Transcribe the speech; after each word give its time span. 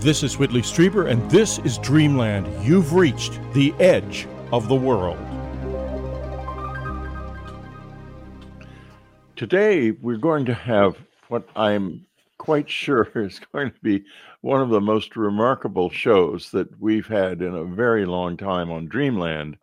This 0.00 0.22
is 0.22 0.36
Whitley 0.38 0.60
Strieber, 0.60 1.10
and 1.10 1.28
this 1.30 1.58
is 1.60 1.78
Dreamland. 1.78 2.46
You've 2.62 2.92
reached 2.92 3.40
the 3.54 3.72
edge 3.80 4.28
of 4.52 4.68
the 4.68 4.74
world. 4.74 5.18
Today, 9.36 9.92
we're 9.92 10.18
going 10.18 10.44
to 10.44 10.54
have 10.54 10.98
what 11.28 11.48
I'm 11.56 12.04
quite 12.36 12.68
sure 12.68 13.10
is 13.14 13.40
going 13.52 13.72
to 13.72 13.80
be 13.82 14.04
one 14.42 14.60
of 14.60 14.68
the 14.68 14.82
most 14.82 15.16
remarkable 15.16 15.88
shows 15.88 16.50
that 16.50 16.68
we've 16.78 17.08
had 17.08 17.40
in 17.40 17.54
a 17.54 17.64
very 17.64 18.04
long 18.04 18.36
time 18.36 18.70
on 18.70 18.88
Dreamland. 18.88 19.56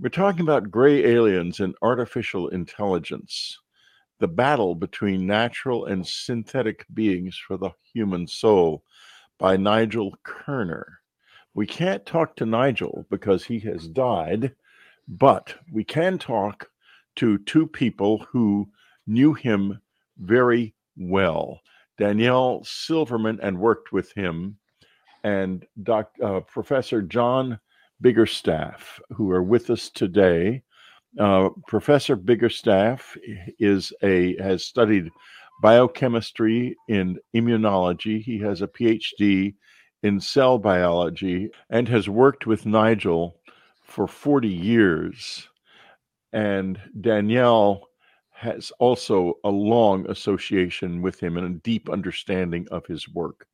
We're 0.00 0.10
talking 0.10 0.42
about 0.42 0.70
gray 0.70 1.04
aliens 1.04 1.58
and 1.58 1.74
artificial 1.82 2.48
intelligence, 2.48 3.58
the 4.20 4.28
battle 4.28 4.76
between 4.76 5.26
natural 5.26 5.86
and 5.86 6.06
synthetic 6.06 6.86
beings 6.94 7.36
for 7.36 7.56
the 7.56 7.70
human 7.92 8.28
soul 8.28 8.84
by 9.40 9.56
Nigel 9.56 10.14
Kerner. 10.22 11.00
We 11.54 11.66
can't 11.66 12.04
talk 12.06 12.36
to 12.36 12.46
Nigel 12.46 13.06
because 13.10 13.42
he 13.42 13.58
has 13.60 13.88
died, 13.88 14.54
but 15.08 15.54
we 15.72 15.82
can 15.82 16.18
talk 16.18 16.70
to 17.16 17.38
two 17.38 17.66
people 17.66 18.26
who 18.30 18.68
knew 19.06 19.32
him 19.34 19.80
very 20.18 20.74
well. 20.96 21.60
Danielle 21.98 22.62
Silverman 22.64 23.40
and 23.42 23.58
worked 23.58 23.92
with 23.92 24.12
him, 24.12 24.58
and 25.24 25.66
uh, 25.88 26.40
Professor 26.46 27.02
John 27.02 27.58
Biggerstaff, 28.02 29.00
who 29.10 29.30
are 29.30 29.42
with 29.42 29.70
us 29.70 29.88
today. 29.88 30.62
Uh, 31.18 31.48
Professor 31.66 32.16
Biggerstaff 32.16 33.16
is 33.58 33.92
a 34.02 34.40
has 34.40 34.64
studied 34.64 35.10
biochemistry 35.60 36.76
and 36.88 37.18
immunology. 37.34 38.22
He 38.22 38.38
has 38.38 38.62
a 38.62 38.68
PhD 38.68 39.54
in 40.02 40.20
cell 40.20 40.58
biology 40.58 41.50
and 41.68 41.88
has 41.88 42.08
worked 42.08 42.46
with 42.46 42.66
Nigel 42.66 43.36
for 43.82 44.06
40 44.06 44.48
years. 44.48 45.48
And 46.32 46.80
Danielle 47.00 47.88
has 48.30 48.72
also 48.78 49.34
a 49.44 49.50
long 49.50 50.08
association 50.08 51.02
with 51.02 51.20
him 51.20 51.36
and 51.36 51.46
a 51.46 51.58
deep 51.60 51.90
understanding 51.90 52.66
of 52.70 52.86
his 52.86 53.08
work. 53.08 53.46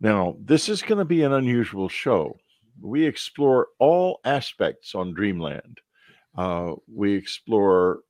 Now, 0.00 0.36
this 0.38 0.68
is 0.68 0.82
going 0.82 0.98
to 0.98 1.06
be 1.06 1.22
an 1.22 1.32
unusual 1.32 1.88
show. 1.88 2.36
We 2.80 3.06
explore 3.06 3.68
all 3.78 4.20
aspects 4.24 4.94
on 4.94 5.14
Dreamland. 5.14 5.78
Uh, 6.36 6.74
we 6.92 7.14
explore 7.14 8.00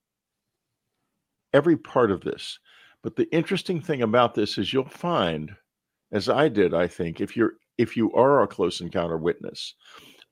every 1.52 1.76
part 1.76 2.10
of 2.10 2.22
this. 2.22 2.58
But 3.06 3.14
the 3.14 3.32
interesting 3.32 3.80
thing 3.80 4.02
about 4.02 4.34
this 4.34 4.58
is 4.58 4.72
you'll 4.72 4.88
find, 4.88 5.52
as 6.10 6.28
I 6.28 6.48
did, 6.48 6.74
I 6.74 6.88
think, 6.88 7.20
if 7.20 7.36
you're 7.36 7.52
if 7.78 7.96
you 7.96 8.12
are 8.14 8.42
a 8.42 8.48
close 8.48 8.80
encounter 8.80 9.16
witness, 9.16 9.76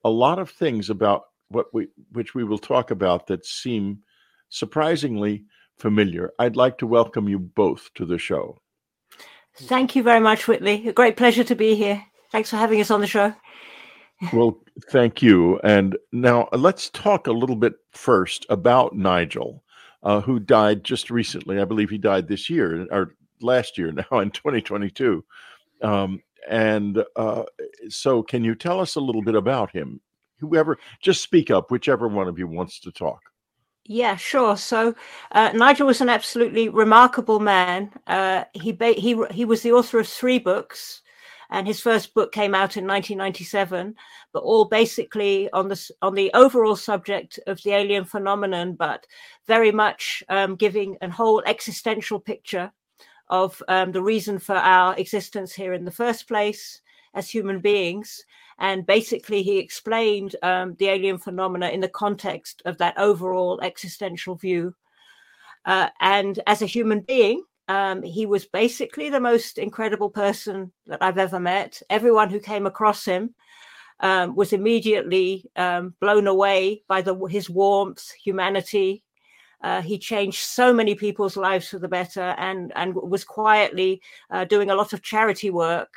a 0.02 0.10
lot 0.10 0.40
of 0.40 0.50
things 0.50 0.90
about 0.90 1.22
what 1.50 1.66
we 1.72 1.86
which 2.10 2.34
we 2.34 2.42
will 2.42 2.58
talk 2.58 2.90
about 2.90 3.28
that 3.28 3.46
seem 3.46 4.00
surprisingly 4.48 5.44
familiar. 5.78 6.32
I'd 6.40 6.56
like 6.56 6.76
to 6.78 6.86
welcome 6.88 7.28
you 7.28 7.38
both 7.38 7.90
to 7.94 8.04
the 8.04 8.18
show. 8.18 8.58
Thank 9.56 9.94
you 9.94 10.02
very 10.02 10.18
much, 10.18 10.48
Whitley. 10.48 10.88
A 10.88 10.92
great 10.92 11.16
pleasure 11.16 11.44
to 11.44 11.54
be 11.54 11.76
here. 11.76 12.04
Thanks 12.32 12.50
for 12.50 12.56
having 12.56 12.80
us 12.80 12.90
on 12.90 13.00
the 13.00 13.06
show. 13.06 13.32
well, 14.32 14.58
thank 14.90 15.22
you. 15.22 15.60
And 15.62 15.96
now 16.10 16.48
uh, 16.52 16.56
let's 16.56 16.90
talk 16.90 17.28
a 17.28 17.32
little 17.32 17.54
bit 17.54 17.74
first 17.92 18.44
about 18.48 18.96
Nigel 18.96 19.63
uh, 20.04 20.20
who 20.20 20.38
died 20.38 20.84
just 20.84 21.10
recently. 21.10 21.60
I 21.60 21.64
believe 21.64 21.90
he 21.90 21.98
died 21.98 22.28
this 22.28 22.48
year 22.48 22.86
or 22.90 23.14
last 23.40 23.78
year 23.78 23.90
now 23.90 24.18
in 24.20 24.30
2022. 24.30 25.24
Um, 25.82 26.22
and 26.48 27.02
uh, 27.16 27.44
so, 27.88 28.22
can 28.22 28.44
you 28.44 28.54
tell 28.54 28.80
us 28.80 28.96
a 28.96 29.00
little 29.00 29.22
bit 29.22 29.34
about 29.34 29.70
him? 29.70 30.00
Whoever, 30.38 30.78
just 31.00 31.22
speak 31.22 31.50
up, 31.50 31.70
whichever 31.70 32.06
one 32.06 32.28
of 32.28 32.38
you 32.38 32.46
wants 32.46 32.80
to 32.80 32.92
talk. 32.92 33.20
Yeah, 33.86 34.16
sure. 34.16 34.56
So 34.56 34.94
uh, 35.32 35.50
Nigel 35.54 35.86
was 35.86 36.00
an 36.00 36.08
absolutely 36.08 36.68
remarkable 36.70 37.38
man. 37.38 37.90
Uh, 38.06 38.44
he 38.54 38.72
ba- 38.72 38.92
he 38.92 39.22
he 39.30 39.44
was 39.44 39.62
the 39.62 39.72
author 39.72 39.98
of 39.98 40.08
three 40.08 40.38
books 40.38 41.02
and 41.54 41.66
his 41.66 41.80
first 41.80 42.14
book 42.14 42.32
came 42.32 42.54
out 42.54 42.76
in 42.76 42.86
1997 42.86 43.94
but 44.32 44.42
all 44.42 44.64
basically 44.64 45.50
on 45.52 45.68
the 45.68 45.90
on 46.02 46.14
the 46.14 46.30
overall 46.34 46.76
subject 46.76 47.38
of 47.46 47.62
the 47.62 47.70
alien 47.70 48.04
phenomenon 48.04 48.74
but 48.74 49.06
very 49.46 49.72
much 49.72 50.22
um, 50.28 50.56
giving 50.56 50.96
a 51.00 51.10
whole 51.10 51.42
existential 51.46 52.20
picture 52.20 52.70
of 53.28 53.62
um, 53.68 53.92
the 53.92 54.02
reason 54.02 54.38
for 54.38 54.54
our 54.54 54.96
existence 54.96 55.52
here 55.52 55.72
in 55.72 55.84
the 55.84 55.90
first 55.90 56.28
place 56.28 56.80
as 57.14 57.30
human 57.30 57.60
beings. 57.60 58.24
And 58.58 58.86
basically 58.86 59.42
he 59.42 59.58
explained 59.58 60.36
um, 60.42 60.76
the 60.78 60.88
alien 60.88 61.18
phenomena 61.18 61.68
in 61.68 61.80
the 61.80 61.88
context 61.88 62.62
of 62.64 62.78
that 62.78 62.98
overall 62.98 63.60
existential 63.62 64.34
view. 64.34 64.74
Uh, 65.64 65.88
and 66.00 66.40
as 66.46 66.60
a 66.60 66.66
human 66.66 67.00
being 67.00 67.44
um, 67.68 68.02
he 68.02 68.26
was 68.26 68.44
basically 68.44 69.08
the 69.10 69.20
most 69.20 69.58
incredible 69.58 70.10
person 70.10 70.72
that 70.86 71.02
I've 71.02 71.18
ever 71.18 71.40
met. 71.40 71.80
Everyone 71.88 72.28
who 72.28 72.40
came 72.40 72.66
across 72.66 73.04
him 73.04 73.34
um, 74.00 74.34
was 74.34 74.52
immediately 74.52 75.50
um, 75.56 75.94
blown 76.00 76.26
away 76.26 76.82
by 76.88 77.00
the, 77.00 77.14
his 77.26 77.48
warmth, 77.48 78.12
humanity. 78.12 79.02
Uh, 79.62 79.80
he 79.80 79.98
changed 79.98 80.40
so 80.40 80.74
many 80.74 80.94
people's 80.94 81.38
lives 81.38 81.68
for 81.68 81.78
the 81.78 81.88
better, 81.88 82.34
and 82.36 82.70
and 82.76 82.94
was 82.94 83.24
quietly 83.24 84.02
uh, 84.30 84.44
doing 84.44 84.68
a 84.68 84.74
lot 84.74 84.92
of 84.92 85.02
charity 85.02 85.48
work, 85.48 85.90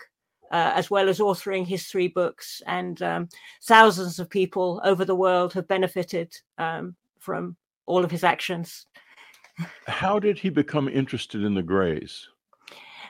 uh, 0.51 0.71
as 0.73 0.89
well 0.89 1.09
as 1.09 1.19
authoring 1.19 1.67
his 1.67 1.87
three 1.87 2.07
books. 2.07 2.61
And 2.65 3.01
um, 3.01 3.27
thousands 3.63 4.19
of 4.19 4.29
people 4.29 4.79
over 4.85 5.03
the 5.03 5.15
world 5.15 5.51
have 5.51 5.67
benefited 5.67 6.33
um, 6.57 6.95
from 7.19 7.57
all 7.87 8.05
of 8.05 8.11
his 8.11 8.23
actions. 8.23 8.85
How 9.87 10.19
did 10.19 10.39
he 10.39 10.49
become 10.49 10.87
interested 10.87 11.43
in 11.43 11.55
the 11.55 11.63
Greys? 11.63 12.27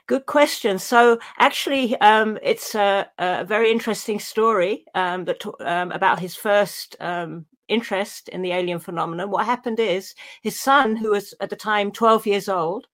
Good 0.08 0.26
question. 0.26 0.80
So 0.80 1.20
actually, 1.38 2.00
um, 2.00 2.38
it's 2.42 2.76
a, 2.76 3.10
a, 3.20 3.44
very 3.44 3.70
interesting 3.70 4.20
story 4.20 4.86
um, 4.96 5.26
that 5.26 5.46
um, 5.60 5.92
about 5.92 6.20
his 6.20 6.34
first 6.34 6.96
um, 7.02 7.46
interest 7.68 8.30
in 8.30 8.42
the 8.42 8.54
alien 8.54 8.80
phenomenon. 8.80 9.30
What 9.30 9.46
happened 9.46 9.82
is 9.82 10.16
his 10.42 10.58
son, 10.58 10.96
who 10.96 11.12
was 11.12 11.34
at 11.42 11.50
the 11.50 11.58
time 11.58 11.92
12 11.92 12.26
years 12.26 12.48
old, 12.48 12.88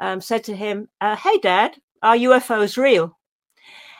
um, 0.00 0.20
said 0.20 0.42
to 0.44 0.56
him, 0.56 0.88
uh, 1.00 1.14
"Hey, 1.14 1.38
Dad, 1.38 1.76
are 2.02 2.16
UFOs 2.16 2.76
real?" 2.76 3.16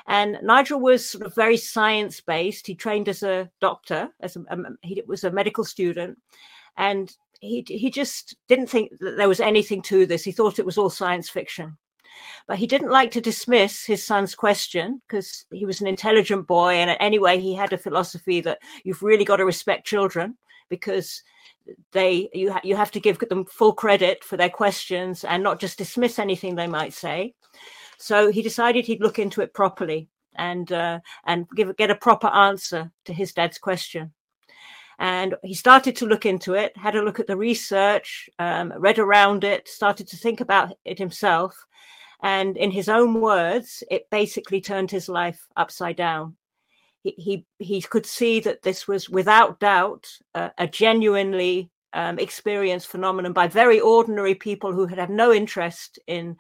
And 0.08 0.38
Nigel 0.42 0.80
was 0.80 1.08
sort 1.08 1.24
of 1.24 1.34
very 1.36 1.56
science 1.56 2.20
based. 2.20 2.66
He 2.66 2.74
trained 2.74 3.08
as 3.08 3.22
a 3.22 3.48
doctor, 3.60 4.08
as 4.18 4.34
a, 4.34 4.44
um, 4.50 4.76
he 4.82 5.00
was 5.06 5.22
a 5.22 5.30
medical 5.30 5.62
student, 5.62 6.18
and 6.76 7.14
he 7.40 7.64
he 7.66 7.90
just 7.90 8.36
didn't 8.48 8.68
think 8.68 8.98
that 9.00 9.16
there 9.16 9.28
was 9.28 9.40
anything 9.40 9.82
to 9.82 10.06
this. 10.06 10.22
He 10.22 10.32
thought 10.32 10.58
it 10.58 10.66
was 10.66 10.78
all 10.78 10.90
science 10.90 11.28
fiction. 11.28 11.76
But 12.46 12.58
he 12.58 12.66
didn't 12.66 12.90
like 12.90 13.10
to 13.12 13.20
dismiss 13.20 13.84
his 13.84 14.04
son's 14.04 14.34
question 14.34 15.00
because 15.06 15.46
he 15.52 15.64
was 15.64 15.80
an 15.80 15.86
intelligent 15.86 16.46
boy. 16.46 16.74
And 16.74 16.96
anyway, 17.00 17.38
he 17.38 17.54
had 17.54 17.72
a 17.72 17.78
philosophy 17.78 18.40
that 18.42 18.58
you've 18.84 19.02
really 19.02 19.24
got 19.24 19.36
to 19.36 19.44
respect 19.44 19.86
children 19.86 20.36
because 20.68 21.22
they 21.92 22.28
you 22.32 22.52
ha- 22.52 22.60
you 22.62 22.76
have 22.76 22.90
to 22.92 23.00
give 23.00 23.18
them 23.18 23.44
full 23.46 23.72
credit 23.72 24.24
for 24.24 24.36
their 24.36 24.50
questions 24.50 25.24
and 25.24 25.42
not 25.42 25.60
just 25.60 25.78
dismiss 25.78 26.18
anything 26.18 26.54
they 26.54 26.66
might 26.66 26.92
say. 26.92 27.34
So 27.98 28.30
he 28.30 28.42
decided 28.42 28.86
he'd 28.86 29.02
look 29.02 29.18
into 29.18 29.40
it 29.40 29.54
properly 29.54 30.08
and 30.36 30.70
uh, 30.72 31.00
and 31.24 31.46
give 31.56 31.76
get 31.76 31.90
a 31.90 31.94
proper 31.94 32.28
answer 32.28 32.90
to 33.04 33.12
his 33.12 33.32
dad's 33.32 33.58
question. 33.58 34.12
And 35.00 35.34
he 35.42 35.54
started 35.54 35.96
to 35.96 36.06
look 36.06 36.26
into 36.26 36.52
it, 36.52 36.76
had 36.76 36.94
a 36.94 37.02
look 37.02 37.18
at 37.18 37.26
the 37.26 37.36
research, 37.36 38.28
um, 38.38 38.72
read 38.76 38.98
around 38.98 39.44
it, 39.44 39.66
started 39.66 40.06
to 40.08 40.16
think 40.18 40.42
about 40.42 40.74
it 40.84 40.98
himself. 40.98 41.56
And 42.22 42.58
in 42.58 42.70
his 42.70 42.91
own 42.91 43.18
words, 43.18 43.82
it 43.91 44.10
basically 44.10 44.60
turned 44.60 44.91
his 44.91 45.08
life 45.08 45.47
upside 45.56 45.97
down. 45.97 46.36
He, 47.02 47.14
he, 47.16 47.47
he 47.58 47.80
could 47.80 48.04
see 48.04 48.41
that 48.41 48.60
this 48.60 48.86
was 48.86 49.08
without 49.08 49.58
doubt 49.58 50.06
uh, 50.34 50.50
a 50.58 50.66
genuinely 50.66 51.70
um, 51.94 52.18
experienced 52.18 52.88
phenomenon 52.88 53.32
by 53.32 53.48
very 53.48 53.80
ordinary 53.80 54.34
people 54.34 54.74
who 54.74 54.84
had 54.84 54.98
had 54.98 55.08
no 55.08 55.32
interest 55.32 55.98
in 56.06 56.36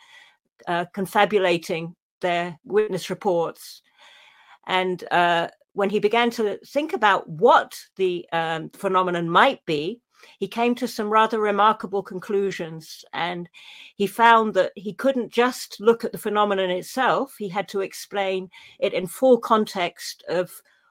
uh, 0.68 0.84
confabulating 0.92 1.96
their 2.20 2.58
witness 2.62 3.08
reports. 3.08 3.80
And 4.66 5.02
uh, 5.10 5.48
when 5.72 5.90
he 5.90 5.98
began 5.98 6.30
to 6.30 6.58
think 6.66 6.92
about 6.92 7.28
what 7.28 7.78
the 7.96 8.26
um, 8.32 8.70
phenomenon 8.70 9.28
might 9.28 9.64
be, 9.66 10.00
he 10.38 10.48
came 10.48 10.74
to 10.74 10.88
some 10.88 11.08
rather 11.08 11.40
remarkable 11.40 12.02
conclusions. 12.02 13.04
And 13.12 13.48
he 13.96 14.06
found 14.06 14.54
that 14.54 14.72
he 14.76 14.92
couldn't 14.92 15.32
just 15.32 15.80
look 15.80 16.04
at 16.04 16.12
the 16.12 16.18
phenomenon 16.18 16.70
itself, 16.70 17.36
he 17.38 17.48
had 17.48 17.68
to 17.68 17.80
explain 17.80 18.50
it 18.78 18.92
in 18.92 19.06
full 19.06 19.38
context 19.38 20.24
of 20.28 20.50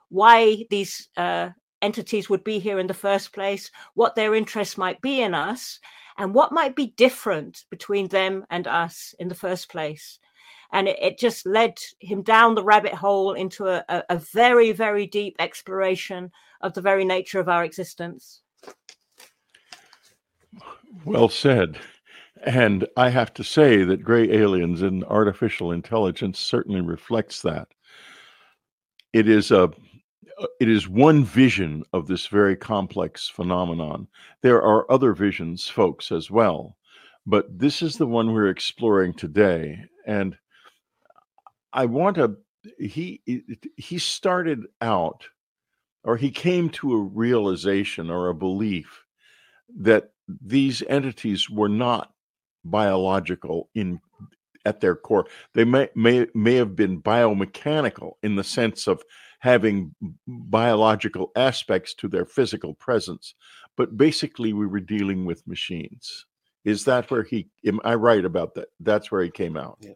why 0.09 0.65
these 0.69 1.09
uh, 1.17 1.49
entities 1.81 2.29
would 2.29 2.43
be 2.43 2.59
here 2.59 2.79
in 2.79 2.87
the 2.87 2.93
first 2.93 3.33
place, 3.33 3.69
what 3.93 4.15
their 4.15 4.35
interests 4.35 4.77
might 4.77 5.01
be 5.01 5.21
in 5.21 5.33
us, 5.33 5.79
and 6.17 6.33
what 6.33 6.51
might 6.51 6.75
be 6.75 6.87
different 6.97 7.63
between 7.69 8.07
them 8.07 8.45
and 8.49 8.67
us 8.67 9.13
in 9.19 9.27
the 9.27 9.35
first 9.35 9.69
place. 9.69 10.19
And 10.71 10.87
it, 10.87 10.97
it 11.01 11.17
just 11.17 11.45
led 11.45 11.77
him 11.99 12.21
down 12.21 12.55
the 12.55 12.63
rabbit 12.63 12.93
hole 12.93 13.33
into 13.33 13.67
a, 13.67 13.83
a, 13.89 14.03
a 14.09 14.17
very, 14.17 14.71
very 14.71 15.07
deep 15.07 15.35
exploration 15.39 16.31
of 16.61 16.73
the 16.73 16.81
very 16.81 17.05
nature 17.05 17.39
of 17.39 17.49
our 17.49 17.63
existence. 17.63 18.41
Well 21.05 21.29
said. 21.29 21.79
And 22.43 22.87
I 22.95 23.09
have 23.09 23.33
to 23.35 23.43
say 23.43 23.83
that 23.83 24.03
gray 24.03 24.31
aliens 24.31 24.81
and 24.81 25.03
artificial 25.05 25.71
intelligence 25.71 26.39
certainly 26.39 26.81
reflects 26.81 27.41
that. 27.41 27.67
It 29.13 29.27
is 29.27 29.51
a 29.51 29.71
it 30.61 30.69
is 30.69 30.87
one 30.87 31.25
vision 31.25 31.83
of 31.91 32.07
this 32.07 32.27
very 32.27 32.55
complex 32.55 33.27
phenomenon. 33.27 34.07
There 34.41 34.61
are 34.61 34.89
other 34.89 35.11
visions, 35.13 35.67
folks, 35.67 36.13
as 36.13 36.31
well, 36.31 36.77
but 37.25 37.59
this 37.59 37.81
is 37.81 37.97
the 37.97 38.07
one 38.07 38.31
we're 38.31 38.47
exploring 38.49 39.13
today. 39.13 39.83
And 40.05 40.37
I 41.73 41.85
want 41.85 42.17
to 42.17 42.37
he 42.77 43.21
he 43.77 43.97
started 43.99 44.65
out 44.81 45.25
or 46.03 46.17
he 46.17 46.31
came 46.31 46.69
to 46.69 46.93
a 46.93 47.01
realization 47.01 48.09
or 48.09 48.29
a 48.29 48.35
belief 48.35 49.05
that 49.77 50.11
these 50.27 50.81
entities 50.83 51.49
were 51.49 51.69
not 51.69 52.11
biological 52.63 53.69
in 53.75 53.99
at 54.65 54.81
their 54.81 54.95
core. 54.95 55.25
They 55.53 55.63
may 55.63 55.89
may 55.95 56.27
may 56.33 56.55
have 56.55 56.75
been 56.75 57.01
biomechanical 57.01 58.13
in 58.23 58.35
the 58.35 58.43
sense 58.43 58.87
of 58.87 59.01
having 59.39 59.95
biological 60.27 61.31
aspects 61.35 61.93
to 61.95 62.07
their 62.07 62.25
physical 62.25 62.73
presence, 62.73 63.35
but 63.77 63.97
basically 63.97 64.53
we 64.53 64.67
were 64.67 64.81
dealing 64.81 65.25
with 65.25 65.47
machines. 65.47 66.25
Is 66.65 66.83
that 66.85 67.09
where 67.09 67.23
he? 67.23 67.47
Am 67.65 67.79
I 67.85 67.95
right 67.95 68.25
about 68.25 68.53
that? 68.55 68.67
That's 68.81 69.11
where 69.11 69.23
he 69.23 69.29
came 69.29 69.55
out. 69.55 69.77
Yeah. 69.79 69.93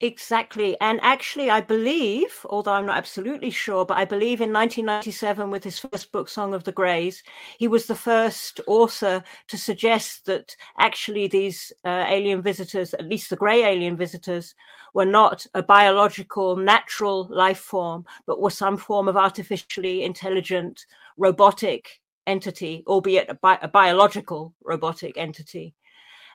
Exactly. 0.00 0.76
And 0.80 1.00
actually, 1.02 1.50
I 1.50 1.60
believe, 1.60 2.46
although 2.48 2.72
I'm 2.72 2.86
not 2.86 2.98
absolutely 2.98 3.50
sure, 3.50 3.84
but 3.84 3.96
I 3.98 4.04
believe 4.04 4.40
in 4.40 4.52
1997, 4.52 5.50
with 5.50 5.64
his 5.64 5.80
first 5.80 6.12
book, 6.12 6.28
Song 6.28 6.54
of 6.54 6.62
the 6.62 6.70
Greys, 6.70 7.24
he 7.58 7.66
was 7.66 7.86
the 7.86 7.96
first 7.96 8.60
author 8.68 9.24
to 9.48 9.58
suggest 9.58 10.26
that 10.26 10.54
actually 10.78 11.26
these 11.26 11.72
uh, 11.84 12.04
alien 12.08 12.42
visitors, 12.42 12.94
at 12.94 13.08
least 13.08 13.28
the 13.28 13.34
grey 13.36 13.64
alien 13.64 13.96
visitors, 13.96 14.54
were 14.94 15.04
not 15.04 15.44
a 15.54 15.64
biological, 15.64 16.54
natural 16.54 17.26
life 17.28 17.58
form, 17.58 18.04
but 18.24 18.40
were 18.40 18.50
some 18.50 18.76
form 18.76 19.08
of 19.08 19.16
artificially 19.16 20.04
intelligent 20.04 20.86
robotic 21.16 22.00
entity, 22.24 22.84
albeit 22.86 23.28
a, 23.28 23.34
bi- 23.34 23.58
a 23.62 23.68
biological 23.68 24.54
robotic 24.62 25.18
entity. 25.18 25.74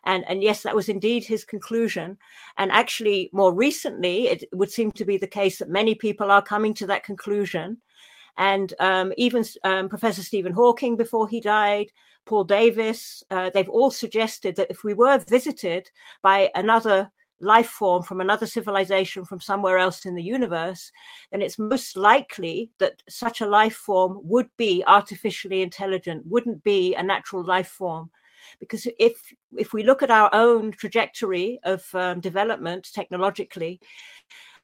And, 0.06 0.26
and 0.28 0.44
yes, 0.44 0.64
that 0.64 0.76
was 0.76 0.90
indeed 0.90 1.24
his 1.24 1.46
conclusion. 1.46 2.18
And 2.58 2.72
actually, 2.72 3.30
more 3.32 3.54
recently, 3.54 4.28
it 4.28 4.46
would 4.52 4.72
seem 4.72 4.92
to 4.94 5.06
be 5.06 5.18
the 5.18 5.28
case 5.28 5.60
that 5.60 5.70
many 5.70 5.96
people 5.96 6.30
are 6.30 6.42
coming 6.42 6.74
to 6.76 6.88
that 6.88 7.04
conclusion. 7.04 7.78
And 8.38 8.74
um, 8.80 9.14
even 9.18 9.46
um, 9.64 9.90
Professor 9.90 10.24
Stephen 10.24 10.54
Hawking, 10.54 10.98
before 10.98 11.28
he 11.28 11.40
died, 11.40 11.88
Paul 12.26 12.44
Davies, 12.46 13.24
uh, 13.32 13.50
they've 13.54 13.70
all 13.70 13.92
suggested 13.92 14.56
that 14.56 14.72
if 14.72 14.84
we 14.84 14.94
were 14.94 15.20
visited 15.20 15.90
by 16.22 16.50
another 16.56 17.12
life 17.40 17.68
form 17.68 18.02
from 18.04 18.22
another 18.22 18.46
civilization 18.46 19.26
from 19.26 19.40
somewhere 19.40 19.78
else 19.78 20.06
in 20.06 20.16
the 20.16 20.24
universe, 20.24 20.92
then 21.32 21.42
it's 21.42 21.60
most 21.60 21.98
likely 21.98 22.72
that 22.80 23.04
such 23.10 23.42
a 23.42 23.46
life 23.46 23.76
form 23.76 24.20
would 24.24 24.50
be 24.58 24.84
artificially 24.88 25.62
intelligent, 25.62 26.26
wouldn't 26.26 26.64
be 26.64 26.96
a 26.96 27.04
natural 27.04 27.44
life 27.44 27.68
form 27.68 28.10
because 28.60 28.88
if 29.00 29.14
if 29.58 29.74
we 29.74 29.84
look 29.84 30.04
at 30.04 30.12
our 30.12 30.30
own 30.34 30.72
trajectory 30.72 31.60
of 31.64 31.86
um, 31.94 32.20
development 32.20 32.90
technologically 32.94 33.80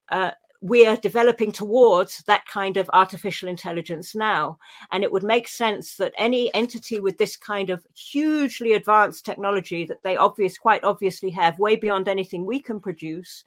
uh, 0.09 0.31
we 0.61 0.85
are 0.85 0.97
developing 0.97 1.51
towards 1.51 2.21
that 2.27 2.45
kind 2.45 2.75
of 2.75 2.89
artificial 2.91 3.47
intelligence 3.47 4.13
now. 4.13 4.57
And 4.91 5.03
it 5.03 5.11
would 5.11 5.23
make 5.23 5.47
sense 5.47 5.95
that 5.95 6.13
any 6.17 6.53
entity 6.53 6.99
with 6.99 7.17
this 7.17 7.37
kind 7.37 7.69
of 7.69 7.85
hugely 7.95 8.73
advanced 8.73 9.25
technology 9.25 9.85
that 9.85 10.03
they 10.03 10.17
obvious, 10.17 10.57
quite 10.57 10.83
obviously 10.83 11.29
have, 11.31 11.59
way 11.59 11.77
beyond 11.77 12.07
anything 12.07 12.45
we 12.45 12.59
can 12.59 12.79
produce, 12.79 13.45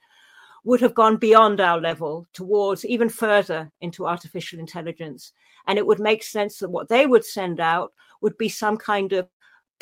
would 0.65 0.81
have 0.81 0.95
gone 0.95 1.17
beyond 1.17 1.61
our 1.61 1.81
level 1.81 2.27
towards 2.33 2.85
even 2.87 3.09
further 3.09 3.71
into 3.81 4.07
artificial 4.07 4.59
intelligence. 4.59 5.33
And 5.67 5.79
it 5.79 5.87
would 5.87 6.01
make 6.01 6.23
sense 6.23 6.59
that 6.59 6.71
what 6.71 6.89
they 6.89 7.07
would 7.07 7.25
send 7.25 7.61
out 7.61 7.93
would 8.23 8.39
be 8.39 8.49
some 8.49 8.77
kind 8.79 9.13
of 9.13 9.29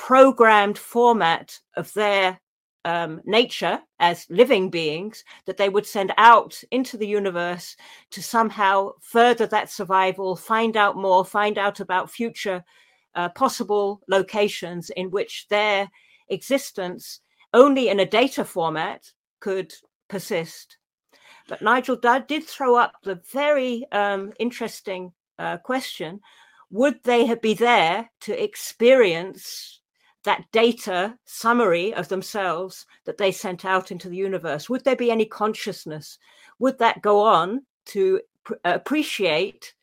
programmed 0.01 0.79
format 0.79 1.61
of 1.77 1.93
their 1.93 2.41
um, 2.87 3.21
nature 3.27 3.79
as 3.99 4.27
living 4.31 4.71
beings 4.71 5.23
that 5.45 5.59
they 5.59 5.69
would 5.69 5.87
send 5.87 6.11
out 6.17 6.59
into 6.71 6.97
the 6.97 7.07
universe 7.07 7.77
to 8.11 8.23
somehow 8.23 8.91
further 9.03 9.47
that 9.47 9.71
survival, 9.71 10.35
find 10.35 10.75
out 10.79 10.97
more, 10.97 11.23
find 11.23 11.59
out 11.59 11.81
about 11.81 12.11
future 12.11 12.65
uh, 13.15 13.29
possible 13.29 14.01
locations 14.09 14.89
in 14.97 15.11
which 15.11 15.47
their 15.51 15.87
existence, 16.31 17.21
only 17.53 17.91
in 17.91 18.01
a 18.01 18.07
data 18.07 18.43
format, 18.43 19.13
could 19.39 19.71
persist. 20.09 20.79
But 21.47 21.61
Nigel 21.61 22.01
did 22.27 22.45
throw 22.45 22.75
up 22.75 22.95
the 23.05 23.21
very 23.31 23.85
um, 23.93 24.33
interesting 24.39 25.13
uh, 25.39 25.59
question 25.59 26.21
would 26.71 27.03
they 27.03 27.35
be 27.35 27.53
there 27.53 28.09
to 28.21 28.43
experience 28.43 29.80
that 30.25 30.45
data 30.53 31.17
summary 31.25 31.95
of 31.95 32.09
themselves 32.09 32.87
that 33.07 33.19
they 33.19 33.33
sent 33.33 33.65
out 33.65 33.91
into 33.91 34.09
the 34.09 34.17
universe? 34.17 34.69
Would 34.69 34.85
there 34.85 34.97
be 34.97 35.11
any 35.11 35.25
consciousness? 35.25 36.19
Would 36.59 36.79
that 36.79 37.03
go 37.03 37.21
on 37.21 37.65
to 37.87 38.21
pr- 38.45 38.55
appreciate 38.65 39.75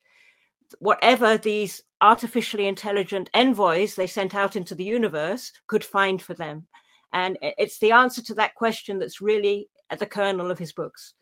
whatever 0.80 1.38
these 1.38 1.82
artificially 2.02 2.68
intelligent 2.68 3.30
envoys 3.34 3.96
they 3.96 4.08
sent 4.08 4.36
out 4.36 4.56
into 4.56 4.76
the 4.76 4.84
universe 4.84 5.52
could 5.68 5.84
find 5.84 6.22
for 6.22 6.34
them? 6.34 6.68
And 7.14 7.38
it's 7.42 7.80
the 7.80 7.92
answer 7.92 8.22
to 8.24 8.36
that 8.36 8.56
question 8.56 9.00
that's 9.00 9.22
really 9.22 9.70
at 9.90 10.00
the 10.00 10.06
kernel 10.06 10.52
of 10.52 10.60
his 10.60 10.74
books. 10.74 11.14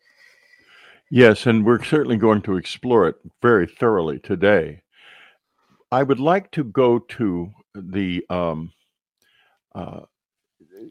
Yes, 1.10 1.46
and 1.46 1.64
we're 1.64 1.82
certainly 1.84 2.16
going 2.16 2.42
to 2.42 2.56
explore 2.56 3.06
it 3.06 3.14
very 3.40 3.66
thoroughly 3.66 4.18
today. 4.18 4.82
I 5.92 6.02
would 6.02 6.18
like 6.18 6.50
to 6.52 6.64
go 6.64 6.98
to 6.98 7.52
the 7.76 8.26
um, 8.28 8.72
uh, 9.76 10.00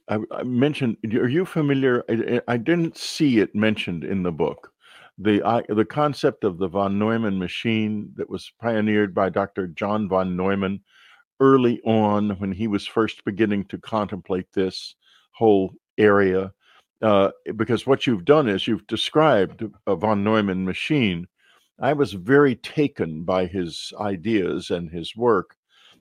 I, 0.08 0.20
I, 0.32 0.44
mentioned. 0.44 0.98
Are 1.14 1.28
you 1.28 1.46
familiar? 1.46 2.04
I, 2.08 2.42
I, 2.48 2.58
didn't 2.58 2.98
see 2.98 3.40
it 3.40 3.56
mentioned 3.56 4.04
in 4.04 4.22
the 4.24 4.32
book. 4.32 4.72
The 5.18 5.42
I, 5.44 5.64
the 5.70 5.86
concept 5.86 6.44
of 6.44 6.58
the 6.60 6.68
von 6.68 7.00
Neumann 7.00 7.40
machine 7.40 8.12
that 8.16 8.30
was 8.30 8.52
pioneered 8.62 9.16
by 9.16 9.30
Dr. 9.30 9.68
John 9.68 10.08
von 10.08 10.36
Neumann 10.36 10.82
early 11.40 11.82
on 11.82 12.32
when 12.40 12.52
he 12.52 12.68
was 12.68 12.86
first 12.86 13.26
beginning 13.26 13.66
to 13.66 13.78
contemplate 13.78 14.52
this 14.54 14.96
whole 15.32 15.74
area. 15.98 16.54
Uh, 17.02 17.32
because 17.56 17.86
what 17.86 18.08
you've 18.08 18.26
done 18.26 18.48
is 18.48 18.68
you've 18.68 18.88
described 18.88 19.64
a 19.88 19.96
von 19.96 20.24
Neumann 20.24 20.64
machine. 20.64 21.28
I 21.80 21.94
was 21.94 22.14
very 22.14 22.56
taken 22.56 23.24
by 23.24 23.48
his 23.48 23.92
ideas 24.00 24.70
and 24.70 24.90
his 24.90 25.16
work 25.16 25.55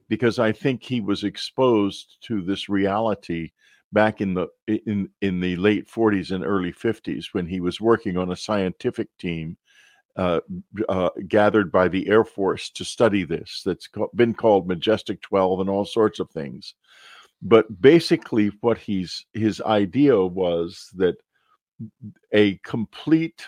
because 0.09 0.39
I 0.39 0.53
think 0.53 0.83
he 0.83 1.01
was 1.01 1.25
exposed 1.25 2.17
to 2.23 2.43
this 2.43 2.69
reality 2.69 3.51
back 3.93 4.21
in 4.21 4.35
the 4.35 4.49
in 4.67 5.09
in 5.23 5.41
the 5.41 5.57
late 5.57 5.89
40s 5.89 6.33
and 6.33 6.45
early 6.45 6.73
50s 6.73 7.27
when 7.33 7.47
he 7.47 7.61
was 7.61 7.81
working 7.81 8.17
on 8.17 8.33
a 8.33 8.37
scientific 8.37 9.09
team 9.19 9.57
uh, 10.17 10.41
uh, 10.89 11.11
gathered 11.29 11.73
by 11.73 11.89
the 11.89 12.09
Air 12.09 12.25
Force 12.25 12.71
to 12.71 12.85
study 12.85 13.25
this. 13.25 13.63
That's 13.65 13.89
been 14.15 14.35
called 14.35 14.69
Majestic 14.69 15.21
12 15.23 15.61
and 15.61 15.71
all 15.71 15.85
sorts 15.85 16.21
of 16.21 16.31
things. 16.31 16.75
But 17.43 17.81
basically, 17.81 18.53
what 18.61 18.79
he's 18.79 19.27
his 19.33 19.61
idea 19.63 20.19
was 20.21 20.89
that 20.95 21.17
a 22.33 22.59
complete 22.65 23.47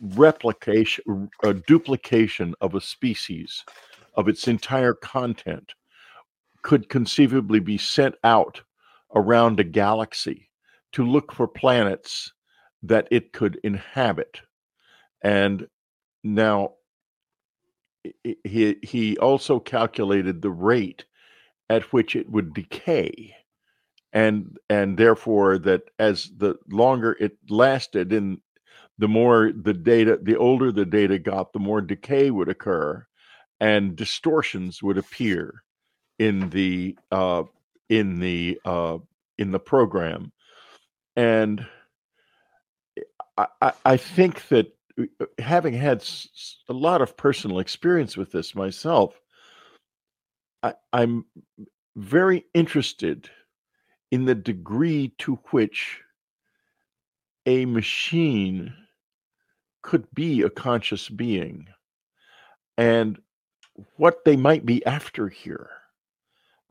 replication, 0.00 1.30
a 1.44 1.54
duplication 1.54 2.54
of 2.60 2.74
a 2.74 2.80
species 2.80 3.64
of 4.14 4.28
its 4.28 4.48
entire 4.48 4.94
content 4.94 5.74
could 6.62 6.88
conceivably 6.88 7.60
be 7.60 7.78
sent 7.78 8.14
out 8.24 8.62
around 9.14 9.58
a 9.58 9.64
galaxy 9.64 10.50
to 10.92 11.04
look 11.04 11.32
for 11.32 11.48
planets 11.48 12.32
that 12.82 13.08
it 13.10 13.32
could 13.32 13.58
inhabit. 13.64 14.40
And 15.22 15.66
now 16.22 16.74
he, 18.44 18.76
he 18.82 19.16
also 19.18 19.60
calculated 19.60 20.42
the 20.42 20.50
rate 20.50 21.04
at 21.70 21.92
which 21.92 22.16
it 22.16 22.28
would 22.30 22.52
decay 22.54 23.34
and 24.12 24.58
and 24.68 24.98
therefore 24.98 25.58
that 25.58 25.82
as 25.98 26.30
the 26.36 26.56
longer 26.70 27.16
it 27.18 27.32
lasted 27.48 28.12
and 28.12 28.38
the 28.98 29.08
more 29.08 29.52
the 29.52 29.72
data 29.72 30.18
the 30.22 30.36
older 30.36 30.70
the 30.70 30.84
data 30.84 31.18
got 31.18 31.52
the 31.52 31.58
more 31.58 31.80
decay 31.80 32.30
would 32.30 32.48
occur 32.48 33.04
and 33.62 33.94
distortions 33.94 34.82
would 34.82 34.98
appear 34.98 35.62
in 36.18 36.50
the 36.50 36.98
uh, 37.12 37.44
in 37.88 38.18
the 38.18 38.60
uh, 38.64 38.98
in 39.38 39.52
the 39.52 39.60
program, 39.60 40.32
and 41.14 41.64
I, 43.38 43.72
I 43.84 43.96
think 43.96 44.48
that 44.48 44.74
uh, 44.98 45.26
having 45.38 45.74
had 45.74 46.04
a 46.68 46.72
lot 46.72 47.02
of 47.02 47.16
personal 47.16 47.60
experience 47.60 48.16
with 48.16 48.32
this 48.32 48.56
myself, 48.56 49.20
I, 50.64 50.74
I'm 50.92 51.24
very 51.94 52.44
interested 52.54 53.30
in 54.10 54.24
the 54.24 54.34
degree 54.34 55.14
to 55.18 55.38
which 55.52 56.00
a 57.46 57.64
machine 57.64 58.74
could 59.82 60.06
be 60.12 60.42
a 60.42 60.50
conscious 60.50 61.08
being. 61.08 61.68
And 62.76 63.20
what 63.96 64.24
they 64.24 64.36
might 64.36 64.66
be 64.66 64.84
after 64.86 65.28
here. 65.28 65.70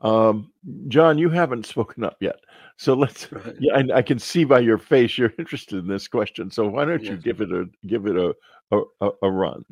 Um, 0.00 0.52
John, 0.88 1.18
you 1.18 1.30
haven't 1.30 1.66
spoken 1.66 2.04
up 2.04 2.16
yet, 2.20 2.40
so 2.76 2.94
let's. 2.94 3.30
Right. 3.30 3.54
Yeah, 3.60 3.76
I, 3.76 3.98
I, 3.98 4.02
can 4.02 4.18
see 4.18 4.44
by 4.44 4.60
your 4.60 4.78
face 4.78 5.16
you're 5.16 5.32
interested 5.38 5.78
in 5.78 5.86
this 5.86 6.08
question. 6.08 6.50
So 6.50 6.66
why 6.66 6.84
don't 6.84 7.04
you 7.04 7.16
give 7.16 7.40
it 7.40 7.52
a 7.52 7.66
give 7.86 8.06
it 8.06 8.16
a, 8.16 8.34
a 9.00 9.10
a 9.22 9.30
run? 9.30 9.64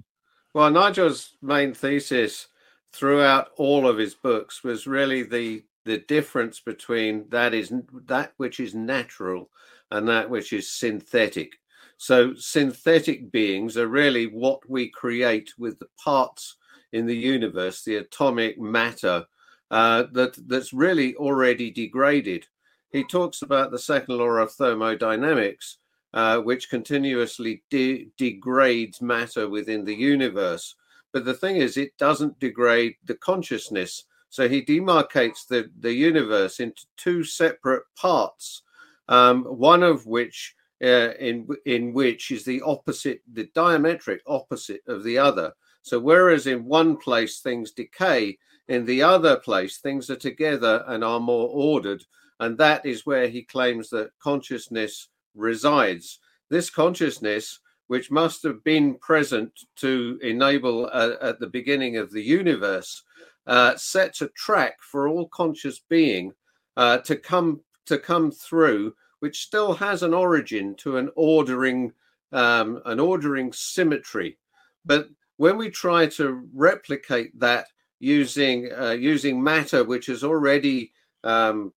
Well, 0.55 0.71
Nigel's 0.71 1.37
main 1.43 1.75
thesis 1.75 2.49
throughout 2.93 3.51
all 3.57 3.89
of 3.89 3.99
his 3.99 4.15
books 4.15 4.65
was 4.65 4.87
really 4.87 5.23
the 5.23 5.65
the 5.85 5.99
difference 5.99 6.61
between 6.61 7.29
that 7.31 7.55
is 7.55 7.73
that 8.07 8.33
which 8.37 8.61
is 8.61 8.75
natural 8.75 9.51
and 9.91 10.09
that 10.09 10.29
which 10.29 10.53
is 10.53 10.71
synthetic. 10.71 11.55
So 11.97 12.35
synthetic 12.35 13.31
beings 13.31 13.77
are 13.77 13.89
really 13.89 14.27
what 14.27 14.69
we 14.69 14.89
create 14.89 15.53
with 15.59 15.79
the 15.79 15.89
parts 16.03 16.57
in 16.93 17.07
the 17.07 17.17
universe, 17.17 17.83
the 17.83 17.97
atomic 17.97 18.59
matter 18.59 19.27
uh, 19.71 20.05
that 20.13 20.37
that's 20.49 20.73
really 20.73 21.15
already 21.17 21.71
degraded. 21.71 22.47
He 22.91 23.05
talks 23.05 23.43
about 23.43 23.71
the 23.71 23.79
second 23.79 24.19
law 24.19 24.31
of 24.31 24.53
thermodynamics, 24.53 25.79
uh, 26.13 26.39
which 26.39 26.71
continuously 26.71 27.63
de- 27.71 28.09
degrades 28.19 29.01
matter 29.01 29.49
within 29.49 29.85
the 29.85 29.95
universe. 29.95 30.75
But 31.13 31.25
the 31.25 31.35
thing 31.35 31.57
is, 31.57 31.77
it 31.77 31.97
doesn't 31.99 32.41
degrade 32.41 32.97
the 33.05 33.15
consciousness. 33.15 34.05
So 34.29 34.49
he 34.49 34.63
demarcates 34.63 35.47
the, 35.49 35.71
the 35.81 35.93
universe 35.93 36.61
into 36.61 36.87
two 36.97 37.25
separate 37.25 37.83
parts, 37.97 38.63
um, 39.09 39.45
one 39.45 39.83
of 39.83 40.07
which 40.07 40.55
uh, 40.83 41.13
in 41.19 41.47
in 41.67 41.93
which 41.93 42.31
is 42.31 42.45
the 42.45 42.63
opposite, 42.63 43.21
the 43.33 43.47
diametric 43.55 44.21
opposite 44.27 44.83
of 44.89 45.05
the 45.05 45.19
other. 45.19 45.53
So 45.83 45.99
whereas 45.99 46.47
in 46.47 46.65
one 46.65 46.97
place 46.97 47.41
things 47.41 47.73
decay, 47.73 48.39
in 48.69 48.85
the 48.85 49.03
other 49.03 49.37
place 49.37 49.79
things 49.79 50.11
are 50.11 50.17
together 50.17 50.85
and 50.87 51.03
are 51.03 51.21
more 51.21 51.49
ordered, 51.49 52.05
and 52.39 52.57
that 52.59 52.87
is 52.87 53.07
where 53.07 53.29
he 53.29 53.43
claims 53.43 53.91
that 53.91 54.11
consciousness 54.23 55.09
resides. 55.35 56.21
This 56.49 56.71
consciousness 56.71 57.61
which 57.91 58.09
must 58.09 58.45
have 58.45 58.63
been 58.63 58.95
present 58.99 59.51
to 59.75 60.17
enable 60.23 60.89
uh, 60.93 61.15
at 61.21 61.41
the 61.41 61.47
beginning 61.49 61.97
of 61.97 62.13
the 62.13 62.23
universe, 62.23 63.03
uh, 63.49 63.75
sets 63.77 64.23
a 64.23 64.29
track 64.29 64.77
for 64.81 65.09
all 65.09 65.27
conscious 65.31 65.81
being 65.89 66.33
uh, 66.77 66.99
to 66.99 67.17
come 67.17 67.61
to 67.87 67.99
come 67.99 68.31
through, 68.31 68.95
which 69.19 69.43
still 69.43 69.75
has 69.75 70.05
an 70.05 70.15
origin 70.15 70.77
to 70.77 70.99
an 70.99 71.11
ordering 71.17 71.93
um, 72.31 72.81
an 72.85 73.01
ordering 73.01 73.53
symmetry. 73.53 74.39
But 74.85 75.09
when 75.41 75.57
we 75.57 75.71
try 75.71 76.05
to 76.05 76.47
replicate 76.53 77.31
that 77.41 77.67
using 77.99 78.71
uh, 78.79 78.91
using 78.91 79.43
matter, 79.43 79.85
which 79.85 80.05
has 80.05 80.23
already 80.23 80.93
um, 81.25 81.73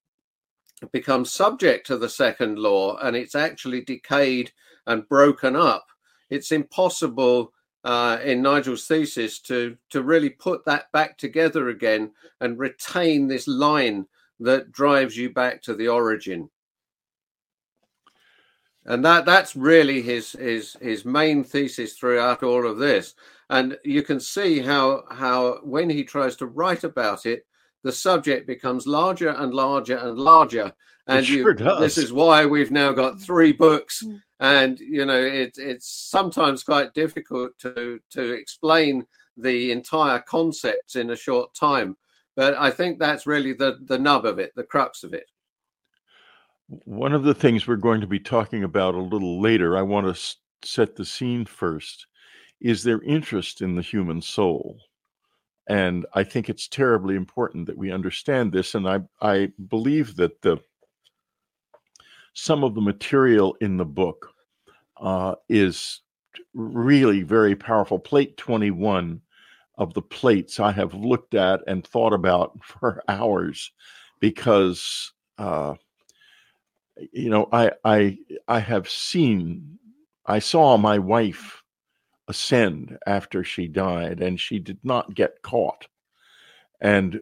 become 0.92 1.24
subject 1.24 1.88
to 1.88 1.98
the 1.98 2.10
second 2.10 2.60
law, 2.60 2.98
and 2.98 3.16
it's 3.16 3.36
actually 3.36 3.80
decayed 3.80 4.52
and 4.86 5.08
broken 5.08 5.56
up, 5.56 5.88
it's 6.30 6.52
impossible 6.52 7.54
uh, 7.86 8.18
in 8.22 8.42
Nigel's 8.42 8.86
thesis 8.86 9.40
to 9.40 9.78
to 9.92 10.04
really 10.04 10.32
put 10.32 10.66
that 10.66 10.92
back 10.92 11.18
together 11.18 11.70
again 11.70 12.12
and 12.42 12.60
retain 12.60 13.30
this 13.30 13.48
line 13.48 14.06
that 14.42 14.74
drives 14.74 15.16
you 15.16 15.30
back 15.30 15.62
to 15.62 15.74
the 15.74 15.88
origin. 15.88 16.50
And 18.86 19.04
that 19.06 19.26
that's 19.26 19.56
really 19.56 20.02
his 20.02 20.34
his 20.34 20.76
his 20.82 21.06
main 21.06 21.44
thesis 21.44 21.94
throughout 21.94 22.44
all 22.44 22.68
of 22.68 22.78
this. 22.78 23.16
And 23.50 23.78
you 23.84 24.04
can 24.04 24.20
see 24.20 24.60
how 24.60 25.04
how 25.10 25.60
when 25.64 25.90
he 25.90 26.04
tries 26.04 26.36
to 26.38 26.48
write 26.48 26.84
about 26.84 27.26
it, 27.26 27.46
the 27.84 27.92
subject 27.92 28.46
becomes 28.46 28.86
larger 28.86 29.30
and 29.30 29.54
larger 29.54 29.98
and 29.98 30.18
larger. 30.18 30.74
And 31.08 31.26
sure 31.26 31.56
you, 31.58 31.80
this 31.80 31.98
is 31.98 32.14
why 32.14 32.46
we've 32.46 32.72
now 32.72 32.92
got 32.92 33.22
three 33.22 33.52
books. 33.54 34.04
Mm. 34.04 34.22
And 34.40 34.80
you 34.80 35.06
know 35.06 35.22
it, 35.22 35.54
it's 35.58 35.88
sometimes 35.88 36.64
quite 36.64 36.94
difficult 36.94 37.58
to 37.60 38.00
to 38.12 38.34
explain 38.34 39.06
the 39.38 39.72
entire 39.72 40.20
concepts 40.20 40.96
in 40.96 41.12
a 41.12 41.16
short 41.16 41.54
time. 41.54 41.96
But 42.36 42.56
i 42.56 42.72
think 42.72 42.98
that's 42.98 43.28
really 43.28 43.54
the 43.54 43.78
the 43.86 44.00
nub 44.00 44.26
of 44.26 44.40
it 44.40 44.54
the 44.56 44.64
crux 44.64 45.04
of 45.04 45.14
it 45.14 45.30
one 46.86 47.14
of 47.14 47.24
the 47.24 47.34
things 47.34 47.68
we're 47.68 47.76
going 47.76 48.02
to 48.02 48.08
be 48.08 48.20
talking 48.20 48.64
about 48.64 48.96
a 48.96 49.02
little 49.02 49.42
later 49.42 49.78
i 49.78 49.82
want 49.82 50.14
to 50.14 50.36
set 50.64 50.96
the 50.96 51.06
scene 51.06 51.46
first 51.46 52.08
is 52.62 52.84
their 52.84 53.02
interest 53.04 53.62
in 53.62 53.76
the 53.76 53.82
human 53.82 54.22
soul 54.22 54.78
and 55.70 56.06
i 56.14 56.24
think 56.24 56.50
it's 56.50 56.68
terribly 56.68 57.16
important 57.16 57.66
that 57.66 57.78
we 57.78 57.92
understand 57.92 58.52
this 58.52 58.76
and 58.76 58.88
i 58.88 59.00
i 59.22 59.50
believe 59.68 60.16
that 60.16 60.42
the 60.42 60.58
some 62.34 62.64
of 62.64 62.76
the 62.76 62.82
material 62.82 63.56
in 63.62 63.78
the 63.78 63.86
book 63.86 64.34
uh, 64.98 65.36
is 65.50 66.02
really 66.54 67.24
very 67.24 67.56
powerful. 67.56 68.00
Plate 68.00 68.38
21 68.38 69.22
of 69.78 69.94
the 69.94 70.02
plates 70.02 70.60
I 70.60 70.72
have 70.72 70.94
looked 70.94 71.36
at 71.36 71.62
and 71.68 71.86
thought 71.86 72.14
about 72.14 72.58
for 72.64 73.04
hours 73.08 73.72
because 74.20 75.12
uh, 75.38 75.76
you 77.12 77.30
know 77.30 77.48
I 77.52 77.72
I 77.84 78.18
I 78.48 78.60
have 78.60 78.90
seen 78.90 79.80
I 80.26 80.40
saw 80.40 80.78
my 80.78 81.00
wife 81.00 81.64
ascend 82.28 82.98
after 83.06 83.44
she 83.44 83.68
died 83.68 84.22
and 84.22 84.40
she 84.40 84.60
did 84.60 84.80
not 84.84 85.14
get 85.14 85.42
caught 85.42 85.88
and 86.80 87.22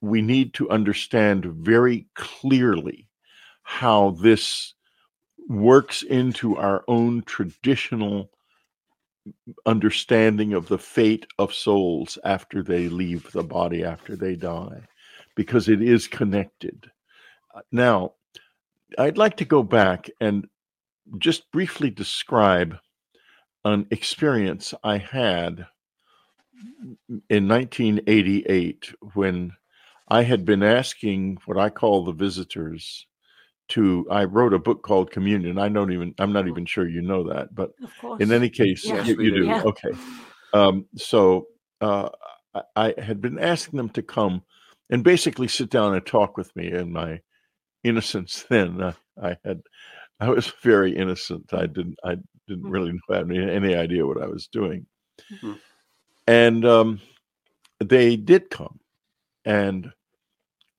we 0.00 0.22
need 0.22 0.54
to 0.54 0.70
understand 0.70 1.44
very 1.44 2.06
clearly 2.14 3.08
how 3.62 4.10
this 4.10 4.74
works 5.48 6.02
into 6.02 6.56
our 6.56 6.84
own 6.88 7.22
traditional 7.22 8.30
understanding 9.66 10.52
of 10.52 10.68
the 10.68 10.78
fate 10.78 11.26
of 11.38 11.54
souls 11.54 12.18
after 12.24 12.62
they 12.62 12.88
leave 12.88 13.30
the 13.32 13.42
body, 13.42 13.84
after 13.84 14.16
they 14.16 14.36
die, 14.36 14.80
because 15.34 15.68
it 15.68 15.82
is 15.82 16.06
connected. 16.06 16.90
Uh, 17.54 17.60
now, 17.70 18.12
I'd 18.98 19.18
like 19.18 19.36
to 19.38 19.44
go 19.44 19.62
back 19.62 20.08
and 20.20 20.46
just 21.18 21.50
briefly 21.52 21.90
describe 21.90 22.76
an 23.64 23.86
experience 23.90 24.74
I 24.82 24.98
had 24.98 25.66
in 27.28 27.48
1988 27.48 28.94
when 29.14 29.52
I 30.08 30.22
had 30.22 30.44
been 30.44 30.62
asking 30.62 31.38
what 31.46 31.58
I 31.58 31.70
call 31.70 32.04
the 32.04 32.12
visitors 32.12 33.06
to 33.68 34.06
I 34.10 34.24
wrote 34.24 34.52
a 34.52 34.58
book 34.58 34.82
called 34.82 35.10
Communion. 35.10 35.58
I 35.58 35.68
don't 35.68 35.92
even 35.92 36.14
I'm 36.18 36.32
not 36.32 36.48
even 36.48 36.66
sure 36.66 36.88
you 36.88 37.02
know 37.02 37.28
that, 37.28 37.54
but 37.54 37.70
in 38.20 38.32
any 38.32 38.50
case, 38.50 38.84
yes, 38.84 39.06
you, 39.06 39.20
you 39.20 39.34
do. 39.34 39.46
Yeah. 39.46 39.62
Okay. 39.62 39.90
Um, 40.52 40.86
so 40.96 41.46
uh, 41.80 42.10
I, 42.54 42.62
I 42.76 42.94
had 43.00 43.20
been 43.20 43.38
asking 43.38 43.78
them 43.78 43.88
to 43.90 44.02
come 44.02 44.42
and 44.90 45.02
basically 45.02 45.48
sit 45.48 45.70
down 45.70 45.94
and 45.94 46.04
talk 46.04 46.36
with 46.36 46.54
me 46.56 46.70
in 46.72 46.92
my 46.92 47.20
innocence. 47.84 48.44
Then 48.48 48.80
uh, 48.80 48.92
I 49.22 49.36
had 49.44 49.62
I 50.20 50.30
was 50.30 50.52
very 50.62 50.96
innocent. 50.96 51.52
I 51.52 51.66
didn't 51.66 51.98
I 52.04 52.16
didn't 52.46 52.64
mm-hmm. 52.64 52.70
really 52.70 53.00
have 53.10 53.30
any, 53.30 53.50
any 53.50 53.74
idea 53.74 54.06
what 54.06 54.22
I 54.22 54.26
was 54.26 54.46
doing, 54.46 54.86
mm-hmm. 55.32 55.54
and 56.26 56.64
um, 56.64 57.00
they 57.80 58.16
did 58.16 58.50
come, 58.50 58.80
and 59.44 59.92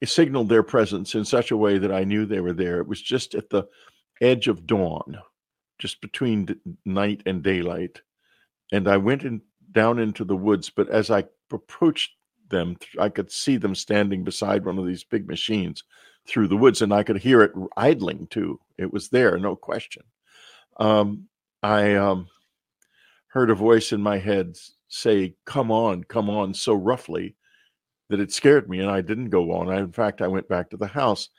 it 0.02 0.10
signaled 0.10 0.50
their 0.50 0.64
presence 0.64 1.16
in 1.16 1.24
such 1.24 1.52
a 1.52 1.58
way 1.58 1.78
that 1.78 1.92
I 1.92 2.04
knew 2.04 2.26
they 2.26 2.42
were 2.42 2.54
there. 2.54 2.80
It 2.80 2.88
was 2.88 3.02
just 3.02 3.36
at 3.36 3.50
the 3.50 3.64
edge 4.22 4.48
of 4.48 4.68
dawn, 4.68 5.18
just 5.80 6.02
between 6.02 6.48
night 6.86 7.24
and 7.26 7.42
daylight. 7.42 8.02
And 8.74 8.88
I 8.88 8.98
went 8.98 9.24
in, 9.24 9.42
down 9.72 10.00
into 10.00 10.26
the 10.26 10.36
woods, 10.36 10.70
but 10.70 10.90
as 10.90 11.10
I 11.10 11.24
approached 11.52 12.12
them, 12.50 12.76
I 13.00 13.08
could 13.10 13.32
see 13.32 13.56
them 13.56 13.76
standing 13.76 14.26
beside 14.26 14.66
one 14.66 14.78
of 14.78 14.86
these 14.86 15.06
big 15.06 15.28
machines 15.28 15.84
through 16.28 16.48
the 16.48 16.58
woods, 16.58 16.82
and 16.82 16.94
I 16.94 17.04
could 17.04 17.18
hear 17.18 17.42
it 17.42 17.52
idling 17.78 18.28
too. 18.28 18.60
It 18.78 18.92
was 18.92 19.10
there, 19.10 19.38
no 19.38 19.56
question. 19.56 20.04
Um, 20.78 21.28
I 21.62 21.96
um, 21.96 22.28
heard 23.28 23.50
a 23.50 23.56
voice 23.56 23.92
in 23.92 24.02
my 24.02 24.18
head 24.18 24.58
say, 24.88 25.36
Come 25.46 25.72
on, 25.72 26.04
come 26.04 26.30
on, 26.30 26.54
so 26.54 26.74
roughly 26.74 27.36
that 28.10 28.20
it 28.20 28.32
scared 28.32 28.70
me 28.70 28.80
and 28.80 28.92
I 28.92 29.02
didn't 29.02 29.30
go 29.30 29.52
on. 29.54 29.70
I, 29.70 29.80
in 29.80 29.92
fact, 29.92 30.22
I 30.22 30.28
went 30.28 30.48
back 30.48 30.70
to 30.70 30.78
the 30.78 30.88
house. 30.88 31.30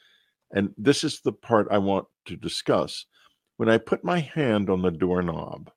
And 0.50 0.74
this 0.76 1.04
is 1.04 1.20
the 1.20 1.32
part 1.32 1.68
I 1.70 1.78
want 1.78 2.06
to 2.26 2.36
discuss. 2.36 3.06
when 3.56 3.68
I 3.68 3.78
put 3.78 4.02
my 4.02 4.18
hand 4.18 4.68
on 4.68 4.82
the 4.82 4.90
doorknob, 4.90 5.70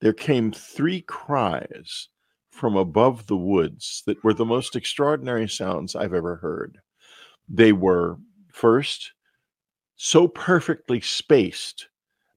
there 0.00 0.14
came 0.14 0.52
three 0.52 1.02
cries 1.02 2.08
from 2.50 2.76
above 2.76 3.26
the 3.26 3.36
woods 3.36 4.02
that 4.06 4.22
were 4.24 4.32
the 4.32 4.46
most 4.46 4.74
extraordinary 4.74 5.48
sounds 5.48 5.94
I've 5.94 6.14
ever 6.14 6.36
heard. 6.36 6.78
They 7.48 7.72
were 7.72 8.16
first 8.52 9.12
so 9.96 10.26
perfectly 10.28 11.00
spaced. 11.00 11.88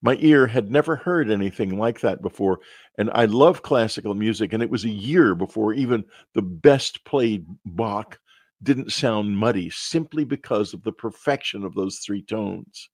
My 0.01 0.17
ear 0.19 0.47
had 0.47 0.69
never 0.69 0.97
heard 0.97 1.31
anything 1.31 1.77
like 1.77 2.01
that 2.01 2.21
before. 2.21 2.59
And 2.97 3.09
I 3.13 3.23
love 3.23 3.61
classical 3.61 4.13
music. 4.13 4.51
And 4.51 4.61
it 4.61 4.69
was 4.69 4.83
a 4.83 4.89
year 4.89 5.33
before 5.33 5.73
even 5.73 6.03
the 6.33 6.41
best 6.41 7.05
played 7.05 7.45
Bach 7.65 8.19
didn't 8.61 8.91
sound 8.91 9.37
muddy 9.37 9.69
simply 9.69 10.25
because 10.25 10.73
of 10.73 10.83
the 10.83 10.91
perfection 10.91 11.63
of 11.63 11.73
those 11.73 11.99
three 11.99 12.21
tones. 12.21 12.89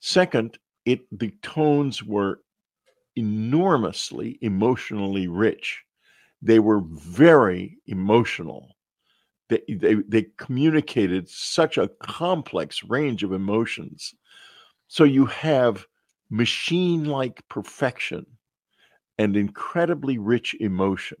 Second, 0.00 0.58
it 0.84 1.00
the 1.18 1.32
tones 1.42 2.04
were 2.04 2.40
enormously 3.16 4.38
emotionally 4.42 5.28
rich. 5.28 5.82
They 6.40 6.58
were 6.58 6.82
very 6.84 7.78
emotional. 7.86 8.76
They, 9.48 9.62
they, 9.68 9.94
they 9.94 10.26
communicated 10.36 11.28
such 11.28 11.78
a 11.78 11.90
complex 12.02 12.84
range 12.84 13.22
of 13.22 13.32
emotions. 13.32 14.14
So 14.88 15.04
you 15.04 15.26
have 15.26 15.86
machine 16.30 17.04
like 17.04 17.46
perfection 17.48 18.26
and 19.18 19.36
incredibly 19.36 20.18
rich 20.18 20.54
emotion. 20.60 21.18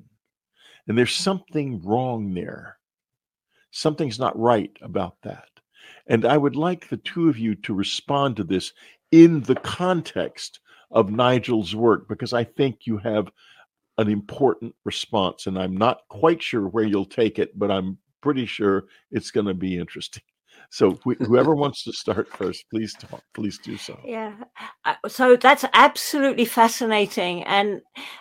And 0.86 0.96
there's 0.96 1.14
something 1.14 1.82
wrong 1.82 2.34
there. 2.34 2.78
Something's 3.70 4.18
not 4.18 4.38
right 4.38 4.76
about 4.82 5.16
that. 5.22 5.48
And 6.06 6.24
I 6.24 6.36
would 6.36 6.56
like 6.56 6.88
the 6.88 6.96
two 6.98 7.28
of 7.28 7.38
you 7.38 7.54
to 7.56 7.74
respond 7.74 8.36
to 8.36 8.44
this 8.44 8.72
in 9.10 9.42
the 9.42 9.56
context 9.56 10.60
of 10.90 11.10
Nigel's 11.10 11.74
work, 11.74 12.08
because 12.08 12.32
I 12.32 12.44
think 12.44 12.86
you 12.86 12.98
have 12.98 13.30
an 13.98 14.08
important 14.08 14.74
response. 14.84 15.46
And 15.46 15.58
I'm 15.58 15.76
not 15.76 16.02
quite 16.08 16.42
sure 16.42 16.68
where 16.68 16.84
you'll 16.84 17.04
take 17.04 17.38
it, 17.38 17.58
but 17.58 17.70
I'm 17.70 17.98
pretty 18.20 18.46
sure 18.46 18.84
it's 19.10 19.30
going 19.30 19.46
to 19.46 19.54
be 19.54 19.78
interesting. 19.78 20.22
So 20.70 20.98
wh- 21.06 21.22
whoever 21.24 21.54
wants 21.62 21.84
to 21.84 21.92
start 21.92 22.28
first, 22.28 22.64
please 22.70 22.92
talk. 22.92 23.22
Please 23.32 23.58
do 23.58 23.78
so. 23.78 23.98
Yeah. 24.04 24.34
So 25.06 25.36
that's 25.36 25.64
absolutely 25.72 26.44
fascinating, 26.44 27.44
and 27.44 27.80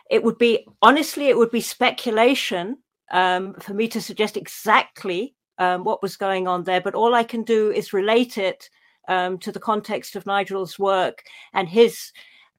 it 0.10 0.24
would 0.24 0.38
be 0.38 0.66
honestly, 0.82 1.27
it 1.27 1.38
would 1.38 1.51
be 1.51 1.60
speculation 1.62 2.77
um, 3.12 3.54
for 3.56 3.74
me 3.74 3.88
to 3.89 4.00
suggest 4.00 4.38
exactly 4.38 5.36
um, 5.58 5.84
what 5.84 6.01
was 6.01 6.16
going 6.16 6.48
on 6.48 6.63
there. 6.63 6.80
But 6.80 6.96
all 6.96 7.16
I 7.16 7.24
can 7.24 7.44
do 7.44 7.72
is 7.72 7.92
relate 7.92 8.38
it 8.38 8.70
um, 9.08 9.38
to 9.39 9.51
the 9.51 9.60
context 9.60 10.16
of 10.16 10.25
Nigel's 10.25 10.77
work 10.77 11.24
and 11.54 11.68
his 11.68 12.12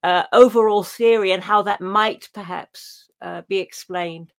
uh, 0.03 0.25
overall 0.33 0.83
theory 0.83 1.33
and 1.33 1.43
how 1.43 1.63
that 1.63 1.81
might 1.81 2.29
perhaps 2.33 3.09
uh, 3.21 3.43
be 3.49 3.59
explained. 3.59 4.33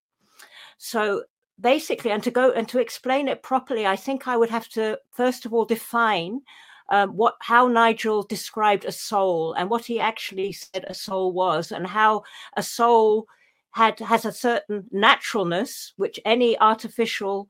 So 0.77 1.23
basically, 1.59 2.11
and 2.11 2.23
to 2.23 2.31
go 2.31 2.51
and 2.51 2.67
to 2.69 2.79
explain 2.79 3.27
it 3.27 3.43
properly, 3.43 3.85
I 3.85 3.95
think 3.95 4.27
I 4.27 4.37
would 4.37 4.49
have 4.49 4.69
to 4.69 4.99
first 5.11 5.45
of 5.45 5.53
all 5.53 5.65
define 5.65 6.41
um, 6.89 7.11
what 7.15 7.35
how 7.41 7.67
Nigel 7.67 8.23
described 8.23 8.85
a 8.85 8.91
soul 8.91 9.53
and 9.53 9.69
what 9.69 9.85
he 9.85 9.99
actually 9.99 10.51
said 10.53 10.85
a 10.87 10.93
soul 10.93 11.31
was, 11.31 11.71
and 11.71 11.85
how 11.85 12.23
a 12.57 12.63
soul 12.63 13.27
had 13.71 13.99
has 13.99 14.25
a 14.25 14.31
certain 14.31 14.85
naturalness 14.91 15.93
which 15.97 16.19
any 16.25 16.57
artificial 16.59 17.47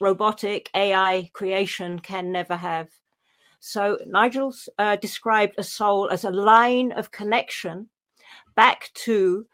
robotic 0.00 0.70
AI 0.74 1.30
creation 1.32 1.98
can 1.98 2.30
never 2.30 2.56
have. 2.56 2.88
So 3.60 3.98
Nigel 4.06 4.54
uh, 4.78 4.96
described 4.96 5.54
a 5.58 5.64
soul 5.64 6.08
as 6.10 6.24
a 6.24 6.30
line 6.30 6.92
of 6.92 7.10
connection 7.10 7.88
back 8.54 8.90
to 8.94 9.46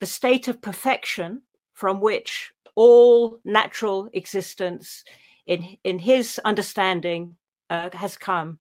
the 0.00 0.06
state 0.06 0.48
of 0.48 0.60
perfection 0.60 1.42
from 1.74 2.00
which 2.00 2.52
all 2.76 3.40
natural 3.44 4.08
existence 4.12 5.02
in 5.46 5.76
in 5.82 5.98
his 5.98 6.40
understanding 6.44 7.36
uh, 7.70 7.90
has 7.92 8.16
come. 8.16 8.58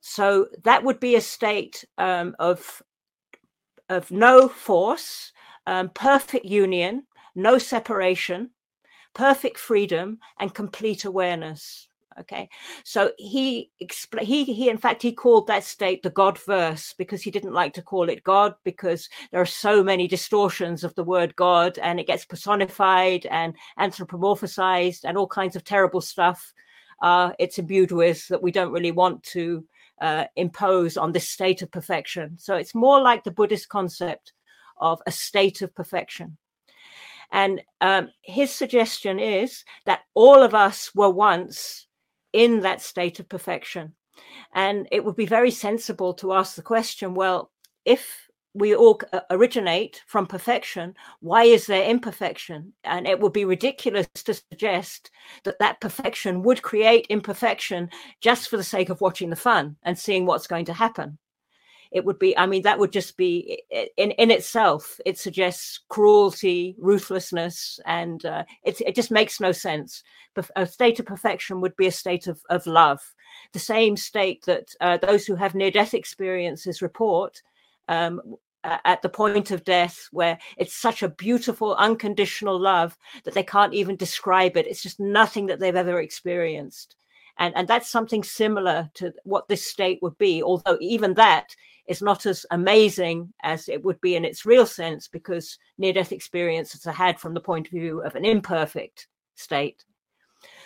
So 0.00 0.48
that 0.64 0.84
would 0.84 1.00
be 1.00 1.16
a 1.16 1.20
state 1.20 1.84
um, 1.96 2.36
of 2.38 2.82
of 3.88 4.10
no 4.10 4.48
force 4.48 5.32
um, 5.66 5.90
perfect 5.90 6.44
union 6.44 7.04
no 7.34 7.58
separation 7.58 8.50
perfect 9.14 9.58
freedom 9.58 10.18
and 10.38 10.54
complete 10.54 11.04
awareness 11.04 11.87
Okay, 12.20 12.48
so 12.84 13.12
he 13.16 13.70
expl- 13.82 14.22
he 14.22 14.44
he 14.44 14.68
in 14.68 14.78
fact 14.78 15.02
he 15.02 15.12
called 15.12 15.46
that 15.46 15.62
state 15.62 16.02
the 16.02 16.10
God 16.10 16.38
verse 16.38 16.94
because 16.98 17.22
he 17.22 17.30
didn't 17.30 17.52
like 17.52 17.74
to 17.74 17.82
call 17.82 18.08
it 18.08 18.24
God 18.24 18.54
because 18.64 19.08
there 19.30 19.40
are 19.40 19.46
so 19.46 19.84
many 19.84 20.08
distortions 20.08 20.82
of 20.82 20.94
the 20.96 21.04
word 21.04 21.36
God 21.36 21.78
and 21.78 22.00
it 22.00 22.06
gets 22.08 22.24
personified 22.24 23.26
and 23.26 23.54
anthropomorphized 23.78 25.00
and 25.04 25.16
all 25.16 25.28
kinds 25.28 25.54
of 25.54 25.64
terrible 25.64 26.00
stuff. 26.00 26.52
Uh, 27.02 27.30
it's 27.38 27.58
imbued 27.58 27.92
with 27.92 28.26
that 28.28 28.42
we 28.42 28.50
don't 28.50 28.72
really 28.72 28.92
want 28.92 29.22
to 29.22 29.64
uh, 30.00 30.24
impose 30.36 30.96
on 30.96 31.12
this 31.12 31.28
state 31.28 31.62
of 31.62 31.70
perfection. 31.70 32.36
So 32.38 32.56
it's 32.56 32.74
more 32.74 33.00
like 33.00 33.24
the 33.24 33.30
Buddhist 33.30 33.68
concept 33.68 34.32
of 34.78 35.00
a 35.06 35.12
state 35.12 35.62
of 35.62 35.74
perfection. 35.74 36.36
And 37.30 37.62
um, 37.80 38.10
his 38.22 38.50
suggestion 38.50 39.18
is 39.18 39.64
that 39.84 40.00
all 40.14 40.42
of 40.42 40.54
us 40.54 40.94
were 40.94 41.10
once 41.10 41.86
in 42.32 42.60
that 42.60 42.82
state 42.82 43.20
of 43.20 43.28
perfection. 43.28 43.94
And 44.52 44.88
it 44.90 45.04
would 45.04 45.16
be 45.16 45.26
very 45.26 45.50
sensible 45.50 46.14
to 46.14 46.32
ask 46.32 46.56
the 46.56 46.62
question 46.62 47.14
well, 47.14 47.50
if 47.84 48.28
we 48.54 48.74
all 48.74 49.00
uh, 49.12 49.20
originate 49.30 50.02
from 50.06 50.26
perfection, 50.26 50.94
why 51.20 51.44
is 51.44 51.66
there 51.66 51.88
imperfection? 51.88 52.72
And 52.82 53.06
it 53.06 53.20
would 53.20 53.32
be 53.32 53.44
ridiculous 53.44 54.08
to 54.14 54.34
suggest 54.34 55.10
that 55.44 55.58
that 55.60 55.80
perfection 55.80 56.42
would 56.42 56.62
create 56.62 57.06
imperfection 57.08 57.90
just 58.20 58.48
for 58.48 58.56
the 58.56 58.64
sake 58.64 58.90
of 58.90 59.00
watching 59.00 59.30
the 59.30 59.36
fun 59.36 59.76
and 59.82 59.98
seeing 59.98 60.26
what's 60.26 60.46
going 60.46 60.64
to 60.66 60.72
happen 60.72 61.18
it 61.90 62.04
would 62.04 62.18
be 62.18 62.36
i 62.38 62.46
mean 62.46 62.62
that 62.62 62.78
would 62.78 62.92
just 62.92 63.16
be 63.16 63.62
in 63.96 64.10
in 64.12 64.30
itself 64.30 65.00
it 65.06 65.18
suggests 65.18 65.80
cruelty 65.88 66.74
ruthlessness 66.78 67.80
and 67.86 68.24
uh, 68.24 68.44
it, 68.64 68.80
it 68.80 68.94
just 68.94 69.10
makes 69.10 69.40
no 69.40 69.52
sense. 69.52 70.02
A 70.54 70.66
state 70.66 71.00
of 71.00 71.06
perfection 71.06 71.60
would 71.60 71.76
be 71.76 71.86
a 71.86 71.92
state 71.92 72.26
of, 72.26 72.40
of 72.48 72.66
love. 72.66 73.00
The 73.52 73.58
same 73.58 73.96
state 73.96 74.44
that 74.44 74.68
uh, 74.80 74.98
those 74.98 75.26
who 75.26 75.34
have 75.34 75.54
near 75.54 75.70
death 75.70 75.94
experiences 75.94 76.80
report 76.80 77.42
um, 77.88 78.20
at 78.62 79.02
the 79.02 79.08
point 79.08 79.50
of 79.50 79.64
death 79.64 80.08
where 80.12 80.38
it's 80.56 80.74
such 80.74 81.02
a 81.02 81.08
beautiful 81.08 81.74
unconditional 81.76 82.58
love 82.60 82.96
that 83.24 83.34
they 83.34 83.42
can't 83.42 83.74
even 83.74 83.96
describe 83.96 84.56
it. 84.56 84.66
It's 84.66 84.82
just 84.82 85.00
nothing 85.00 85.46
that 85.46 85.58
they've 85.58 85.74
ever 85.74 86.00
experienced. 86.00 86.94
And 87.38 87.56
and 87.56 87.66
that's 87.66 87.90
something 87.90 88.22
similar 88.22 88.90
to 88.94 89.12
what 89.24 89.48
this 89.48 89.64
state 89.66 90.00
would 90.02 90.18
be 90.18 90.42
although 90.42 90.76
even 90.80 91.14
that 91.14 91.54
is 91.88 92.02
not 92.02 92.26
as 92.26 92.44
amazing 92.50 93.32
as 93.42 93.68
it 93.68 93.82
would 93.82 94.00
be 94.00 94.14
in 94.14 94.24
its 94.24 94.44
real 94.44 94.66
sense 94.66 95.08
because 95.08 95.58
near 95.78 95.92
death 95.92 96.12
experiences 96.12 96.86
are 96.86 96.92
had 96.92 97.18
from 97.18 97.34
the 97.34 97.40
point 97.40 97.66
of 97.66 97.72
view 97.72 98.02
of 98.02 98.14
an 98.14 98.24
imperfect 98.24 99.08
state. 99.34 99.84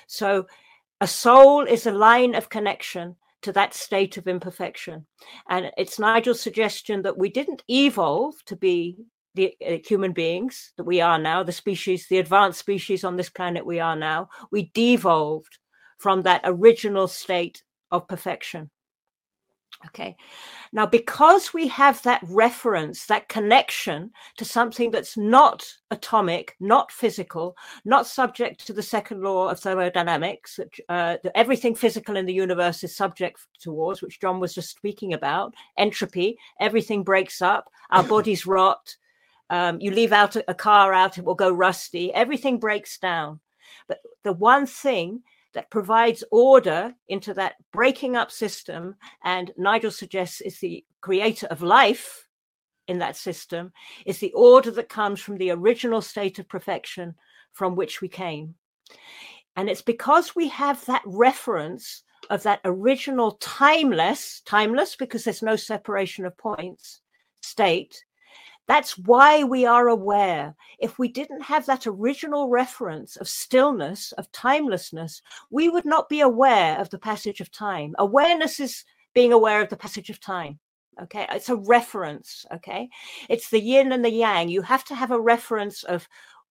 So 0.07 0.47
a 1.01 1.07
soul 1.07 1.65
is 1.65 1.87
a 1.87 1.93
line 1.93 2.35
of 2.35 2.49
connection 2.49 3.17
to 3.43 3.53
that 3.53 3.75
state 3.75 4.17
of 4.17 4.27
imperfection. 4.27 5.07
And 5.49 5.71
it's 5.77 5.99
Nigel's 5.99 6.41
suggestion 6.41 7.03
that 7.03 7.19
we 7.19 7.29
didn't 7.29 7.63
evolve 7.69 8.35
to 8.47 8.57
be 8.57 8.99
the 9.35 9.55
uh, 9.67 9.79
human 9.85 10.13
beings 10.13 10.73
that 10.77 10.85
we 10.85 11.01
are 11.01 11.19
now, 11.19 11.43
the 11.43 11.53
species, 11.53 12.07
the 12.09 12.19
advanced 12.19 12.59
species 12.59 13.05
on 13.05 13.17
this 13.17 13.31
planet 13.31 13.65
we 13.65 13.81
are 13.81 13.97
now. 13.97 14.29
We 14.51 14.71
devolved 14.75 15.59
from 15.99 16.23
that 16.23 16.43
original 16.45 17.09
state 17.09 17.63
of 17.91 18.07
perfection. 18.09 18.71
Okay. 19.87 20.17
Now, 20.73 20.87
because 20.87 21.53
we 21.53 21.67
have 21.69 22.03
that 22.03 22.23
reference, 22.29 23.07
that 23.07 23.29
connection 23.29 24.11
to 24.37 24.45
something 24.45 24.91
that's 24.91 25.17
not 25.17 25.67
atomic, 25.91 26.57
not 26.61 26.93
physical, 26.93 27.57
not 27.85 28.07
subject 28.07 28.65
to 28.67 28.73
the 28.73 28.83
second 28.83 29.23
law 29.23 29.49
of 29.49 29.59
thermodynamics, 29.59 30.57
that, 30.57 30.69
uh, 30.89 31.17
that 31.23 31.37
everything 31.37 31.75
physical 31.75 32.17
in 32.17 32.27
the 32.27 32.33
universe 32.33 32.85
is 32.85 32.95
subject 32.95 33.41
towards, 33.61 34.03
which 34.03 34.21
John 34.21 34.39
was 34.39 34.55
just 34.55 34.71
speaking 34.71 35.15
about, 35.15 35.53
entropy, 35.77 36.39
everything 36.61 37.03
breaks 37.03 37.43
up, 37.43 37.71
our 37.91 38.05
bodies 38.09 38.47
rot. 38.47 38.97
Um, 39.51 39.81
you 39.81 39.91
leave 39.91 40.13
out 40.13 40.37
a, 40.37 40.45
a 40.49 40.55
car 40.55 40.93
out, 40.93 41.19
it 41.19 41.25
will 41.25 41.35
go 41.35 41.51
rusty. 41.51 42.15
Everything 42.15 42.59
breaks 42.59 42.99
down. 42.99 43.41
But 43.89 44.01
the 44.23 44.33
one 44.33 44.67
thing 44.67 45.23
that 45.55 45.71
provides 45.71 46.25
order 46.31 46.95
into 47.09 47.35
that 47.35 47.55
breaking 47.73 48.17
up 48.17 48.31
system. 48.31 48.95
And 49.25 49.53
Nigel 49.57 49.91
suggests 49.91 50.41
is 50.41 50.59
the 50.59 50.85
creator 51.01 51.47
of 51.49 51.63
life 51.63 52.27
in 52.89 52.99
that 52.99 53.17
system, 53.17 53.73
is 54.07 54.19
the 54.19 54.33
order 54.33 54.71
that 54.73 54.89
comes 54.89 55.21
from 55.21 55.39
the 55.39 55.51
original 55.51 56.03
state 56.03 56.39
of 56.39 56.49
perfection 56.49 57.15
from 57.53 57.77
which 57.77 58.01
we 58.01 58.09
came. 58.09 58.55
And 59.57 59.69
it's 59.69 59.83
because 59.83 60.35
we 60.35 60.49
have 60.49 60.85
that 60.87 61.03
reference 61.05 62.03
of 62.31 62.43
that 62.45 62.61
original 62.65 63.33
timeless, 63.33 64.41
timeless 64.47 64.97
because 64.97 65.25
there's 65.25 65.43
no 65.43 65.57
separation 65.57 66.25
of 66.25 66.37
points, 66.39 67.01
state. 67.43 68.03
That's 68.69 68.97
why 68.97 69.43
we 69.45 69.67
are 69.67 69.89
aware. 69.89 70.55
If 70.79 70.99
we 70.99 71.09
didn't 71.09 71.43
have 71.43 71.67
that 71.67 71.87
original 71.87 72.49
reference 72.49 73.17
of 73.17 73.29
stillness, 73.29 74.13
of 74.13 74.31
timelessness, 74.33 75.21
we 75.51 75.69
would 75.69 75.85
not 75.85 76.09
be 76.09 76.21
aware 76.21 76.79
of 76.79 76.89
the 76.91 76.99
passage 76.99 77.41
of 77.41 77.51
time. 77.51 77.95
Awareness 77.99 78.61
is 78.61 78.85
being 79.15 79.33
aware 79.33 79.61
of 79.61 79.69
the 79.69 79.77
passage 79.77 80.11
of 80.11 80.21
time. 80.21 80.59
Okay, 81.03 81.27
it's 81.31 81.49
a 81.49 81.57
reference. 81.57 82.45
Okay, 82.55 82.89
it's 83.29 83.51
the 83.51 83.61
yin 83.61 83.93
and 83.93 84.05
the 84.05 84.13
yang. 84.13 84.49
You 84.49 84.63
have 84.63 84.85
to 84.85 84.95
have 84.95 85.11
a 85.11 85.21
reference 85.21 85.83
of 85.85 86.07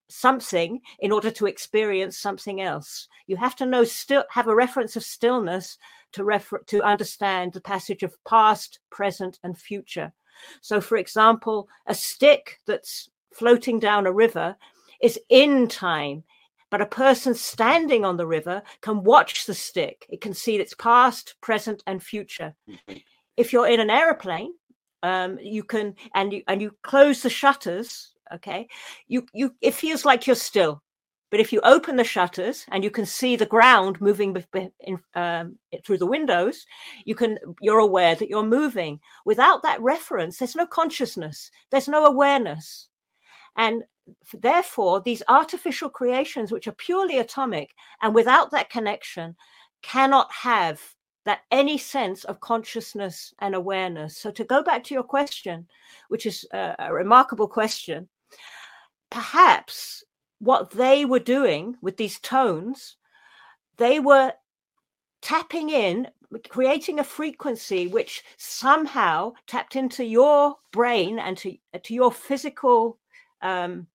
something 0.08 0.80
in 0.98 1.12
order 1.12 1.30
to 1.30 1.46
experience 1.46 2.18
something 2.18 2.60
else. 2.60 3.08
You 3.26 3.36
have 3.36 3.56
to 3.56 3.66
know 3.66 3.84
still 3.84 4.24
have 4.30 4.48
a 4.48 4.54
reference 4.54 4.96
of 4.96 5.04
stillness 5.04 5.78
to 6.12 6.24
refer 6.24 6.58
to 6.66 6.82
understand 6.82 7.52
the 7.52 7.60
passage 7.60 8.02
of 8.02 8.16
past, 8.28 8.80
present, 8.90 9.38
and 9.42 9.56
future. 9.56 10.12
So, 10.60 10.80
for 10.80 10.96
example, 10.96 11.68
a 11.86 11.94
stick 11.94 12.60
that's 12.66 13.10
floating 13.32 13.78
down 13.78 14.06
a 14.06 14.12
river 14.12 14.56
is 15.00 15.18
in 15.28 15.68
time, 15.68 16.24
but 16.70 16.80
a 16.80 16.86
person 16.86 17.34
standing 17.34 18.04
on 18.04 18.16
the 18.16 18.26
river 18.26 18.62
can 18.80 19.02
watch 19.02 19.46
the 19.46 19.54
stick. 19.54 20.06
It 20.08 20.20
can 20.20 20.34
see 20.34 20.56
its 20.56 20.74
past, 20.74 21.34
present, 21.40 21.82
and 21.86 22.02
future. 22.02 22.54
If 23.36 23.52
you're 23.52 23.68
in 23.68 23.80
an 23.80 23.90
aeroplane, 23.90 24.52
um, 25.02 25.38
you 25.40 25.64
can 25.64 25.94
and 26.14 26.32
you 26.32 26.42
and 26.48 26.62
you 26.62 26.76
close 26.82 27.22
the 27.22 27.30
shutters 27.30 28.12
okay 28.32 28.68
you 29.08 29.26
you 29.34 29.54
it 29.60 29.74
feels 29.74 30.04
like 30.04 30.26
you're 30.26 30.36
still 30.36 30.82
but 31.32 31.40
if 31.40 31.50
you 31.50 31.62
open 31.64 31.96
the 31.96 32.04
shutters 32.04 32.66
and 32.70 32.84
you 32.84 32.90
can 32.90 33.06
see 33.06 33.36
the 33.36 33.46
ground 33.46 33.98
moving 34.02 34.36
in, 34.80 34.98
um, 35.14 35.58
through 35.82 35.96
the 35.96 36.06
windows 36.06 36.66
you 37.06 37.14
can 37.14 37.38
you're 37.62 37.78
aware 37.78 38.14
that 38.14 38.28
you're 38.28 38.44
moving. 38.44 39.00
Without 39.24 39.62
that 39.62 39.80
reference 39.80 40.36
there's 40.36 40.54
no 40.54 40.66
consciousness. 40.66 41.50
There's 41.70 41.88
no 41.88 42.04
awareness. 42.04 42.88
And 43.56 43.82
therefore 44.34 45.00
these 45.00 45.22
artificial 45.26 45.88
creations 45.88 46.52
which 46.52 46.68
are 46.68 46.72
purely 46.72 47.18
atomic 47.18 47.70
and 48.02 48.14
without 48.14 48.50
that 48.50 48.68
connection 48.68 49.34
cannot 49.80 50.30
have 50.30 50.82
that 51.24 51.44
any 51.50 51.78
sense 51.78 52.24
of 52.24 52.40
consciousness 52.40 53.32
and 53.38 53.54
awareness. 53.54 54.18
So 54.18 54.30
to 54.32 54.44
go 54.44 54.62
back 54.62 54.84
to 54.84 54.94
your 54.94 55.02
question 55.02 55.66
which 56.08 56.26
is 56.26 56.46
a, 56.52 56.74
a 56.78 56.92
remarkable 56.92 57.48
question 57.48 58.06
perhaps 59.10 60.04
what 60.42 60.72
they 60.72 61.04
were 61.04 61.20
doing 61.20 61.76
with 61.80 61.96
these 61.96 62.18
tones, 62.18 62.96
they 63.76 64.00
were 64.00 64.32
tapping 65.20 65.70
in, 65.70 66.08
creating 66.48 66.98
a 66.98 67.04
frequency 67.04 67.86
which 67.86 68.24
somehow 68.38 69.32
tapped 69.46 69.76
into 69.76 70.04
your 70.04 70.56
brain 70.72 71.20
and 71.20 71.38
to, 71.38 71.56
to 71.84 71.94
your 71.94 72.10
physical 72.10 72.98
um, 73.40 73.86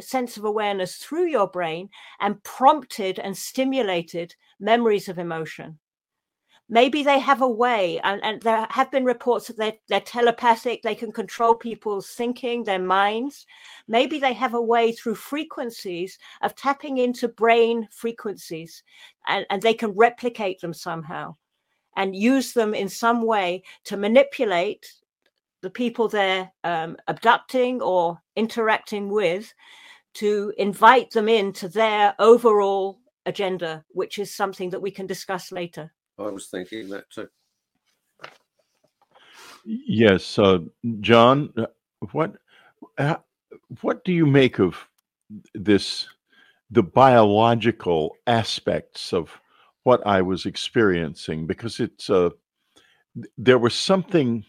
sense 0.00 0.36
of 0.36 0.44
awareness 0.44 0.96
through 0.96 1.26
your 1.26 1.46
brain 1.46 1.88
and 2.18 2.42
prompted 2.42 3.20
and 3.20 3.36
stimulated 3.36 4.34
memories 4.58 5.08
of 5.08 5.20
emotion 5.20 5.78
maybe 6.68 7.02
they 7.02 7.18
have 7.18 7.42
a 7.42 7.48
way 7.48 8.00
and, 8.00 8.22
and 8.24 8.42
there 8.42 8.66
have 8.70 8.90
been 8.90 9.04
reports 9.04 9.46
that 9.46 9.56
they're, 9.56 9.74
they're, 9.88 10.00
telepathic 10.00 10.82
they 10.82 10.94
can 10.94 11.12
control 11.12 11.54
people's 11.54 12.08
thinking 12.08 12.64
their 12.64 12.80
minds. 12.80 13.46
Maybe 13.86 14.18
they 14.18 14.32
have 14.32 14.54
a 14.54 14.60
way 14.60 14.92
through 14.92 15.14
frequencies 15.14 16.18
of 16.42 16.56
tapping 16.56 16.98
into 16.98 17.28
brain 17.28 17.88
frequencies 17.90 18.82
and, 19.28 19.46
and 19.50 19.62
they 19.62 19.74
can 19.74 19.92
replicate 19.92 20.60
them 20.60 20.74
somehow 20.74 21.36
and 21.96 22.16
use 22.16 22.52
them 22.52 22.74
in 22.74 22.88
some 22.88 23.22
way 23.22 23.62
to 23.84 23.96
manipulate 23.96 24.92
the 25.62 25.70
people 25.70 26.08
they're 26.08 26.50
um, 26.64 26.96
abducting 27.08 27.80
or 27.80 28.20
interacting 28.34 29.08
with 29.08 29.52
to 30.14 30.52
invite 30.58 31.10
them 31.10 31.28
into 31.28 31.68
their 31.68 32.14
overall 32.18 33.00
agenda 33.24 33.84
which 33.88 34.18
is 34.18 34.32
something 34.32 34.70
that 34.70 34.82
we 34.82 34.90
can 34.90 35.06
discuss 35.06 35.50
later 35.50 35.92
I 36.18 36.30
was 36.30 36.46
thinking 36.46 36.88
that 36.90 37.10
too. 37.10 37.28
Yes, 39.64 40.38
uh, 40.38 40.58
John, 41.00 41.52
what 42.12 42.36
uh, 42.98 43.16
what 43.80 44.04
do 44.04 44.12
you 44.12 44.26
make 44.26 44.58
of 44.60 44.76
this 45.54 46.06
the 46.70 46.82
biological 46.82 48.16
aspects 48.26 49.12
of 49.12 49.30
what 49.84 50.06
I 50.06 50.22
was 50.22 50.46
experiencing 50.46 51.46
because 51.46 51.80
it's 51.80 52.10
uh, 52.10 52.30
there 53.38 53.58
was 53.58 53.74
something 53.74 54.44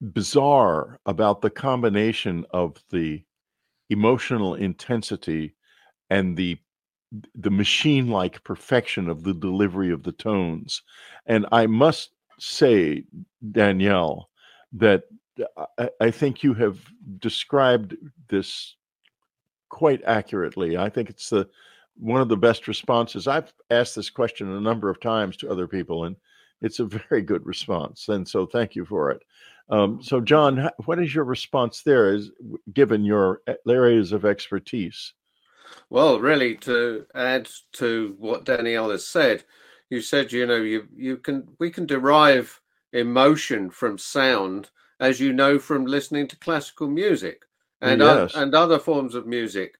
bizarre 0.00 0.98
about 1.06 1.42
the 1.42 1.50
combination 1.50 2.44
of 2.52 2.76
the 2.90 3.22
emotional 3.90 4.54
intensity 4.54 5.54
and 6.10 6.36
the 6.36 6.58
the 7.34 7.50
machine 7.50 8.08
like 8.08 8.44
perfection 8.44 9.08
of 9.08 9.22
the 9.22 9.34
delivery 9.34 9.92
of 9.92 10.02
the 10.02 10.12
tones. 10.12 10.82
And 11.26 11.46
I 11.52 11.66
must 11.66 12.10
say, 12.38 13.04
Danielle, 13.52 14.28
that 14.72 15.04
uh, 15.56 15.66
I, 15.78 15.90
I 16.00 16.10
think 16.10 16.42
you 16.42 16.54
have 16.54 16.78
described 17.18 17.96
this 18.28 18.76
quite 19.68 20.02
accurately. 20.04 20.76
I 20.76 20.88
think 20.88 21.10
it's 21.10 21.30
the 21.30 21.48
one 21.98 22.22
of 22.22 22.28
the 22.28 22.36
best 22.36 22.68
responses. 22.68 23.28
I've 23.28 23.52
asked 23.70 23.96
this 23.96 24.10
question 24.10 24.50
a 24.50 24.60
number 24.60 24.88
of 24.88 25.00
times 25.00 25.36
to 25.38 25.50
other 25.50 25.68
people, 25.68 26.04
and 26.04 26.16
it's 26.62 26.80
a 26.80 26.84
very 26.86 27.22
good 27.22 27.44
response. 27.44 28.08
And 28.08 28.26
so, 28.26 28.46
thank 28.46 28.74
you 28.74 28.84
for 28.84 29.10
it. 29.10 29.22
Um, 29.68 30.02
so, 30.02 30.20
John, 30.20 30.70
what 30.84 30.98
is 30.98 31.14
your 31.14 31.24
response 31.24 31.82
there? 31.82 32.14
Is 32.14 32.30
given 32.72 33.04
your 33.04 33.40
uh, 33.46 33.54
areas 33.68 34.12
of 34.12 34.24
expertise? 34.24 35.12
Well, 35.90 36.20
really, 36.20 36.56
to 36.56 37.06
add 37.14 37.48
to 37.74 38.14
what 38.18 38.44
Danielle 38.44 38.90
has 38.90 39.06
said, 39.06 39.44
you 39.90 40.00
said 40.00 40.32
you 40.32 40.46
know 40.46 40.56
you 40.56 40.88
you 40.96 41.18
can 41.18 41.48
we 41.58 41.70
can 41.70 41.86
derive 41.86 42.60
emotion 42.92 43.70
from 43.70 43.98
sound, 43.98 44.70
as 45.00 45.20
you 45.20 45.32
know 45.32 45.58
from 45.58 45.84
listening 45.84 46.28
to 46.28 46.36
classical 46.36 46.88
music 46.88 47.42
and 47.80 48.00
yes. 48.00 48.34
and 48.34 48.54
other 48.54 48.78
forms 48.78 49.14
of 49.14 49.26
music. 49.26 49.76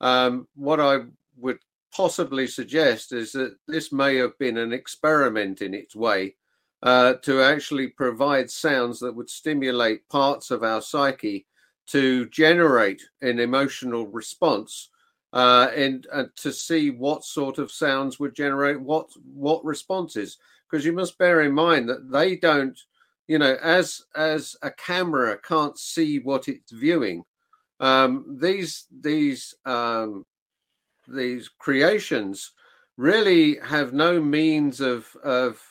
Um, 0.00 0.46
what 0.54 0.80
I 0.80 1.00
would 1.36 1.58
possibly 1.92 2.46
suggest 2.46 3.12
is 3.12 3.32
that 3.32 3.56
this 3.66 3.92
may 3.92 4.16
have 4.16 4.38
been 4.38 4.58
an 4.58 4.72
experiment 4.72 5.62
in 5.62 5.74
its 5.74 5.96
way 5.96 6.36
uh, 6.82 7.14
to 7.22 7.42
actually 7.42 7.88
provide 7.88 8.50
sounds 8.50 9.00
that 9.00 9.14
would 9.14 9.30
stimulate 9.30 10.08
parts 10.08 10.50
of 10.50 10.62
our 10.62 10.82
psyche 10.82 11.46
to 11.86 12.26
generate 12.26 13.02
an 13.22 13.40
emotional 13.40 14.06
response 14.08 14.90
uh, 15.36 15.70
and, 15.76 16.06
and 16.14 16.30
to 16.34 16.50
see 16.50 16.88
what 16.88 17.22
sort 17.22 17.58
of 17.58 17.70
sounds 17.70 18.18
would 18.18 18.34
generate 18.34 18.80
what 18.80 19.10
what 19.34 19.62
responses. 19.66 20.38
Because 20.64 20.86
you 20.86 20.92
must 20.92 21.18
bear 21.18 21.42
in 21.42 21.52
mind 21.52 21.90
that 21.90 22.10
they 22.10 22.36
don't, 22.36 22.78
you 23.28 23.38
know, 23.38 23.58
as 23.62 24.02
as 24.16 24.56
a 24.62 24.70
camera 24.70 25.36
can't 25.46 25.78
see 25.78 26.20
what 26.20 26.48
it's 26.48 26.72
viewing. 26.72 27.22
Um, 27.80 28.38
these 28.40 28.86
these 28.90 29.54
um, 29.66 30.24
these 31.06 31.50
creations 31.58 32.52
really 32.96 33.58
have 33.62 33.92
no 33.92 34.18
means 34.18 34.80
of 34.80 35.14
of 35.22 35.62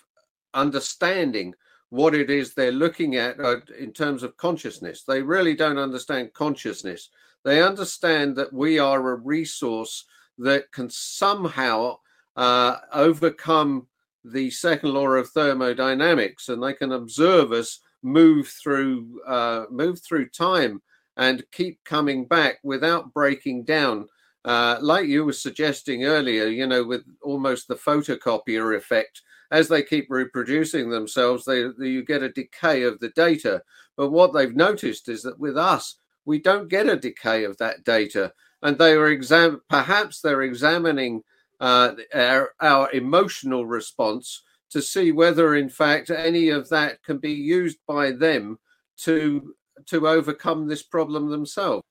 understanding 0.54 1.56
what 1.90 2.14
it 2.14 2.30
is 2.30 2.54
they're 2.54 2.72
looking 2.72 3.16
at 3.16 3.40
uh, 3.40 3.62
in 3.80 3.92
terms 3.92 4.22
of 4.22 4.38
consciousness. 4.38 5.02
They 5.02 5.24
really 5.24 5.56
don't 5.56 5.80
understand 5.80 6.34
consciousness. 6.34 7.10
They 7.46 7.62
understand 7.62 8.36
that 8.36 8.52
we 8.52 8.80
are 8.80 9.12
a 9.12 9.16
resource 9.16 10.04
that 10.40 10.72
can 10.72 10.90
somehow 10.90 12.00
uh, 12.36 12.78
overcome 12.92 13.88
the 14.26 14.50
second 14.50 14.94
law 14.94 15.08
of 15.10 15.30
thermodynamics, 15.30 16.50
and 16.50 16.62
they 16.62 16.74
can 16.74 16.92
observe 16.92 17.52
us 17.52 17.80
move 18.02 18.48
through 18.48 19.22
uh, 19.28 19.66
move 19.70 20.02
through 20.02 20.30
time 20.30 20.82
and 21.18 21.46
keep 21.52 21.82
coming 21.86 22.26
back 22.26 22.58
without 22.64 23.14
breaking 23.14 23.64
down. 23.64 24.08
Uh, 24.44 24.78
like 24.82 25.08
you 25.08 25.24
were 25.26 25.34
suggesting 25.34 26.04
earlier, 26.04 26.46
you 26.46 26.68
know, 26.68 26.84
with 26.84 27.04
almost 27.24 27.68
the 27.68 27.76
photocopier 27.76 28.76
effect, 28.76 29.22
as 29.52 29.68
they 29.68 29.82
keep 29.82 30.08
reproducing 30.10 30.90
themselves, 30.90 31.46
they, 31.46 31.68
they, 31.80 31.88
you 31.88 32.04
get 32.04 32.22
a 32.24 32.30
decay 32.30 32.84
of 32.84 33.00
the 33.00 33.10
data. 33.10 33.62
But 33.98 34.12
what 34.12 34.34
they've 34.34 34.56
noticed 34.56 35.10
is 35.10 35.24
that 35.24 35.40
with 35.40 35.58
us, 35.58 35.98
we 36.26 36.40
don't 36.40 36.70
get 36.70 36.90
a 36.90 36.96
decay 36.96 37.44
of 37.44 37.58
that 37.58 37.84
data. 37.84 38.34
And 38.62 38.78
they 38.78 38.94
are 38.94 39.08
exam 39.08 39.62
perhaps 39.70 40.22
they're 40.22 40.42
examining 40.42 41.22
uh, 41.60 41.94
our, 42.14 42.52
our 42.60 42.92
emotional 42.92 43.66
response 43.66 44.42
to 44.72 44.82
see 44.82 45.12
whether, 45.12 45.56
in 45.56 45.70
fact, 45.70 46.10
any 46.10 46.50
of 46.50 46.70
that 46.70 47.02
can 47.04 47.18
be 47.18 47.32
used 47.32 47.78
by 47.88 48.12
them 48.12 48.58
to 48.98 49.54
to 49.88 50.08
overcome 50.08 50.68
this 50.68 50.84
problem 50.84 51.30
themselves. 51.30 51.84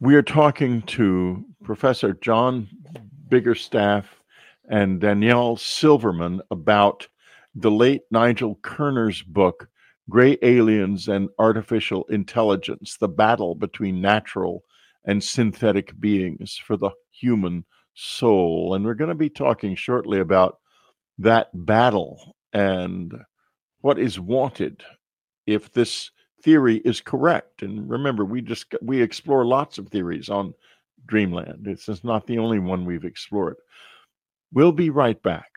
We 0.00 0.14
are 0.14 0.22
talking 0.22 0.82
to 0.82 1.44
Professor 1.62 2.14
John 2.20 2.68
Biggerstaff 3.28 4.04
and 4.68 5.00
Danielle 5.00 5.56
Silverman 5.56 6.40
about 6.50 7.06
the 7.54 7.70
late 7.70 8.02
Nigel 8.10 8.56
Kerner's 8.56 9.22
book, 9.22 9.68
Gray 10.08 10.38
Aliens 10.42 11.08
and 11.08 11.28
Artificial 11.38 12.04
Intelligence 12.10 12.96
The 12.96 13.08
Battle 13.08 13.54
Between 13.54 14.00
Natural 14.00 14.62
and 15.04 15.22
Synthetic 15.22 15.98
Beings 15.98 16.60
for 16.64 16.76
the 16.76 16.90
Human 17.10 17.64
Soul. 17.94 18.74
And 18.74 18.84
we're 18.84 18.94
going 18.94 19.08
to 19.08 19.14
be 19.14 19.30
talking 19.30 19.74
shortly 19.74 20.20
about 20.20 20.58
that 21.18 21.48
battle 21.52 22.36
and 22.52 23.12
what 23.80 23.98
is 23.98 24.20
wanted 24.20 24.82
if 25.46 25.72
this 25.72 26.10
theory 26.42 26.76
is 26.84 27.00
correct. 27.00 27.62
And 27.62 27.88
remember, 27.88 28.24
we 28.24 28.42
just 28.42 28.66
we 28.82 29.02
explore 29.02 29.44
lots 29.44 29.78
of 29.78 29.88
theories 29.88 30.28
on 30.28 30.54
Dreamland. 31.06 31.64
This 31.64 31.88
is 31.88 32.04
not 32.04 32.26
the 32.26 32.38
only 32.38 32.58
one 32.58 32.84
we've 32.84 33.04
explored. 33.04 33.56
We'll 34.52 34.72
be 34.72 34.90
right 34.90 35.20
back. 35.22 35.50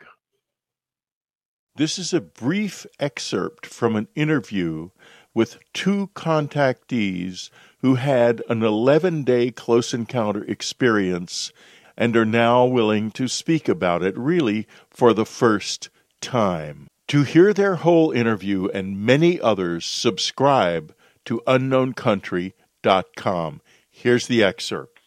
This 1.80 1.96
is 1.98 2.12
a 2.12 2.20
brief 2.20 2.84
excerpt 2.98 3.64
from 3.64 3.96
an 3.96 4.08
interview 4.14 4.90
with 5.32 5.58
two 5.72 6.10
contactees 6.14 7.48
who 7.78 7.94
had 7.94 8.42
an 8.50 8.62
11 8.62 9.24
day 9.24 9.50
close 9.50 9.94
encounter 9.94 10.44
experience 10.44 11.54
and 11.96 12.14
are 12.18 12.26
now 12.26 12.66
willing 12.66 13.10
to 13.12 13.28
speak 13.28 13.66
about 13.66 14.02
it 14.02 14.14
really 14.18 14.66
for 14.90 15.14
the 15.14 15.24
first 15.24 15.88
time. 16.20 16.86
To 17.08 17.22
hear 17.22 17.54
their 17.54 17.76
whole 17.76 18.10
interview 18.10 18.68
and 18.74 19.00
many 19.00 19.40
others, 19.40 19.86
subscribe 19.86 20.94
to 21.24 21.40
unknowncountry.com. 21.46 23.60
Here's 23.90 24.26
the 24.26 24.44
excerpt. 24.44 25.00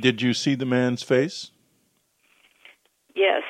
Did 0.00 0.22
you 0.22 0.32
see 0.32 0.54
the 0.54 0.64
man's 0.64 1.02
face? 1.02 1.50
Yes, 3.14 3.42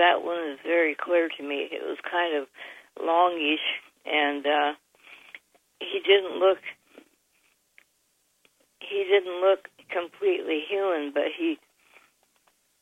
that 0.00 0.24
one 0.24 0.48
is 0.48 0.58
very 0.64 0.96
clear 0.96 1.28
to 1.28 1.42
me. 1.44 1.68
It 1.68 1.84
was 1.84 1.98
kind 2.00 2.34
of 2.34 2.48
longish, 2.96 3.60
and 4.08 4.46
uh, 4.46 4.72
he 5.78 6.00
didn't 6.00 6.40
look. 6.40 6.58
He 8.80 9.04
didn't 9.04 9.40
look 9.44 9.68
completely 9.92 10.64
human, 10.66 11.12
but 11.12 11.28
he, 11.36 11.58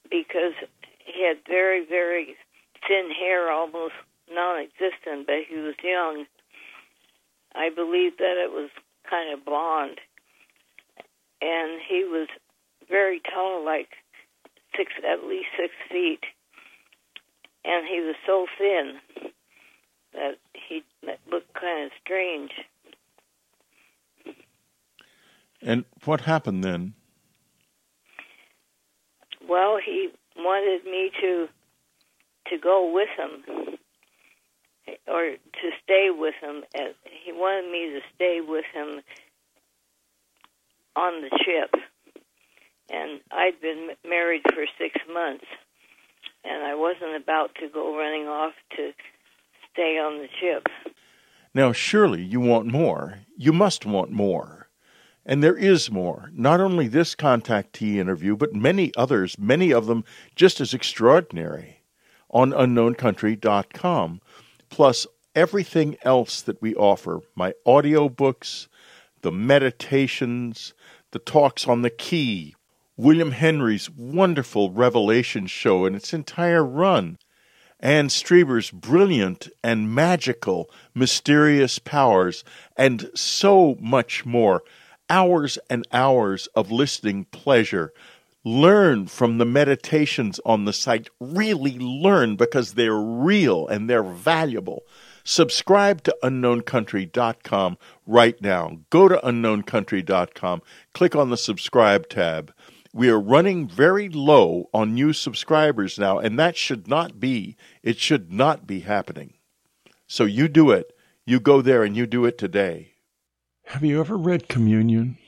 because 0.09 0.55
he 1.05 1.27
had 1.27 1.39
very, 1.47 1.85
very 1.85 2.37
thin 2.87 3.11
hair, 3.11 3.51
almost 3.51 3.95
non-existent, 4.31 5.27
but 5.27 5.43
he 5.49 5.57
was 5.57 5.75
young. 5.83 6.25
I 7.55 7.69
believe 7.75 8.17
that 8.19 8.39
it 8.39 8.53
was 8.53 8.71
kind 9.11 9.35
of 9.35 9.45
blonde, 9.45 9.99
and 11.43 11.81
he 11.83 12.05
was 12.05 12.29
very 12.89 13.21
tall, 13.21 13.65
like 13.65 13.89
six, 14.77 14.93
at 15.05 15.27
least 15.27 15.49
six 15.59 15.75
feet, 15.91 16.25
and 17.69 17.87
he 17.87 18.01
was 18.01 18.17
so 18.27 18.47
thin 18.57 18.95
that 20.15 20.39
he 20.55 20.83
looked 21.31 21.53
kind 21.55 21.85
of 21.85 21.91
strange. 22.03 22.51
And 25.61 25.85
what 26.05 26.23
happened 26.23 26.65
then? 26.65 26.95
Well, 29.49 29.79
he 29.85 30.09
wanted 30.37 30.85
me 30.85 31.11
to 31.21 31.49
to 32.49 32.59
go 32.59 32.91
with 32.93 33.09
him 33.17 33.77
or 35.07 35.33
to 35.33 35.71
stay 35.83 36.09
with 36.11 36.35
him. 36.41 36.65
He 37.25 37.33
wanted 37.33 37.71
me 37.71 37.91
to 37.91 38.01
stay 38.15 38.41
with 38.41 38.65
him 38.73 39.03
on 40.97 41.21
the 41.21 41.31
ship. 41.45 41.75
And 42.91 43.21
I'd 43.31 43.61
been 43.61 43.91
married 44.09 44.43
for 44.55 44.65
six 44.79 44.95
months, 45.13 45.45
and 46.45 46.65
I 46.65 46.75
wasn't 46.75 47.17
about 47.17 47.55
to 47.57 47.69
go 47.69 47.97
running 47.97 48.27
off 48.27 48.55
to 48.77 48.93
stay 49.73 49.99
on 49.99 50.19
the 50.19 50.29
ship. 50.41 50.67
Now, 51.55 51.73
surely 51.73 52.23
you 52.23 52.41
want 52.41 52.67
more. 52.67 53.21
You 53.37 53.53
must 53.53 53.87
want 53.87 54.11
more. 54.11 54.69
And 55.25 55.43
there 55.43 55.57
is 55.57 55.91
more. 55.91 56.31
Not 56.33 56.61
only 56.61 56.89
this 56.89 57.15
contactee 57.15 57.97
interview, 57.97 58.37
but 58.37 58.55
many 58.55 58.93
others, 58.97 59.37
many 59.39 59.73
of 59.73 59.87
them 59.87 60.05
just 60.35 60.61
as 60.61 60.73
extraordinary, 60.73 61.83
on 62.31 62.53
unknowncountry.com 62.53 64.21
plus 64.71 65.07
everything 65.35 65.97
else 66.03 66.43
that 66.43 66.61
we 66.61 66.75
offer 66.75 67.21
my 67.35 67.55
audiobooks, 67.67 68.69
the 69.23 69.33
meditations, 69.33 70.75
the 71.13 71.19
talks 71.19 71.67
on 71.67 71.83
the 71.83 71.91
key, 71.91 72.55
William 73.01 73.31
Henry's 73.31 73.89
wonderful 73.89 74.73
Revelation 74.73 75.47
show 75.47 75.87
and 75.87 75.95
its 75.95 76.13
entire 76.13 76.65
run, 76.65 77.17
Anne 77.79 78.09
Strieber's 78.09 78.73
brilliant 78.73 79.49
and 79.63 79.95
magical 79.95 80.69
mysterious 80.97 81.79
powers, 81.79 82.43
and 82.77 83.09
so 83.15 83.77
much 83.81 84.27
more. 84.27 84.65
Hours 85.09 85.61
and 85.71 85.87
hours 85.93 86.49
of 86.57 86.73
listening 86.73 87.27
pleasure 87.27 87.93
learn 88.45 89.07
from 89.07 89.39
the 89.39 89.45
meditations 89.45 90.41
on 90.45 90.65
the 90.65 90.73
site. 90.73 91.09
Really 91.21 91.79
learn 91.79 92.35
because 92.35 92.75
they're 92.75 92.99
real 92.99 93.69
and 93.69 93.89
they're 93.89 94.03
valuable. 94.03 94.83
Subscribe 95.23 96.03
to 96.05 96.17
unknowncountry.com 96.23 97.79
right 98.07 98.41
now. 98.41 98.79
Go 98.91 99.09
to 99.09 99.21
unknowncountry.com, 99.23 100.63
click 100.95 101.15
on 101.15 101.31
the 101.31 101.37
subscribe 101.37 102.09
tab. 102.09 102.53
We 102.93 103.11
are 103.11 103.21
running 103.21 103.69
very 103.69 104.09
low 104.09 104.71
on 104.73 104.95
new 104.95 105.13
subscribers 105.13 105.99
now, 105.99 106.19
and 106.19 106.39
that 106.39 106.57
should 106.57 106.89
not 106.89 107.21
be. 107.21 107.57
It 107.83 107.99
should 107.99 108.33
not 108.33 108.67
be 108.67 108.81
happening. 108.81 109.35
So 110.07 110.25
you 110.25 110.49
do 110.49 110.71
it. 110.71 110.93
You 111.27 111.39
go 111.41 111.61
there 111.61 111.85
and 111.85 111.97
you 111.97 112.07
do 112.07 112.25
it 112.25 112.39
today. 112.39 112.95
Have 113.65 113.85
you 113.85 114.01
ever 114.01 114.17
read 114.17 114.49
Communion? 114.49 115.19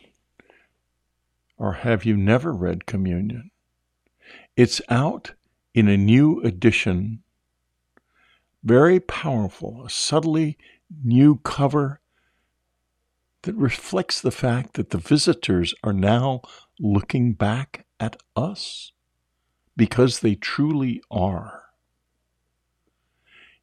or 1.61 1.75
have 1.75 2.07
you 2.07 2.17
never 2.17 2.53
read 2.53 2.87
Communion? 2.87 3.51
It's 4.57 4.81
out 4.89 5.35
in 5.75 5.89
a 5.89 5.97
new 5.97 6.41
edition, 6.41 7.23
very 8.65 8.99
powerful, 8.99 9.85
a 9.85 9.91
subtly 9.91 10.57
new 11.05 11.37
cover 11.37 12.01
that 13.43 13.55
reflects 13.55 14.21
the 14.21 14.31
fact 14.31 14.75
that 14.75 14.89
the 14.89 14.99
visitors 14.99 15.75
are 15.85 15.93
now 15.93 16.41
looking 16.81 17.35
back 17.35 17.87
at 17.99 18.17
us 18.35 18.93
because 19.77 20.21
they 20.21 20.35
truly 20.35 21.03
are. 21.11 21.65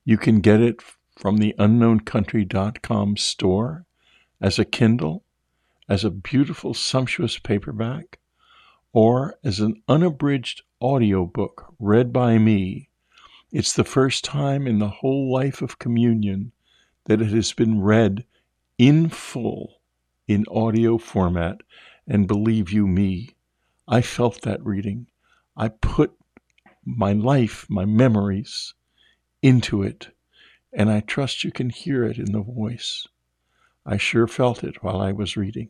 You 0.05 0.17
can 0.17 0.39
get 0.39 0.61
it 0.61 0.81
from 1.17 1.37
the 1.37 1.53
unknowncountry.com 1.59 3.17
store 3.17 3.85
as 4.39 4.59
a 4.59 4.65
Kindle 4.65 5.23
as 5.89 6.03
a 6.03 6.11
beautiful, 6.11 6.73
sumptuous 6.73 7.39
paperback 7.39 8.19
or 8.93 9.35
as 9.43 9.59
an 9.59 9.81
unabridged 9.87 10.63
audiobook 10.81 11.73
read 11.79 12.11
by 12.11 12.37
me. 12.37 12.89
It's 13.51 13.73
the 13.73 13.83
first 13.83 14.23
time 14.23 14.67
in 14.67 14.79
the 14.79 14.89
whole 14.89 15.31
life 15.31 15.61
of 15.61 15.79
communion 15.79 16.51
that 17.05 17.21
it 17.21 17.31
has 17.31 17.53
been 17.53 17.81
read 17.81 18.25
in 18.77 19.09
full 19.09 19.81
in 20.27 20.45
audio 20.51 20.97
format. 20.97 21.61
And 22.07 22.27
believe 22.27 22.71
you 22.71 22.87
me, 22.87 23.35
I 23.87 24.01
felt 24.01 24.41
that 24.43 24.65
reading. 24.65 25.07
I 25.55 25.67
put 25.69 26.13
my 26.85 27.11
life, 27.11 27.65
my 27.69 27.85
memories 27.85 28.73
into 29.41 29.83
it, 29.83 30.09
and 30.71 30.89
I 30.89 31.01
trust 31.01 31.43
you 31.43 31.51
can 31.51 31.69
hear 31.69 32.03
it 32.05 32.17
in 32.17 32.31
the 32.31 32.41
voice. 32.41 33.07
I 33.85 33.97
sure 33.97 34.27
felt 34.27 34.63
it 34.63 34.83
while 34.83 35.01
I 35.01 35.11
was 35.11 35.37
reading. 35.37 35.69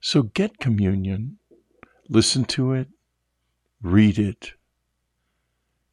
So 0.00 0.22
get 0.22 0.58
communion, 0.58 1.38
listen 2.08 2.44
to 2.46 2.72
it, 2.72 2.88
read 3.82 4.18
it. 4.18 4.52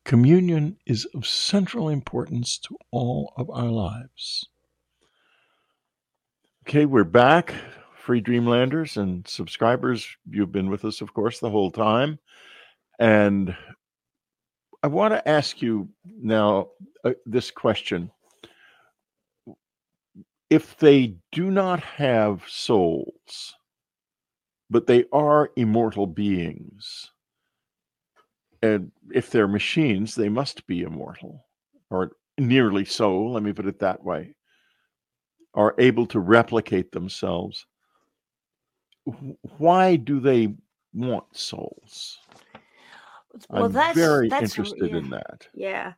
Communion 0.04 0.78
is 0.86 1.06
of 1.16 1.26
central 1.26 1.90
importance 1.90 2.58
to 2.60 2.78
all 2.92 3.34
of 3.38 3.50
our 3.50 3.72
lives. 3.72 4.48
Okay, 6.68 6.86
we're 6.86 7.04
back, 7.04 7.54
free 8.06 8.22
Dreamlanders 8.22 8.98
and 8.98 9.28
subscribers. 9.28 10.08
You've 10.30 10.52
been 10.52 10.70
with 10.70 10.86
us, 10.86 11.02
of 11.02 11.16
course, 11.16 11.40
the 11.40 11.50
whole 11.50 11.72
time. 11.72 12.20
And 13.00 13.58
I 14.84 14.88
want 14.88 15.16
to 15.16 15.28
ask 15.28 15.60
you 15.60 15.90
now 16.22 16.68
uh, 17.04 17.14
this 17.26 17.50
question. 17.50 18.12
If 20.52 20.78
they 20.78 21.16
do 21.32 21.50
not 21.50 21.80
have 21.80 22.44
souls, 22.48 23.56
but 24.70 24.86
they 24.86 25.06
are 25.12 25.50
immortal 25.56 26.06
beings. 26.06 27.10
And 28.62 28.92
if 29.12 29.32
they're 29.32 29.48
machines, 29.48 30.14
they 30.14 30.30
must 30.30 30.68
be 30.68 30.84
immortal, 30.84 31.44
or 31.90 32.12
nearly 32.38 32.86
so, 32.86 33.20
let 33.24 33.42
me 33.42 33.52
put 33.52 33.66
it 33.66 33.80
that 33.80 34.04
way, 34.04 34.36
are 35.56 35.74
able 35.80 36.06
to 36.08 36.20
replicate 36.20 36.92
themselves. 36.92 37.66
Why 39.58 39.96
do 39.96 40.20
they 40.20 40.54
want 40.94 41.26
souls? 41.36 42.20
Well, 43.50 43.66
I'm 43.66 43.72
that's, 43.72 43.98
very 43.98 44.30
that's, 44.30 44.58
interested 44.58 44.92
yeah, 44.92 44.98
in 44.98 45.10
that. 45.10 45.48
Yeah, 45.54 45.94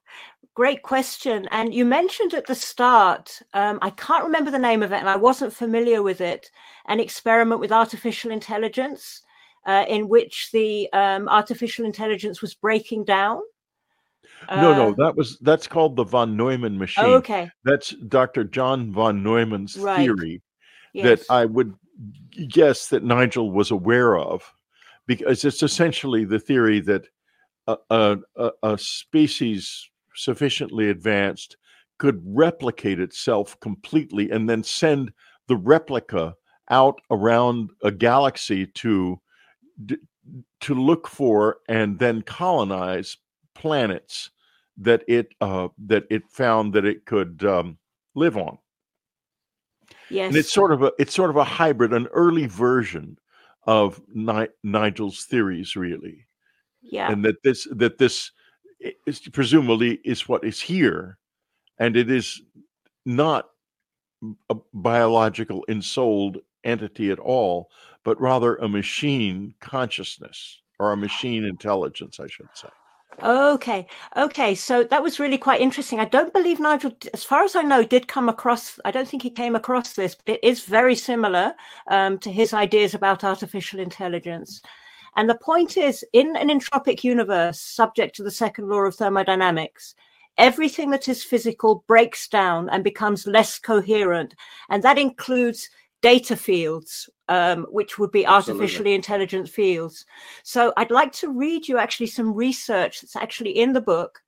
great 0.56 0.82
question. 0.82 1.48
And 1.52 1.74
you 1.74 1.86
mentioned 1.86 2.34
at 2.34 2.48
the 2.48 2.56
start, 2.56 3.40
um, 3.54 3.78
I 3.82 3.92
can't 3.92 4.24
remember 4.24 4.50
the 4.50 4.60
name 4.60 4.82
of 4.82 4.92
it, 4.92 4.98
and 4.98 5.10
I 5.10 5.16
wasn't 5.16 5.54
familiar 5.54 6.02
with 6.02 6.20
it. 6.20 6.50
An 6.88 7.00
experiment 7.00 7.62
with 7.62 7.72
artificial 7.72 8.32
intelligence, 8.32 9.22
uh, 9.68 9.86
in 9.88 10.10
which 10.10 10.50
the 10.52 10.92
um, 10.94 11.30
artificial 11.30 11.86
intelligence 11.86 12.42
was 12.42 12.56
breaking 12.56 13.06
down. 13.06 13.42
No, 14.50 14.74
no, 14.74 14.90
uh, 14.90 14.94
that 14.98 15.16
was 15.16 15.38
that's 15.40 15.68
called 15.68 15.96
the 15.96 16.04
von 16.04 16.36
Neumann 16.36 16.78
machine. 16.78 17.06
Oh, 17.06 17.14
okay, 17.16 17.50
that's 17.64 17.92
Dr. 18.08 18.44
John 18.44 18.92
von 18.92 19.24
Neumann's 19.24 19.78
right. 19.78 19.98
theory 19.98 20.42
yes. 20.94 21.06
that 21.06 21.34
I 21.34 21.46
would 21.46 21.74
guess 22.48 22.88
that 22.90 23.04
Nigel 23.04 23.52
was 23.52 23.72
aware 23.72 24.18
of, 24.18 24.54
because 25.06 25.44
it's 25.46 25.64
essentially 25.64 26.26
the 26.26 26.40
theory 26.40 26.80
that 26.82 27.08
a, 27.68 28.18
a, 28.36 28.52
a 28.64 28.78
species 28.78 29.90
sufficiently 30.16 30.90
advanced 30.90 31.58
could 31.98 32.22
replicate 32.26 33.00
itself 33.00 33.60
completely 33.60 34.30
and 34.32 34.50
then 34.50 34.64
send 34.64 35.12
the 35.48 35.56
replica 35.56 36.36
out 36.70 37.00
around 37.12 37.70
a 37.84 37.92
galaxy 37.92 38.66
to 38.68 39.20
to 40.60 40.74
look 40.74 41.08
for 41.08 41.58
and 41.70 42.00
then 42.00 42.22
colonize 42.22 43.18
planets 43.56 44.30
that 44.78 45.04
it 45.08 45.34
uh, 45.42 45.68
that 45.86 46.04
it 46.10 46.24
found 46.30 46.74
that 46.74 46.86
it 46.86 47.06
could 47.06 47.44
um, 47.46 47.78
live 48.16 48.38
on. 48.38 48.58
Yes, 50.10 50.30
and 50.30 50.38
it's 50.38 50.52
sort 50.52 50.72
of 50.72 50.84
a 50.84 50.92
it's 51.00 51.14
sort 51.14 51.30
of 51.30 51.36
a 51.36 51.44
hybrid, 51.44 51.94
an 51.94 52.08
early 52.08 52.46
version 52.48 53.18
of 53.64 54.02
Ni- 54.14 54.48
Nigel's 54.64 55.26
theories, 55.26 55.76
really. 55.76 56.26
Yeah, 56.82 57.12
and 57.12 57.24
that 57.26 57.44
this 57.44 57.68
that 57.72 57.98
this 57.98 58.32
is 59.06 59.20
presumably 59.20 60.00
is 60.06 60.28
what 60.28 60.44
is 60.44 60.62
here, 60.62 61.18
and 61.78 61.98
it 61.98 62.10
is 62.10 62.42
not 63.06 63.50
a 64.50 64.56
biological 64.74 65.64
ensouled 65.68 66.38
entity 66.64 67.12
at 67.12 67.20
all, 67.20 67.70
but 68.04 68.20
rather 68.20 68.56
a 68.56 68.68
machine 68.68 69.54
consciousness 69.60 70.62
or 70.80 70.92
a 70.92 70.98
machine 70.98 71.44
intelligence, 71.44 72.20
I 72.20 72.28
should 72.28 72.50
say. 72.54 72.70
Okay. 73.24 73.88
Okay. 74.16 74.54
So 74.54 74.84
that 74.84 75.02
was 75.02 75.20
really 75.20 75.40
quite 75.40 75.60
interesting. 75.60 76.00
I 76.00 76.06
don't 76.06 76.34
believe 76.34 76.60
Nigel, 76.60 76.96
as 77.14 77.24
far 77.24 77.44
as 77.44 77.56
I 77.56 77.64
know, 77.64 77.84
did 77.84 78.08
come 78.08 78.30
across, 78.30 78.80
I 78.86 78.92
don't 78.92 79.08
think 79.08 79.24
he 79.24 79.32
came 79.32 79.56
across 79.56 79.94
this, 79.94 80.14
but 80.14 80.36
it 80.36 80.44
is 80.44 80.66
very 80.66 80.96
similar 80.96 81.56
um, 81.88 82.20
to 82.20 82.32
his 82.32 82.54
ideas 82.54 82.94
about 82.94 83.24
artificial 83.24 83.80
intelligence. 83.80 84.62
And 85.16 85.28
the 85.28 85.40
point 85.40 85.78
is, 85.78 86.06
in 86.14 86.36
an 86.36 86.50
entropic 86.50 87.04
universe 87.04 87.60
subject 87.60 88.16
to 88.18 88.24
the 88.24 88.30
second 88.30 88.70
law 88.70 88.82
of 88.82 88.96
thermodynamics, 88.96 89.96
everything 90.38 90.92
that 90.92 91.08
is 91.08 91.24
physical 91.24 91.84
breaks 91.88 92.28
down 92.28 92.70
and 92.70 92.84
becomes 92.84 93.26
less 93.26 93.58
coherent. 93.58 94.36
And 94.70 94.84
that 94.84 95.00
includes 95.00 95.70
data 96.02 96.36
fields, 96.36 97.10
um, 97.28 97.66
which 97.70 97.98
would 97.98 98.12
be 98.12 98.26
Absolutely. 98.26 98.64
artificially 98.64 98.94
intelligent 98.94 99.50
fields. 99.50 100.06
So 100.44 100.74
I'd 100.78 100.92
like 100.92 101.12
to 101.14 101.30
read 101.32 101.68
you 101.68 101.78
actually 101.78 102.08
some 102.08 102.34
research 102.34 103.02
that's 103.02 103.16
actually 103.16 103.58
in 103.58 103.74
the 103.74 103.82
book. 103.82 104.22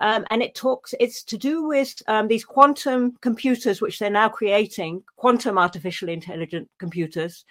Um, 0.00 0.26
and 0.30 0.42
it 0.42 0.56
talks, 0.56 0.92
it's 0.98 1.22
to 1.24 1.38
do 1.38 1.62
with 1.62 2.02
um, 2.08 2.26
these 2.26 2.44
quantum 2.44 3.16
computers, 3.20 3.80
which 3.80 3.98
they're 3.98 4.10
now 4.10 4.28
creating, 4.28 5.04
quantum 5.16 5.56
artificial 5.56 6.08
intelligent 6.08 6.68
computers, 6.78 7.44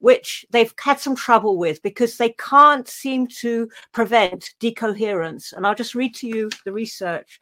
which 0.00 0.44
they've 0.50 0.74
had 0.78 1.00
some 1.00 1.16
trouble 1.16 1.56
with 1.56 1.82
because 1.82 2.16
they 2.16 2.30
can't 2.38 2.86
seem 2.86 3.26
to 3.26 3.68
prevent 3.92 4.54
decoherence. 4.60 5.52
And 5.52 5.66
I'll 5.66 5.74
just 5.74 5.94
read 5.94 6.14
to 6.16 6.26
you 6.26 6.50
the 6.64 6.72
research. 6.72 7.40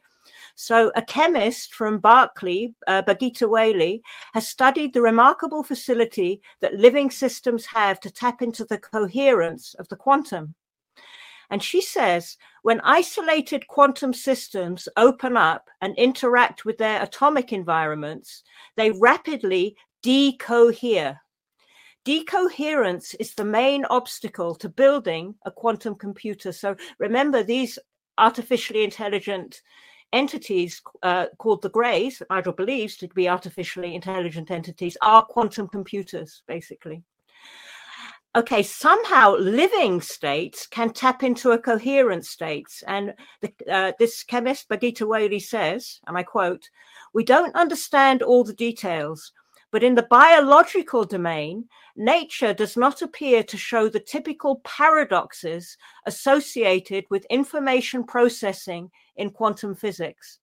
So, 0.61 0.91
a 0.93 1.01
chemist 1.01 1.73
from 1.73 1.99
Berkeley, 1.99 2.75
uh, 2.85 3.01
Birgitta 3.03 3.49
Whaley, 3.49 4.03
has 4.33 4.45
studied 4.45 4.93
the 4.93 5.01
remarkable 5.01 5.63
facility 5.63 6.41
that 6.59 6.73
living 6.73 7.11
systems 7.11 7.65
have 7.67 8.01
to 8.01 8.11
tap 8.11 8.41
into 8.41 8.65
the 8.65 8.77
coherence 8.77 9.73
of 9.79 9.87
the 9.87 9.95
quantum. 9.95 10.55
And 11.49 11.63
she 11.63 11.81
says 11.81 12.35
when 12.63 12.81
isolated 12.81 13.69
quantum 13.69 14.13
systems 14.13 14.89
open 14.97 15.37
up 15.37 15.69
and 15.79 15.95
interact 15.95 16.65
with 16.65 16.77
their 16.77 17.01
atomic 17.01 17.53
environments, 17.53 18.43
they 18.75 18.91
rapidly 18.91 19.77
decohere. 20.03 21.19
Decoherence 22.03 23.13
is 23.13 23.33
the 23.33 23.45
main 23.45 23.85
obstacle 23.85 24.55
to 24.55 24.67
building 24.67 25.35
a 25.45 25.51
quantum 25.51 25.95
computer. 25.95 26.51
So 26.51 26.75
remember, 26.99 27.43
these 27.43 27.79
artificially 28.17 28.83
intelligent 28.83 29.61
entities 30.13 30.81
uh, 31.03 31.27
called 31.37 31.61
the 31.61 31.69
Greys, 31.69 32.21
Nigel 32.29 32.53
believes 32.53 32.97
to 32.97 33.07
be 33.09 33.29
artificially 33.29 33.95
intelligent 33.95 34.51
entities, 34.51 34.97
are 35.01 35.23
quantum 35.23 35.67
computers, 35.67 36.43
basically. 36.47 37.03
Okay, 38.35 38.61
somehow 38.61 39.35
living 39.37 40.01
states 40.01 40.67
can 40.67 40.93
tap 40.93 41.23
into 41.23 41.51
a 41.51 41.57
coherent 41.57 42.25
state. 42.25 42.83
And 42.87 43.15
the, 43.41 43.51
uh, 43.67 43.93
this 43.97 44.23
chemist, 44.23 44.69
Birgitta 44.69 45.07
Whaley, 45.07 45.39
says, 45.39 45.99
and 46.05 46.15
I 46.15 46.21
quote, 46.21 46.69
We 47.11 47.23
don't 47.23 47.55
understand 47.55 48.21
all 48.21 48.43
the 48.43 48.53
details, 48.53 49.31
but 49.71 49.83
in 49.83 49.95
the 49.95 50.07
biological 50.09 51.03
domain, 51.03 51.67
nature 51.95 52.53
does 52.53 52.75
not 52.75 53.01
appear 53.01 53.43
to 53.43 53.57
show 53.57 53.87
the 53.87 53.99
typical 53.99 54.61
paradoxes 54.63 55.77
associated 56.05 57.05
with 57.09 57.25
information 57.29 58.03
processing 58.03 58.89
in 59.17 59.29
quantum 59.29 59.75
physics. 59.75 60.39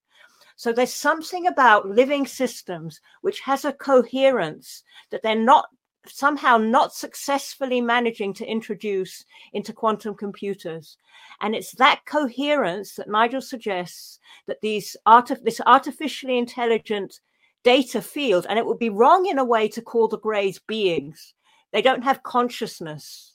So 0.57 0.73
there's 0.73 0.95
something 0.95 1.47
about 1.49 1.89
living 1.89 2.27
systems 2.27 3.01
which 3.21 3.41
has 3.41 3.65
a 3.65 3.73
coherence 3.73 4.85
that 5.11 5.23
they're 5.23 5.35
not 5.35 5.67
somehow 6.09 6.57
not 6.57 6.95
successfully 6.95 7.81
managing 7.81 8.33
to 8.35 8.47
introduce 8.47 9.25
into 9.53 9.73
quantum 9.73 10.15
computers. 10.15 10.99
And 11.41 11.55
it's 11.55 11.73
that 11.73 12.03
coherence 12.07 12.95
that 12.95 13.09
Nigel 13.09 13.41
suggests 13.41 14.19
that 14.47 14.61
these 14.61 14.97
this 15.43 15.61
artificially 15.67 16.39
intelligent 16.39 17.21
data 17.67 18.01
field, 18.01 18.47
and 18.49 18.61
it 18.61 18.65
would 18.65 18.79
be 18.79 18.91
wrong 18.91 19.27
in 19.27 19.39
a 19.39 19.45
way 19.45 19.67
to 19.67 19.83
call 19.83 20.07
the 20.07 20.21
Greys 20.21 20.61
beings. 20.61 21.35
They 21.73 21.83
don't 21.83 22.05
have 22.05 22.23
consciousness 22.23 23.35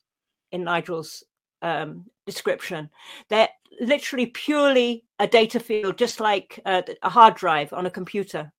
in 0.54 0.64
Nigel's 0.64 1.22
um, 1.62 2.06
description. 2.26 2.90
They're 3.28 3.50
literally 3.82 4.28
purely 4.28 5.04
a 5.20 5.28
data 5.28 5.60
field, 5.60 5.98
just 5.98 6.22
like 6.22 6.62
uh, 6.66 6.82
a 7.04 7.10
hard 7.10 7.36
drive 7.36 7.74
on 7.74 7.86
a 7.86 7.92
computer. 7.92 8.54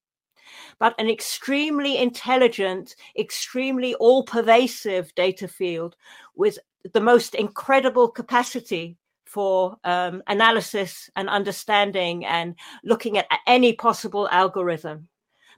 But 0.79 0.95
an 0.99 1.09
extremely 1.09 1.97
intelligent, 1.97 2.95
extremely 3.19 3.95
all 3.95 4.25
pervasive 4.25 5.15
data 5.15 5.49
field 5.49 5.97
with 6.37 6.59
the 6.93 7.01
most 7.01 7.35
incredible 7.35 8.09
capacity 8.11 8.99
for 9.25 9.79
um, 9.85 10.23
analysis 10.27 11.09
and 11.17 11.31
understanding 11.31 12.27
and 12.27 12.57
looking 12.85 13.17
at 13.17 13.27
any 13.47 13.73
possible 13.73 14.29
algorithm 14.31 15.09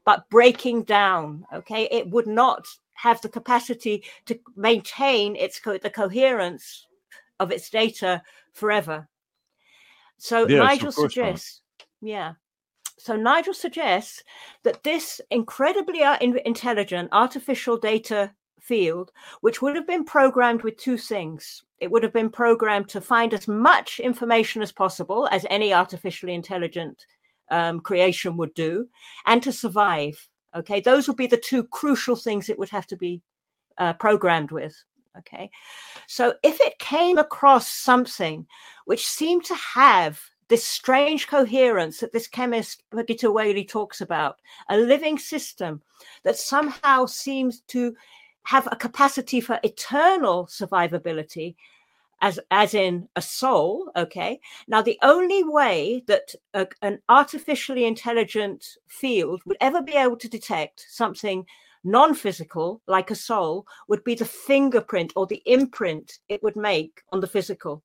but 0.04 0.28
breaking 0.30 0.82
down. 0.84 1.46
Okay, 1.52 1.88
it 1.90 2.08
would 2.10 2.26
not 2.26 2.66
have 2.94 3.20
the 3.20 3.28
capacity 3.28 4.04
to 4.26 4.38
maintain 4.56 5.36
its 5.36 5.58
co- 5.58 5.78
the 5.78 5.90
coherence 5.90 6.86
of 7.40 7.50
its 7.50 7.70
data 7.70 8.22
forever. 8.52 9.08
So 10.18 10.46
yes, 10.48 10.58
Nigel 10.58 10.92
suggests, 10.92 11.60
not. 11.80 12.08
yeah. 12.08 12.32
So 12.98 13.16
Nigel 13.16 13.54
suggests 13.54 14.22
that 14.62 14.82
this 14.82 15.20
incredibly 15.30 16.02
uh, 16.02 16.16
intelligent 16.20 17.08
artificial 17.12 17.76
data 17.76 18.32
field, 18.60 19.12
which 19.42 19.60
would 19.60 19.76
have 19.76 19.86
been 19.86 20.04
programmed 20.04 20.62
with 20.62 20.76
two 20.78 20.96
things. 20.96 21.64
It 21.80 21.90
would 21.90 22.02
have 22.02 22.12
been 22.12 22.30
programmed 22.30 22.88
to 22.90 23.00
find 23.00 23.34
as 23.34 23.46
much 23.46 24.00
information 24.00 24.62
as 24.62 24.72
possible, 24.72 25.28
as 25.30 25.44
any 25.50 25.74
artificially 25.74 26.32
intelligent 26.32 27.04
um, 27.50 27.80
creation 27.80 28.36
would 28.36 28.54
do, 28.54 28.88
and 29.26 29.42
to 29.42 29.52
survive. 29.52 30.28
Okay, 30.54 30.80
those 30.80 31.08
would 31.08 31.16
be 31.16 31.26
the 31.26 31.36
two 31.36 31.64
crucial 31.64 32.16
things 32.16 32.48
it 32.48 32.58
would 32.58 32.70
have 32.70 32.86
to 32.86 32.96
be 32.96 33.20
uh, 33.78 33.92
programmed 33.94 34.50
with. 34.50 34.76
Okay, 35.18 35.50
so 36.08 36.34
if 36.42 36.60
it 36.60 36.78
came 36.78 37.18
across 37.18 37.68
something 37.72 38.46
which 38.84 39.06
seemed 39.06 39.44
to 39.44 39.54
have 39.54 40.20
this 40.48 40.64
strange 40.64 41.26
coherence 41.26 42.00
that 42.00 42.12
this 42.12 42.26
chemist 42.26 42.82
Birgitta 42.90 43.32
Whaley 43.32 43.64
talks 43.64 44.00
about, 44.00 44.40
a 44.68 44.76
living 44.76 45.18
system 45.18 45.82
that 46.22 46.36
somehow 46.36 47.06
seems 47.06 47.60
to 47.68 47.94
have 48.44 48.68
a 48.70 48.76
capacity 48.76 49.40
for 49.40 49.58
eternal 49.62 50.46
survivability, 50.46 51.54
as 52.24 52.40
as 52.50 52.72
in 52.72 53.06
a 53.16 53.22
soul 53.22 53.90
okay 53.96 54.40
now 54.66 54.80
the 54.80 54.98
only 55.02 55.44
way 55.44 56.02
that 56.06 56.34
a, 56.54 56.66
an 56.80 56.98
artificially 57.08 57.84
intelligent 57.84 58.64
field 58.88 59.42
would 59.44 59.58
ever 59.60 59.82
be 59.82 59.92
able 59.92 60.16
to 60.16 60.28
detect 60.28 60.86
something 60.88 61.44
non-physical 61.84 62.80
like 62.86 63.10
a 63.10 63.14
soul 63.14 63.66
would 63.88 64.02
be 64.04 64.14
the 64.14 64.24
fingerprint 64.24 65.12
or 65.16 65.26
the 65.26 65.42
imprint 65.44 66.18
it 66.30 66.42
would 66.42 66.56
make 66.56 67.02
on 67.12 67.20
the 67.20 67.26
physical 67.26 67.82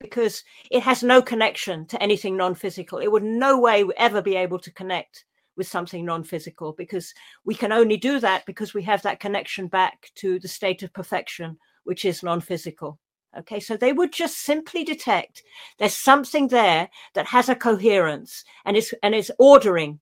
because 0.00 0.42
it 0.70 0.82
has 0.82 1.02
no 1.02 1.22
connection 1.22 1.86
to 1.86 2.02
anything 2.02 2.36
non-physical. 2.36 2.98
It 2.98 3.12
would 3.12 3.22
no 3.22 3.60
way 3.60 3.84
ever 3.96 4.20
be 4.20 4.34
able 4.34 4.58
to 4.58 4.72
connect 4.72 5.24
with 5.56 5.68
something 5.68 6.04
non-physical 6.04 6.72
because 6.72 7.14
we 7.44 7.54
can 7.54 7.70
only 7.72 7.96
do 7.96 8.18
that 8.18 8.44
because 8.46 8.74
we 8.74 8.82
have 8.82 9.02
that 9.02 9.20
connection 9.20 9.68
back 9.68 10.10
to 10.16 10.40
the 10.40 10.48
state 10.48 10.82
of 10.82 10.92
perfection, 10.92 11.56
which 11.84 12.04
is 12.04 12.22
non-physical. 12.22 12.98
Okay, 13.38 13.60
so 13.60 13.76
they 13.76 13.92
would 13.92 14.12
just 14.12 14.38
simply 14.40 14.84
detect 14.84 15.42
there's 15.78 15.96
something 15.96 16.48
there 16.48 16.90
that 17.14 17.26
has 17.26 17.48
a 17.48 17.54
coherence 17.54 18.44
and 18.66 18.76
is 18.76 18.94
and 19.02 19.14
is 19.14 19.32
ordering 19.38 20.00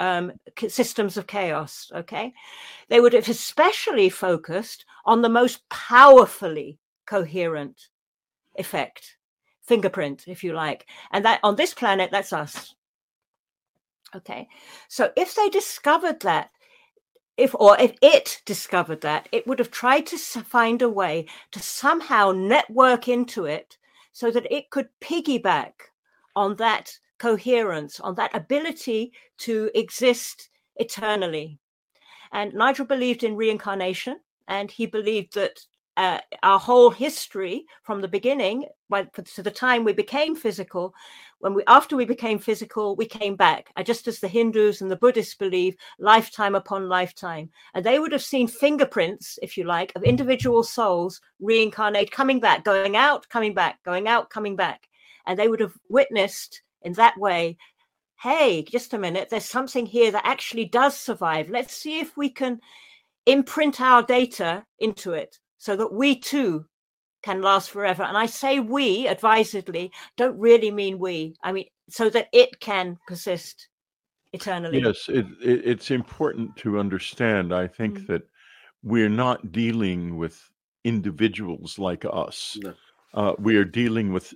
um, 0.00 0.32
systems 0.68 1.16
of 1.16 1.26
chaos. 1.26 1.90
Okay, 1.94 2.32
they 2.88 3.00
would 3.00 3.12
have 3.12 3.28
especially 3.28 4.08
focused 4.08 4.84
on 5.04 5.22
the 5.22 5.28
most 5.28 5.68
powerfully 5.68 6.78
coherent 7.06 7.88
effect, 8.56 9.18
fingerprint, 9.62 10.24
if 10.26 10.42
you 10.42 10.52
like, 10.52 10.86
and 11.12 11.24
that 11.24 11.40
on 11.42 11.56
this 11.56 11.74
planet, 11.74 12.10
that's 12.10 12.32
us. 12.32 12.74
Okay, 14.16 14.48
so 14.88 15.12
if 15.16 15.34
they 15.34 15.48
discovered 15.48 16.20
that, 16.20 16.50
if 17.36 17.54
or 17.54 17.78
if 17.80 17.94
it 18.00 18.40
discovered 18.44 19.00
that, 19.00 19.28
it 19.32 19.46
would 19.46 19.58
have 19.58 19.70
tried 19.70 20.06
to 20.06 20.18
find 20.18 20.82
a 20.82 20.88
way 20.88 21.26
to 21.52 21.60
somehow 21.60 22.32
network 22.32 23.08
into 23.08 23.44
it 23.46 23.76
so 24.12 24.30
that 24.30 24.50
it 24.52 24.70
could 24.70 24.88
piggyback 25.00 25.72
on 26.36 26.56
that 26.56 26.96
coherence, 27.18 28.00
on 28.00 28.14
that 28.14 28.34
ability 28.34 29.12
to 29.38 29.70
exist 29.74 30.50
eternally. 30.76 31.58
And 32.32 32.52
Nigel 32.54 32.86
believed 32.86 33.24
in 33.24 33.36
reincarnation, 33.36 34.20
and 34.48 34.70
he 34.70 34.86
believed 34.86 35.34
that 35.34 35.60
uh, 35.96 36.18
our 36.42 36.58
whole 36.58 36.90
history 36.90 37.64
from 37.82 38.00
the 38.00 38.08
beginning 38.08 38.66
to 39.24 39.42
the 39.42 39.50
time 39.50 39.84
we 39.84 39.92
became 39.92 40.34
physical 40.34 40.94
when 41.44 41.52
we 41.52 41.62
after 41.66 41.94
we 41.94 42.06
became 42.06 42.38
physical 42.38 42.96
we 42.96 43.04
came 43.04 43.36
back. 43.36 43.70
Just 43.84 44.08
as 44.08 44.18
the 44.18 44.28
hindus 44.28 44.80
and 44.80 44.90
the 44.90 44.96
buddhists 44.96 45.34
believe 45.34 45.76
lifetime 45.98 46.54
upon 46.54 46.88
lifetime. 46.88 47.50
And 47.74 47.84
they 47.84 47.98
would 47.98 48.12
have 48.12 48.22
seen 48.22 48.48
fingerprints 48.48 49.38
if 49.42 49.58
you 49.58 49.64
like 49.64 49.92
of 49.94 50.04
individual 50.04 50.62
souls 50.62 51.20
reincarnate 51.40 52.10
coming 52.10 52.40
back 52.40 52.64
going 52.64 52.96
out 52.96 53.28
coming 53.28 53.52
back 53.52 53.82
going 53.84 54.08
out 54.08 54.30
coming 54.30 54.56
back. 54.56 54.88
And 55.26 55.38
they 55.38 55.48
would 55.48 55.60
have 55.60 55.74
witnessed 55.90 56.62
in 56.80 56.94
that 56.94 57.18
way 57.18 57.58
hey, 58.22 58.62
just 58.62 58.94
a 58.94 58.98
minute, 58.98 59.28
there's 59.28 59.44
something 59.44 59.84
here 59.84 60.10
that 60.10 60.24
actually 60.24 60.64
does 60.64 60.96
survive. 60.96 61.50
Let's 61.50 61.76
see 61.76 62.00
if 62.00 62.16
we 62.16 62.30
can 62.30 62.58
imprint 63.26 63.82
our 63.82 64.02
data 64.02 64.64
into 64.78 65.12
it 65.12 65.38
so 65.58 65.76
that 65.76 65.92
we 65.92 66.18
too 66.18 66.64
can 67.24 67.40
last 67.40 67.70
forever. 67.70 68.02
And 68.02 68.16
I 68.16 68.26
say 68.26 68.60
we 68.60 69.08
advisedly, 69.08 69.90
don't 70.16 70.38
really 70.38 70.70
mean 70.70 70.98
we. 70.98 71.34
I 71.42 71.52
mean, 71.52 71.66
so 71.88 72.10
that 72.10 72.28
it 72.32 72.60
can 72.60 72.98
persist 73.06 73.68
eternally. 74.32 74.82
Yes, 74.82 75.08
it, 75.08 75.26
it, 75.42 75.62
it's 75.64 75.90
important 75.90 76.54
to 76.58 76.78
understand, 76.78 77.54
I 77.54 77.66
think, 77.66 78.00
mm. 78.00 78.06
that 78.08 78.22
we're 78.82 79.08
not 79.08 79.52
dealing 79.52 80.18
with 80.18 80.38
individuals 80.84 81.78
like 81.78 82.04
us. 82.04 82.58
No. 82.60 82.74
Uh, 83.14 83.32
we 83.38 83.56
are 83.56 83.64
dealing 83.64 84.12
with 84.12 84.34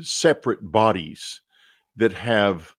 separate 0.00 0.62
bodies 0.72 1.42
that 1.96 2.12
have 2.12 2.74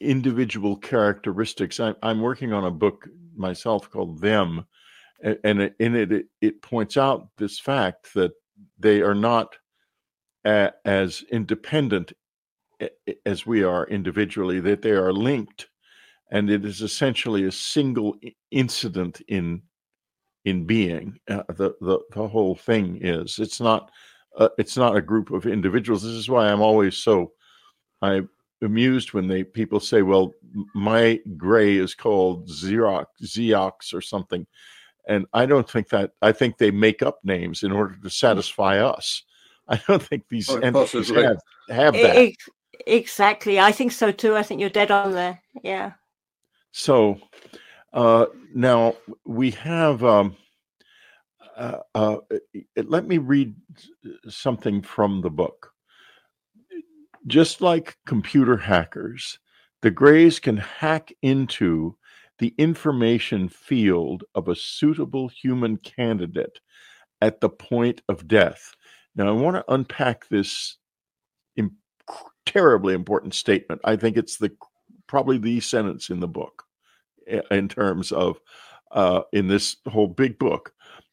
individual 0.00 0.76
characteristics. 0.76 1.80
I, 1.80 1.94
I'm 2.02 2.20
working 2.20 2.52
on 2.52 2.64
a 2.64 2.70
book 2.70 3.08
myself 3.34 3.90
called 3.90 4.20
Them, 4.20 4.66
and 5.22 5.72
in 5.78 5.94
it, 5.94 6.26
it, 6.40 6.62
points 6.62 6.96
out 6.96 7.28
this 7.38 7.58
fact 7.58 8.12
that 8.14 8.32
they 8.78 9.00
are 9.00 9.14
not 9.14 9.56
a, 10.44 10.72
as 10.84 11.24
independent 11.30 12.12
as 13.24 13.46
we 13.46 13.62
are 13.62 13.86
individually, 13.86 14.60
that 14.60 14.82
they 14.82 14.90
are 14.90 15.12
linked, 15.12 15.68
and 16.30 16.50
it 16.50 16.64
is 16.64 16.82
essentially 16.82 17.44
a 17.44 17.52
single 17.52 18.16
incident 18.50 19.22
in 19.28 19.62
in 20.44 20.64
being. 20.64 21.18
Uh, 21.28 21.42
the, 21.48 21.74
the 21.80 21.98
the 22.12 22.28
whole 22.28 22.54
thing 22.54 22.98
is 23.00 23.38
it's 23.38 23.60
not 23.60 23.90
uh, 24.36 24.48
it's 24.58 24.76
not 24.76 24.96
a 24.96 25.02
group 25.02 25.30
of 25.30 25.46
individuals. 25.46 26.02
This 26.02 26.12
is 26.12 26.28
why 26.28 26.48
I'm 26.48 26.60
always 26.60 26.96
so 26.96 27.32
I 28.02 28.22
amused 28.62 29.12
when 29.12 29.26
they 29.26 29.44
people 29.44 29.80
say, 29.80 30.02
"Well, 30.02 30.32
my 30.74 31.20
gray 31.36 31.76
is 31.76 31.94
called 31.94 32.48
Xerox, 32.48 33.06
Xeox 33.22 33.94
or 33.94 34.00
something," 34.00 34.46
and 35.06 35.26
I 35.32 35.46
don't 35.46 35.68
think 35.68 35.88
that. 35.90 36.12
I 36.22 36.32
think 36.32 36.58
they 36.58 36.70
make 36.70 37.02
up 37.02 37.20
names 37.24 37.62
in 37.62 37.72
order 37.72 37.96
to 38.02 38.10
satisfy 38.10 38.78
us. 38.78 39.22
I 39.68 39.80
don't 39.88 40.02
think 40.02 40.24
these 40.28 40.48
oh, 40.48 40.58
entities 40.58 41.08
have, 41.08 41.38
have 41.68 41.94
that. 41.94 42.34
Exactly, 42.86 43.58
I 43.58 43.72
think 43.72 43.92
so 43.92 44.12
too. 44.12 44.36
I 44.36 44.42
think 44.42 44.60
you're 44.60 44.70
dead 44.70 44.90
on 44.90 45.12
there. 45.12 45.42
Yeah. 45.62 45.92
So 46.72 47.18
uh, 47.92 48.26
now 48.54 48.96
we 49.24 49.50
have. 49.52 50.04
Um, 50.04 50.36
uh, 51.56 51.78
uh, 51.94 52.18
let 52.76 53.06
me 53.06 53.16
read 53.16 53.54
something 54.28 54.82
from 54.82 55.22
the 55.22 55.30
book. 55.30 55.72
Just 57.26 57.62
like 57.62 57.96
computer 58.04 58.58
hackers, 58.58 59.38
the 59.80 59.90
Greys 59.90 60.38
can 60.38 60.58
hack 60.58 61.12
into 61.22 61.96
the 62.38 62.54
information 62.58 63.48
field 63.48 64.24
of 64.34 64.48
a 64.48 64.56
suitable 64.56 65.28
human 65.28 65.76
candidate 65.78 66.60
at 67.20 67.40
the 67.40 67.48
point 67.48 68.02
of 68.08 68.28
death. 68.28 68.74
Now, 69.14 69.28
I 69.28 69.32
want 69.32 69.56
to 69.56 69.72
unpack 69.72 70.28
this 70.28 70.76
in, 71.56 71.72
terribly 72.44 72.94
important 72.94 73.34
statement. 73.34 73.80
I 73.84 73.96
think 73.96 74.16
it's 74.16 74.36
the 74.36 74.52
probably 75.06 75.38
the 75.38 75.60
sentence 75.60 76.10
in 76.10 76.20
the 76.20 76.28
book 76.28 76.64
in 77.50 77.68
terms 77.68 78.12
of 78.12 78.40
uh, 78.92 79.22
in 79.32 79.48
this 79.48 79.76
whole 79.88 80.06
big 80.06 80.38
book 80.38 80.72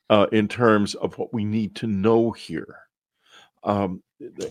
uh, 0.09 0.28
in 0.32 0.47
terms 0.47 0.95
of 0.95 1.17
what 1.17 1.34
we 1.34 1.43
need 1.43 1.76
to 1.76 1.88
know 1.88 2.32
here. 2.32 2.78
Um, 3.63 4.03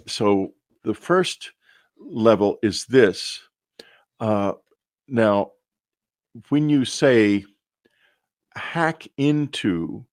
so 0.07 0.55
the 0.85 0.95
first 0.95 1.53
level 1.99 2.59
is 2.63 2.87
this. 2.87 3.41
Uh, 4.21 4.53
now, 5.09 5.53
when 6.49 6.69
you 6.69 6.85
say 6.85 7.45
hack 8.55 9.07
into 9.17 10.05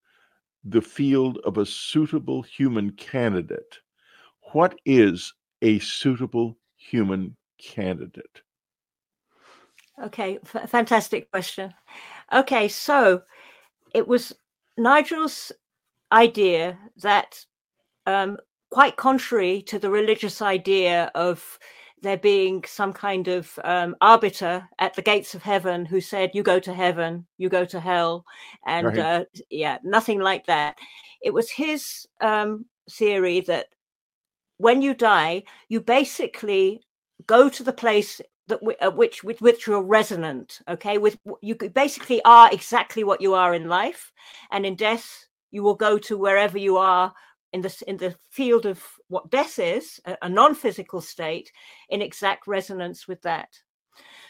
the 0.64 0.82
field 0.82 1.40
of 1.46 1.58
a 1.58 1.66
suitable 1.66 2.42
human 2.42 2.92
candidate, 2.92 3.80
what 4.54 4.78
is 4.86 5.34
a 5.62 5.80
suitable 5.80 6.58
human 6.76 7.36
candidate? 7.58 8.42
Okay, 10.04 10.40
f- 10.54 10.70
fantastic 10.70 11.30
question. 11.32 11.74
Okay, 12.32 12.68
so 12.68 13.22
it 13.94 14.08
was 14.08 14.34
Nigel's 14.78 15.52
idea 16.12 16.78
that 17.02 17.46
um, 18.06 18.38
quite 18.70 18.96
contrary 18.96 19.62
to 19.64 19.80
the 19.80 19.90
religious 19.90 20.42
idea 20.42 21.12
of 21.16 21.60
there 22.02 22.18
being 22.18 22.64
some 22.66 22.94
kind 22.94 23.28
of 23.28 23.60
um, 23.64 23.96
arbiter 24.02 24.68
at 24.80 24.94
the 24.94 25.02
gates 25.02 25.36
of 25.36 25.44
heaven 25.44 25.86
who 25.86 26.02
said, 26.02 26.32
"You 26.34 26.44
go 26.44 26.60
to 26.60 26.74
heaven, 26.74 27.28
you 27.38 27.50
go 27.50 27.66
to 27.66 27.80
hell," 27.80 28.26
and 28.66 28.88
right. 28.88 28.98
uh, 28.98 29.26
yeah, 29.50 29.78
nothing 29.84 30.20
like 30.20 30.46
that. 30.48 30.78
It 31.22 31.34
was 31.34 31.50
his 31.50 32.08
um, 32.22 32.66
theory 32.90 33.42
that 33.42 33.68
when 34.58 34.82
you 34.82 34.94
die, 34.94 35.44
you 35.68 35.82
basically 35.82 36.82
go 37.28 37.50
to 37.50 37.64
the 37.64 37.74
place 37.74 38.22
that 38.48 38.60
uh, 38.82 38.92
which 38.92 39.24
with 39.24 39.42
which 39.42 39.68
you're 39.68 39.82
resonant. 39.82 40.60
Okay, 40.68 40.98
with 40.98 41.18
you 41.42 41.56
basically 41.56 42.22
are 42.24 42.52
exactly 42.52 43.04
what 43.04 43.22
you 43.22 43.34
are 43.34 43.54
in 43.54 43.68
life, 43.68 44.12
and 44.52 44.66
in 44.66 44.76
death 44.76 45.26
you 45.52 45.64
will 45.64 45.76
go 45.76 45.98
to 45.98 46.18
wherever 46.18 46.58
you 46.58 46.78
are 46.78 47.14
in 47.54 47.62
the 47.62 47.84
in 47.88 47.98
the 47.98 48.16
field 48.30 48.66
of 48.66 48.84
what 49.08 49.30
death 49.32 49.60
is, 49.60 50.00
a, 50.06 50.18
a 50.22 50.30
non-physical 50.30 51.02
state, 51.02 51.52
in 51.90 52.02
exact 52.02 52.48
resonance 52.48 53.08
with 53.08 53.22
that. 53.24 53.50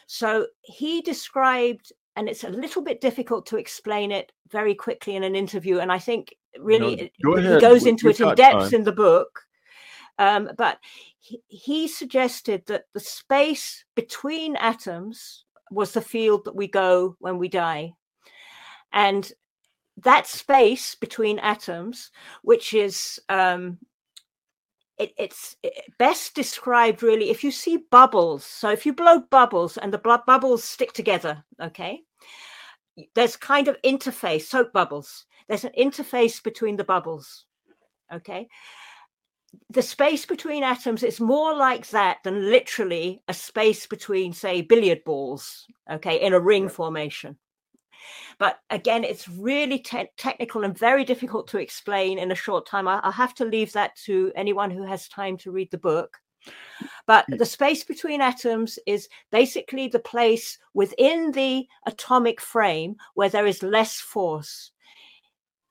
So 0.08 0.48
he 0.62 1.02
described, 1.02 1.92
and 2.16 2.28
it's 2.28 2.44
a 2.44 2.50
little 2.50 2.82
bit 2.82 3.02
difficult 3.02 3.46
to 3.48 3.58
explain 3.58 4.12
it 4.12 4.32
very 4.50 4.74
quickly 4.74 5.16
in 5.16 5.24
an 5.24 5.36
interview, 5.36 5.80
and 5.80 5.92
I 5.92 6.00
think 6.00 6.34
really 6.58 7.12
no, 7.24 7.36
go 7.36 7.54
he 7.54 7.60
goes 7.60 7.86
into 7.86 8.10
it 8.10 8.20
in 8.20 8.36
depth 8.36 8.72
time. 8.72 8.74
in 8.74 8.84
the 8.84 8.92
book. 8.92 9.42
Um, 10.18 10.50
but 10.58 10.80
he, 11.20 11.42
he 11.48 11.88
suggested 11.88 12.64
that 12.68 12.84
the 12.94 13.00
space 13.00 13.86
between 13.96 14.58
atoms 14.58 15.46
was 15.72 15.94
the 15.94 16.02
field 16.02 16.46
that 16.46 16.56
we 16.56 16.68
go 16.68 17.16
when 17.20 17.38
we 17.38 17.48
die. 17.48 17.94
And 18.92 19.32
that 20.04 20.28
space 20.28 20.96
between 20.96 21.40
atoms, 21.40 22.12
which 22.42 22.74
is 22.74 23.20
um, 23.30 23.78
it, 24.98 25.14
it's 25.18 25.56
best 25.98 26.36
described 26.36 27.02
really 27.02 27.30
if 27.30 27.44
you 27.44 27.52
see 27.52 27.86
bubbles. 27.90 28.46
So 28.46 28.70
if 28.70 28.86
you 28.86 28.94
blow 28.94 29.22
bubbles 29.30 29.78
and 29.78 29.94
the 29.94 30.22
bubbles 30.26 30.64
stick 30.64 30.94
together, 30.94 31.44
okay, 31.62 32.02
there's 33.16 33.38
kind 33.38 33.68
of 33.68 33.82
interface, 33.82 34.44
soap 34.44 34.74
bubbles. 34.74 35.26
There's 35.48 35.64
an 35.64 35.72
interface 35.78 36.44
between 36.44 36.76
the 36.76 36.84
bubbles, 36.84 37.46
okay. 38.14 38.48
the 39.70 39.82
space 39.82 40.26
between 40.26 40.64
atoms 40.64 41.04
is 41.04 41.20
more 41.20 41.56
like 41.56 41.90
that 41.90 42.18
than 42.24 42.50
literally 42.50 43.22
a 43.28 43.34
space 43.34 43.88
between, 43.88 44.34
say, 44.34 44.62
billiard 44.62 45.04
balls, 45.04 45.66
okay, 45.92 46.22
in 46.22 46.34
a 46.34 46.40
ring 46.40 46.70
formation. 46.70 47.38
But 48.38 48.60
again, 48.70 49.04
it's 49.04 49.28
really 49.28 49.80
te- 49.80 50.10
technical 50.18 50.64
and 50.64 50.78
very 50.78 51.04
difficult 51.04 51.48
to 51.50 51.60
explain 51.60 52.20
in 52.20 52.32
a 52.32 52.36
short 52.36 52.66
time. 52.66 52.88
I- 52.88 53.00
I'll 53.04 53.12
have 53.12 53.36
to 53.36 53.46
leave 53.46 53.74
that 53.74 53.96
to 54.06 54.32
anyone 54.36 54.72
who 54.72 54.84
has 54.84 55.08
time 55.08 55.38
to 55.38 55.52
read 55.52 55.72
the 55.72 55.78
book. 55.78 56.18
But 57.06 57.26
the 57.28 57.46
space 57.46 57.84
between 57.84 58.22
atoms 58.22 58.80
is 58.86 59.10
basically 59.32 59.88
the 59.88 60.00
place 60.00 60.58
within 60.74 61.32
the 61.32 61.68
atomic 61.86 62.40
frame 62.40 62.96
where 63.16 63.30
there 63.30 63.46
is 63.46 63.64
less 63.64 64.00
force. 64.00 64.72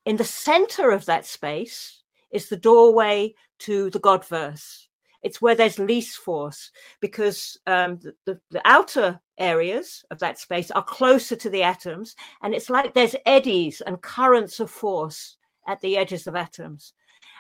In 0.05 0.17
the 0.17 0.25
center 0.25 0.91
of 0.91 1.07
that 1.07 1.27
space 1.27 2.03
is 2.31 2.49
the 2.49 2.57
doorway 2.57 3.35
to 3.61 3.91
the 3.91 4.01
Godverse. 4.01 4.87
It's 5.23 5.41
where 5.41 5.55
there's 5.55 5.79
least 5.79 6.19
force 6.19 6.71
because 7.01 7.59
um, 7.67 7.99
the, 7.99 8.15
the, 8.25 8.41
the 8.51 8.63
outer 8.65 9.21
areas 9.39 10.05
of 10.11 10.19
that 10.19 10.39
space 10.39 10.71
are 10.71 10.83
closer 10.83 11.37
to 11.37 11.51
the 11.51 11.63
atoms, 11.63 12.17
and 12.43 12.55
it's 12.55 12.71
like 12.71 12.95
there's 12.95 13.17
eddies 13.27 13.81
and 13.81 14.01
currents 14.03 14.61
of 14.61 14.71
force 14.71 15.37
at 15.67 15.81
the 15.81 15.97
edges 15.97 16.27
of 16.27 16.35
atoms. 16.37 16.95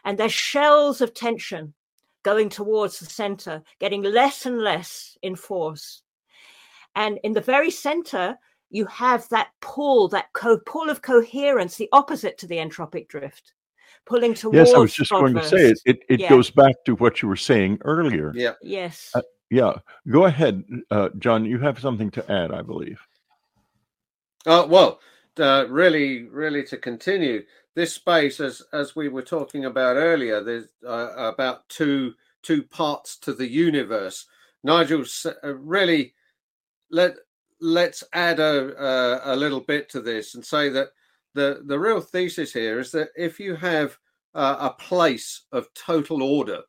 And 0.04 0.18
there's 0.18 0.32
shells 0.32 1.00
of 1.00 1.14
tension 1.14 1.74
going 2.22 2.48
towards 2.48 2.98
the 2.98 3.06
center, 3.06 3.62
getting 3.80 4.02
less 4.02 4.46
and 4.46 4.60
less 4.60 5.16
in 5.22 5.34
force. 5.34 6.02
And 6.94 7.18
in 7.24 7.32
the 7.32 7.40
very 7.40 7.70
center, 7.70 8.38
you 8.70 8.84
have 8.86 9.28
that 9.30 9.48
pull, 9.60 10.08
that 10.08 10.32
co- 10.34 10.58
pull 10.58 10.90
of 10.90 11.02
coherence, 11.02 11.76
the 11.76 11.88
opposite 11.92 12.38
to 12.38 12.46
the 12.46 12.56
entropic 12.56 13.08
drift, 13.08 13.54
pulling 14.04 14.34
towards. 14.34 14.56
Yes, 14.56 14.74
I 14.74 14.78
was 14.78 14.94
just 14.94 15.10
going 15.10 15.34
to 15.34 15.44
say 15.44 15.70
it. 15.70 15.80
It, 15.84 16.00
it 16.08 16.20
yeah. 16.20 16.28
goes 16.28 16.50
back 16.50 16.74
to 16.84 16.94
what 16.96 17.22
you 17.22 17.28
were 17.28 17.36
saying 17.36 17.78
earlier. 17.84 18.32
Yeah. 18.34 18.54
Yes. 18.62 19.10
Uh, 19.14 19.22
yeah. 19.50 19.74
Go 20.08 20.26
ahead, 20.26 20.64
uh, 20.90 21.10
John. 21.18 21.44
You 21.44 21.58
have 21.58 21.78
something 21.78 22.10
to 22.12 22.30
add, 22.30 22.52
I 22.52 22.62
believe. 22.62 23.00
Uh, 24.46 24.66
well, 24.68 25.00
uh, 25.38 25.66
really, 25.68 26.24
really 26.24 26.62
to 26.64 26.76
continue 26.76 27.44
this 27.74 27.94
space, 27.94 28.40
as 28.40 28.62
as 28.72 28.96
we 28.96 29.08
were 29.08 29.22
talking 29.22 29.64
about 29.64 29.96
earlier, 29.96 30.42
there's 30.42 30.68
uh, 30.86 31.12
about 31.16 31.68
two 31.68 32.14
two 32.42 32.62
parts 32.62 33.16
to 33.18 33.32
the 33.32 33.48
universe. 33.48 34.26
Nigel, 34.64 35.04
uh, 35.24 35.54
really, 35.54 36.14
let 36.90 37.14
let's 37.60 38.04
add 38.12 38.40
a, 38.40 39.32
a, 39.32 39.34
little 39.34 39.60
bit 39.60 39.88
to 39.90 40.00
this 40.00 40.34
and 40.34 40.44
say 40.44 40.68
that 40.68 40.88
the 41.34 41.62
the 41.66 41.78
real 41.78 42.00
thesis 42.00 42.52
here 42.52 42.78
is 42.78 42.92
that 42.92 43.08
if 43.16 43.40
you 43.40 43.56
have 43.56 43.96
a 44.34 44.70
place 44.70 45.46
of 45.50 45.66
total 45.74 46.22
order 46.22 46.62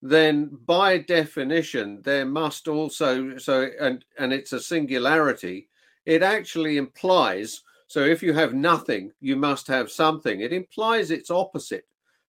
then 0.00 0.50
by 0.66 0.98
definition 0.98 2.00
there 2.02 2.24
must 2.24 2.68
also 2.68 3.36
so 3.36 3.68
and 3.80 4.04
and 4.18 4.32
it's 4.32 4.52
a 4.52 4.60
singularity 4.60 5.68
it 6.06 6.22
actually 6.22 6.76
implies 6.76 7.62
so 7.88 8.00
if 8.00 8.22
you 8.22 8.34
have 8.34 8.52
nothing 8.52 9.12
you 9.20 9.34
must 9.34 9.66
have 9.66 9.90
something. 9.90 10.40
It 10.40 10.52
implies 10.52 11.10
its 11.10 11.30
opposite. 11.30 11.84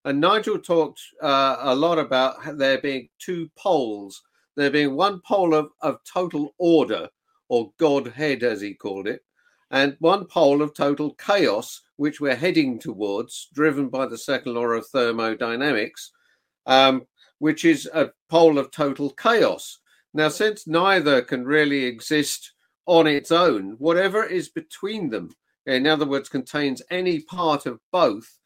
And 0.06 0.22
nigel 0.22 0.58
talked 0.58 1.02
uh, 1.22 1.58
a 1.60 1.76
lot 1.76 2.00
about 2.00 2.58
there 2.58 2.80
being 2.80 3.10
two 3.20 3.50
poles. 3.58 4.24
There 4.56 4.72
being 4.72 4.96
one 4.96 5.22
pole 5.28 5.54
of, 5.54 5.70
of 5.82 6.00
total 6.06 6.56
order 6.58 7.10
or 7.50 7.72
godhead 7.78 8.44
as 8.44 8.62
he 8.62 8.74
called 8.74 9.08
it 9.08 9.22
and 9.72 9.96
one 10.00 10.26
pole 10.26 10.62
of 10.62 10.74
total 10.74 11.14
chaos 11.16 11.82
which 11.98 12.20
we're 12.20 12.36
heading 12.36 12.80
towards 12.80 13.50
driven 13.54 13.90
by 13.90 14.06
the 14.06 14.18
second 14.18 14.54
law 14.54 14.66
of 14.66 14.88
thermodynamics. 14.88 16.12
Um, 16.66 17.06
which 17.40 17.66
is 17.66 17.90
a 17.94 18.12
pole 18.30 18.58
of 18.58 18.72
total 18.72 19.10
chaos. 19.10 19.80
Now, 20.14 20.30
since 20.30 20.68
neither 20.68 21.22
can 21.22 21.46
really 21.46 21.86
exist 21.86 22.54
on 22.86 23.08
its 23.08 23.32
own, 23.32 23.76
whatever 23.78 24.24
is 24.24 24.50
between 24.50 25.10
them, 25.10 25.32
in 25.66 25.86
other 25.88 26.06
words, 26.06 26.30
contains 26.30 26.82
any 26.90 27.22
part 27.22 27.66
of 27.66 27.80
both, 27.92 28.38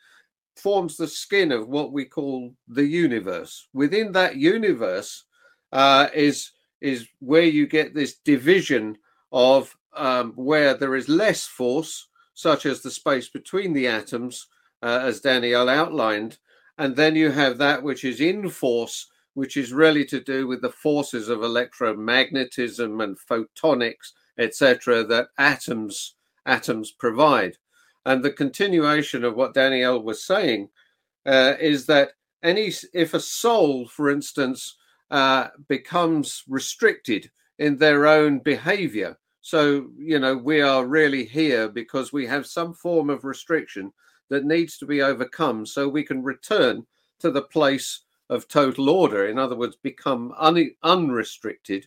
forms 0.56 0.98
the 0.98 1.08
skin 1.08 1.52
of 1.52 1.68
what 1.68 1.92
we 1.92 2.06
call 2.06 2.54
the 2.68 2.86
universe. 2.86 3.68
Within 3.74 4.12
that 4.12 4.36
universe 4.36 5.26
uh, 5.72 6.08
is 6.14 6.52
is 6.82 7.08
where 7.20 7.44
you 7.44 7.66
get 7.66 7.94
this 7.94 8.16
division 8.26 8.98
of 9.32 9.76
um, 9.96 10.34
where 10.36 10.74
there 10.74 10.96
is 10.96 11.08
less 11.08 11.46
force, 11.46 12.10
such 12.34 12.66
as 12.66 12.82
the 12.82 12.92
space 12.92 13.30
between 13.30 13.72
the 13.72 13.88
atoms, 13.88 14.48
uh, 14.82 15.00
as 15.02 15.22
Danielle 15.22 15.70
outlined, 15.70 16.38
and 16.78 16.96
then 16.96 17.16
you 17.16 17.32
have 17.32 17.58
that 17.58 17.84
which 17.84 18.04
is 18.04 18.20
in 18.20 18.50
force, 18.50 19.08
which 19.34 19.58
is 19.58 19.74
really 19.74 20.06
to 20.06 20.20
do 20.20 20.48
with 20.48 20.62
the 20.62 20.70
forces 20.70 21.30
of 21.30 21.40
electromagnetism 21.40 23.04
and 23.04 23.18
photonics, 23.18 24.12
etc., 24.38 25.04
that 25.04 25.28
atoms 25.38 26.16
atoms 26.46 26.92
provide. 26.92 27.58
And 28.06 28.24
the 28.24 28.32
continuation 28.32 29.24
of 29.24 29.36
what 29.36 29.54
Danielle 29.54 30.02
was 30.02 30.26
saying 30.26 30.70
uh, 31.26 31.54
is 31.60 31.86
that 31.86 32.12
any 32.42 32.72
if 32.94 33.14
a 33.14 33.20
soul, 33.20 33.88
for 33.88 34.10
instance, 34.10 34.78
uh, 35.10 35.48
becomes 35.68 36.44
restricted 36.48 37.32
in 37.60 37.78
their 37.78 38.08
own 38.08 38.40
behavior, 38.40 39.18
so 39.42 39.90
you 39.98 40.20
know 40.20 40.36
we 40.36 40.62
are 40.62 40.86
really 40.86 41.26
here 41.26 41.70
because 41.70 42.12
we 42.12 42.26
have 42.26 42.46
some 42.46 42.74
form 42.74 43.10
of 43.10 43.24
restriction 43.24 43.94
that 44.34 44.46
needs 44.46 44.80
to 44.80 44.88
be 44.88 45.04
overcome 45.04 45.64
so 45.64 45.88
we 45.88 46.04
can 46.04 46.24
return 46.24 46.86
to 47.20 47.30
the 47.30 47.44
place 47.44 48.02
of 48.32 48.48
total 48.48 48.90
order. 48.90 49.28
In 49.28 49.38
other 49.38 49.56
words, 49.56 49.76
become 49.76 50.34
un- 50.40 50.72
unrestricted. 50.82 51.86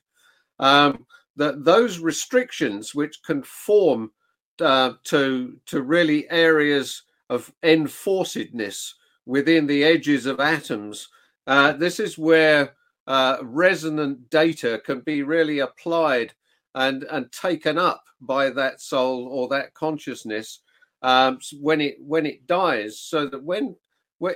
Um, 0.60 1.06
that 1.34 1.64
those 1.64 1.98
restrictions 1.98 2.94
which 2.94 3.22
conform 3.24 4.12
uh, 4.60 4.92
to 5.04 5.58
to 5.66 5.82
really 5.82 6.30
areas 6.30 7.02
of 7.28 7.52
enforcedness 7.64 8.92
within 9.26 9.66
the 9.66 9.82
edges 9.82 10.24
of 10.24 10.38
atoms. 10.38 11.08
Uh, 11.48 11.72
this 11.72 11.98
is 11.98 12.16
where 12.16 12.74
uh, 13.08 13.38
resonant 13.42 14.30
data 14.30 14.80
can 14.86 15.00
be 15.00 15.24
really 15.24 15.58
applied 15.58 16.32
and 16.76 17.02
and 17.10 17.30
taken 17.32 17.76
up 17.76 18.04
by 18.20 18.50
that 18.50 18.80
soul 18.80 19.26
or 19.26 19.48
that 19.48 19.74
consciousness 19.74 20.60
um, 21.02 21.38
when 21.60 21.80
it 21.80 21.96
when 22.00 22.26
it 22.26 22.46
dies, 22.46 23.00
so 23.00 23.26
that 23.26 23.42
when 23.42 23.76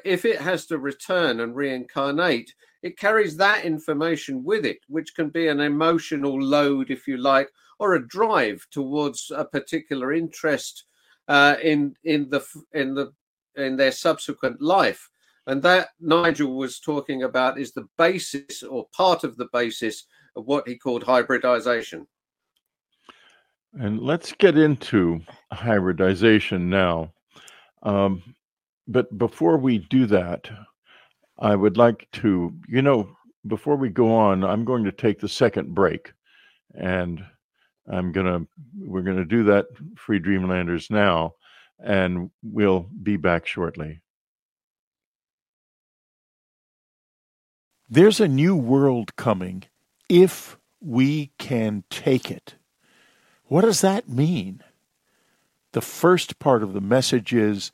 if 0.05 0.25
it 0.25 0.41
has 0.41 0.67
to 0.67 0.79
return 0.79 1.41
and 1.41 1.57
reincarnate, 1.57 2.55
it 2.83 2.99
carries 2.99 3.37
that 3.37 3.65
information 3.65 4.45
with 4.45 4.67
it, 4.67 4.79
which 4.89 5.15
can 5.15 5.31
be 5.31 5.49
an 5.49 5.61
emotional 5.61 6.41
load, 6.41 6.91
if 6.91 7.07
you 7.07 7.17
like, 7.17 7.49
or 7.79 7.95
a 7.95 8.09
drive 8.09 8.67
towards 8.71 9.33
a 9.35 9.45
particular 9.45 10.13
interest 10.13 10.85
uh, 11.29 11.57
in 11.63 11.95
in 12.05 12.29
the 12.31 12.45
in 12.73 12.95
the 12.95 13.13
in 13.57 13.77
their 13.77 13.93
subsequent 13.93 14.61
life. 14.61 15.09
And 15.47 15.63
that 15.63 15.89
Nigel 15.99 16.55
was 16.57 16.79
talking 16.79 17.23
about 17.23 17.59
is 17.59 17.73
the 17.73 17.89
basis 17.97 18.63
or 18.63 18.87
part 18.95 19.25
of 19.25 19.37
the 19.37 19.49
basis 19.53 20.05
of 20.37 20.45
what 20.47 20.69
he 20.69 20.77
called 20.77 21.03
hybridization. 21.03 22.07
And 23.73 24.01
let's 24.01 24.33
get 24.33 24.59
into 24.59 25.21
hybridization 25.53 26.71
now. 26.71 27.13
Um, 27.83 28.35
but 28.89 29.17
before 29.17 29.59
we 29.59 29.79
do 29.79 30.07
that, 30.07 30.51
I 31.39 31.55
would 31.55 31.77
like 31.77 32.09
to, 32.15 32.53
you 32.69 32.83
know, 32.83 33.17
before 33.47 33.77
we 33.77 33.89
go 33.89 34.15
on, 34.15 34.45
I'm 34.45 34.65
going 34.65 34.85
to 34.85 34.93
take 34.93 35.21
the 35.21 35.29
second 35.29 35.75
break. 35.75 36.13
And 36.75 37.25
I'm 37.91 38.13
going 38.13 38.27
to, 38.27 38.47
we're 38.79 39.03
going 39.03 39.17
to 39.17 39.25
do 39.25 39.45
that, 39.45 39.67
Free 39.97 40.19
Dreamlanders, 40.19 40.91
now. 40.91 41.35
And 41.83 42.31
we'll 42.43 42.89
be 43.03 43.17
back 43.17 43.47
shortly. 43.47 44.01
There's 47.89 48.21
a 48.21 48.29
new 48.29 48.55
world 48.55 49.17
coming 49.17 49.65
if 50.09 50.59
we 50.81 51.33
can 51.39 51.85
take 51.91 52.31
it. 52.31 52.57
What 53.51 53.63
does 53.63 53.81
that 53.81 54.09
mean? 54.09 54.63
The 55.73 55.81
first 55.81 56.39
part 56.39 56.63
of 56.63 56.73
the 56.73 56.81
message 56.81 57.35
is 57.35 57.73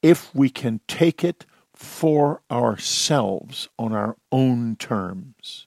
if 0.00 0.34
we 0.34 0.48
can 0.48 0.80
take 0.88 1.22
it 1.22 1.44
for 1.74 2.40
ourselves 2.50 3.68
on 3.78 3.92
our 3.92 4.16
own 4.32 4.76
terms. 4.76 5.66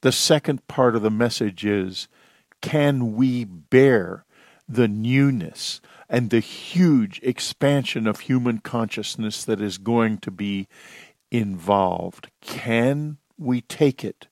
The 0.00 0.10
second 0.10 0.66
part 0.68 0.96
of 0.96 1.02
the 1.02 1.10
message 1.10 1.66
is 1.66 2.08
can 2.62 3.14
we 3.14 3.44
bear 3.44 4.24
the 4.66 4.88
newness 4.88 5.82
and 6.08 6.30
the 6.30 6.40
huge 6.40 7.20
expansion 7.22 8.06
of 8.06 8.20
human 8.20 8.56
consciousness 8.60 9.44
that 9.44 9.60
is 9.60 9.76
going 9.76 10.16
to 10.20 10.30
be 10.30 10.66
involved? 11.30 12.30
Can 12.40 13.18
we 13.36 13.60
take 13.60 14.02
it? 14.02 14.28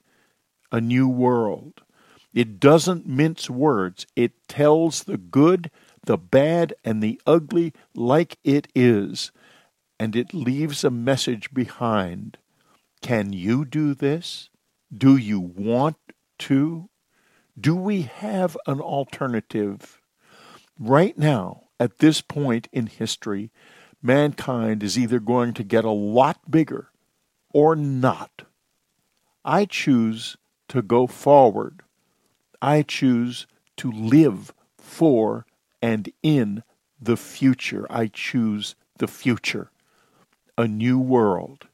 A 0.72 0.80
new 0.80 1.06
world. 1.06 1.82
It 2.36 2.60
doesn't 2.60 3.06
mince 3.06 3.48
words. 3.48 4.06
It 4.14 4.46
tells 4.46 5.04
the 5.04 5.16
good, 5.16 5.70
the 6.04 6.18
bad, 6.18 6.74
and 6.84 7.02
the 7.02 7.18
ugly 7.26 7.72
like 7.94 8.36
it 8.44 8.68
is. 8.74 9.32
And 9.98 10.14
it 10.14 10.34
leaves 10.34 10.84
a 10.84 10.90
message 10.90 11.54
behind 11.54 12.36
Can 13.00 13.32
you 13.32 13.64
do 13.64 13.94
this? 13.94 14.50
Do 14.94 15.16
you 15.16 15.40
want 15.40 15.96
to? 16.40 16.90
Do 17.58 17.74
we 17.74 18.02
have 18.02 18.54
an 18.66 18.82
alternative? 18.82 19.98
Right 20.78 21.16
now, 21.16 21.68
at 21.80 22.00
this 22.00 22.20
point 22.20 22.68
in 22.70 22.86
history, 22.86 23.50
mankind 24.02 24.82
is 24.82 24.98
either 24.98 25.20
going 25.20 25.54
to 25.54 25.64
get 25.64 25.86
a 25.86 25.90
lot 25.90 26.50
bigger 26.50 26.90
or 27.54 27.74
not. 27.74 28.42
I 29.42 29.64
choose 29.64 30.36
to 30.68 30.82
go 30.82 31.06
forward. 31.06 31.80
I 32.66 32.82
choose 32.82 33.46
to 33.76 33.90
live 33.92 34.52
for 34.76 35.46
and 35.80 36.10
in 36.20 36.64
the 37.00 37.16
future. 37.16 37.86
I 37.88 38.08
choose 38.08 38.74
the 38.98 39.06
future. 39.06 39.70
A 40.58 40.66
new 40.66 40.98
world. 40.98 41.68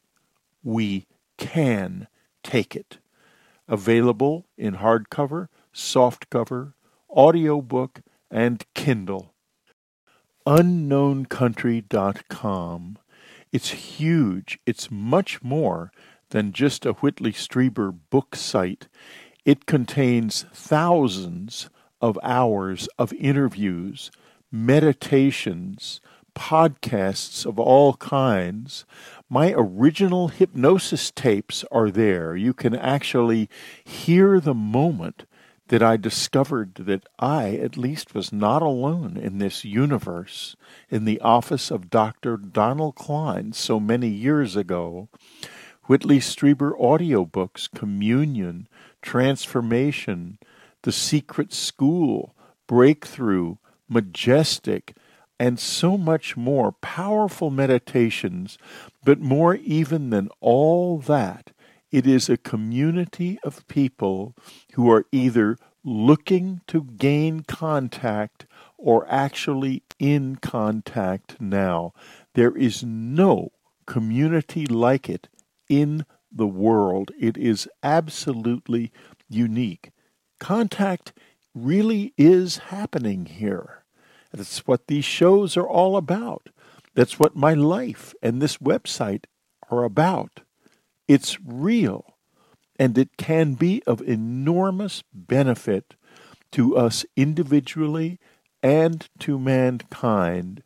We 0.63 1.07
can 1.39 2.09
take 2.45 2.77
it. 2.77 2.99
Available 3.67 4.45
in 4.59 4.77
hardcover, 4.77 5.49
softcover, 5.75 6.75
audiobook, 7.09 8.03
and 8.31 8.63
Kindle. 8.75 9.33
UnknownCountry.com. 10.47 12.99
It's 13.51 13.71
huge. 13.71 14.59
It's 14.67 14.91
much 14.91 15.43
more 15.43 15.91
than 16.33 16.53
just 16.53 16.85
a 16.85 16.93
Whitley 16.93 17.33
Strieber 17.33 17.97
book 18.11 18.37
site. 18.37 18.89
It 19.45 19.67
contains 19.67 20.45
thousands 20.53 21.69
of 22.01 22.19
hours 22.23 22.89
of 22.99 23.13
interviews, 23.15 24.11
meditations, 24.51 26.01
podcasts 26.35 27.45
of 27.45 27.59
all 27.59 27.95
kinds. 27.95 28.85
My 29.29 29.53
original 29.57 30.29
hypnosis 30.29 31.11
tapes 31.11 31.65
are 31.73 31.91
there. 31.91 32.37
You 32.37 32.55
can 32.55 32.75
actually 32.75 33.49
hear 33.85 34.39
the 34.41 34.55
moment 34.55 35.25
that 35.69 35.83
I 35.83 35.97
discovered 35.97 36.75
that 36.75 37.09
I, 37.19 37.57
at 37.57 37.77
least, 37.77 38.15
was 38.15 38.33
not 38.33 38.63
alone 38.63 39.17
in 39.17 39.39
this 39.39 39.65
universe 39.65 40.55
in 40.91 41.05
the 41.05 41.21
office 41.21 41.71
of 41.71 41.91
Dr. 41.91 42.37
Donald 42.37 42.95
Klein 42.95 43.53
so 43.53 43.81
many 43.81 44.09
years 44.09 44.55
ago. 44.55 45.09
Whitley 45.87 46.19
Strieber 46.19 46.79
audiobooks, 46.79 47.69
Communion, 47.75 48.69
Transformation, 49.03 50.39
The 50.83 50.93
Secret 50.93 51.53
School, 51.53 52.35
Breakthrough, 52.67 53.57
Majestic, 53.89 54.97
and 55.39 55.59
so 55.59 55.99
much 55.99 56.37
more 56.37 56.73
powerful 56.73 57.51
meditations. 57.51 58.57
But 59.05 59.21
more 59.21 59.57
even 59.57 60.11
than 60.11 60.29
all 60.41 60.99
that, 60.99 61.51
it 61.91 62.07
is 62.07 62.31
a 62.31 62.37
community 62.37 63.39
of 63.45 63.67
people 63.69 64.35
who 64.75 64.91
are 64.91 65.05
either 65.13 65.59
looking 65.85 66.61
to 66.69 66.85
gain 66.85 67.41
contact 67.41 68.47
or 68.79 69.07
actually 69.09 69.83
in 69.99 70.37
contact 70.37 71.41
now. 71.41 71.93
There 72.35 72.57
is 72.57 72.83
no 72.83 73.53
community 73.87 74.65
like 74.67 75.09
it 75.09 75.29
in 75.69 76.07
the 76.35 76.47
world. 76.47 77.11
It 77.19 77.37
is 77.37 77.69
absolutely 77.83 78.93
unique. 79.29 79.91
Contact 80.41 81.13
really 81.55 82.13
is 82.17 82.59
happening 82.59 83.27
here. 83.27 83.85
That's 84.33 84.67
what 84.67 84.87
these 84.87 85.05
shows 85.05 85.57
are 85.57 85.69
all 85.69 85.97
about. 85.97 86.49
That's 86.95 87.19
what 87.19 87.37
my 87.37 87.55
life 87.55 88.15
and 88.23 88.41
this 88.41 88.59
website 88.59 89.25
are 89.71 89.85
about. 89.85 90.41
It's 91.09 91.39
real, 91.41 92.17
and 92.79 92.97
it 92.97 93.17
can 93.17 93.55
be 93.55 93.83
of 93.87 94.01
enormous 94.03 95.03
benefit 95.13 95.95
to 96.53 96.77
us 96.77 97.05
individually 97.17 98.19
and 98.63 99.09
to 99.21 99.39
mankind 99.39 100.63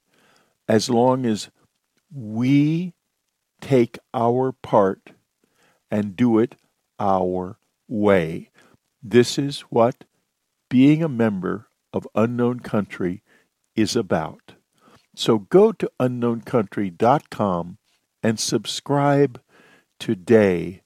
as 0.68 0.90
long 0.90 1.24
as 1.24 1.50
we 2.12 2.92
take 3.60 3.98
our 4.12 4.52
part 4.52 5.12
and 5.91 6.16
do 6.16 6.39
it 6.39 6.57
our 6.99 7.59
way. 7.89 8.51
This 9.03 9.39
is 9.39 9.61
what 9.62 10.05
being 10.68 11.03
a 11.03 11.09
member 11.09 11.68
of 11.93 12.09
Unknown 12.14 12.61
Country 12.61 13.22
is 13.74 13.95
about. 13.95 14.55
So 15.14 15.39
go 15.39 15.72
to 15.72 15.91
unknowncountry.com 16.01 17.78
and 18.22 18.41
subscribe 18.41 19.41
today. 19.99 20.82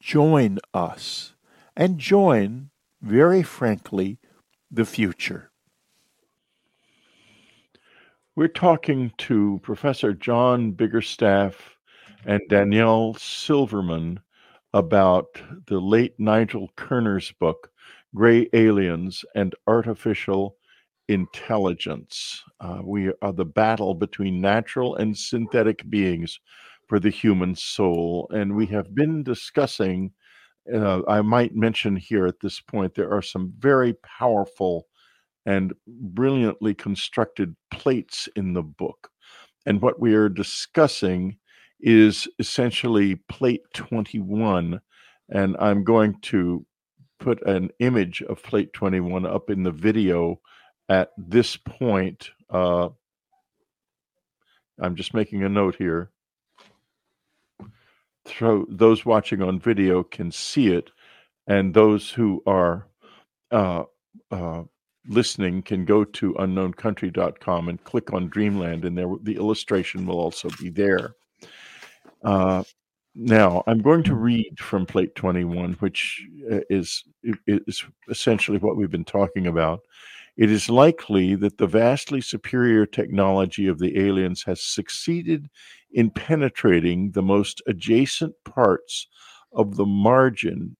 Join 0.00 0.58
us 0.72 1.34
and 1.76 1.98
join, 1.98 2.70
very 3.02 3.42
frankly, 3.42 4.18
the 4.70 4.84
future. 4.84 5.50
We're 8.34 8.48
talking 8.48 9.12
to 9.18 9.60
Professor 9.62 10.14
John 10.14 10.72
Biggerstaff 10.72 11.54
and 12.24 12.40
Danielle 12.48 13.14
Silverman 13.14 14.20
about 14.72 15.26
the 15.66 15.80
late 15.80 16.14
Nigel 16.18 16.70
Kerner's 16.76 17.32
book, 17.32 17.70
Gray 18.14 18.48
Aliens 18.52 19.24
and 19.34 19.54
Artificial 19.66 20.56
Intelligence. 21.08 22.44
Uh, 22.60 22.80
we 22.84 23.12
are 23.22 23.32
the 23.32 23.44
battle 23.44 23.94
between 23.94 24.40
natural 24.40 24.96
and 24.96 25.16
synthetic 25.16 25.88
beings 25.90 26.38
for 26.88 27.00
the 27.00 27.10
human 27.10 27.54
soul. 27.54 28.30
And 28.32 28.54
we 28.54 28.66
have 28.66 28.94
been 28.94 29.22
discussing, 29.22 30.12
uh, 30.72 31.02
I 31.08 31.22
might 31.22 31.54
mention 31.54 31.96
here 31.96 32.26
at 32.26 32.40
this 32.40 32.60
point, 32.60 32.94
there 32.94 33.12
are 33.12 33.22
some 33.22 33.52
very 33.58 33.94
powerful 34.04 34.86
and 35.46 35.72
brilliantly 35.86 36.74
constructed 36.74 37.56
plates 37.72 38.28
in 38.36 38.52
the 38.52 38.62
book. 38.62 39.10
And 39.66 39.80
what 39.82 40.00
we 40.00 40.14
are 40.14 40.28
discussing 40.28 41.36
is 41.82 42.28
essentially 42.38 43.16
plate 43.28 43.62
21. 43.74 44.80
And 45.30 45.56
I'm 45.58 45.84
going 45.84 46.18
to 46.22 46.64
put 47.18 47.46
an 47.46 47.70
image 47.78 48.22
of 48.22 48.42
plate 48.42 48.72
21 48.72 49.26
up 49.26 49.50
in 49.50 49.62
the 49.62 49.70
video 49.70 50.40
at 50.88 51.10
this 51.16 51.56
point. 51.56 52.30
Uh, 52.48 52.88
I'm 54.80 54.96
just 54.96 55.14
making 55.14 55.44
a 55.44 55.48
note 55.48 55.76
here. 55.76 56.10
So 58.38 58.66
those 58.68 59.04
watching 59.04 59.42
on 59.42 59.58
video 59.58 60.02
can 60.02 60.30
see 60.30 60.68
it, 60.68 60.90
and 61.46 61.72
those 61.74 62.10
who 62.10 62.42
are 62.46 62.86
uh, 63.50 63.84
uh, 64.30 64.62
listening 65.08 65.62
can 65.62 65.84
go 65.84 66.04
to 66.04 66.34
unknowncountry.com 66.34 67.68
and 67.68 67.84
click 67.84 68.12
on 68.12 68.28
Dreamland, 68.28 68.84
and 68.84 68.96
there 68.96 69.08
the 69.22 69.36
illustration 69.36 70.06
will 70.06 70.20
also 70.20 70.48
be 70.60 70.70
there. 70.70 71.14
Uh, 72.22 72.62
now, 73.14 73.62
I'm 73.66 73.82
going 73.82 74.02
to 74.04 74.14
read 74.14 74.58
from 74.58 74.86
Plate 74.86 75.14
21, 75.14 75.74
which 75.74 76.24
uh, 76.50 76.60
is, 76.70 77.04
is 77.46 77.84
essentially 78.08 78.58
what 78.58 78.76
we've 78.76 78.90
been 78.90 79.04
talking 79.04 79.46
about. 79.46 79.80
It 80.36 80.50
is 80.50 80.70
likely 80.70 81.34
that 81.34 81.58
the 81.58 81.66
vastly 81.66 82.20
superior 82.20 82.86
technology 82.86 83.66
of 83.66 83.78
the 83.78 83.98
aliens 83.98 84.42
has 84.44 84.62
succeeded 84.62 85.50
in 85.92 86.10
penetrating 86.10 87.10
the 87.10 87.22
most 87.22 87.60
adjacent 87.66 88.34
parts 88.44 89.08
of 89.52 89.76
the 89.76 89.84
margin 89.84 90.76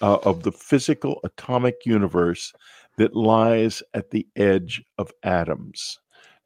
uh, 0.00 0.16
of 0.24 0.42
the 0.42 0.52
physical 0.52 1.20
atomic 1.24 1.76
universe 1.84 2.52
that 2.96 3.14
lies 3.14 3.82
at 3.92 4.10
the 4.10 4.26
edge 4.34 4.82
of 4.98 5.12
atoms. 5.22 5.98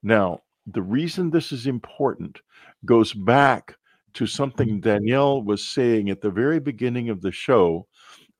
Now, 0.02 0.40
the 0.66 0.82
reason 0.82 1.30
this 1.30 1.52
is 1.52 1.66
important 1.66 2.40
goes 2.84 3.12
back 3.14 3.77
to 4.18 4.26
something 4.26 4.68
mm-hmm. 4.68 4.80
Danielle 4.80 5.42
was 5.42 5.64
saying 5.64 6.10
at 6.10 6.20
the 6.20 6.30
very 6.30 6.58
beginning 6.58 7.08
of 7.08 7.22
the 7.22 7.30
show 7.30 7.86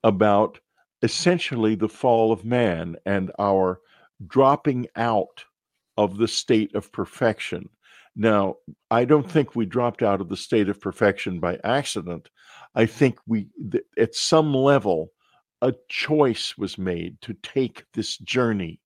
about 0.02 0.58
essentially 1.02 1.76
the 1.76 1.88
fall 1.88 2.32
of 2.32 2.44
man 2.44 2.96
and 3.06 3.30
our 3.38 3.78
dropping 4.26 4.88
out 4.96 5.44
of 5.96 6.18
the 6.18 6.26
state 6.26 6.74
of 6.74 6.90
perfection. 6.90 7.68
Now, 8.16 8.56
I 8.90 9.04
don't 9.04 9.30
think 9.30 9.54
we 9.54 9.66
dropped 9.66 10.02
out 10.02 10.20
of 10.20 10.28
the 10.28 10.36
state 10.36 10.68
of 10.68 10.80
perfection 10.80 11.38
by 11.38 11.60
accident. 11.62 12.28
I 12.74 12.86
think 12.86 13.20
we, 13.28 13.46
at 13.96 14.16
some 14.16 14.52
level, 14.52 15.12
a 15.62 15.72
choice 15.88 16.58
was 16.58 16.76
made 16.76 17.20
to 17.20 17.34
take 17.34 17.84
this 17.94 18.18
journey 18.18 18.80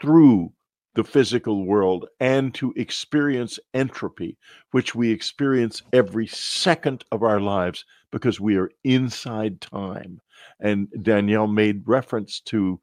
through 0.00 0.52
the 0.94 1.04
physical 1.04 1.64
world 1.66 2.08
and 2.20 2.54
to 2.54 2.72
experience 2.76 3.58
entropy, 3.74 4.36
which 4.72 4.94
we 4.94 5.10
experience 5.10 5.82
every 5.92 6.26
second 6.26 7.04
of 7.12 7.22
our 7.22 7.40
lives 7.40 7.84
because 8.10 8.40
we 8.40 8.56
are 8.56 8.70
inside 8.84 9.60
time. 9.60 10.20
And 10.60 10.88
Danielle 11.02 11.48
made 11.48 11.86
reference 11.88 12.40
to 12.42 12.80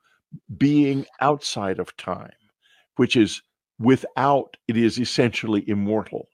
being 0.58 1.06
outside 1.22 1.80
of 1.80 1.96
time, 1.98 2.32
which 2.98 3.16
is 3.16 3.42
without, 3.80 4.58
it 4.68 4.78
is 4.78 5.00
essentially 5.00 5.68
immortal. 5.70 6.30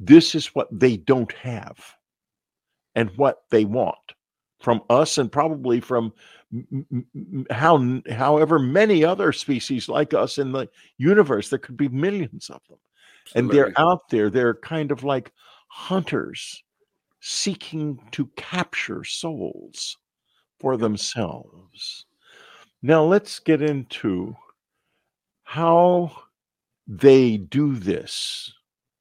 This 0.00 0.34
is 0.34 0.48
what 0.54 0.68
they 0.72 0.96
don't 0.98 1.32
have. 1.32 1.94
and 2.94 3.10
what 3.16 3.42
they 3.50 3.64
want 3.64 4.14
from 4.60 4.80
us 4.90 5.18
and 5.18 5.30
probably 5.30 5.80
from 5.80 6.12
how 7.50 8.00
however 8.10 8.58
many 8.58 9.04
other 9.04 9.32
species 9.32 9.88
like 9.88 10.14
us 10.14 10.38
in 10.38 10.52
the 10.52 10.68
universe 10.98 11.48
there 11.48 11.58
could 11.58 11.76
be 11.76 11.88
millions 11.88 12.50
of 12.50 12.60
them. 12.68 12.78
Absolutely. 13.26 13.38
and 13.38 13.50
they're 13.50 13.80
out 13.80 14.08
there 14.10 14.30
they're 14.30 14.54
kind 14.54 14.92
of 14.92 15.02
like 15.02 15.32
hunters 15.68 16.62
seeking 17.20 17.98
to 18.12 18.26
capture 18.36 19.02
souls 19.02 19.96
for 20.60 20.76
themselves. 20.76 22.04
Now 22.82 23.02
let's 23.02 23.38
get 23.38 23.62
into 23.62 24.36
how 25.42 26.12
they 26.86 27.38
do 27.38 27.76
this 27.76 28.52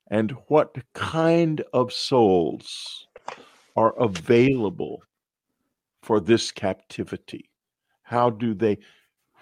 and 0.10 0.32
what 0.48 0.76
kind 0.94 1.62
of 1.74 1.92
souls 1.92 3.08
are 3.76 3.94
available 4.00 5.04
for 6.04 6.20
this 6.20 6.52
captivity? 6.52 7.50
How 8.04 8.30
do 8.30 8.54
they, 8.54 8.78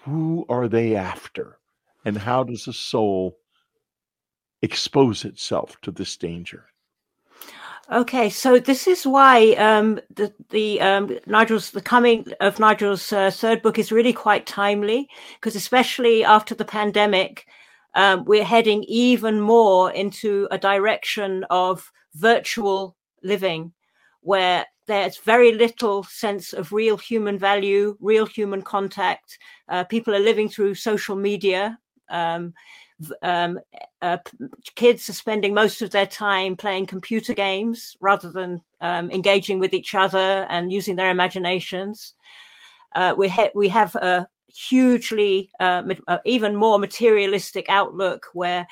who 0.04 0.46
are 0.48 0.68
they 0.68 0.94
after? 0.94 1.58
And 2.04 2.16
how 2.16 2.44
does 2.44 2.68
a 2.68 2.72
soul 2.72 3.36
expose 4.62 5.24
itself 5.24 5.76
to 5.82 5.90
this 5.90 6.16
danger? 6.16 6.66
Okay, 7.90 8.30
so 8.30 8.60
this 8.60 8.86
is 8.86 9.04
why 9.04 9.52
um, 9.54 10.00
the 10.14 10.32
the 10.50 10.80
um, 10.80 11.18
Nigel's 11.26 11.72
the 11.72 11.82
coming 11.82 12.24
of 12.40 12.60
Nigel's 12.60 13.12
uh, 13.12 13.30
third 13.30 13.60
book 13.60 13.76
is 13.78 13.90
really 13.90 14.12
quite 14.12 14.46
timely 14.46 15.08
because 15.34 15.56
especially 15.56 16.24
after 16.24 16.54
the 16.54 16.64
pandemic, 16.64 17.44
um, 17.94 18.24
we're 18.24 18.44
heading 18.44 18.84
even 18.84 19.40
more 19.40 19.90
into 19.92 20.46
a 20.52 20.58
direction 20.58 21.44
of 21.50 21.90
virtual 22.14 22.96
living, 23.22 23.72
where 24.20 24.64
there's 24.86 25.18
very 25.18 25.52
little 25.52 26.02
sense 26.04 26.52
of 26.52 26.72
real 26.72 26.96
human 26.96 27.38
value, 27.38 27.96
real 28.00 28.26
human 28.26 28.62
contact. 28.62 29.38
Uh, 29.68 29.84
people 29.84 30.14
are 30.14 30.20
living 30.20 30.48
through 30.48 30.74
social 30.74 31.16
media. 31.16 31.78
Um, 32.10 32.52
um, 33.22 33.58
uh, 34.00 34.18
kids 34.74 35.08
are 35.08 35.14
spending 35.14 35.54
most 35.54 35.82
of 35.82 35.90
their 35.90 36.06
time 36.06 36.56
playing 36.56 36.86
computer 36.86 37.34
games 37.34 37.96
rather 38.00 38.30
than 38.30 38.60
um, 38.80 39.10
engaging 39.10 39.58
with 39.58 39.72
each 39.72 39.94
other 39.94 40.46
and 40.48 40.72
using 40.72 40.96
their 40.96 41.10
imaginations. 41.10 42.14
Uh, 42.94 43.14
we, 43.16 43.28
ha- 43.28 43.50
we 43.54 43.68
have 43.68 43.94
a 43.96 44.28
hugely, 44.48 45.50
uh, 45.60 45.82
uh 46.06 46.18
even 46.24 46.54
more 46.54 46.78
materialistic 46.78 47.66
outlook 47.68 48.26
where 48.34 48.66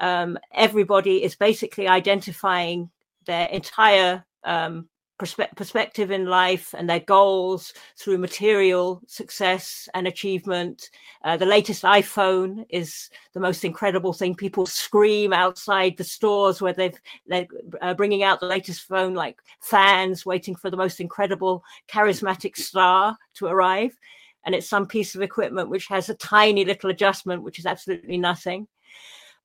um, 0.00 0.38
everybody 0.52 1.22
is 1.22 1.34
basically 1.34 1.86
identifying 1.88 2.90
their 3.26 3.46
entire 3.48 4.24
um, 4.44 4.88
perspective 5.18 6.10
in 6.10 6.26
life 6.26 6.74
and 6.76 6.88
their 6.88 7.00
goals 7.00 7.72
through 7.96 8.18
material 8.18 9.00
success 9.06 9.88
and 9.94 10.06
achievement. 10.06 10.90
Uh, 11.24 11.36
the 11.36 11.46
latest 11.46 11.82
iPhone 11.84 12.66
is 12.68 13.10
the 13.32 13.40
most 13.40 13.64
incredible 13.64 14.12
thing. 14.12 14.34
People 14.34 14.66
scream 14.66 15.32
outside 15.32 15.96
the 15.96 16.04
stores 16.04 16.60
where 16.60 16.72
they've 16.72 16.98
they're 17.26 17.46
uh, 17.80 17.94
bringing 17.94 18.22
out 18.22 18.40
the 18.40 18.46
latest 18.46 18.82
phone, 18.82 19.14
like 19.14 19.40
fans 19.60 20.26
waiting 20.26 20.54
for 20.54 20.70
the 20.70 20.76
most 20.76 21.00
incredible, 21.00 21.64
charismatic 21.88 22.56
star 22.56 23.16
to 23.34 23.46
arrive. 23.46 23.96
And 24.44 24.54
it's 24.54 24.68
some 24.68 24.86
piece 24.86 25.14
of 25.14 25.22
equipment 25.22 25.70
which 25.70 25.88
has 25.88 26.08
a 26.08 26.14
tiny 26.14 26.64
little 26.64 26.90
adjustment, 26.90 27.42
which 27.42 27.58
is 27.58 27.66
absolutely 27.66 28.18
nothing 28.18 28.68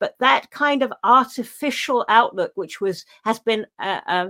but 0.01 0.15
that 0.19 0.49
kind 0.49 0.81
of 0.81 0.91
artificial 1.03 2.03
outlook, 2.09 2.51
which 2.55 2.81
was 2.81 3.05
has 3.23 3.39
been 3.39 3.67
uh, 3.77 4.01
uh, 4.07 4.27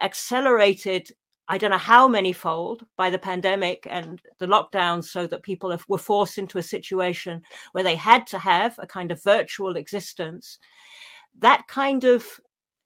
accelerated 0.00 1.10
I 1.46 1.58
don't 1.58 1.70
know 1.70 1.78
how 1.78 2.08
many 2.08 2.32
fold 2.32 2.86
by 2.96 3.10
the 3.10 3.18
pandemic 3.18 3.86
and 3.90 4.20
the 4.38 4.46
lockdown, 4.46 5.04
so 5.04 5.26
that 5.26 5.42
people 5.42 5.76
were 5.88 5.98
forced 5.98 6.38
into 6.38 6.58
a 6.58 6.62
situation 6.62 7.42
where 7.72 7.84
they 7.84 7.96
had 7.96 8.26
to 8.28 8.38
have 8.38 8.78
a 8.78 8.86
kind 8.86 9.12
of 9.12 9.22
virtual 9.22 9.76
existence. 9.76 10.58
That 11.38 11.66
kind 11.68 12.04
of 12.04 12.26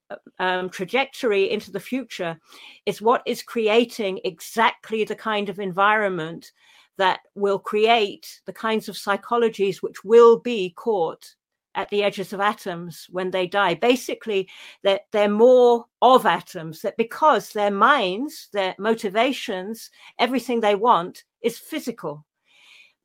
uh, 0.09 0.17
um, 0.39 0.69
trajectory 0.69 1.49
into 1.49 1.71
the 1.71 1.79
future 1.79 2.37
is 2.85 3.01
what 3.01 3.21
is 3.25 3.43
creating 3.43 4.19
exactly 4.25 5.05
the 5.05 5.15
kind 5.15 5.47
of 5.47 5.59
environment 5.59 6.51
that 6.97 7.21
will 7.35 7.59
create 7.59 8.41
the 8.45 8.51
kinds 8.51 8.89
of 8.89 8.95
psychologies 8.97 9.77
which 9.77 10.03
will 10.03 10.37
be 10.37 10.73
caught 10.75 11.33
at 11.75 11.89
the 11.89 12.03
edges 12.03 12.33
of 12.33 12.39
atoms 12.39 13.07
when 13.09 13.31
they 13.31 13.47
die. 13.47 13.73
Basically, 13.75 14.49
that 14.83 15.01
they're, 15.11 15.29
more 15.29 15.85
of 16.01 16.25
atoms, 16.25 16.81
that 16.81 16.97
because 16.97 17.51
their 17.51 17.71
minds, 17.71 18.49
their 18.53 18.75
motivations, 18.79 19.89
everything 20.17 20.59
they 20.59 20.75
want 20.75 21.23
is 21.41 21.57
physical. 21.57 22.25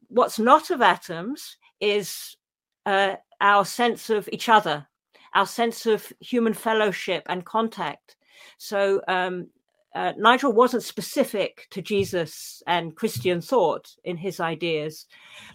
What's 0.08 0.38
not 0.38 0.70
of 0.70 0.80
atoms 0.80 1.56
is 1.80 2.36
uh, 2.86 3.16
our 3.40 3.64
sense 3.64 4.10
of 4.10 4.28
each 4.32 4.48
other, 4.48 4.86
our 5.34 5.46
sense 5.46 5.86
of 5.86 6.12
human 6.20 6.54
fellowship 6.54 7.24
and 7.26 7.44
contact. 7.44 8.16
So 8.58 9.02
um, 9.08 9.48
uh, 9.94 10.12
Nigel 10.16 10.52
wasn't 10.52 10.82
specific 10.82 11.66
to 11.70 11.80
Jesus 11.80 12.62
and 12.66 12.96
Christian 12.96 13.40
thought 13.40 13.94
in 14.02 14.16
his 14.16 14.40
ideas, 14.40 15.06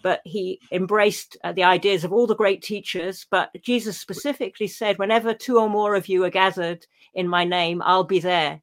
but 0.02 0.22
he 0.24 0.60
embraced 0.72 1.38
uh, 1.44 1.52
the 1.52 1.64
ideas 1.64 2.04
of 2.04 2.14
all 2.14 2.26
the 2.26 2.36
great 2.36 2.62
teachers. 2.62 3.26
But 3.30 3.50
Jesus 3.62 3.98
specifically 3.98 4.68
said, 4.68 4.98
"Whenever 4.98 5.34
two 5.34 5.60
or 5.60 5.70
more 5.70 5.96
of 5.96 6.08
you 6.08 6.24
are 6.24 6.30
gathered 6.30 6.86
in 7.14 7.28
my 7.28 7.44
name, 7.44 7.82
I'll 7.84 8.06
be 8.06 8.20
there." 8.20 8.62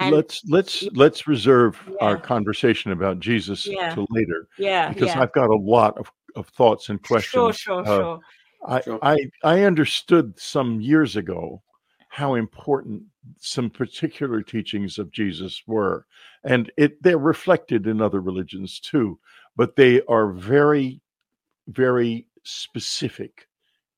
And 0.00 0.14
let's 0.14 0.42
let's 0.48 0.82
let's 0.94 1.26
reserve 1.26 1.78
yeah. 1.88 1.96
our 2.00 2.16
conversation 2.18 2.92
about 2.92 3.20
Jesus 3.20 3.66
yeah. 3.66 3.94
to 3.94 4.06
later. 4.10 4.48
Yeah, 4.58 4.88
because 4.88 5.08
yeah. 5.08 5.20
I've 5.20 5.32
got 5.32 5.50
a 5.50 5.56
lot 5.56 5.96
of, 5.98 6.10
of 6.36 6.46
thoughts 6.48 6.88
and 6.88 7.02
questions. 7.02 7.30
Sure, 7.30 7.52
sure, 7.52 7.86
uh, 7.86 8.82
sure. 8.82 8.98
I, 9.02 9.14
I 9.14 9.18
I 9.44 9.62
understood 9.62 10.38
some 10.38 10.80
years 10.80 11.16
ago 11.16 11.62
how 12.08 12.34
important 12.34 13.02
some 13.38 13.70
particular 13.70 14.42
teachings 14.42 14.98
of 14.98 15.10
Jesus 15.10 15.62
were. 15.66 16.06
And 16.44 16.70
it 16.76 17.02
they're 17.02 17.18
reflected 17.18 17.86
in 17.86 18.00
other 18.00 18.20
religions 18.20 18.80
too, 18.80 19.18
but 19.56 19.76
they 19.76 20.02
are 20.08 20.32
very, 20.32 21.00
very 21.68 22.26
specific 22.44 23.46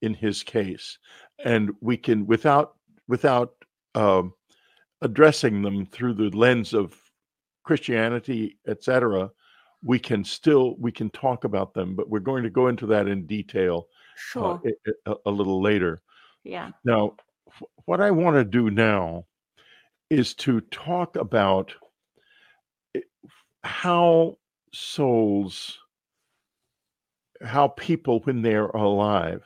in 0.01 0.15
his 0.15 0.43
case. 0.43 0.99
And 1.45 1.71
we 1.81 1.97
can 1.97 2.27
without 2.27 2.77
without 3.09 3.55
um, 3.95 4.33
addressing 5.01 5.63
them 5.63 5.87
through 5.87 6.15
the 6.15 6.37
lens 6.37 6.75
of 6.75 6.97
Christianity, 7.65 8.59
etc., 8.67 9.31
we 9.85 9.99
can 9.99 10.25
still 10.25 10.77
we 10.79 10.93
can 10.93 11.11
talk 11.11 11.45
about 11.45 11.75
them, 11.75 11.95
but 11.95 12.09
we're 12.09 12.21
going 12.21 12.45
to 12.45 12.51
go 12.51 12.69
into 12.69 12.87
that 12.87 13.09
in 13.09 13.27
detail 13.27 13.87
uh, 13.87 14.17
sure. 14.17 14.63
uh, 14.87 14.93
a, 15.07 15.15
a 15.27 15.31
little 15.31 15.61
later. 15.61 16.03
Yeah. 16.45 16.71
Now, 16.85 17.17
what 17.85 18.01
I 18.01 18.11
want 18.11 18.37
to 18.37 18.45
do 18.45 18.71
now 18.71 19.27
is 20.11 20.35
to 20.35 20.61
talk 20.61 21.17
about 21.17 21.75
eh, 22.95 23.01
how 23.65 24.39
souls, 24.73 25.79
how 27.43 27.69
people, 27.69 28.21
when 28.21 28.43
they're 28.43 28.67
alive, 28.67 29.45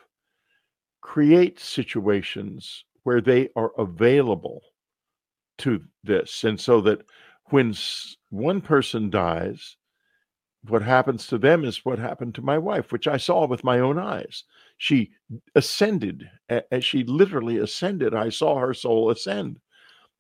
create 1.00 1.61
situations 1.61 2.84
where 3.04 3.20
they 3.20 3.48
are 3.57 3.72
available 3.78 4.61
to 5.59 5.82
this. 6.02 6.44
And 6.44 6.61
so 6.61 6.80
that 6.82 7.02
when 7.50 7.74
one 8.30 8.61
person 8.61 9.11
dies, 9.11 9.76
what 10.68 10.82
happens 10.82 11.28
to 11.28 11.38
them 11.38 11.64
is 11.64 11.84
what 11.84 11.98
happened 11.98 12.34
to 12.34 12.42
my 12.42 12.59
wife, 12.59 12.90
which 12.90 13.07
I 13.07 13.16
saw 13.16 13.46
with 13.46 13.62
my 13.62 13.78
own 13.78 13.98
eyes. 13.98 14.44
She 14.78 15.10
ascended, 15.54 16.28
as 16.70 16.84
she 16.84 17.04
literally 17.04 17.58
ascended. 17.58 18.14
I 18.14 18.28
saw 18.28 18.58
her 18.58 18.74
soul 18.74 19.10
ascend. 19.10 19.58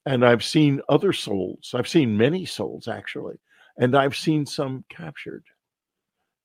And 0.06 0.24
I've 0.24 0.44
seen 0.44 0.80
other 0.88 1.12
souls. 1.12 1.72
I've 1.74 1.88
seen 1.88 2.16
many 2.16 2.44
souls 2.46 2.88
actually. 2.88 3.36
And 3.78 3.96
I've 3.96 4.16
seen 4.16 4.46
some 4.46 4.84
captured 4.88 5.44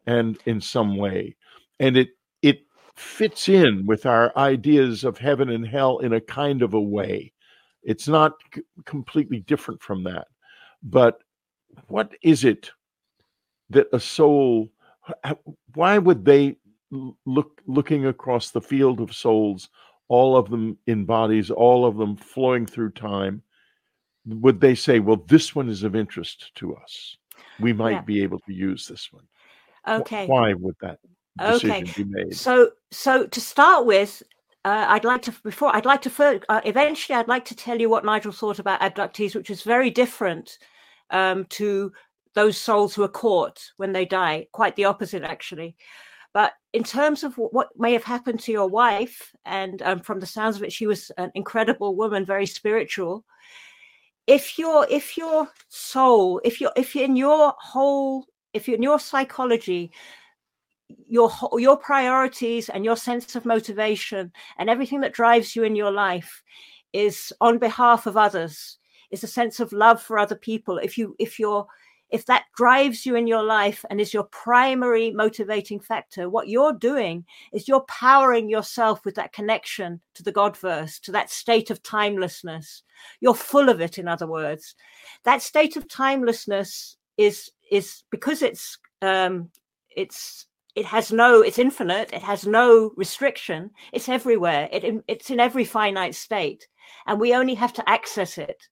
and 0.08 0.38
in 0.46 0.60
some 0.60 0.98
way. 0.98 1.36
And 1.80 1.96
it 1.96 2.10
it 2.42 2.62
fits 2.96 3.48
in 3.48 3.86
with 3.86 4.06
our 4.06 4.36
ideas 4.36 5.04
of 5.04 5.18
heaven 5.18 5.50
and 5.50 5.66
hell 5.66 6.00
in 6.00 6.14
a 6.14 6.22
kind 6.22 6.62
of 6.62 6.74
a 6.74 6.82
way. 6.82 7.32
It's 7.84 8.08
not 8.08 8.34
c- 8.54 8.64
completely 8.86 9.42
different 9.42 9.82
from 9.82 10.04
that. 10.04 10.28
But 10.84 11.20
what 11.88 12.12
is 12.24 12.44
it 12.44 12.72
that 13.70 13.88
a 13.94 14.00
soul 14.00 14.70
why 15.76 15.98
would 15.98 16.26
they 16.26 16.58
look 16.92 17.62
looking 17.66 18.06
across 18.06 18.52
the 18.52 18.62
field 18.62 19.00
of 19.00 19.14
souls 19.14 19.70
all 20.08 20.36
of 20.36 20.50
them 20.50 20.78
in 20.88 21.06
bodies 21.06 21.50
all 21.50 21.86
of 21.86 21.98
them 21.98 22.16
flowing 22.16 22.66
through 22.66 22.92
time 22.92 23.42
would 24.26 24.60
they 24.60 24.76
say 24.76 25.00
well 25.00 25.24
this 25.28 25.56
one 25.56 25.70
is 25.70 25.84
of 25.84 25.96
interest 25.96 26.52
to 26.56 26.76
us 26.76 27.18
we 27.60 27.74
might 27.74 27.92
yeah. 27.92 28.02
be 28.02 28.22
able 28.22 28.40
to 28.40 28.54
use 28.54 28.88
this 28.88 29.10
one 29.12 29.24
okay 29.88 30.28
why 30.28 30.54
would 30.54 30.76
that 30.82 31.00
decision 31.38 31.72
okay. 31.72 32.04
be 32.04 32.04
made 32.04 32.36
so 32.36 32.70
so 32.92 33.26
to 33.28 33.40
start 33.40 33.86
with 33.86 34.22
uh, 34.64 34.86
I'd 34.90 35.06
like 35.06 35.24
to 35.24 35.34
before 35.44 35.76
I'd 35.76 35.86
like 35.86 36.04
to 36.04 36.42
uh, 36.50 36.62
eventually 36.66 37.16
I'd 37.16 37.28
like 37.28 37.46
to 37.46 37.56
tell 37.56 37.80
you 37.80 37.90
what 37.90 38.06
Nigel 38.06 38.32
thought 38.32 38.60
about 38.60 38.82
abductees, 38.82 39.34
which 39.34 39.50
is 39.50 39.64
very 39.64 39.90
different 39.90 40.60
um, 41.10 41.46
to 41.46 41.92
those 42.36 42.58
souls 42.58 42.94
who 42.94 43.04
are 43.04 43.08
caught 43.08 43.72
when 43.78 43.92
they 43.92 44.06
die. 44.06 44.48
Quite 44.52 44.76
the 44.76 44.86
opposite, 44.86 45.24
actually. 45.24 45.76
But 46.34 46.54
in 46.74 46.84
terms 46.84 47.24
of 47.24 47.36
what 47.36 47.70
may 47.78 47.94
have 47.94 48.04
happened 48.04 48.40
to 48.42 48.52
your 48.52 48.68
wife, 48.68 49.34
and 49.46 49.82
um, 49.82 50.00
from 50.00 50.20
the 50.20 50.26
sounds 50.26 50.56
of 50.56 50.64
it, 50.64 50.72
she 50.72 50.88
was 50.88 51.12
an 51.18 51.32
incredible 51.36 51.96
woman, 51.96 52.26
very 52.26 52.46
spiritual. 52.46 53.26
If 54.28 54.58
your 54.58 54.88
if 54.90 55.18
your 55.18 55.50
soul, 55.68 56.40
if 56.46 56.62
you're 56.62 56.72
if 56.78 56.96
in 56.96 57.16
your 57.16 57.54
whole, 57.60 58.26
if 58.54 58.70
in 58.70 58.82
your 58.82 59.00
psychology, 59.00 59.92
your 61.08 61.32
your 61.58 61.78
priorities 61.78 62.70
and 62.70 62.86
your 62.86 62.96
sense 62.96 63.36
of 63.36 63.46
motivation 63.46 64.32
and 64.58 64.70
everything 64.70 65.02
that 65.02 65.14
drives 65.14 65.56
you 65.56 65.64
in 65.64 65.76
your 65.76 65.92
life 65.92 66.44
is 66.94 67.34
on 67.42 67.58
behalf 67.58 68.06
of 68.06 68.18
others 68.18 68.78
is 69.12 69.24
a 69.24 69.28
sense 69.28 69.60
of 69.60 69.72
love 69.72 70.02
for 70.02 70.18
other 70.18 70.36
people 70.36 70.78
if 70.78 70.98
you 70.98 71.16
if 71.20 71.40
you're 71.40 71.66
if 72.12 72.26
that 72.26 72.46
drives 72.56 73.06
you 73.06 73.16
in 73.16 73.26
your 73.26 73.44
life 73.44 73.86
and 73.90 74.02
is 74.02 74.14
your 74.14 74.26
primary 74.26 75.12
motivating 75.12 75.80
factor, 75.80 76.30
what 76.30 76.50
you're 76.50 76.74
doing 76.74 77.26
is 77.54 77.68
you're 77.68 77.86
powering 77.88 78.50
yourself 78.50 79.06
with 79.06 79.16
that 79.16 79.32
connection 79.32 80.02
to 80.16 80.24
the 80.24 80.34
Godverse, 80.34 81.00
to 81.02 81.12
that 81.14 81.30
state 81.30 81.70
of 81.70 81.82
timelessness. 81.84 82.84
You're 83.22 83.34
full 83.34 83.70
of 83.70 83.80
it, 83.80 83.98
in 83.98 84.08
other 84.08 84.28
words. 84.28 84.76
That 85.24 85.42
state 85.42 85.78
of 85.78 85.88
timelessness 85.88 86.98
is 87.18 87.50
is 87.72 88.04
because 88.12 88.42
it's 88.42 88.78
um, 89.02 89.50
it's 89.96 90.48
it 90.76 90.86
has 90.86 91.12
no 91.12 91.42
it's 91.42 91.60
infinite 91.60 92.12
it 92.14 92.22
has 92.22 92.48
no 92.48 92.92
restriction 92.96 93.70
it's 93.92 94.08
everywhere 94.08 94.70
it, 94.72 95.04
it's 95.08 95.30
in 95.30 95.40
every 95.40 95.66
finite 95.66 96.16
state 96.16 96.66
and 97.08 97.20
we 97.20 97.36
only 97.36 97.54
have 97.54 97.74
to 97.74 97.90
access 97.90 98.38
it 98.38 98.70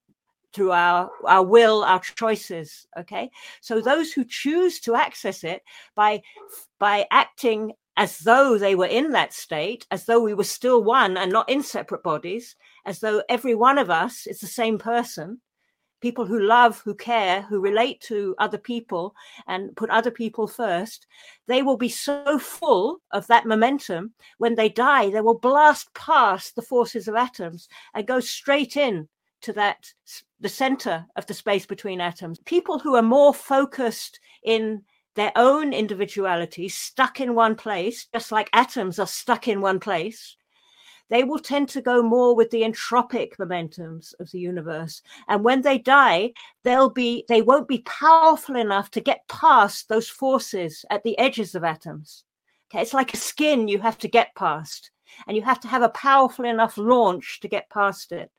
through 0.54 0.72
our 0.72 1.10
our 1.26 1.44
will 1.44 1.84
our 1.84 2.00
choices 2.00 2.88
okay? 2.98 3.30
So 3.62 3.82
those 3.82 4.12
who 4.12 4.26
choose 4.26 4.80
to 4.82 4.96
access 4.96 5.44
it 5.44 5.62
by 5.96 6.22
by 6.80 7.06
acting 7.12 7.74
as 7.98 8.20
though 8.20 8.58
they 8.58 8.76
were 8.76 8.86
in 8.86 9.12
that 9.12 9.34
state 9.34 9.86
as 9.92 10.06
though 10.06 10.22
we 10.22 10.34
were 10.34 10.44
still 10.44 10.84
one 10.84 11.18
and 11.18 11.32
not 11.32 11.50
in 11.50 11.62
separate 11.62 12.02
bodies 12.02 12.56
as 12.86 13.00
though 13.00 13.22
every 13.30 13.56
one 13.56 13.78
of 13.78 13.90
us 13.90 14.26
is 14.26 14.40
the 14.40 14.48
same 14.48 14.78
person 14.78 15.40
people 16.02 16.26
who 16.26 16.40
love 16.40 16.80
who 16.86 16.96
care 16.96 17.42
who 17.44 17.60
relate 17.60 18.00
to 18.00 18.36
other 18.40 18.58
people 18.58 19.14
and 19.48 19.76
put 19.76 19.90
other 19.90 20.12
people 20.12 20.48
first 20.48 21.08
they 21.48 21.62
will 21.62 21.78
be 21.78 21.90
so 21.90 22.40
full 22.40 23.00
of 23.12 23.28
that 23.28 23.46
momentum 23.46 24.14
when 24.38 24.56
they 24.56 24.70
die 24.70 25.10
they 25.10 25.22
will 25.22 25.38
blast 25.38 25.94
past 25.94 26.56
the 26.56 26.62
forces 26.62 27.08
of 27.08 27.16
atoms 27.16 27.68
and 27.94 28.08
go 28.08 28.20
straight 28.20 28.78
in 28.78 29.08
to 29.42 29.54
that 29.54 29.94
the 30.40 30.50
center 30.50 31.06
of 31.16 31.26
the 31.26 31.34
space 31.34 31.66
between 31.66 32.02
atoms. 32.02 32.40
People 32.40 32.80
who 32.80 32.96
are 32.96 33.02
more 33.02 33.34
focused 33.34 34.20
in 34.44 34.84
their 35.16 35.32
own 35.36 35.74
individuality 35.74 36.70
stuck 36.70 37.20
in 37.20 37.36
one 37.36 37.56
place 37.56 38.08
just 38.14 38.32
like 38.32 38.50
atoms 38.54 39.00
are 39.00 39.08
stuck 39.08 39.48
in 39.48 39.60
one 39.60 39.80
place 39.80 40.38
they 41.10 41.24
will 41.24 41.40
tend 41.40 41.68
to 41.70 41.82
go 41.82 42.02
more 42.02 42.36
with 42.36 42.52
the 42.52 42.62
entropic 42.62 43.36
momentums 43.38 44.14
of 44.20 44.30
the 44.32 44.40
universe. 44.40 45.02
And 45.28 45.44
when 45.44 45.62
they 45.62 45.78
die 45.78 46.34
they'll 46.64 46.90
be 46.90 47.26
they 47.28 47.42
won't 47.42 47.68
be 47.68 47.80
powerful 47.80 48.56
enough 48.56 48.92
to 48.92 49.02
get 49.02 49.28
past 49.28 49.90
those 49.90 50.08
forces 50.08 50.86
at 50.90 51.04
the 51.04 51.18
edges 51.18 51.56
of 51.56 51.64
atoms. 51.64 52.24
Okay 52.72 52.82
it's 52.82 52.94
like 52.94 53.14
a 53.14 53.18
skin 53.18 53.68
you 53.68 53.80
have 53.80 53.98
to 54.00 54.08
get 54.08 54.36
past 54.36 54.92
and 55.28 55.36
you 55.36 55.44
have 55.44 55.60
to 55.62 55.68
have 55.68 55.82
a 55.82 55.90
powerful 55.90 56.46
enough 56.46 56.78
launch 56.78 57.40
to 57.42 57.48
get 57.48 57.70
past 57.70 58.12
it 58.12 58.32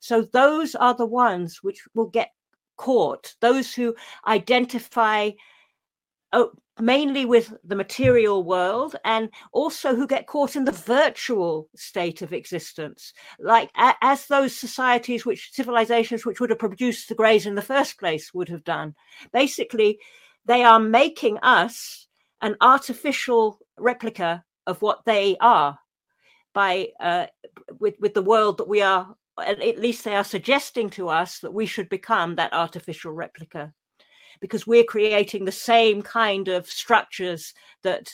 so 0.00 0.22
those 0.22 0.74
are 0.74 0.94
the 0.94 1.06
ones 1.06 1.62
which 1.62 1.82
will 1.94 2.08
get 2.08 2.30
caught, 2.76 3.34
those 3.40 3.74
who 3.74 3.94
identify 4.26 5.30
oh, 6.32 6.50
mainly 6.80 7.26
with 7.26 7.52
the 7.64 7.76
material 7.76 8.42
world 8.42 8.96
and 9.04 9.28
also 9.52 9.94
who 9.94 10.06
get 10.06 10.26
caught 10.26 10.56
in 10.56 10.64
the 10.64 10.72
virtual 10.72 11.68
state 11.76 12.22
of 12.22 12.32
existence. 12.32 13.12
Like 13.38 13.70
as 13.74 14.26
those 14.26 14.56
societies 14.56 15.26
which 15.26 15.50
civilizations 15.52 16.24
which 16.24 16.40
would 16.40 16.50
have 16.50 16.58
produced 16.58 17.08
the 17.08 17.14
greys 17.14 17.46
in 17.46 17.54
the 17.54 17.62
first 17.62 17.98
place 17.98 18.32
would 18.32 18.48
have 18.48 18.64
done. 18.64 18.94
Basically 19.32 19.98
they 20.46 20.64
are 20.64 20.80
making 20.80 21.38
us 21.42 22.06
an 22.40 22.56
artificial 22.62 23.58
replica 23.78 24.42
of 24.66 24.80
what 24.80 25.04
they 25.04 25.36
are 25.40 25.78
by 26.54 26.88
uh, 26.98 27.26
with 27.78 27.94
with 28.00 28.14
the 28.14 28.22
world 28.22 28.58
that 28.58 28.68
we 28.68 28.80
are 28.80 29.14
at 29.40 29.78
least 29.78 30.04
they 30.04 30.16
are 30.16 30.24
suggesting 30.24 30.90
to 30.90 31.08
us 31.08 31.38
that 31.40 31.52
we 31.52 31.66
should 31.66 31.88
become 31.88 32.36
that 32.36 32.52
artificial 32.52 33.12
replica. 33.12 33.72
Because 34.40 34.66
we're 34.66 34.84
creating 34.84 35.44
the 35.44 35.52
same 35.52 36.00
kind 36.02 36.48
of 36.48 36.66
structures 36.66 37.52
that 37.82 38.10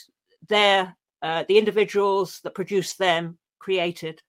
they're 0.49 0.95
uh, 1.21 1.43
the 1.47 1.57
individuals 1.57 2.39
that 2.43 2.53
produce 2.53 2.93
them 2.93 3.37
created. 3.59 4.21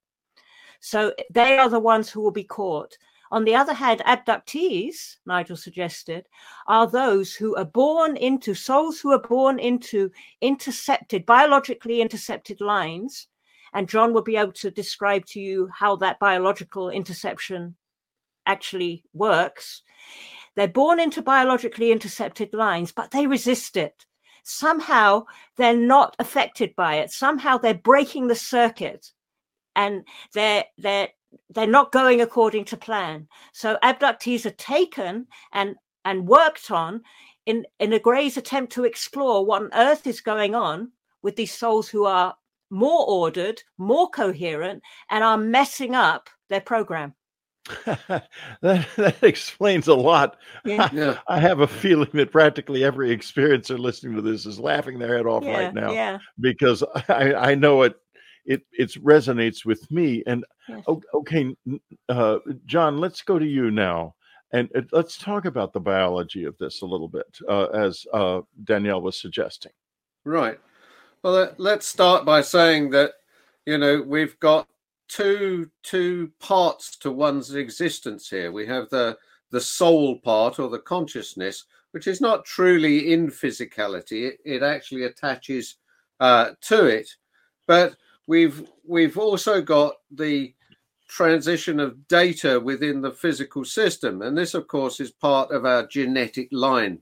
So 0.80 1.12
they 1.30 1.59
are 1.59 1.68
the 1.68 1.80
ones 1.80 2.09
who 2.09 2.20
will 2.20 2.30
be 2.30 2.44
caught. 2.44 2.96
On 3.30 3.44
the 3.44 3.55
other 3.55 3.74
hand 3.74 4.01
abductees 4.07 5.16
nigel 5.26 5.57
suggested 5.57 6.26
are 6.66 6.86
those 6.86 7.34
who 7.34 7.57
are 7.57 7.64
born 7.64 8.16
into 8.16 8.55
souls 8.55 9.01
who 9.01 9.12
are 9.12 9.20
born 9.20 9.59
into 9.59 10.11
intercepted 10.40 11.26
biologically 11.26 12.01
intercepted 12.01 12.61
lines 12.62 13.28
and 13.73 13.89
John 13.89 14.12
will 14.12 14.23
be 14.23 14.37
able 14.37 14.53
to 14.53 14.71
describe 14.71 15.27
to 15.27 15.41
you 15.41 15.69
how 15.75 15.97
that 15.97 16.19
biological 16.19 16.91
interception 16.91 17.77
actually 18.47 19.05
works. 19.12 19.83
They're 20.57 20.69
born 20.69 20.99
into 20.99 21.23
biologically 21.23 21.93
intercepted 21.93 22.53
lines, 22.53 22.93
but 22.93 23.11
they 23.11 23.27
resist 23.27 23.77
it. 23.77 24.07
Somehow 24.43 25.27
they're 25.57 25.77
not 25.77 26.16
affected 26.19 26.75
by 26.75 26.97
it. 26.97 27.11
Somehow 27.11 27.59
they're 27.59 27.75
breaking 27.75 28.29
the 28.29 28.35
circuit 28.35 29.12
and 29.77 30.05
they're 30.33 30.64
they're 30.79 31.09
they're 31.51 31.66
not 31.66 31.93
going 31.93 32.21
according 32.21 32.64
to 32.66 32.77
plan. 32.77 33.29
So 33.53 33.79
abductees 33.83 34.47
are 34.47 34.51
taken 34.51 35.27
and 35.53 35.77
and 36.05 36.27
worked 36.27 36.71
on 36.71 37.03
in, 37.47 37.66
in 37.79 37.93
a 37.93 37.99
Gray's 37.99 38.37
attempt 38.37 38.73
to 38.73 38.85
explore 38.85 39.45
what 39.45 39.62
on 39.62 39.71
earth 39.75 40.07
is 40.07 40.21
going 40.21 40.55
on 40.55 40.93
with 41.23 41.37
these 41.37 41.53
souls 41.53 41.89
who 41.89 42.05
are 42.05 42.35
more 42.71 43.07
ordered, 43.09 43.62
more 43.79 44.09
coherent, 44.11 44.83
and 45.11 45.25
are 45.25 45.39
messing 45.39 45.95
up 45.95 46.29
their 46.49 46.61
program. 46.61 47.14
that, 47.85 48.27
that 48.97 49.23
explains 49.23 49.89
a 49.89 49.95
lot. 49.95 50.37
Yeah. 50.64 50.89
Yeah. 50.93 51.19
I 51.29 51.39
have 51.39 51.61
a 51.61 51.66
feeling 51.66 52.11
that 52.14 52.33
practically 52.33 52.83
every 52.83 53.14
experiencer 53.14 53.79
listening 53.79 54.16
to 54.16 54.23
this 54.23 54.47
is 54.47 54.59
laughing 54.59 54.99
their 54.99 55.16
head 55.16 55.27
off 55.27 55.45
yeah, 55.45 55.59
right 55.59 55.75
now 55.75 55.93
yeah. 55.93 56.19
because 56.41 56.83
I, 57.09 57.35
I 57.35 57.55
know 57.55 57.83
it 57.83 57.97
it 58.47 58.62
it 58.73 58.91
resonates 59.05 59.64
with 59.66 59.89
me. 59.91 60.23
And 60.27 60.45
Yes. 60.69 60.85
okay, 61.14 61.57
uh, 62.09 62.39
John, 62.66 62.99
let's 62.99 63.23
go 63.23 63.39
to 63.39 63.47
you 63.47 63.71
now, 63.71 64.14
and 64.53 64.69
uh, 64.77 64.83
let's 64.93 65.16
talk 65.16 65.47
about 65.47 65.73
the 65.73 65.81
biology 65.81 66.45
of 66.45 66.59
this 66.59 66.83
a 66.83 66.87
little 66.87 67.09
bit, 67.09 67.39
uh, 67.49 67.66
as 67.66 68.05
uh, 68.12 68.43
Danielle 68.64 69.01
was 69.01 69.19
suggesting. 69.19 69.73
Right. 70.25 70.61
Well, 71.23 71.33
let- 71.33 71.61
let's 71.61 71.87
start 71.87 72.25
by 72.25 72.43
saying 72.43 72.91
that 72.91 73.14
you 73.66 73.79
know 73.79 74.01
we've 74.03 74.39
got 74.41 74.69
two 75.09 75.71
two 75.83 76.33
parts 76.39 76.97
to 76.99 77.11
one's 77.11 77.55
existence 77.55 78.29
here. 78.31 78.53
We 78.53 78.66
have 78.66 78.89
the 78.91 79.19
the 79.51 79.61
soul 79.61 80.19
part 80.21 80.59
or 80.59 80.69
the 80.69 80.79
consciousness, 80.79 81.64
which 81.93 82.07
is 82.07 82.21
not 82.21 82.45
truly 82.45 83.12
in 83.12 83.29
physicality. 83.29 84.29
It, 84.29 84.39
it 84.45 84.62
actually 84.62 85.05
attaches 85.05 85.77
uh, 86.21 86.51
to 86.62 86.87
it, 86.87 87.16
but 87.66 87.97
we've 88.27 88.69
we've 88.85 89.19
also 89.19 89.61
got 89.61 89.95
the 90.11 90.55
transition 91.09 91.81
of 91.81 92.07
data 92.09 92.61
within 92.61 93.01
the 93.01 93.11
physical 93.12 93.64
system, 93.64 94.23
and 94.23 94.37
this, 94.37 94.55
of 94.55 94.69
course, 94.69 95.01
is 95.01 95.11
part 95.11 95.51
of 95.51 95.64
our 95.64 95.87
genetic 95.87 96.49
line. 96.53 97.01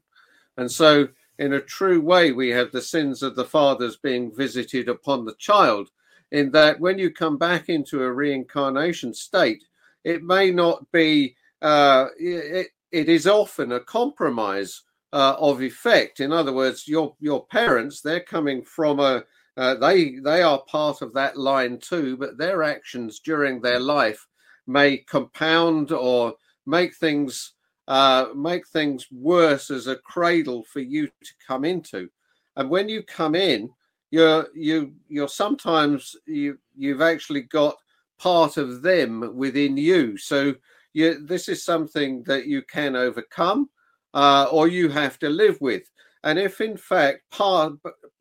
And 0.56 0.70
so, 0.70 1.08
in 1.38 1.52
a 1.52 1.60
true 1.60 2.00
way, 2.00 2.32
we 2.32 2.48
have 2.50 2.72
the 2.72 2.82
sins 2.82 3.22
of 3.22 3.36
the 3.36 3.44
fathers 3.44 3.96
being 3.96 4.34
visited 4.34 4.88
upon 4.88 5.24
the 5.24 5.34
child, 5.38 5.90
in 6.32 6.50
that 6.52 6.80
when 6.80 6.98
you 6.98 7.10
come 7.10 7.38
back 7.38 7.68
into 7.68 8.02
a 8.02 8.12
reincarnation 8.12 9.14
state, 9.14 9.64
it 10.04 10.22
may 10.22 10.50
not 10.50 10.90
be, 10.92 11.36
uh, 11.62 12.06
it, 12.18 12.68
it 12.90 13.08
is 13.08 13.26
often 13.26 13.72
a 13.72 13.80
compromise 13.80 14.82
uh, 15.12 15.36
of 15.38 15.62
effect. 15.62 16.20
In 16.20 16.32
other 16.32 16.52
words, 16.52 16.88
your 16.88 17.14
your 17.20 17.46
parents, 17.46 18.00
they're 18.00 18.20
coming 18.20 18.62
from 18.62 19.00
a, 19.00 19.24
uh, 19.56 19.74
they 19.74 20.16
they 20.16 20.42
are 20.42 20.62
part 20.62 21.02
of 21.02 21.14
that 21.14 21.36
line 21.36 21.78
too, 21.78 22.16
but 22.16 22.38
their 22.38 22.62
actions 22.62 23.20
during 23.20 23.60
their 23.60 23.80
life 23.80 24.26
may 24.66 24.98
compound 24.98 25.92
or 25.92 26.34
make 26.66 26.94
things 26.96 27.52
uh, 27.88 28.26
make 28.34 28.66
things 28.66 29.06
worse 29.10 29.70
as 29.70 29.86
a 29.86 29.96
cradle 29.96 30.64
for 30.64 30.80
you 30.80 31.06
to 31.06 31.32
come 31.46 31.64
into. 31.64 32.08
And 32.56 32.70
when 32.70 32.88
you 32.88 33.02
come 33.02 33.34
in, 33.34 33.70
you're 34.10 34.48
you 34.54 34.94
you're 35.08 35.28
sometimes 35.28 36.16
you 36.26 36.58
you've 36.76 37.02
actually 37.02 37.42
got 37.42 37.76
part 38.18 38.56
of 38.56 38.82
them 38.82 39.36
within 39.36 39.76
you. 39.76 40.16
So 40.16 40.54
you, 40.94 41.24
this 41.26 41.48
is 41.48 41.64
something 41.64 42.22
that 42.24 42.46
you 42.46 42.62
can 42.62 42.96
overcome, 42.96 43.68
uh, 44.14 44.46
or 44.50 44.68
you 44.68 44.88
have 44.88 45.18
to 45.18 45.28
live 45.28 45.60
with. 45.60 45.82
And 46.24 46.38
if 46.38 46.60
in 46.60 46.76
fact 46.76 47.22
part 47.30 47.74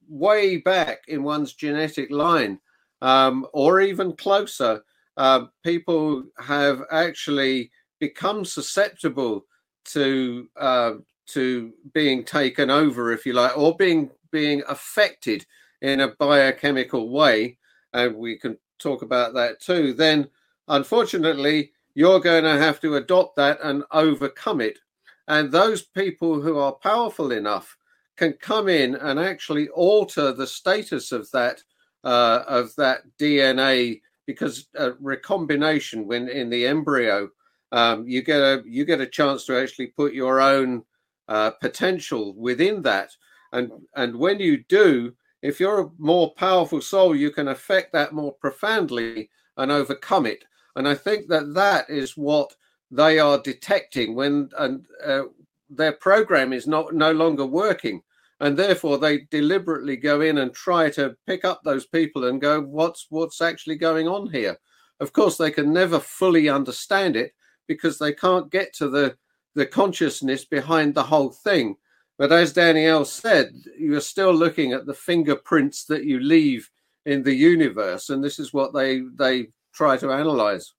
way 0.07 0.57
back 0.57 0.99
in 1.07 1.24
one's 1.24 1.53
genetic 1.53 2.11
line, 2.11 2.59
um, 3.01 3.47
or 3.53 3.82
even 3.82 4.16
closer, 4.16 4.84
uh, 5.18 5.45
people 5.63 6.24
have 6.39 6.82
actually 6.91 7.72
become 7.99 8.43
susceptible 8.43 9.45
to 9.86 10.47
uh, 10.57 10.93
to 11.27 11.73
being 11.93 12.23
taken 12.23 12.69
over, 12.69 13.11
if 13.11 13.25
you 13.25 13.33
like, 13.33 13.57
or 13.57 13.75
being 13.75 14.11
being 14.31 14.63
affected 14.67 15.45
in 15.81 16.01
a 16.01 16.15
biochemical 16.19 17.09
way, 17.09 17.57
and 17.93 18.15
we 18.15 18.38
can 18.38 18.57
talk 18.79 19.01
about 19.01 19.33
that 19.33 19.61
too. 19.61 19.93
Then, 19.93 20.27
unfortunately, 20.67 21.71
you're 21.93 22.19
going 22.19 22.43
to 22.43 22.57
have 22.57 22.79
to 22.81 22.95
adopt 22.95 23.36
that 23.38 23.59
and 23.63 23.83
overcome 23.91 24.61
it. 24.61 24.79
And 25.27 25.51
those 25.51 25.81
people 25.83 26.41
who 26.41 26.57
are 26.57 26.73
powerful 26.73 27.31
enough 27.31 27.75
can 28.17 28.33
come 28.33 28.67
in 28.67 28.95
and 28.95 29.19
actually 29.19 29.69
alter 29.69 30.31
the 30.31 30.47
status 30.47 31.11
of 31.11 31.29
that 31.31 31.61
uh, 32.03 32.43
of 32.47 32.75
that 32.75 33.01
DNA 33.19 34.01
because 34.27 34.67
uh, 34.77 34.91
recombination 34.99 36.07
when 36.07 36.29
in 36.29 36.49
the 36.49 36.67
embryo 36.67 37.29
um, 37.76 38.07
you 38.07 38.21
get 38.21 38.39
a 38.39 38.63
you 38.65 38.86
get 38.86 39.01
a 39.01 39.05
chance 39.05 39.45
to 39.45 39.61
actually 39.61 39.88
put 39.88 40.13
your 40.13 40.39
own 40.39 40.82
uh, 41.28 41.51
potential 41.51 42.34
within 42.36 42.82
that. 42.84 43.11
And 43.51 43.69
and 43.95 44.15
when 44.15 44.39
you 44.39 44.63
do 44.69 45.13
if 45.41 45.59
you're 45.59 45.82
a 45.82 45.91
more 45.99 46.34
powerful 46.36 46.82
soul 46.82 47.15
you 47.15 47.32
can 47.32 47.49
affect 47.49 47.91
that 47.91 48.13
more 48.13 48.34
profoundly 48.34 49.30
and 49.57 49.71
overcome 49.71 50.26
it. 50.26 50.45
And 50.78 50.88
i 50.88 50.95
think 50.95 51.28
that 51.28 51.53
that 51.53 51.89
is 51.89 52.15
what 52.15 52.55
they 52.91 53.19
are 53.19 53.41
detecting 53.41 54.15
when 54.15 54.49
and 54.57 54.86
uh, 55.05 55.23
their 55.69 55.93
program 55.93 56.53
is 56.53 56.67
not 56.67 56.93
no 56.93 57.11
longer 57.11 57.45
working. 57.45 58.01
And 58.39 58.55
therefore 58.55 58.97
they 58.97 59.28
deliberately 59.32 59.97
go 59.97 60.21
in 60.21 60.38
and 60.38 60.53
try 60.53 60.89
to 60.91 61.15
pick 61.28 61.43
up 61.43 61.61
those 61.63 61.86
people 61.86 62.26
and 62.26 62.39
go 62.39 62.61
what's 62.61 63.07
what's 63.09 63.41
actually 63.41 63.76
going 63.76 64.07
on 64.07 64.32
here? 64.32 64.57
Of 65.01 65.11
course 65.11 65.36
they 65.38 65.51
can 65.51 65.73
never 65.73 65.99
fully 65.99 66.47
understand 66.47 67.17
it 67.17 67.34
because 67.68 67.97
they 67.97 68.13
can't 68.13 68.51
get 68.51 68.74
to 68.74 68.89
the 68.89 69.16
the 69.55 69.66
consciousness 69.66 70.45
behind 70.45 70.93
the 70.93 71.03
whole 71.03 71.30
thing 71.30 71.76
but 72.18 72.32
as 72.32 72.53
danielle 72.53 73.05
said 73.05 73.53
you're 73.78 74.01
still 74.01 74.34
looking 74.34 74.74
at 74.74 74.86
the 74.86 74.93
fingerprints 74.93 75.86
that 75.86 76.03
you 76.03 76.20
leave 76.20 76.70
in 77.05 77.24
the 77.24 77.34
universe 77.34 78.09
and 78.09 78.24
this 78.24 78.39
is 78.39 78.53
what 78.53 78.74
they 78.74 79.01
they 79.18 79.47
try 79.74 79.97
to 79.97 80.11
analyze 80.11 80.74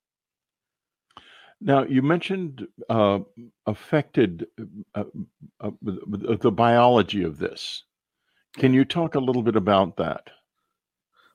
now, 1.59 1.83
you 1.85 2.01
mentioned 2.01 2.67
uh, 2.89 3.19
affected 3.65 4.45
uh, 4.93 5.03
uh, 5.59 5.71
the 5.81 6.51
biology 6.51 7.23
of 7.23 7.39
this. 7.39 7.83
Can 8.57 8.73
you 8.73 8.85
talk 8.85 9.15
a 9.15 9.19
little 9.19 9.41
bit 9.41 9.55
about 9.55 9.97
that? 9.97 10.29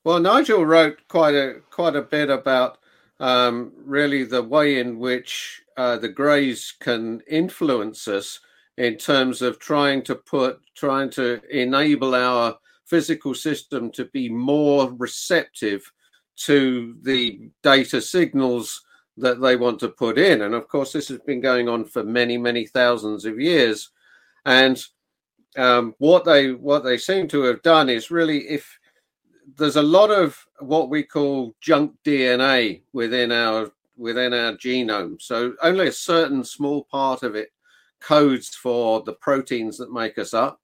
Well, 0.05 0.21
Nigel 0.21 0.65
wrote 0.65 0.99
quite 1.09 1.35
a 1.35 1.61
quite 1.71 1.97
a 1.97 2.03
bit 2.03 2.31
about 2.31 2.79
um, 3.23 3.73
really 3.77 4.25
the 4.25 4.43
way 4.43 4.81
in 4.81 4.99
which 4.99 5.63
uh, 5.77 5.97
the 5.97 6.09
greys 6.09 6.75
can 6.81 7.23
influence 7.31 8.09
us 8.09 8.41
in 8.79 8.97
terms 8.97 9.43
of 9.43 9.61
trying 9.61 10.03
to 10.03 10.17
put 10.17 10.61
trying 10.75 11.09
to 11.09 11.41
enable 11.49 12.17
our 12.17 12.59
physical 12.85 13.33
system 13.33 13.93
to 13.93 14.07
be 14.07 14.29
more 14.29 14.93
receptive 14.99 15.91
to 16.35 16.97
the 17.03 17.49
data 17.63 18.01
signals 18.01 18.83
that 19.17 19.41
they 19.41 19.55
want 19.55 19.79
to 19.79 19.89
put 19.89 20.19
in. 20.19 20.43
And 20.43 20.55
of 20.55 20.67
course, 20.67 20.93
this 20.93 21.09
has 21.09 21.21
been 21.21 21.41
going 21.41 21.69
on 21.69 21.85
for 21.85 22.03
many, 22.03 22.37
many 22.37 22.67
thousands 22.67 23.25
of 23.25 23.39
years. 23.39 23.91
And 24.47 24.83
um, 25.57 25.95
what 25.99 26.25
they 26.25 26.53
what 26.53 26.83
they 26.83 26.99
seem 26.99 27.29
to 27.29 27.43
have 27.43 27.63
done 27.63 27.89
is 27.89 28.11
really 28.11 28.49
if 28.49 28.79
there's 29.57 29.77
a 29.77 29.83
lot 29.83 30.11
of 30.11 30.39
what 30.61 30.89
we 30.89 31.03
call 31.03 31.55
junk 31.61 31.95
DNA 32.05 32.83
within 32.93 33.33
our 33.33 33.71
within 33.97 34.33
our 34.33 34.53
genome. 34.55 35.21
So 35.21 35.55
only 35.63 35.89
a 35.89 35.93
certain 35.93 36.45
small 36.45 36.85
part 36.85 37.23
of 37.23 37.35
it 37.35 37.51
codes 38.01 38.49
for 38.55 39.03
the 39.03 39.13
proteins 39.13 39.77
that 39.79 39.93
make 39.93 40.19
us 40.19 40.35
up. 40.35 40.61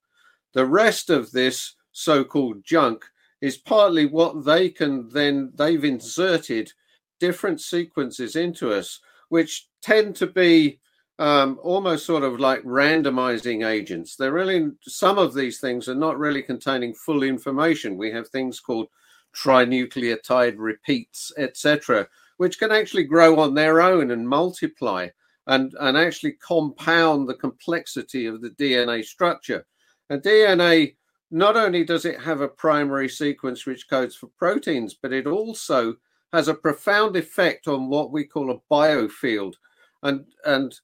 The 0.54 0.66
rest 0.66 1.10
of 1.10 1.30
this 1.30 1.74
so-called 1.92 2.64
junk 2.64 3.04
is 3.40 3.56
partly 3.56 4.06
what 4.06 4.44
they 4.44 4.70
can 4.70 5.08
then 5.10 5.52
they've 5.54 5.84
inserted 5.84 6.72
different 7.20 7.60
sequences 7.60 8.34
into 8.34 8.72
us, 8.72 9.00
which 9.28 9.68
tend 9.82 10.16
to 10.16 10.26
be 10.26 10.80
um, 11.18 11.58
almost 11.62 12.06
sort 12.06 12.22
of 12.22 12.38
like 12.38 12.62
randomizing 12.62 13.66
agents. 13.66 14.14
They're 14.14 14.32
really, 14.32 14.70
some 14.82 15.18
of 15.18 15.34
these 15.34 15.58
things 15.58 15.88
are 15.88 15.94
not 15.94 16.18
really 16.18 16.42
containing 16.42 16.94
full 16.94 17.22
information. 17.22 17.96
We 17.96 18.12
have 18.12 18.28
things 18.28 18.60
called 18.60 18.88
trinucleotide 19.34 20.54
repeats, 20.56 21.32
etc., 21.36 22.06
which 22.36 22.58
can 22.58 22.70
actually 22.70 23.04
grow 23.04 23.40
on 23.40 23.54
their 23.54 23.80
own 23.80 24.12
and 24.12 24.28
multiply 24.28 25.08
and, 25.48 25.74
and 25.80 25.96
actually 25.96 26.32
compound 26.32 27.28
the 27.28 27.34
complexity 27.34 28.26
of 28.26 28.40
the 28.40 28.50
DNA 28.50 29.04
structure. 29.04 29.66
And 30.10 30.22
DNA, 30.22 30.94
not 31.30 31.56
only 31.56 31.84
does 31.84 32.04
it 32.04 32.20
have 32.20 32.40
a 32.40 32.48
primary 32.48 33.08
sequence 33.08 33.66
which 33.66 33.88
codes 33.88 34.14
for 34.14 34.28
proteins, 34.38 34.94
but 34.94 35.12
it 35.12 35.26
also 35.26 35.96
has 36.32 36.46
a 36.46 36.54
profound 36.54 37.16
effect 37.16 37.66
on 37.66 37.88
what 37.88 38.12
we 38.12 38.24
call 38.24 38.50
a 38.50 38.72
biofield. 38.72 39.54
And, 40.02 40.26
and 40.44 40.78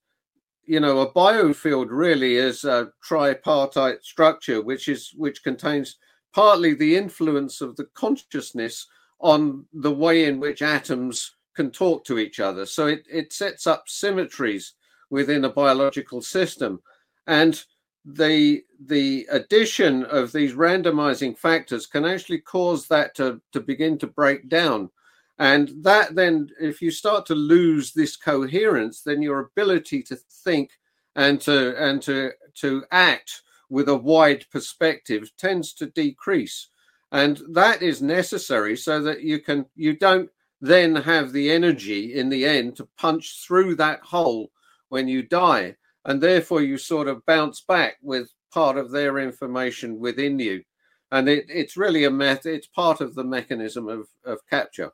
you 0.67 0.81
know, 0.81 1.01
a 1.01 1.13
biofield 1.13 1.89
really 1.91 2.37
is 2.37 2.65
a 2.65 2.91
tripartite 3.03 4.03
structure, 4.03 4.63
which 4.63 4.89
is 4.89 5.13
which 5.17 5.43
contains 5.43 5.97
partly 6.35 6.75
the 6.75 6.97
influence 6.97 7.61
of 7.61 7.77
the 7.77 7.87
consciousness 7.95 8.87
on 9.21 9.65
the 9.73 9.93
way 9.93 10.25
in 10.25 10.41
which 10.41 10.63
atoms 10.63 11.37
can 11.55 11.71
talk 11.71 12.05
to 12.05 12.19
each 12.19 12.41
other. 12.41 12.67
So 12.67 12.89
it, 12.89 13.07
it 13.11 13.33
sets 13.33 13.67
up 13.67 13.85
symmetries 13.87 14.75
within 15.11 15.45
a 15.45 15.51
biological 15.51 16.21
system. 16.21 16.83
And 17.27 17.63
the 18.05 18.65
the 18.87 19.27
addition 19.31 20.05
of 20.05 20.33
these 20.33 20.53
randomizing 20.53 21.39
factors 21.39 21.87
can 21.87 22.05
actually 22.05 22.41
cause 22.41 22.87
that 22.89 23.15
to, 23.15 23.41
to 23.53 23.61
begin 23.61 23.97
to 23.99 24.07
break 24.07 24.49
down. 24.49 24.91
And 25.39 25.73
that 25.83 26.15
then, 26.15 26.51
if 26.61 26.81
you 26.81 26.91
start 26.91 27.27
to 27.27 27.35
lose 27.35 27.93
this 27.93 28.17
coherence, 28.17 29.03
then 29.03 29.21
your 29.21 29.41
ability 29.41 30.03
to 30.05 30.17
think 30.17 30.71
and 31.17 31.41
to 31.43 31.77
and 31.77 32.01
to 32.03 32.33
to 32.55 32.85
act 32.91 33.43
with 33.69 33.89
a 33.89 33.97
wide 33.97 34.47
perspective 34.51 35.31
tends 35.37 35.73
to 35.75 35.87
decrease. 35.87 36.69
And 37.11 37.41
that 37.53 37.83
is 37.83 38.03
necessary 38.03 38.77
so 38.77 39.03
that 39.03 39.23
you 39.23 39.41
can 39.41 39.67
you 39.75 39.97
don't 39.97 40.31
then 40.61 40.97
have 40.97 41.33
the 41.33 41.51
energy 41.51 42.15
in 42.15 42.29
the 42.29 42.47
end 42.47 42.77
to 42.77 42.89
punch 42.97 43.45
through 43.47 43.75
that 43.77 44.01
hole 44.01 44.51
when 44.89 45.09
you 45.09 45.23
die. 45.23 45.77
And 46.05 46.21
therefore 46.21 46.63
you 46.63 46.79
sort 46.79 47.09
of 47.09 47.27
bounce 47.27 47.61
back 47.61 47.97
with 48.03 48.33
part 48.53 48.77
of 48.77 48.91
their 48.91 49.19
information 49.19 49.99
within 49.99 50.39
you. 50.39 50.63
And 51.11 51.29
it, 51.29 51.47
it's 51.49 51.77
really 51.77 52.05
a 52.05 52.11
method, 52.11 52.55
it's 52.55 52.67
part 52.67 53.01
of 53.01 53.15
the 53.15 53.25
mechanism 53.25 53.89
of, 53.89 54.09
of 54.25 54.39
capture. 54.49 54.91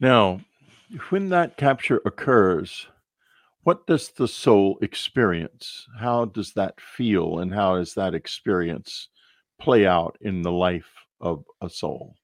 Now, 0.00 0.40
when 1.08 1.28
that 1.30 1.56
capture 1.56 2.00
occurs, 2.04 2.86
what 3.62 3.86
does 3.86 4.08
the 4.10 4.28
soul 4.28 4.78
experience? 4.82 5.86
How 5.98 6.26
does 6.26 6.52
that 6.52 6.80
feel, 6.80 7.38
and 7.40 7.52
how 7.52 7.76
does 7.76 7.94
that 7.94 8.14
experience 8.14 9.08
play 9.58 9.86
out 9.86 10.16
in 10.20 10.42
the 10.42 10.52
life 10.52 10.90
of 11.20 11.44
a 11.60 11.68
soul? 11.68 12.14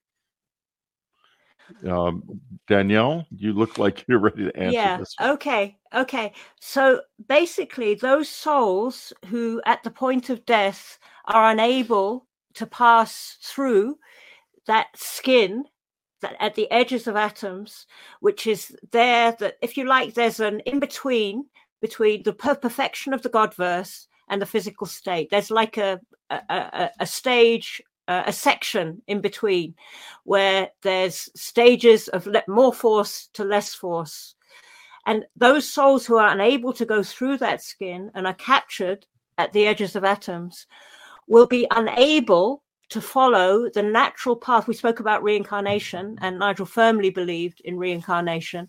Um, 1.88 2.22
Danielle, 2.68 3.26
you 3.30 3.52
look 3.54 3.78
like 3.78 4.04
you're 4.06 4.18
ready 4.18 4.44
to 4.44 4.56
answer 4.56 4.74
yeah, 4.74 4.96
this. 4.98 5.14
Okay. 5.20 5.76
Okay. 5.94 6.32
So 6.60 7.00
basically, 7.28 7.94
those 7.94 8.28
souls 8.28 9.12
who, 9.26 9.60
at 9.64 9.82
the 9.82 9.90
point 9.90 10.30
of 10.30 10.44
death, 10.44 10.98
are 11.26 11.50
unable 11.50 12.26
to 12.54 12.66
pass 12.66 13.38
through 13.42 13.98
that 14.66 14.88
skin 14.94 15.64
at 16.22 16.54
the 16.54 16.70
edges 16.70 17.06
of 17.06 17.16
atoms, 17.16 17.86
which 18.20 18.46
is 18.46 18.76
there 18.90 19.32
that, 19.40 19.56
if 19.62 19.76
you 19.76 19.86
like, 19.86 20.14
there's 20.14 20.40
an 20.40 20.60
in 20.60 20.80
between 20.80 21.46
between 21.80 22.22
the 22.22 22.32
perfection 22.32 23.12
of 23.12 23.22
the 23.22 23.28
God 23.28 23.54
verse 23.54 24.06
and 24.28 24.40
the 24.40 24.46
physical 24.46 24.86
state. 24.86 25.28
There's 25.30 25.50
like 25.50 25.76
a 25.76 26.00
a, 26.30 26.90
a, 26.98 27.06
stage, 27.06 27.82
uh, 28.08 28.22
a 28.26 28.32
section 28.32 29.02
in 29.06 29.20
between, 29.20 29.74
where 30.24 30.70
there's 30.80 31.28
stages 31.34 32.08
of 32.08 32.26
more 32.48 32.72
force 32.72 33.28
to 33.34 33.44
less 33.44 33.74
force, 33.74 34.34
and 35.06 35.26
those 35.36 35.68
souls 35.68 36.06
who 36.06 36.16
are 36.16 36.32
unable 36.32 36.72
to 36.72 36.86
go 36.86 37.02
through 37.02 37.36
that 37.38 37.62
skin 37.62 38.10
and 38.14 38.26
are 38.26 38.34
captured 38.34 39.06
at 39.38 39.52
the 39.52 39.66
edges 39.66 39.96
of 39.96 40.04
atoms 40.04 40.66
will 41.26 41.46
be 41.46 41.66
unable 41.70 42.62
to 42.92 43.00
follow 43.00 43.70
the 43.70 43.82
natural 43.82 44.36
path. 44.36 44.68
We 44.68 44.74
spoke 44.74 45.00
about 45.00 45.22
reincarnation, 45.22 46.18
and 46.20 46.38
Nigel 46.38 46.66
firmly 46.66 47.08
believed 47.08 47.62
in 47.62 47.78
reincarnation. 47.78 48.68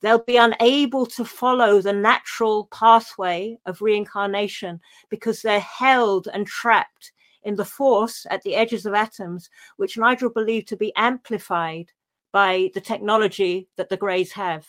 They'll 0.00 0.22
be 0.22 0.36
unable 0.36 1.06
to 1.06 1.24
follow 1.24 1.80
the 1.80 1.92
natural 1.92 2.66
pathway 2.66 3.58
of 3.66 3.82
reincarnation 3.82 4.80
because 5.08 5.42
they're 5.42 5.58
held 5.58 6.28
and 6.32 6.46
trapped 6.46 7.12
in 7.42 7.56
the 7.56 7.64
force 7.64 8.26
at 8.30 8.42
the 8.42 8.54
edges 8.54 8.86
of 8.86 8.94
atoms, 8.94 9.50
which 9.76 9.98
Nigel 9.98 10.30
believed 10.30 10.68
to 10.68 10.76
be 10.76 10.94
amplified 10.94 11.90
by 12.30 12.70
the 12.74 12.80
technology 12.80 13.68
that 13.76 13.88
the 13.88 13.96
Greys 13.96 14.30
have. 14.32 14.66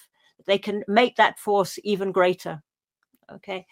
They 0.48 0.58
can 0.58 0.84
make 0.88 1.16
that 1.18 1.38
force 1.38 1.78
even 1.84 2.12
greater. 2.12 2.64
Okay. 3.32 3.68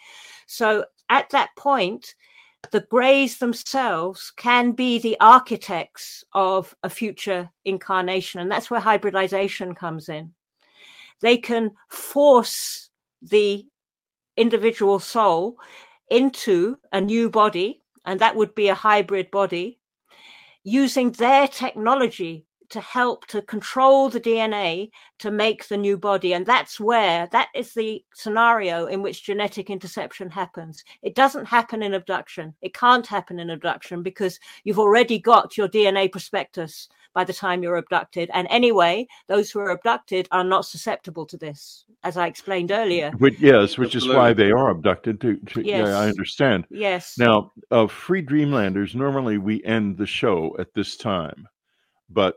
So 0.46 0.84
at 1.10 1.28
that 1.30 1.50
point, 1.56 2.14
the 2.70 2.86
Greys 2.90 3.38
themselves 3.38 4.32
can 4.36 4.72
be 4.72 4.98
the 4.98 5.16
architects 5.20 6.24
of 6.32 6.74
a 6.82 6.90
future 6.90 7.50
incarnation. 7.64 8.40
And 8.40 8.50
that's 8.50 8.70
where 8.70 8.80
hybridization 8.80 9.74
comes 9.74 10.08
in. 10.08 10.32
They 11.20 11.36
can 11.36 11.72
force 11.88 12.90
the 13.22 13.66
individual 14.36 14.98
soul 14.98 15.56
into 16.10 16.76
a 16.92 17.00
new 17.00 17.30
body, 17.30 17.82
and 18.04 18.20
that 18.20 18.36
would 18.36 18.54
be 18.54 18.68
a 18.68 18.74
hybrid 18.74 19.30
body, 19.30 19.78
using 20.62 21.12
their 21.12 21.48
technology 21.48 22.46
to 22.74 22.80
help 22.80 23.24
to 23.28 23.40
control 23.40 24.08
the 24.08 24.20
DNA 24.20 24.90
to 25.20 25.30
make 25.30 25.68
the 25.68 25.76
new 25.76 25.96
body. 25.96 26.32
And 26.34 26.44
that's 26.44 26.80
where 26.80 27.28
that 27.30 27.46
is 27.54 27.72
the 27.72 28.04
scenario 28.14 28.86
in 28.86 29.00
which 29.00 29.22
genetic 29.22 29.70
interception 29.70 30.28
happens. 30.28 30.82
It 31.00 31.14
doesn't 31.14 31.44
happen 31.44 31.84
in 31.84 31.94
abduction. 31.94 32.52
It 32.62 32.74
can't 32.74 33.06
happen 33.06 33.38
in 33.38 33.50
abduction 33.50 34.02
because 34.02 34.40
you've 34.64 34.80
already 34.80 35.20
got 35.20 35.56
your 35.56 35.68
DNA 35.68 36.10
prospectus 36.10 36.88
by 37.12 37.22
the 37.22 37.32
time 37.32 37.62
you're 37.62 37.76
abducted. 37.76 38.28
And 38.34 38.48
anyway, 38.50 39.06
those 39.28 39.52
who 39.52 39.60
are 39.60 39.70
abducted 39.70 40.26
are 40.32 40.42
not 40.42 40.66
susceptible 40.66 41.26
to 41.26 41.36
this, 41.36 41.84
as 42.02 42.16
I 42.16 42.26
explained 42.26 42.72
earlier. 42.72 43.12
Which, 43.18 43.38
yes, 43.38 43.78
which 43.78 43.94
is 43.94 44.08
why 44.08 44.32
they 44.32 44.50
are 44.50 44.70
abducted. 44.70 45.20
To, 45.20 45.36
to 45.36 45.64
Yes. 45.64 45.86
yeah, 45.86 45.96
I 45.96 46.08
understand. 46.08 46.64
Yes. 46.70 47.16
Now, 47.18 47.52
uh, 47.70 47.86
free 47.86 48.20
Dreamlanders, 48.20 48.96
normally 48.96 49.38
we 49.38 49.62
end 49.62 49.96
the 49.96 50.06
show 50.06 50.56
at 50.58 50.74
this 50.74 50.96
time, 50.96 51.46
but 52.10 52.34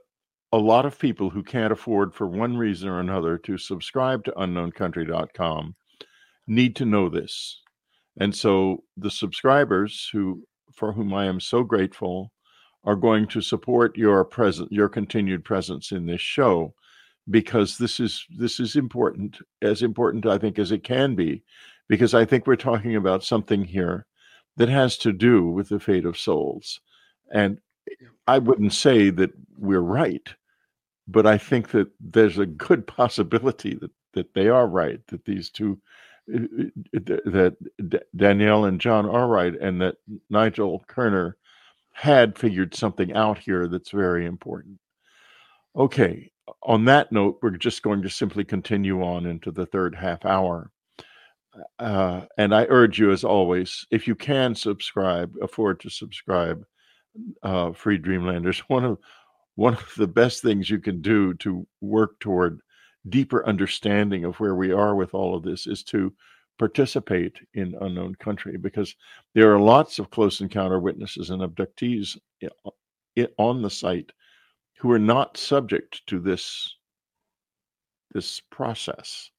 a 0.52 0.58
lot 0.58 0.86
of 0.86 1.00
people 1.00 1.30
who 1.30 1.44
can't 1.44 1.74
afford, 1.74 2.14
for 2.14 2.28
one 2.28 2.58
reason 2.58 2.88
or 2.88 3.00
another, 3.00 3.38
to 3.40 3.58
subscribe 3.58 4.24
to 4.26 4.32
unknowncountry.com 4.32 5.76
need 6.48 6.76
to 6.78 6.86
know 6.86 7.10
this. 7.10 7.62
And 8.20 8.36
so 8.36 8.84
the 8.96 9.12
subscribers 9.12 10.10
who 10.12 10.44
for 10.74 10.92
whom 10.94 11.14
I 11.14 11.26
am 11.26 11.40
so 11.40 11.64
grateful 11.64 12.32
are 12.84 12.96
going 12.96 13.28
to 13.28 13.42
support 13.42 13.98
your 13.98 14.24
present 14.24 14.72
your 14.72 14.90
continued 14.90 15.44
presence 15.44 15.92
in 15.92 16.06
this 16.06 16.22
show 16.22 16.74
because 17.30 17.78
this 17.78 18.00
is 18.00 18.26
this 18.38 18.60
is 18.60 18.76
important 18.76 19.38
as 19.62 19.82
important 19.82 20.26
I 20.26 20.38
think 20.38 20.58
as 20.58 20.72
it 20.72 20.84
can 20.84 21.16
be 21.16 21.44
because 21.90 22.14
I 22.14 22.26
think 22.26 22.48
we're 22.48 22.56
talking 22.56 22.96
about 22.96 23.24
something 23.24 23.64
here 23.64 24.06
that 24.58 24.70
has 24.70 24.98
to 24.98 25.12
do 25.14 25.48
with 25.50 25.70
the 25.70 25.80
fate 25.80 26.06
of 26.06 26.18
souls. 26.18 26.80
And 27.32 27.60
I 28.28 28.40
wouldn't 28.40 28.74
say 28.74 29.10
that 29.12 29.32
we're 29.58 29.80
right, 29.80 30.28
but 31.08 31.26
I 31.26 31.38
think 31.38 31.70
that 31.70 31.88
there's 32.00 32.38
a 32.38 32.46
good 32.46 32.86
possibility 32.86 33.76
that, 33.76 33.92
that 34.14 34.34
they 34.34 34.50
are 34.50 34.68
right, 34.68 35.00
that 35.08 35.26
these 35.26 35.50
two, 35.50 35.80
that 36.28 37.56
Danielle 38.16 38.66
and 38.66 38.82
John 38.82 39.08
are 39.08 39.28
right, 39.28 39.54
and 39.60 39.82
that 39.82 39.96
Nigel 40.30 40.84
Kerner 40.88 41.38
had 41.94 42.38
figured 42.38 42.76
something 42.76 43.14
out 43.14 43.40
here 43.40 43.68
that's 43.68 43.92
very 43.92 44.26
important. 44.26 44.80
Okay, 45.76 46.32
on 46.64 46.86
that 46.86 47.12
note, 47.12 47.40
we're 47.42 47.52
just 47.52 47.82
going 47.82 48.02
to 48.02 48.10
simply 48.10 48.44
continue 48.44 49.04
on 49.04 49.26
into 49.26 49.52
the 49.52 49.66
third 49.66 49.96
half 49.96 50.26
hour. 50.26 50.72
Uh, 51.80 52.22
and 52.38 52.54
I 52.54 52.66
urge 52.70 53.00
you, 53.00 53.12
as 53.12 53.24
always, 53.24 53.86
if 53.90 54.08
you 54.08 54.16
can 54.16 54.54
subscribe, 54.54 55.34
afford 55.42 55.80
to 55.82 55.90
subscribe, 55.90 56.64
uh, 57.44 57.72
Free 57.72 57.98
Dreamlanders. 57.98 58.60
One 58.68 58.86
of 58.86 58.98
one 59.58 59.76
of 59.76 59.94
the 59.98 60.08
best 60.08 60.44
things 60.44 60.70
you 60.72 60.80
can 60.80 61.02
do 61.02 61.36
to 61.36 61.68
work 61.82 62.20
toward 62.22 62.62
deeper 63.10 63.46
understanding 63.48 64.26
of 64.26 64.38
where 64.40 64.56
we 64.56 64.72
are 64.72 64.96
with 64.96 65.14
all 65.16 65.36
of 65.36 65.44
this 65.44 65.68
is 65.68 65.84
to 65.84 66.14
participate 66.60 67.40
in 67.56 67.76
unknown 67.82 68.16
country 68.16 68.58
because 68.58 68.96
there 69.36 69.54
are 69.54 69.60
lots 69.60 70.00
of 70.00 70.12
close 70.12 70.42
encounter 70.42 70.80
witnesses 70.80 71.32
and 71.32 71.42
abductees 71.44 72.18
i- 72.44 72.50
uh, 72.66 73.28
on 73.40 73.62
the 73.64 73.70
site 73.70 74.12
who 74.80 74.92
are 74.92 75.00
not 75.00 75.38
subject 75.38 76.06
to 76.08 76.20
this 76.22 76.76
this 78.14 78.42
process. 78.52 79.32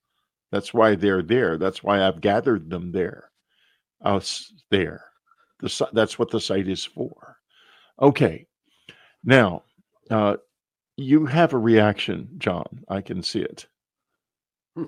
That's 0.53 0.75
why 0.75 0.95
they're 0.97 1.23
there. 1.23 1.59
That's 1.59 1.83
why 1.83 2.07
i've 2.07 2.21
gathered 2.21 2.71
them 2.71 2.93
there 2.93 3.31
us 4.03 4.53
there. 4.71 5.05
The, 5.61 5.89
that's 5.93 6.19
what 6.19 6.31
the 6.31 6.41
site 6.41 6.69
is 6.69 6.85
for. 6.85 7.37
Okay. 8.01 8.47
Now 9.25 9.64
uh, 10.11 10.37
you 10.97 11.27
have 11.27 11.53
a 11.53 11.59
reaction 11.59 12.29
john 12.39 12.85
i 12.89 13.01
can 13.01 13.23
see 13.23 13.41
it 13.41 13.67
Hmm. 14.77 14.85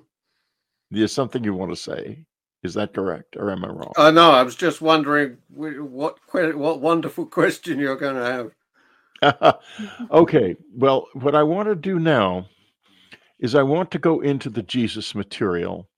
there's 0.90 1.12
something 1.12 1.44
you 1.44 1.54
want 1.54 1.72
to 1.72 1.76
say 1.76 2.24
is 2.62 2.74
that 2.74 2.94
correct 2.94 3.36
or 3.36 3.50
am 3.50 3.64
i 3.64 3.68
wrong 3.68 3.92
I 3.96 4.10
know. 4.10 4.30
I 4.30 4.42
was 4.42 4.56
just 4.56 4.80
wondering 4.80 5.38
what 5.48 6.16
what 6.30 6.80
wonderful 6.80 7.26
question 7.40 7.78
you're 7.78 7.96
going 7.96 8.16
to 8.16 8.24
have. 8.24 8.52
okay. 10.10 10.56
Well, 10.74 11.06
what 11.14 11.34
I 11.34 11.42
want 11.42 11.68
to 11.68 11.74
do 11.74 11.98
now 11.98 12.46
is 13.38 13.54
I 13.54 13.62
want 13.62 13.90
to 13.92 13.98
go 13.98 14.20
into 14.20 14.50
the 14.50 14.62
Jesus 14.62 15.14
material. 15.14 15.88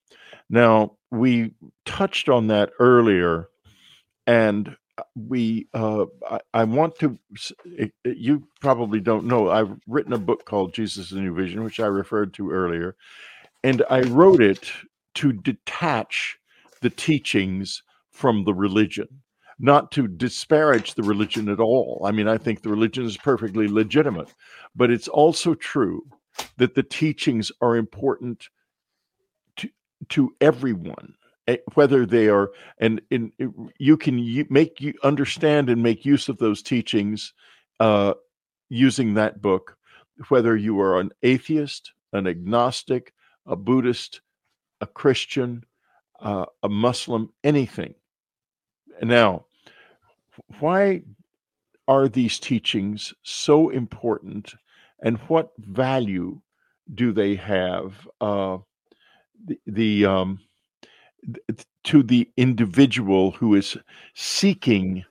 Now, 0.51 0.97
we 1.11 1.55
touched 1.87 2.29
on 2.29 2.49
that 2.49 2.71
earlier, 2.79 3.49
and 4.27 4.69
uh, 4.69 4.73
we 5.17 5.69
uh, 5.75 6.07
I, 6.31 6.41
I 6.55 6.65
want 6.65 6.99
to. 7.01 7.19
it- 7.65 7.95
it- 8.05 8.19
You 8.19 8.49
probably 8.61 9.01
don't 9.01 9.27
know. 9.27 9.51
I've 9.51 9.77
written 9.89 10.13
a 10.15 10.19
book 10.19 10.45
called 10.47 10.75
Jesus: 10.75 11.13
A 11.13 11.17
New 11.17 11.35
Vision, 11.35 11.65
which 11.65 11.81
I 11.81 11.87
referred 11.87 12.35
to 12.35 12.51
earlier, 12.51 12.97
and 13.65 13.83
I 13.91 14.03
wrote 14.03 14.43
it 14.43 14.71
to 15.17 15.33
detach 15.33 16.39
the 16.83 16.91
teachings 16.91 17.83
from 18.13 18.45
the 18.45 18.55
religion 18.55 19.09
not 19.59 19.93
to 19.93 20.09
disparage 20.09 20.95
the 20.95 21.03
religion 21.03 21.49
at 21.49 21.61
all. 21.61 22.03
I 22.05 22.13
mean, 22.13 22.29
I 22.29 22.39
think 22.39 22.63
the 22.63 22.71
religion 22.71 23.05
is 23.05 23.17
perfectly 23.17 23.69
legitimate, 23.69 24.35
but 24.75 24.91
it's 24.91 25.09
also 25.09 25.55
true 25.55 26.03
that 26.59 26.75
the 26.75 26.83
teachings 26.83 27.53
are 27.61 27.77
important 27.77 28.49
to 29.57 29.71
to 30.11 30.35
everyone, 30.41 31.15
eh, 31.22 31.22
whether 31.75 32.07
they 32.07 32.29
are 32.29 32.51
and 32.79 33.01
in 33.11 33.33
you 33.79 33.97
can 33.97 34.47
make 34.49 34.81
you 34.81 34.95
understand 35.03 35.69
and 35.69 35.83
make 35.83 36.05
use 36.05 36.29
of 36.29 36.39
those 36.39 36.63
teachings 36.63 37.33
uh, 37.81 38.15
using 38.69 39.15
that 39.15 39.43
book, 39.43 39.77
whether 40.29 40.57
you 40.57 40.81
are 40.81 41.01
an 41.01 41.11
atheist, 41.23 41.93
an 42.13 42.27
agnostic, 42.27 43.13
a 43.47 43.57
Buddhist, 43.57 44.21
a 44.81 44.87
Christian, 44.87 45.65
uh, 46.21 46.47
a 46.63 46.69
Muslim, 46.69 47.31
anything. 47.43 47.95
Now, 49.03 49.47
why 50.61 51.03
are 51.89 52.09
these 52.09 52.39
teachings 52.39 53.13
so 53.23 53.71
important 53.71 54.55
and 55.03 55.19
what 55.29 55.51
value 55.59 56.41
do 56.95 57.13
they 57.13 57.35
have 57.35 57.95
uh, 58.21 58.59
the, 59.45 59.59
the 59.67 60.07
um, 60.07 60.39
to 61.85 62.03
the 62.03 62.29
individual 62.37 63.33
who 63.33 63.55
is 63.55 63.77
seeking 64.15 65.05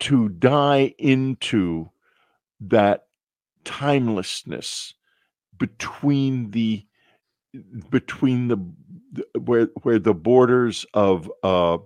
to 0.00 0.28
die 0.28 0.94
into 0.98 1.90
that 2.60 3.06
timelessness 3.64 4.94
between 5.58 6.50
the 6.50 6.84
between 7.88 8.48
the 8.48 8.58
where 9.38 9.68
where 9.82 9.98
the 9.98 10.14
borders 10.14 10.84
of 10.92 11.30
uh 11.42 11.78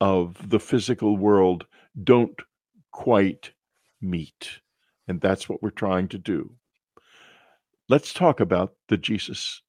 of 0.00 0.50
the 0.50 0.60
physical 0.60 1.16
world 1.16 1.66
don't 2.02 2.40
quite 2.92 3.52
meet. 4.00 4.60
And 5.08 5.20
that's 5.20 5.48
what 5.48 5.62
we're 5.62 5.70
trying 5.70 6.08
to 6.08 6.18
do. 6.18 6.52
Let's 7.88 8.12
talk 8.12 8.40
about 8.40 8.74
the 8.88 8.96
jesus 8.96 9.62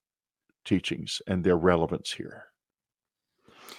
teachings 0.66 1.22
and 1.28 1.44
their 1.44 1.58
relevance 1.58 2.12
here 2.12 2.46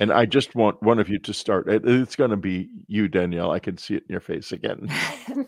and 0.00 0.12
i 0.12 0.24
just 0.24 0.54
want 0.54 0.82
one 0.82 0.98
of 0.98 1.08
you 1.08 1.18
to 1.18 1.32
start 1.32 1.66
it's 1.68 2.16
going 2.16 2.30
to 2.30 2.36
be 2.36 2.68
you 2.86 3.08
danielle 3.08 3.50
i 3.50 3.58
can 3.58 3.76
see 3.76 3.94
it 3.94 4.04
in 4.08 4.12
your 4.12 4.20
face 4.20 4.52
again 4.52 4.88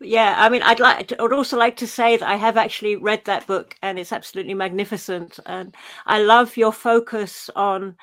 yeah, 0.00 0.34
I 0.38 0.48
mean, 0.48 0.62
I'd 0.62 0.80
like. 0.80 1.08
To, 1.08 1.22
I'd 1.22 1.32
also 1.32 1.56
like 1.56 1.76
to 1.76 1.86
say 1.86 2.16
that 2.16 2.28
I 2.28 2.36
have 2.36 2.56
actually 2.56 2.96
read 2.96 3.24
that 3.24 3.46
book, 3.46 3.76
and 3.82 3.98
it's 3.98 4.12
absolutely 4.12 4.54
magnificent. 4.54 5.38
And 5.46 5.74
I 6.06 6.22
love 6.22 6.56
your 6.56 6.72
focus 6.72 7.50
on 7.56 7.96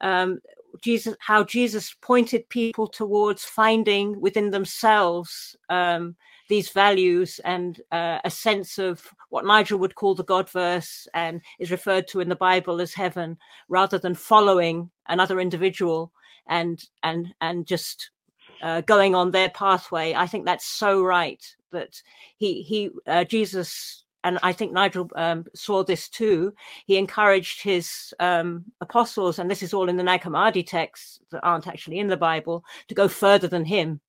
um, 0.00 0.40
Jesus, 0.82 1.14
how 1.20 1.44
Jesus 1.44 1.94
pointed 2.00 2.48
people 2.48 2.86
towards 2.86 3.44
finding 3.44 4.20
within 4.20 4.50
themselves 4.50 5.56
um, 5.68 6.16
these 6.52 6.68
values 6.68 7.40
and 7.46 7.80
uh, 7.92 8.18
a 8.24 8.30
sense 8.30 8.78
of 8.78 9.08
what 9.30 9.46
Nigel 9.46 9.78
would 9.78 9.94
call 9.94 10.14
the 10.14 10.22
God 10.22 10.50
verse 10.50 11.08
and 11.14 11.40
is 11.58 11.70
referred 11.70 12.06
to 12.08 12.20
in 12.20 12.28
the 12.28 12.36
Bible 12.36 12.82
as 12.82 12.92
heaven, 12.92 13.38
rather 13.70 13.98
than 13.98 14.14
following 14.14 14.90
another 15.08 15.40
individual 15.40 16.12
and 16.48 16.84
and 17.02 17.32
and 17.40 17.66
just 17.66 18.10
uh, 18.60 18.82
going 18.82 19.14
on 19.14 19.30
their 19.30 19.48
pathway. 19.48 20.12
I 20.12 20.26
think 20.26 20.44
that's 20.44 20.66
so 20.66 21.02
right 21.02 21.42
that 21.70 22.02
he 22.36 22.60
he 22.60 22.90
uh, 23.06 23.24
Jesus 23.24 24.04
and 24.22 24.38
I 24.42 24.52
think 24.52 24.72
Nigel 24.72 25.08
um, 25.16 25.46
saw 25.54 25.82
this 25.82 26.06
too. 26.06 26.52
He 26.84 26.98
encouraged 26.98 27.62
his 27.62 28.12
um, 28.20 28.66
apostles, 28.82 29.38
and 29.38 29.50
this 29.50 29.62
is 29.62 29.72
all 29.72 29.88
in 29.88 29.96
the 29.96 30.02
Nag 30.02 30.20
Hammadi 30.20 30.66
texts 30.66 31.18
that 31.30 31.42
aren't 31.42 31.66
actually 31.66 31.98
in 31.98 32.08
the 32.08 32.16
Bible, 32.18 32.62
to 32.88 32.94
go 32.94 33.08
further 33.08 33.48
than 33.48 33.64
him. 33.64 34.00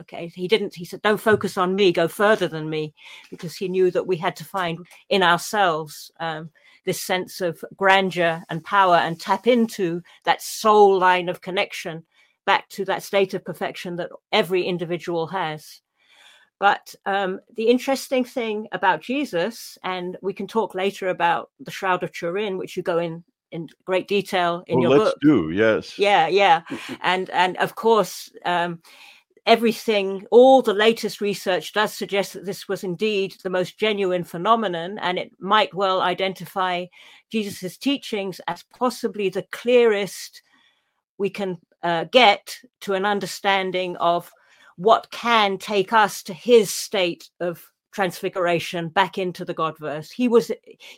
Okay, 0.00 0.28
he 0.34 0.48
didn't. 0.48 0.74
He 0.74 0.84
said, 0.84 1.02
"Don't 1.02 1.20
focus 1.20 1.56
on 1.56 1.74
me. 1.74 1.92
Go 1.92 2.08
further 2.08 2.48
than 2.48 2.70
me," 2.70 2.94
because 3.30 3.56
he 3.56 3.68
knew 3.68 3.90
that 3.90 4.06
we 4.06 4.16
had 4.16 4.36
to 4.36 4.44
find 4.44 4.78
in 5.08 5.22
ourselves 5.22 6.10
um, 6.20 6.50
this 6.84 7.00
sense 7.00 7.40
of 7.40 7.64
grandeur 7.76 8.42
and 8.48 8.64
power, 8.64 8.96
and 8.96 9.20
tap 9.20 9.46
into 9.46 10.02
that 10.24 10.42
soul 10.42 10.98
line 10.98 11.28
of 11.28 11.40
connection 11.40 12.04
back 12.44 12.68
to 12.68 12.84
that 12.84 13.02
state 13.02 13.34
of 13.34 13.44
perfection 13.44 13.96
that 13.96 14.10
every 14.32 14.64
individual 14.64 15.26
has. 15.26 15.80
But 16.60 16.94
um, 17.04 17.40
the 17.56 17.68
interesting 17.68 18.24
thing 18.24 18.68
about 18.72 19.02
Jesus, 19.02 19.76
and 19.82 20.16
we 20.22 20.32
can 20.32 20.46
talk 20.46 20.74
later 20.74 21.08
about 21.08 21.50
the 21.60 21.70
Shroud 21.70 22.02
of 22.02 22.12
Turin, 22.12 22.58
which 22.58 22.76
you 22.76 22.82
go 22.82 22.98
in 22.98 23.24
in 23.50 23.68
great 23.84 24.08
detail 24.08 24.64
in 24.66 24.80
well, 24.80 24.82
your 24.82 24.98
let's 24.98 25.10
book. 25.12 25.20
do 25.20 25.50
yes. 25.50 25.98
Yeah, 25.98 26.26
yeah, 26.26 26.62
and 27.02 27.30
and 27.30 27.56
of 27.58 27.74
course. 27.74 28.30
Um, 28.44 28.80
everything, 29.46 30.26
all 30.30 30.62
the 30.62 30.74
latest 30.74 31.20
research 31.20 31.72
does 31.72 31.92
suggest 31.92 32.32
that 32.32 32.46
this 32.46 32.68
was 32.68 32.84
indeed 32.84 33.36
the 33.42 33.50
most 33.50 33.78
genuine 33.78 34.24
phenomenon, 34.24 34.98
and 34.98 35.18
it 35.18 35.32
might 35.38 35.74
well 35.74 36.00
identify 36.00 36.86
Jesus's 37.30 37.76
teachings 37.76 38.40
as 38.48 38.64
possibly 38.76 39.28
the 39.28 39.46
clearest 39.52 40.42
we 41.18 41.30
can 41.30 41.58
uh, 41.82 42.04
get 42.04 42.56
to 42.80 42.94
an 42.94 43.04
understanding 43.04 43.96
of 43.96 44.30
what 44.76 45.10
can 45.10 45.58
take 45.58 45.92
us 45.92 46.22
to 46.24 46.34
his 46.34 46.70
state 46.70 47.28
of 47.40 47.64
transfiguration 47.92 48.88
back 48.88 49.18
into 49.18 49.44
the 49.44 49.54
Godverse. 49.54 50.10
He 50.10 50.26
was 50.26 50.50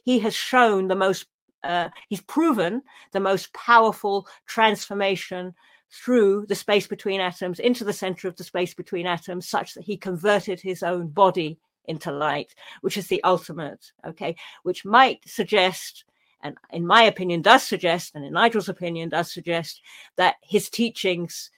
he 0.04 0.18
has 0.20 0.34
shown 0.34 0.88
the 0.88 0.94
most 0.94 1.26
uh, 1.64 1.88
he's 2.08 2.22
proven 2.22 2.82
the 3.12 3.20
most 3.20 3.52
powerful 3.52 4.26
transformation 4.46 5.54
through 5.90 6.46
the 6.46 6.54
space 6.54 6.86
between 6.86 7.20
atoms 7.20 7.58
into 7.58 7.84
the 7.84 7.92
center 7.92 8.28
of 8.28 8.36
the 8.36 8.44
space 8.44 8.74
between 8.74 9.06
atoms 9.06 9.48
such 9.48 9.74
that 9.74 9.84
he 9.84 9.96
converted 9.96 10.60
his 10.60 10.82
own 10.82 11.08
body 11.08 11.58
into 11.86 12.10
light 12.10 12.54
which 12.80 12.96
is 12.96 13.06
the 13.06 13.22
ultimate 13.22 13.92
okay 14.04 14.34
which 14.64 14.84
might 14.84 15.20
suggest 15.24 16.04
and 16.42 16.56
in 16.72 16.84
my 16.84 17.02
opinion 17.04 17.40
does 17.40 17.62
suggest 17.62 18.14
and 18.14 18.24
in 18.24 18.32
nigel's 18.32 18.68
opinion 18.68 19.08
does 19.08 19.32
suggest 19.32 19.80
that 20.16 20.34
his 20.42 20.68
teachings 20.68 21.50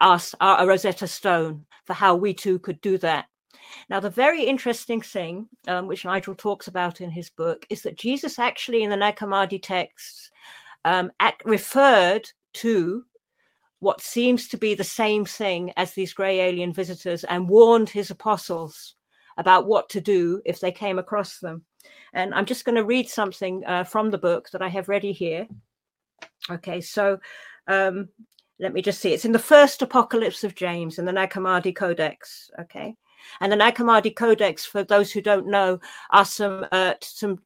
us 0.00 0.34
are 0.40 0.62
a 0.62 0.66
Rosetta 0.66 1.06
Stone 1.06 1.64
for 1.84 1.94
how 1.94 2.14
we 2.14 2.34
too 2.34 2.58
could 2.58 2.80
do 2.80 2.98
that. 2.98 3.26
Now, 3.88 4.00
the 4.00 4.10
very 4.10 4.44
interesting 4.44 5.00
thing, 5.00 5.48
um, 5.66 5.86
which 5.86 6.04
Nigel 6.04 6.34
talks 6.34 6.68
about 6.68 7.00
in 7.00 7.10
his 7.10 7.30
book, 7.30 7.66
is 7.70 7.82
that 7.82 7.96
Jesus 7.96 8.38
actually 8.38 8.82
in 8.82 8.90
the 8.90 8.96
Nag 8.96 9.16
Hammadi 9.16 9.60
texts 9.60 10.30
um, 10.84 11.10
act, 11.18 11.42
referred 11.44 12.30
to 12.54 13.04
what 13.86 14.00
seems 14.00 14.48
to 14.48 14.56
be 14.56 14.74
the 14.74 14.82
same 14.82 15.24
thing 15.24 15.72
as 15.76 15.92
these 15.92 16.12
grey 16.12 16.40
alien 16.40 16.72
visitors 16.72 17.22
and 17.22 17.48
warned 17.48 17.88
his 17.88 18.10
apostles 18.10 18.96
about 19.36 19.68
what 19.68 19.88
to 19.88 20.00
do 20.00 20.42
if 20.44 20.58
they 20.58 20.72
came 20.72 20.98
across 20.98 21.38
them. 21.38 21.64
And 22.12 22.34
I'm 22.34 22.46
just 22.46 22.64
going 22.64 22.74
to 22.74 22.84
read 22.84 23.08
something 23.08 23.62
uh, 23.64 23.84
from 23.84 24.10
the 24.10 24.18
book 24.18 24.50
that 24.50 24.60
I 24.60 24.66
have 24.66 24.88
ready 24.88 25.12
here. 25.12 25.46
Okay, 26.50 26.80
so 26.80 27.20
um, 27.68 28.08
let 28.58 28.72
me 28.72 28.82
just 28.82 29.00
see. 29.00 29.12
It's 29.12 29.24
in 29.24 29.30
the 29.30 29.38
first 29.38 29.82
Apocalypse 29.82 30.42
of 30.42 30.56
James 30.56 30.98
in 30.98 31.04
the 31.04 31.12
Nag 31.12 31.30
Hammadi 31.30 31.72
Codex. 31.72 32.50
Okay, 32.62 32.96
and 33.40 33.52
the 33.52 33.56
Nag 33.56 33.76
Hammadi 33.76 34.16
Codex, 34.16 34.66
for 34.66 34.82
those 34.82 35.12
who 35.12 35.20
don't 35.20 35.46
know, 35.46 35.78
are 36.10 36.24
some 36.24 36.66
uh, 36.72 36.94
some 37.02 37.38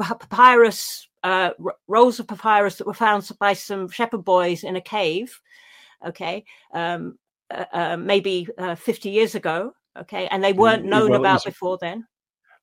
papyrus 0.00 1.08
uh, 1.24 1.50
rolls 1.88 2.20
of 2.20 2.28
papyrus 2.28 2.76
that 2.76 2.86
were 2.86 2.94
found 2.94 3.28
by 3.40 3.52
some 3.52 3.88
shepherd 3.88 4.24
boys 4.24 4.62
in 4.62 4.76
a 4.76 4.80
cave. 4.80 5.40
Okay, 6.06 6.44
um, 6.72 7.18
uh, 7.50 7.64
uh 7.72 7.96
maybe 7.96 8.48
uh, 8.58 8.74
fifty 8.74 9.10
years 9.10 9.34
ago. 9.34 9.72
Okay, 9.98 10.28
and 10.28 10.42
they 10.42 10.52
weren't 10.52 10.84
known 10.84 11.10
well, 11.10 11.20
about 11.20 11.44
before 11.44 11.78
then. 11.80 12.06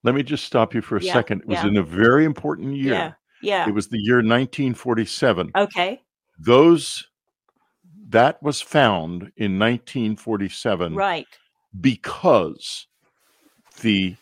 Let 0.04 0.16
me 0.16 0.24
just 0.24 0.46
stop 0.46 0.74
you 0.74 0.82
for 0.82 0.98
a 0.98 1.02
yeah, 1.02 1.14
second. 1.14 1.42
It 1.42 1.48
was 1.48 1.64
yeah. 1.64 1.68
in 1.68 1.78
a 1.78 1.84
very 1.84 2.26
important 2.26 2.76
year. 2.76 2.94
Yeah. 2.94 3.12
Yeah. 3.42 3.68
It 3.68 3.74
was 3.74 3.88
the 3.90 4.00
year 4.00 4.18
1947. 4.18 5.52
Okay. 5.56 6.02
Those 6.40 7.08
that 8.10 8.42
was 8.42 8.62
found 8.62 9.32
in 9.36 9.58
1947 9.58 10.96
right 10.96 11.28
because 11.82 12.88
the 13.82 14.16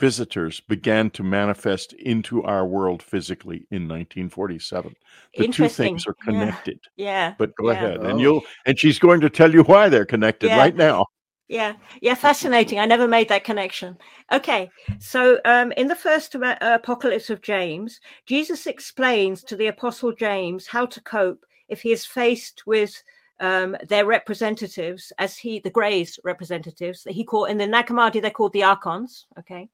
visitors 0.00 0.60
began 0.60 1.10
to 1.10 1.22
manifest 1.22 1.92
into 1.92 2.42
our 2.42 2.66
world 2.66 3.02
physically 3.02 3.66
in 3.70 3.82
1947 3.82 4.96
the 5.36 5.48
two 5.48 5.68
things 5.68 6.06
are 6.06 6.14
connected. 6.14 6.80
Yeah, 6.96 7.06
yeah. 7.06 7.34
but 7.38 7.54
go 7.56 7.70
yeah. 7.70 7.76
ahead 7.76 7.98
oh. 8.00 8.08
and 8.08 8.20
you'll 8.20 8.42
and 8.66 8.78
she's 8.78 8.98
going 8.98 9.20
to 9.20 9.30
tell 9.30 9.52
you 9.52 9.62
why 9.62 9.88
they're 9.88 10.04
connected 10.04 10.48
yeah. 10.48 10.58
right 10.58 10.74
now. 10.74 11.06
Yeah. 11.48 11.74
Yeah 12.00 12.14
fascinating. 12.14 12.78
I 12.78 12.86
never 12.86 13.08
made 13.08 13.28
that 13.28 13.44
connection. 13.44 13.96
Okay. 14.32 14.70
So 14.98 15.38
um, 15.44 15.72
in 15.72 15.88
the 15.88 15.96
first 15.96 16.34
uh, 16.34 16.56
apocalypse 16.60 17.30
of 17.30 17.42
james 17.42 18.00
jesus 18.26 18.66
explains 18.66 19.42
to 19.44 19.56
the 19.56 19.68
apostle 19.68 20.12
james 20.12 20.66
how 20.66 20.86
to 20.86 21.00
cope 21.02 21.44
if 21.68 21.82
he 21.82 21.92
is 21.92 22.04
faced 22.04 22.66
with 22.66 23.02
um, 23.40 23.74
their 23.88 24.04
representatives, 24.04 25.12
as 25.18 25.36
he, 25.36 25.60
the 25.60 25.70
Greys 25.70 26.18
representatives, 26.24 27.02
that 27.04 27.14
he 27.14 27.24
called 27.24 27.48
in 27.48 27.56
the 27.56 27.66
Nag 27.66 27.86
Hammadi, 27.86 28.20
they're 28.20 28.30
called 28.30 28.52
the 28.52 28.64
Archons, 28.64 29.26
okay, 29.38 29.68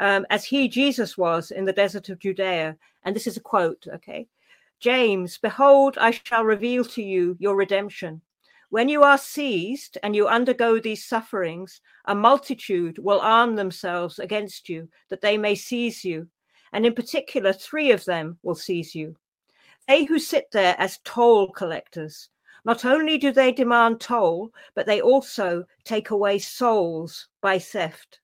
um, 0.00 0.26
as 0.30 0.44
he, 0.44 0.66
Jesus, 0.66 1.16
was 1.16 1.52
in 1.52 1.64
the 1.64 1.72
desert 1.72 2.08
of 2.08 2.18
Judea. 2.18 2.76
And 3.04 3.14
this 3.14 3.28
is 3.28 3.36
a 3.36 3.40
quote, 3.40 3.86
okay. 3.94 4.26
James, 4.80 5.38
behold, 5.38 5.96
I 5.98 6.10
shall 6.10 6.44
reveal 6.44 6.84
to 6.86 7.02
you 7.02 7.36
your 7.38 7.54
redemption. 7.54 8.20
When 8.70 8.88
you 8.88 9.02
are 9.02 9.18
seized 9.18 9.98
and 10.02 10.16
you 10.16 10.26
undergo 10.26 10.80
these 10.80 11.04
sufferings, 11.04 11.80
a 12.06 12.14
multitude 12.14 12.98
will 12.98 13.20
arm 13.20 13.54
themselves 13.54 14.18
against 14.18 14.68
you 14.68 14.88
that 15.10 15.20
they 15.20 15.38
may 15.38 15.54
seize 15.54 16.04
you. 16.04 16.26
And 16.72 16.84
in 16.84 16.94
particular, 16.94 17.52
three 17.52 17.92
of 17.92 18.04
them 18.04 18.38
will 18.42 18.54
seize 18.56 18.94
you 18.94 19.16
they 19.90 20.04
who 20.04 20.20
sit 20.20 20.52
there 20.52 20.76
as 20.78 21.00
toll 21.04 21.50
collectors, 21.50 22.28
not 22.64 22.84
only 22.84 23.18
do 23.18 23.32
they 23.32 23.50
demand 23.50 24.00
toll, 24.00 24.52
but 24.76 24.86
they 24.86 25.00
also 25.00 25.64
take 25.84 26.10
away 26.10 26.38
souls 26.38 27.26
by 27.40 27.58
theft. 27.58 28.19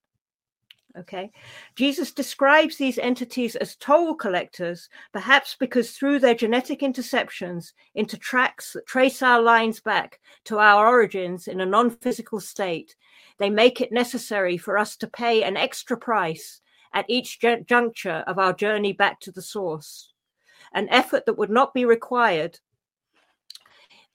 Okay. 0.98 1.30
Jesus 1.74 2.10
describes 2.10 2.76
these 2.76 2.98
entities 2.98 3.54
as 3.56 3.76
toll 3.76 4.14
collectors, 4.14 4.88
perhaps 5.12 5.54
because 5.58 5.90
through 5.90 6.20
their 6.20 6.34
genetic 6.34 6.80
interceptions 6.80 7.72
into 7.94 8.16
tracks 8.16 8.72
that 8.72 8.86
trace 8.86 9.22
our 9.22 9.42
lines 9.42 9.78
back 9.78 10.20
to 10.44 10.58
our 10.58 10.88
origins 10.88 11.48
in 11.48 11.60
a 11.60 11.66
non 11.66 11.90
physical 11.90 12.40
state, 12.40 12.96
they 13.38 13.50
make 13.50 13.80
it 13.82 13.92
necessary 13.92 14.56
for 14.56 14.78
us 14.78 14.96
to 14.96 15.06
pay 15.06 15.42
an 15.42 15.56
extra 15.56 15.98
price 15.98 16.62
at 16.94 17.04
each 17.08 17.40
juncture 17.66 18.24
of 18.26 18.38
our 18.38 18.54
journey 18.54 18.94
back 18.94 19.20
to 19.20 19.30
the 19.30 19.42
source 19.42 20.14
an 20.72 20.88
effort 20.90 21.26
that 21.26 21.38
would 21.38 21.50
not 21.50 21.74
be 21.74 21.84
required 21.84 22.58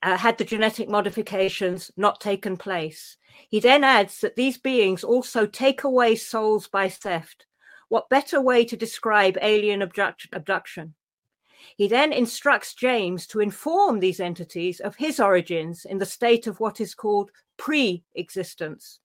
uh, 0.04 0.18
had 0.18 0.38
the 0.38 0.46
genetic 0.46 0.90
modifications 0.90 1.92
not 1.96 2.20
taken 2.20 2.58
place. 2.58 3.18
He 3.50 3.60
then 3.60 3.84
adds 3.84 4.22
that 4.22 4.36
these 4.36 4.58
beings 4.58 5.04
also 5.04 5.46
take 5.46 5.84
away 5.84 6.16
souls 6.16 6.68
by 6.68 6.90
theft. 6.90 7.46
What 7.90 8.10
better 8.10 8.40
way 8.40 8.64
to 8.66 8.78
describe 8.78 9.38
alien 9.42 9.82
abduct- 9.82 10.30
abduction? 10.34 10.94
He 11.76 11.88
then 11.88 12.12
instructs 12.14 12.74
James 12.74 13.28
to 13.28 13.40
inform 13.40 14.00
these 14.00 14.20
entities 14.20 14.80
of 14.80 14.96
his 14.96 15.20
origins 15.20 15.86
in 15.86 15.98
the 15.98 16.06
state 16.06 16.48
of 16.48 16.60
what 16.60 16.82
is 16.82 16.96
called 16.96 17.32
pre 17.58 18.04
existence. 18.16 19.00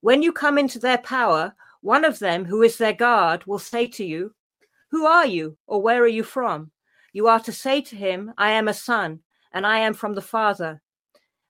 When 0.00 0.22
you 0.22 0.32
come 0.32 0.58
into 0.58 0.78
their 0.78 0.98
power, 0.98 1.54
one 1.80 2.04
of 2.04 2.18
them, 2.18 2.44
who 2.44 2.62
is 2.62 2.78
their 2.78 2.92
guard, 2.92 3.44
will 3.46 3.58
say 3.58 3.86
to 3.88 4.04
you, 4.04 4.34
Who 4.90 5.06
are 5.06 5.26
you, 5.26 5.56
or 5.66 5.80
where 5.80 6.02
are 6.02 6.08
you 6.08 6.22
from? 6.22 6.70
You 7.12 7.28
are 7.28 7.40
to 7.40 7.52
say 7.52 7.80
to 7.80 7.96
him, 7.96 8.32
I 8.36 8.50
am 8.52 8.68
a 8.68 8.74
son, 8.74 9.20
and 9.52 9.66
I 9.66 9.78
am 9.78 9.94
from 9.94 10.14
the 10.14 10.22
Father. 10.22 10.82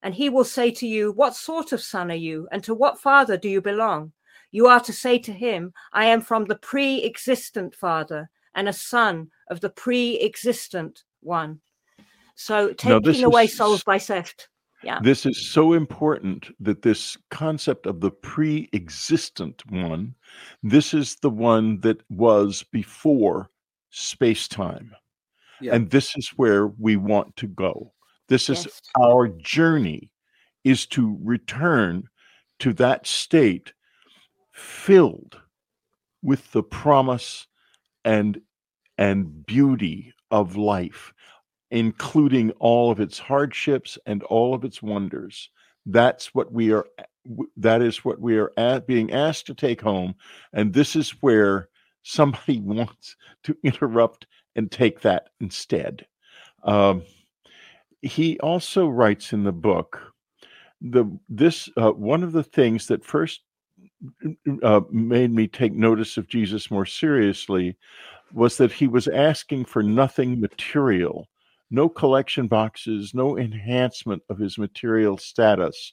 And 0.03 0.15
he 0.15 0.29
will 0.29 0.45
say 0.45 0.71
to 0.73 0.87
you, 0.87 1.13
What 1.13 1.35
sort 1.35 1.73
of 1.73 1.81
son 1.81 2.11
are 2.11 2.15
you, 2.15 2.49
and 2.53 2.63
to 2.65 2.75
what 2.75 3.01
father 3.01 3.37
do 3.37 3.49
you 3.49 3.61
belong? 3.61 4.13
You 4.51 4.69
are 4.69 4.81
to 4.81 4.93
say 4.93 5.19
to 5.19 5.33
him, 5.33 5.73
I 5.93 6.07
am 6.07 6.21
from 6.21 6.45
the 6.45 6.57
pre 6.57 7.05
existent 7.05 7.75
Father, 7.75 8.31
and 8.55 8.69
a 8.69 8.73
son 8.73 9.31
of 9.51 9.61
the 9.61 9.71
pre 9.71 10.19
existent 10.21 11.05
one. 11.21 11.61
So 12.37 12.73
taking 12.73 13.25
away 13.25 13.45
is, 13.45 13.57
souls 13.57 13.83
by 13.83 13.99
theft. 13.99 14.49
Yeah. 14.83 14.99
This 15.03 15.27
is 15.27 15.51
so 15.51 15.73
important 15.73 16.49
that 16.61 16.83
this 16.83 17.17
concept 17.31 17.87
of 17.87 18.01
the 18.01 18.11
pre 18.11 18.69
existent 18.73 19.63
one, 19.71 20.15
this 20.63 20.95
is 20.95 21.17
the 21.17 21.31
one 21.31 21.81
that 21.81 22.03
was 22.11 22.63
before 22.73 23.51
space 23.91 24.49
time. 24.49 24.95
Yeah. 25.61 25.75
And 25.75 25.91
this 25.91 26.17
is 26.17 26.29
where 26.37 26.69
we 26.69 26.97
want 26.97 27.35
to 27.37 27.47
go. 27.47 27.93
This 28.29 28.49
is 28.51 28.67
our 29.01 29.29
journey 29.29 30.11
is 30.65 30.87
to 30.87 31.19
return 31.23 32.09
to 32.59 32.73
that 32.75 33.07
state 33.07 33.73
filled 34.53 35.41
with 36.23 36.51
the 36.53 36.63
promise 36.63 37.47
and 38.05 38.41
and 38.99 39.47
beauty 39.47 40.15
of 40.31 40.57
life 40.57 41.13
including 41.71 42.53
all 42.53 42.91
of 42.91 43.01
its 43.01 43.19
hardships 43.19 43.99
and 44.07 44.23
all 44.25 44.55
of 44.55 44.65
its 44.65 44.83
wonders. 44.83 45.51
That's 45.85 46.35
what 46.35 46.53
we 46.53 46.73
are 46.73 46.87
that 47.57 47.83
is 47.83 48.05
what 48.05 48.21
we 48.21 48.39
are 48.39 48.53
at 48.57 48.87
being 48.87 49.13
asked 49.13 49.47
to 49.47 49.55
take 49.55 49.81
home 49.81 50.15
and 50.53 50.73
this 50.73 50.95
is 50.95 51.11
where 51.23 51.69
somebody 52.03 52.61
wants 52.65 53.17
to 53.45 53.57
interrupt 53.63 54.27
and 54.55 54.71
take 54.71 55.01
that 55.01 55.29
instead. 55.41 56.07
Um, 56.63 57.03
he 58.07 58.39
also 58.41 58.89
writes 58.89 59.33
in 59.33 59.45
the 59.45 59.53
book 59.53 60.01
the 60.81 61.05
this 61.29 61.69
uh, 61.77 61.91
one 61.91 62.23
of 62.23 62.33
the 62.33 62.43
things 62.43 62.87
that 62.87 63.05
first 63.05 63.41
uh, 64.63 64.81
made 64.91 65.33
me 65.33 65.49
take 65.49 65.73
notice 65.73 66.17
of 66.17 66.29
Jesus 66.29 66.71
more 66.71 66.87
seriously 66.87 67.77
was 68.33 68.57
that 68.59 68.73
he 68.73 68.87
was 68.87 69.09
asking 69.09 69.65
for 69.65 69.83
nothing 69.83 70.41
material, 70.41 71.29
no 71.71 71.89
collection 71.89 72.47
boxes, 72.47 73.15
no 73.15 73.39
enhancement 73.39 74.23
of 74.29 74.39
his 74.39 74.59
material 74.59 75.17
status. 75.17 75.93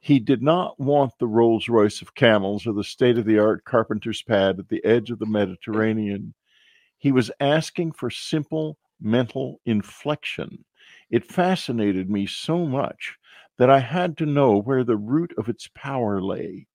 He 0.00 0.18
did 0.18 0.42
not 0.42 0.78
want 0.78 1.12
the 1.18 1.26
Rolls 1.26 1.68
Royce 1.68 2.00
of 2.00 2.14
camels 2.14 2.66
or 2.66 2.72
the 2.72 2.84
state 2.84 3.18
of 3.18 3.24
the 3.24 3.38
art 3.38 3.64
carpenter's 3.64 4.22
pad 4.22 4.58
at 4.58 4.68
the 4.68 4.84
edge 4.84 5.10
of 5.10 5.18
the 5.18 5.26
Mediterranean. 5.26 6.32
He 6.98 7.12
was 7.12 7.30
asking 7.40 7.92
for 7.92 8.10
simple 8.10 8.78
mental 9.00 9.60
inflection. 9.66 10.64
It 11.10 11.30
fascinated 11.30 12.10
me 12.10 12.26
so 12.26 12.66
much 12.66 13.16
that 13.58 13.70
I 13.70 13.80
had 13.80 14.16
to 14.18 14.26
know 14.26 14.60
where 14.60 14.84
the 14.84 14.96
root 14.96 15.32
of 15.38 15.48
its 15.48 15.68
power 15.74 16.20
lay. 16.20 16.66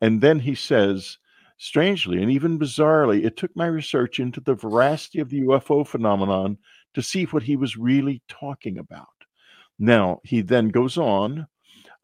And 0.00 0.20
then 0.20 0.40
he 0.40 0.54
says, 0.54 1.18
strangely 1.58 2.20
and 2.20 2.30
even 2.30 2.58
bizarrely, 2.58 3.24
it 3.24 3.36
took 3.36 3.54
my 3.54 3.66
research 3.66 4.18
into 4.18 4.40
the 4.40 4.54
veracity 4.54 5.20
of 5.20 5.30
the 5.30 5.42
UFO 5.42 5.86
phenomenon 5.86 6.58
to 6.94 7.02
see 7.02 7.24
what 7.26 7.44
he 7.44 7.56
was 7.56 7.76
really 7.76 8.20
talking 8.28 8.78
about. 8.78 9.06
Now, 9.78 10.20
he 10.24 10.42
then 10.42 10.68
goes 10.68 10.98
on. 10.98 11.46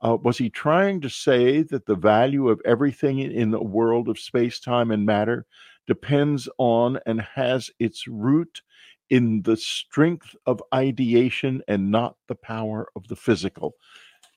Uh, 0.01 0.17
was 0.23 0.39
he 0.39 0.49
trying 0.49 1.01
to 1.01 1.11
say 1.11 1.63
that 1.63 1.87
the 1.87 1.97
value 1.97 2.49
of 2.49 2.63
everything 2.65 3.19
in 3.19 3.51
the 3.51 3.63
world 3.63 4.09
of 4.09 4.19
space, 4.19 4.61
time, 4.61 4.93
and 4.93 5.05
matter 5.05 5.45
depends 5.89 6.49
on 6.59 6.99
and 7.07 7.21
has 7.21 7.69
its 7.81 8.07
root 8.07 8.63
in 9.11 9.43
the 9.43 9.57
strength 9.57 10.35
of 10.47 10.63
ideation 10.75 11.63
and 11.69 11.91
not 11.91 12.17
the 12.29 12.35
power 12.35 12.89
of 12.97 13.07
the 13.09 13.17
physical? 13.17 13.75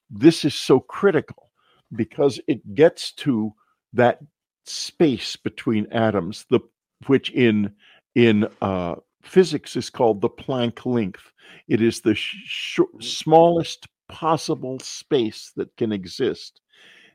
This 0.09 0.43
is 0.45 0.55
so 0.55 0.79
critical 0.79 1.51
because 1.95 2.39
it 2.47 2.75
gets 2.75 3.11
to 3.13 3.53
that 3.93 4.19
space 4.65 5.35
between 5.35 5.87
atoms, 5.91 6.45
the 6.49 6.59
which 7.07 7.31
in 7.31 7.73
in 8.15 8.47
uh, 8.61 8.95
physics 9.21 9.75
is 9.75 9.89
called 9.89 10.21
the 10.21 10.29
Planck 10.29 10.85
length. 10.85 11.31
It 11.67 11.81
is 11.81 12.01
the 12.01 12.15
sh- 12.15 12.79
smallest 12.99 13.87
possible 14.09 14.79
space 14.79 15.51
that 15.55 15.75
can 15.77 15.91
exist. 15.91 16.61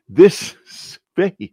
This 0.09 0.55
space 0.65 1.49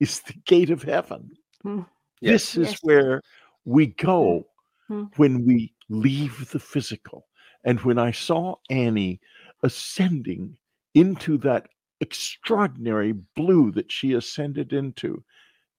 is 0.00 0.20
the 0.20 0.34
gate 0.44 0.70
of 0.70 0.82
heaven. 0.82 1.30
Mm. 1.64 1.86
This 2.20 2.56
yes. 2.56 2.56
is 2.56 2.78
where 2.82 3.22
we 3.64 3.86
go 3.86 4.46
mm. 4.90 5.10
when 5.16 5.44
we 5.46 5.74
leave 5.88 6.50
the 6.50 6.58
physical. 6.58 7.26
And 7.64 7.80
when 7.80 7.98
I 7.98 8.10
saw 8.10 8.56
Annie 8.70 9.20
ascending 9.62 10.56
into 10.94 11.38
that 11.38 11.66
extraordinary 12.02 13.12
blue 13.36 13.70
that 13.72 13.90
she 13.90 14.12
ascended 14.12 14.72
into. 14.72 15.22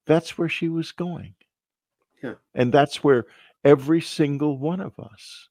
That's 0.06 0.36
where 0.36 0.48
she 0.48 0.68
was 0.68 0.90
going. 0.90 1.34
Yeah. 2.22 2.34
And 2.54 2.72
that's 2.72 3.04
where 3.04 3.26
every 3.62 4.00
single 4.00 4.58
one 4.58 4.80
of 4.80 4.98
us 4.98 5.48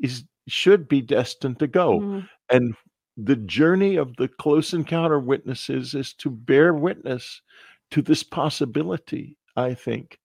is 0.00 0.24
should 0.48 0.88
be 0.88 1.00
destined 1.00 1.58
to 1.58 1.66
go. 1.66 2.00
Mm-hmm. 2.00 2.20
And 2.50 2.74
the 3.16 3.36
journey 3.36 3.96
of 3.96 4.16
the 4.16 4.28
close 4.28 4.72
encounter 4.72 5.20
witnesses 5.20 5.94
is 5.94 6.14
to 6.14 6.30
bear 6.30 6.74
witness 6.74 7.40
to 7.90 8.02
this 8.02 8.22
possibility, 8.22 9.36
I 9.56 9.74
think. 9.74 10.18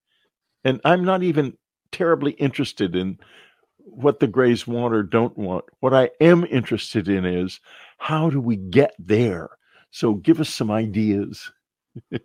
And 0.64 0.81
I'm 0.84 1.03
not 1.03 1.23
even 1.23 1.57
terribly 1.91 2.32
interested 2.34 2.95
in 2.95 3.20
what 3.78 4.20
the 4.20 4.28
Greys 4.28 4.68
want 4.68 4.94
or 4.94 5.03
don't 5.03 5.38
want. 5.38 5.66
What 5.80 5.94
I 5.94 6.10
am 6.22 6.45
interested 6.45 7.07
in 7.07 7.26
is 7.26 7.60
how 7.98 8.30
do 8.30 8.40
we 8.40 8.56
get 8.56 8.94
there? 8.99 9.49
So 9.91 10.14
give 10.14 10.40
us 10.40 10.49
some 10.49 10.72
ideas. 10.72 11.52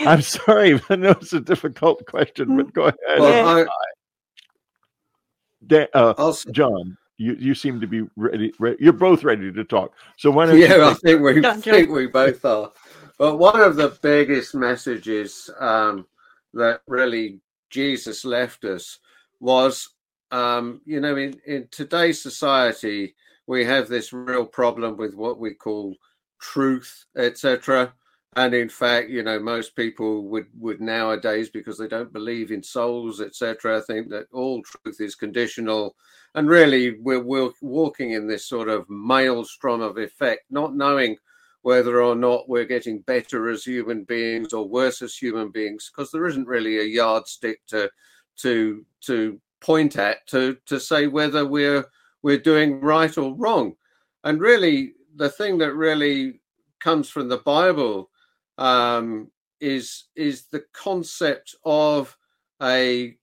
I'm 0.00 0.22
sorry, 0.22 0.80
I 0.90 0.96
know 0.96 1.10
it's 1.10 1.32
a 1.32 1.40
difficult 1.40 2.04
question, 2.06 2.56
but 2.56 2.72
go 2.72 2.82
ahead. 2.82 3.18
Well, 3.18 3.68
I, 5.70 5.88
uh, 5.94 6.34
John, 6.52 6.96
you, 7.16 7.34
you 7.38 7.54
seem 7.54 7.80
to 7.80 7.86
be 7.86 8.02
ready, 8.16 8.52
ready, 8.58 8.76
You're 8.80 8.92
both 8.92 9.24
ready 9.24 9.52
to 9.52 9.64
talk. 9.64 9.94
So 10.18 10.30
why 10.30 10.46
don't 10.46 10.58
yeah, 10.58 10.88
I 10.88 10.94
think 10.94 11.22
we 11.22 11.40
think 11.60 11.90
we 11.90 12.06
both 12.06 12.44
are. 12.44 12.70
But 13.18 13.38
one 13.38 13.60
of 13.60 13.76
the 13.76 13.96
biggest 14.02 14.54
messages 14.54 15.48
um, 15.60 16.06
that 16.52 16.80
really 16.86 17.40
Jesus 17.74 18.24
left 18.24 18.64
us 18.64 19.00
was, 19.40 19.88
um, 20.30 20.80
you 20.86 21.00
know, 21.00 21.16
in, 21.16 21.34
in 21.44 21.66
today's 21.72 22.22
society, 22.22 23.16
we 23.48 23.64
have 23.64 23.88
this 23.88 24.12
real 24.12 24.46
problem 24.46 24.96
with 24.96 25.14
what 25.14 25.40
we 25.40 25.54
call 25.54 25.96
truth, 26.40 27.04
etc. 27.16 27.92
And 28.36 28.54
in 28.54 28.68
fact, 28.68 29.10
you 29.10 29.24
know, 29.24 29.40
most 29.40 29.74
people 29.74 30.22
would 30.28 30.46
would 30.56 30.80
nowadays, 30.80 31.50
because 31.50 31.76
they 31.76 31.88
don't 31.88 32.12
believe 32.12 32.52
in 32.52 32.62
souls, 32.62 33.20
etc., 33.20 33.82
think 33.82 34.08
that 34.10 34.26
all 34.32 34.62
truth 34.62 35.00
is 35.00 35.16
conditional. 35.16 35.96
And 36.36 36.48
really, 36.48 36.96
we're, 37.00 37.22
we're 37.22 37.50
walking 37.60 38.12
in 38.12 38.28
this 38.28 38.46
sort 38.46 38.68
of 38.68 38.88
maelstrom 38.88 39.80
of 39.80 39.98
effect, 39.98 40.42
not 40.48 40.76
knowing 40.76 41.16
whether 41.64 42.02
or 42.02 42.14
not 42.14 42.46
we're 42.46 42.66
getting 42.66 42.98
better 43.00 43.48
as 43.48 43.64
human 43.64 44.04
beings 44.04 44.52
or 44.52 44.68
worse 44.68 45.00
as 45.00 45.16
human 45.16 45.50
beings, 45.50 45.90
because 45.90 46.10
there 46.10 46.26
isn't 46.26 46.46
really 46.46 46.78
a 46.78 46.84
yardstick 46.84 47.58
to 47.66 47.90
to 48.36 48.84
to 49.00 49.40
point 49.62 49.96
at 49.96 50.26
to 50.26 50.58
to 50.66 50.78
say 50.78 51.06
whether 51.06 51.46
we're 51.46 51.86
we're 52.22 52.38
doing 52.38 52.80
right 52.82 53.16
or 53.16 53.34
wrong. 53.34 53.74
And 54.24 54.40
really, 54.40 54.92
the 55.16 55.30
thing 55.30 55.56
that 55.58 55.74
really 55.74 56.40
comes 56.80 57.08
from 57.08 57.30
the 57.30 57.38
Bible 57.38 58.10
um, 58.58 59.30
is 59.58 60.04
is 60.16 60.44
the 60.44 60.64
concept 60.74 61.54
of 61.64 62.14
a 62.62 63.16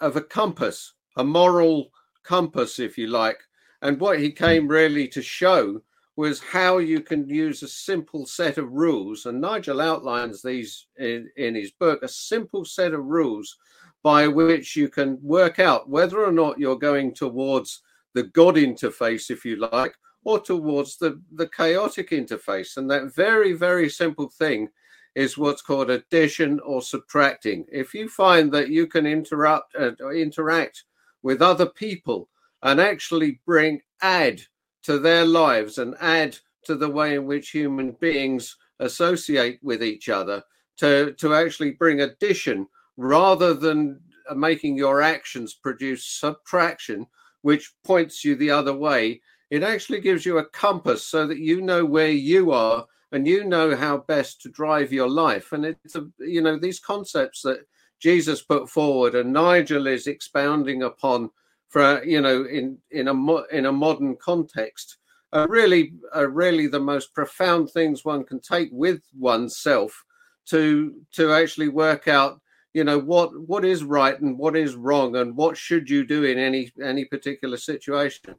of 0.00 0.16
a 0.16 0.22
compass, 0.22 0.94
a 1.18 1.24
moral 1.24 1.90
compass, 2.22 2.78
if 2.78 2.96
you 2.96 3.08
like. 3.08 3.40
And 3.82 4.00
what 4.00 4.18
he 4.18 4.32
came 4.32 4.66
really 4.66 5.08
to 5.08 5.20
show 5.20 5.82
was 6.16 6.40
how 6.40 6.78
you 6.78 7.00
can 7.00 7.28
use 7.28 7.62
a 7.62 7.68
simple 7.68 8.24
set 8.24 8.56
of 8.56 8.72
rules. 8.72 9.26
And 9.26 9.40
Nigel 9.40 9.82
outlines 9.82 10.42
these 10.42 10.86
in, 10.98 11.28
in 11.36 11.54
his 11.54 11.70
book 11.70 12.02
a 12.02 12.08
simple 12.08 12.64
set 12.64 12.94
of 12.94 13.04
rules 13.04 13.56
by 14.02 14.26
which 14.26 14.76
you 14.76 14.88
can 14.88 15.18
work 15.22 15.58
out 15.58 15.90
whether 15.90 16.24
or 16.24 16.32
not 16.32 16.58
you're 16.58 16.78
going 16.78 17.12
towards 17.12 17.82
the 18.14 18.22
God 18.22 18.54
interface, 18.54 19.30
if 19.30 19.44
you 19.44 19.56
like, 19.56 19.94
or 20.24 20.40
towards 20.40 20.96
the, 20.96 21.20
the 21.34 21.48
chaotic 21.48 22.10
interface. 22.10 22.78
And 22.78 22.90
that 22.90 23.14
very, 23.14 23.52
very 23.52 23.90
simple 23.90 24.30
thing 24.30 24.70
is 25.14 25.36
what's 25.36 25.62
called 25.62 25.90
addition 25.90 26.60
or 26.60 26.80
subtracting. 26.80 27.66
If 27.70 27.94
you 27.94 28.08
find 28.08 28.50
that 28.52 28.68
you 28.68 28.86
can 28.86 29.06
interrupt 29.06 29.74
uh, 29.74 29.92
interact 30.10 30.84
with 31.22 31.42
other 31.42 31.66
people 31.66 32.28
and 32.62 32.80
actually 32.80 33.40
bring 33.44 33.80
add 34.02 34.42
to 34.86 34.98
their 35.00 35.24
lives 35.24 35.78
and 35.78 35.96
add 36.00 36.38
to 36.64 36.76
the 36.76 36.88
way 36.88 37.16
in 37.16 37.26
which 37.26 37.50
human 37.50 37.90
beings 38.00 38.56
associate 38.78 39.58
with 39.62 39.82
each 39.82 40.08
other 40.08 40.42
to 40.76 41.12
to 41.14 41.34
actually 41.34 41.72
bring 41.72 42.02
addition 42.02 42.66
rather 42.96 43.52
than 43.52 44.00
uh, 44.30 44.34
making 44.34 44.76
your 44.76 45.02
actions 45.02 45.54
produce 45.54 46.06
subtraction 46.06 47.06
which 47.42 47.72
points 47.84 48.24
you 48.24 48.34
the 48.34 48.50
other 48.50 48.74
way. 48.74 49.20
It 49.50 49.62
actually 49.62 50.00
gives 50.00 50.26
you 50.26 50.38
a 50.38 50.50
compass 50.50 51.04
so 51.04 51.26
that 51.26 51.38
you 51.38 51.60
know 51.60 51.84
where 51.84 52.10
you 52.10 52.50
are 52.50 52.84
and 53.12 53.26
you 53.26 53.44
know 53.44 53.76
how 53.76 53.98
best 53.98 54.42
to 54.42 54.48
drive 54.48 54.92
your 54.92 55.08
life. 55.08 55.52
And 55.52 55.64
it's 55.64 55.94
a, 55.94 56.08
you 56.18 56.42
know, 56.42 56.58
these 56.58 56.80
concepts 56.80 57.42
that 57.42 57.60
Jesus 58.00 58.42
put 58.42 58.68
forward 58.68 59.14
and 59.14 59.32
Nigel 59.32 59.86
is 59.86 60.08
expounding 60.08 60.82
upon 60.82 61.30
for 61.68 62.02
you 62.04 62.20
know 62.20 62.44
in 62.44 62.78
in 62.90 63.08
a 63.08 63.14
mo- 63.14 63.46
in 63.52 63.66
a 63.66 63.72
modern 63.72 64.16
context 64.16 64.98
are 65.32 65.48
really 65.48 65.92
are 66.12 66.28
really 66.28 66.66
the 66.66 66.80
most 66.80 67.12
profound 67.14 67.70
things 67.70 68.04
one 68.04 68.24
can 68.24 68.40
take 68.40 68.68
with 68.72 69.02
oneself 69.18 70.04
to 70.46 70.94
to 71.12 71.32
actually 71.32 71.68
work 71.68 72.08
out 72.08 72.40
you 72.74 72.84
know 72.84 72.98
what 72.98 73.30
what 73.48 73.64
is 73.64 73.82
right 73.82 74.20
and 74.20 74.38
what 74.38 74.56
is 74.56 74.76
wrong 74.76 75.16
and 75.16 75.36
what 75.36 75.56
should 75.56 75.90
you 75.90 76.06
do 76.06 76.24
in 76.24 76.38
any 76.38 76.70
any 76.82 77.04
particular 77.04 77.56
situation 77.56 78.34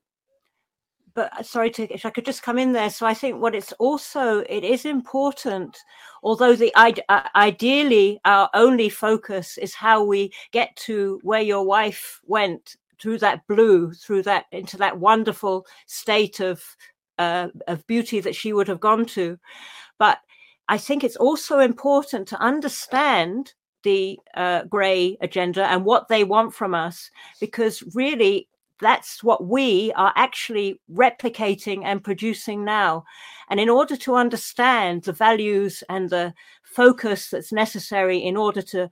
but 1.18 1.34
uh, 1.36 1.42
sorry 1.42 1.72
to 1.72 1.92
if 1.92 2.06
I 2.06 2.12
could 2.12 2.26
just 2.26 2.44
come 2.44 2.60
in 2.60 2.74
there. 2.74 2.92
So 2.92 3.08
I 3.08 3.16
think 3.16 3.42
what 3.42 3.56
it's 3.56 3.74
also 3.80 4.42
it 4.42 4.64
is 4.64 4.86
important, 4.86 5.76
although 6.22 6.56
the 6.56 6.72
uh, 6.76 7.22
ideally 7.36 8.20
our 8.24 8.52
only 8.54 8.88
focus 8.88 9.58
is 9.58 9.74
how 9.74 10.04
we 10.04 10.32
get 10.52 10.76
to 10.86 11.20
where 11.24 11.42
your 11.42 11.66
wife 11.66 12.22
went 12.26 12.76
through 13.00 13.20
that 13.20 13.46
blue, 13.48 13.94
through 13.94 14.24
that 14.24 14.46
into 14.52 14.78
that 14.78 15.00
wonderful 15.00 15.66
state 15.86 16.40
of 16.40 16.64
uh, 17.18 17.48
of 17.68 17.86
beauty 17.88 18.20
that 18.20 18.36
she 18.36 18.54
would 18.54 18.68
have 18.68 18.80
gone 18.80 19.06
to. 19.06 19.38
But 19.98 20.20
I 20.70 20.78
think 20.78 21.04
it's 21.04 21.16
also 21.16 21.60
important 21.60 22.28
to 22.30 22.42
understand 22.42 23.54
the 23.84 24.20
uh, 24.36 24.64
grey 24.64 25.18
agenda 25.22 25.66
and 25.68 25.86
what 25.86 26.08
they 26.08 26.24
want 26.24 26.54
from 26.54 26.74
us, 26.74 27.10
because 27.40 27.84
really 27.94 28.48
that's 28.80 29.24
what 29.24 29.46
we 29.46 29.92
are 29.94 30.14
actually 30.16 30.80
replicating 30.94 31.84
and 31.84 32.04
producing 32.04 32.64
now. 32.64 33.04
And 33.50 33.60
in 33.60 33.70
order 33.70 33.96
to 33.98 34.16
understand 34.16 35.04
the 35.04 35.14
values 35.14 35.84
and 35.90 36.10
the 36.10 36.34
focus 36.64 37.30
that's 37.30 37.52
necessary 37.52 38.20
in 38.20 38.38
order 38.38 38.62
to 38.64 38.90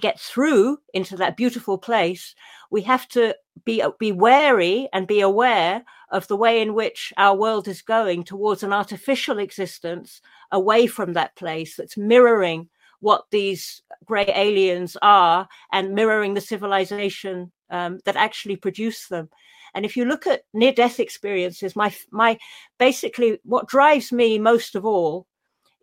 get 0.00 0.20
through 0.20 0.78
into 0.92 1.16
that 1.16 1.36
beautiful 1.36 1.78
place, 1.78 2.34
we 2.70 2.82
have 2.82 3.08
to 3.08 3.34
be 3.64 3.82
be 3.98 4.12
wary 4.12 4.88
and 4.92 5.06
be 5.06 5.20
aware 5.20 5.84
of 6.10 6.26
the 6.28 6.36
way 6.36 6.60
in 6.60 6.74
which 6.74 7.12
our 7.16 7.36
world 7.36 7.68
is 7.68 7.82
going 7.82 8.24
towards 8.24 8.62
an 8.62 8.72
artificial 8.72 9.38
existence 9.38 10.20
away 10.52 10.86
from 10.86 11.12
that 11.12 11.34
place 11.36 11.76
that's 11.76 11.96
mirroring 11.96 12.68
what 13.00 13.24
these 13.30 13.82
grey 14.04 14.30
aliens 14.34 14.96
are 15.02 15.48
and 15.72 15.94
mirroring 15.94 16.34
the 16.34 16.40
civilization 16.40 17.52
um, 17.70 17.98
that 18.04 18.16
actually 18.16 18.56
produced 18.56 19.10
them. 19.10 19.28
And 19.74 19.84
if 19.84 19.96
you 19.96 20.04
look 20.04 20.26
at 20.26 20.42
near 20.52 20.72
death 20.72 21.00
experiences, 21.00 21.76
my 21.76 21.94
my 22.10 22.38
basically 22.78 23.38
what 23.44 23.68
drives 23.68 24.12
me 24.12 24.38
most 24.38 24.74
of 24.74 24.84
all 24.86 25.26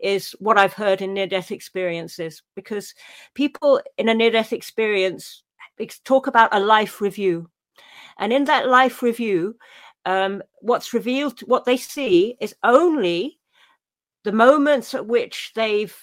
is 0.02 0.36
what 0.40 0.58
I've 0.58 0.74
heard 0.74 1.02
in 1.02 1.14
near 1.14 1.28
death 1.28 1.52
experiences 1.52 2.42
because 2.56 2.94
people 3.34 3.82
in 3.98 4.10
a 4.10 4.14
near 4.14 4.32
death 4.32 4.54
experience 4.54 5.44
talk 6.04 6.28
about 6.28 6.54
a 6.54 6.60
life 6.60 7.02
review. 7.02 7.50
And 8.20 8.32
in 8.32 8.46
that 8.46 8.68
life 8.68 9.02
review, 9.02 9.56
um, 10.06 10.42
what's 10.60 10.94
revealed, 10.94 11.40
what 11.42 11.66
they 11.66 11.78
see 11.78 12.36
is 12.40 12.56
only 12.64 13.40
the 14.24 14.32
moments 14.32 14.94
at 14.94 15.08
which 15.08 15.52
they've 15.56 15.96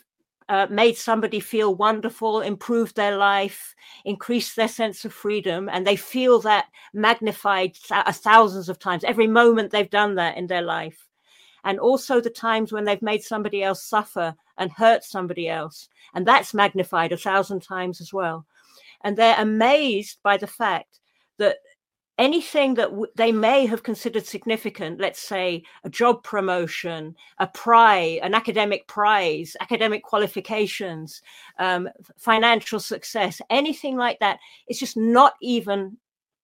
uh, 0.48 0.66
made 0.70 0.96
somebody 0.96 1.40
feel 1.40 1.74
wonderful, 1.74 2.40
improved 2.40 2.96
their 2.96 3.16
life, 3.16 3.74
increased 4.04 4.56
their 4.56 4.68
sense 4.68 5.04
of 5.04 5.12
freedom, 5.12 5.68
and 5.70 5.86
they 5.86 5.96
feel 5.96 6.40
that 6.40 6.66
magnified 6.94 7.74
th- 7.74 8.06
thousands 8.16 8.68
of 8.68 8.78
times 8.78 9.04
every 9.04 9.26
moment 9.26 9.70
they've 9.70 9.90
done 9.90 10.14
that 10.14 10.36
in 10.38 10.46
their 10.46 10.62
life. 10.62 11.07
And 11.64 11.78
also 11.78 12.20
the 12.20 12.30
times 12.30 12.72
when 12.72 12.84
they've 12.84 13.02
made 13.02 13.22
somebody 13.22 13.62
else 13.62 13.82
suffer 13.82 14.34
and 14.56 14.70
hurt 14.72 15.04
somebody 15.04 15.48
else. 15.48 15.88
And 16.14 16.26
that's 16.26 16.54
magnified 16.54 17.12
a 17.12 17.16
thousand 17.16 17.62
times 17.62 18.00
as 18.00 18.12
well. 18.12 18.46
And 19.02 19.16
they're 19.16 19.40
amazed 19.40 20.18
by 20.22 20.36
the 20.36 20.46
fact 20.46 21.00
that 21.38 21.58
anything 22.18 22.74
that 22.74 22.90
w- 22.90 23.06
they 23.14 23.30
may 23.30 23.64
have 23.64 23.84
considered 23.84 24.26
significant, 24.26 25.00
let's 25.00 25.20
say 25.20 25.62
a 25.84 25.88
job 25.88 26.22
promotion, 26.24 27.14
a 27.38 27.46
prize, 27.46 28.18
an 28.22 28.34
academic 28.34 28.86
prize, 28.88 29.56
academic 29.60 30.02
qualifications, 30.02 31.22
um, 31.58 31.88
financial 32.16 32.80
success, 32.80 33.40
anything 33.50 33.96
like 33.96 34.18
that, 34.18 34.40
it's 34.66 34.80
just 34.80 34.96
not 34.96 35.34
even 35.40 35.96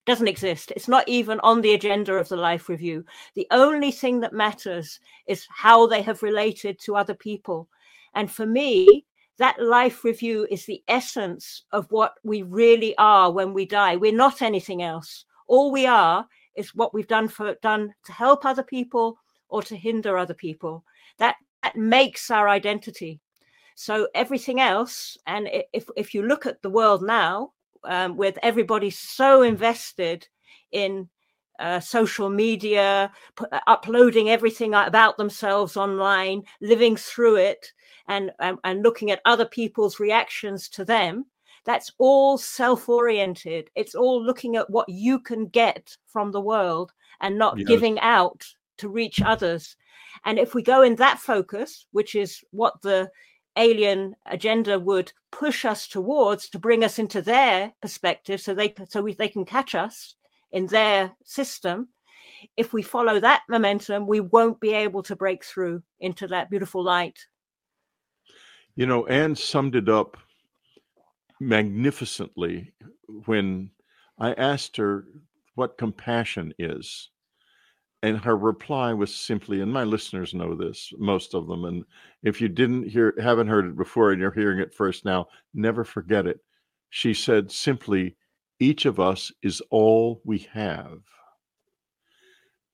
doesn't 0.06 0.28
exist. 0.28 0.72
It's 0.76 0.88
not 0.88 1.08
even 1.08 1.40
on 1.40 1.60
the 1.60 1.74
agenda 1.74 2.14
of 2.14 2.28
the 2.28 2.36
life 2.36 2.68
review. 2.68 3.04
The 3.34 3.46
only 3.50 3.90
thing 3.90 4.20
that 4.20 4.32
matters 4.32 5.00
is 5.26 5.46
how 5.50 5.86
they 5.86 6.02
have 6.02 6.22
related 6.22 6.78
to 6.80 6.96
other 6.96 7.14
people. 7.14 7.68
And 8.14 8.30
for 8.30 8.46
me, 8.46 9.04
that 9.38 9.60
life 9.60 10.04
review 10.04 10.46
is 10.50 10.66
the 10.66 10.82
essence 10.88 11.62
of 11.72 11.90
what 11.90 12.14
we 12.22 12.42
really 12.42 12.96
are 12.98 13.32
when 13.32 13.52
we 13.52 13.66
die. 13.66 13.96
We're 13.96 14.12
not 14.12 14.42
anything 14.42 14.82
else 14.82 15.24
all 15.46 15.70
we 15.70 15.86
are 15.86 16.26
is 16.56 16.74
what 16.74 16.94
we've 16.94 17.08
done 17.08 17.28
for 17.28 17.54
done 17.62 17.94
to 18.04 18.12
help 18.12 18.44
other 18.44 18.62
people 18.62 19.18
or 19.48 19.62
to 19.62 19.76
hinder 19.76 20.16
other 20.16 20.34
people. 20.34 20.84
That 21.18 21.36
that 21.62 21.76
makes 21.76 22.30
our 22.30 22.48
identity. 22.48 23.20
So 23.74 24.08
everything 24.14 24.60
else, 24.60 25.18
and 25.26 25.48
if 25.72 25.88
if 25.96 26.14
you 26.14 26.22
look 26.22 26.46
at 26.46 26.62
the 26.62 26.70
world 26.70 27.02
now, 27.02 27.52
um, 27.86 28.16
with 28.16 28.38
everybody 28.42 28.90
so 28.90 29.42
invested 29.42 30.26
in 30.72 31.08
uh, 31.60 31.80
social 31.80 32.28
media, 32.30 33.12
p- 33.38 33.44
uh, 33.52 33.60
uploading 33.66 34.28
everything 34.28 34.74
about 34.74 35.16
themselves 35.16 35.76
online, 35.76 36.42
living 36.60 36.96
through 36.96 37.36
it, 37.36 37.72
and, 38.08 38.32
and 38.40 38.58
and 38.64 38.82
looking 38.82 39.10
at 39.10 39.20
other 39.24 39.46
people's 39.46 40.00
reactions 40.00 40.68
to 40.68 40.84
them, 40.84 41.24
that's 41.64 41.92
all 41.98 42.36
self 42.36 42.88
oriented. 42.88 43.70
It's 43.74 43.94
all 43.94 44.22
looking 44.22 44.56
at 44.56 44.68
what 44.68 44.88
you 44.88 45.20
can 45.20 45.46
get 45.46 45.96
from 46.06 46.32
the 46.32 46.40
world 46.40 46.92
and 47.20 47.38
not 47.38 47.58
yes. 47.58 47.68
giving 47.68 47.98
out 48.00 48.44
to 48.78 48.88
reach 48.88 49.22
others. 49.22 49.76
And 50.24 50.38
if 50.38 50.54
we 50.54 50.62
go 50.62 50.82
in 50.82 50.96
that 50.96 51.18
focus, 51.18 51.86
which 51.92 52.14
is 52.14 52.42
what 52.50 52.80
the 52.82 53.10
alien 53.56 54.16
agenda 54.26 54.78
would 54.78 55.12
push 55.30 55.64
us 55.64 55.86
towards 55.86 56.48
to 56.48 56.58
bring 56.58 56.82
us 56.84 56.98
into 56.98 57.22
their 57.22 57.72
perspective 57.80 58.40
so 58.40 58.54
they 58.54 58.74
so 58.88 59.02
we, 59.02 59.14
they 59.14 59.28
can 59.28 59.44
catch 59.44 59.74
us 59.74 60.14
in 60.52 60.66
their 60.66 61.12
system 61.24 61.88
if 62.56 62.72
we 62.72 62.82
follow 62.82 63.20
that 63.20 63.42
momentum 63.48 64.06
we 64.06 64.20
won't 64.20 64.60
be 64.60 64.72
able 64.72 65.02
to 65.02 65.16
break 65.16 65.44
through 65.44 65.82
into 66.00 66.26
that 66.26 66.50
beautiful 66.50 66.82
light 66.82 67.18
you 68.76 68.86
know 68.86 69.06
anne 69.06 69.34
summed 69.36 69.74
it 69.76 69.88
up 69.88 70.16
magnificently 71.40 72.72
when 73.26 73.70
I 74.18 74.32
asked 74.34 74.76
her 74.76 75.06
what 75.54 75.78
compassion 75.78 76.54
is. 76.58 77.10
And 78.04 78.18
her 78.18 78.36
reply 78.36 78.92
was 78.92 79.14
simply, 79.14 79.62
and 79.62 79.72
my 79.72 79.84
listeners 79.84 80.34
know 80.34 80.54
this, 80.54 80.92
most 80.98 81.32
of 81.32 81.46
them. 81.46 81.64
And 81.64 81.86
if 82.22 82.38
you 82.38 82.48
didn't 82.48 82.86
hear, 82.86 83.14
haven't 83.18 83.46
heard 83.48 83.64
it 83.64 83.78
before 83.78 84.12
and 84.12 84.20
you're 84.20 84.30
hearing 84.30 84.58
it 84.58 84.74
first 84.74 85.06
now, 85.06 85.28
never 85.54 85.84
forget 85.84 86.26
it. 86.26 86.40
She 86.90 87.14
said 87.14 87.50
simply, 87.50 88.14
each 88.60 88.84
of 88.84 89.00
us 89.00 89.32
is 89.40 89.62
all 89.70 90.20
we 90.22 90.46
have. 90.52 90.98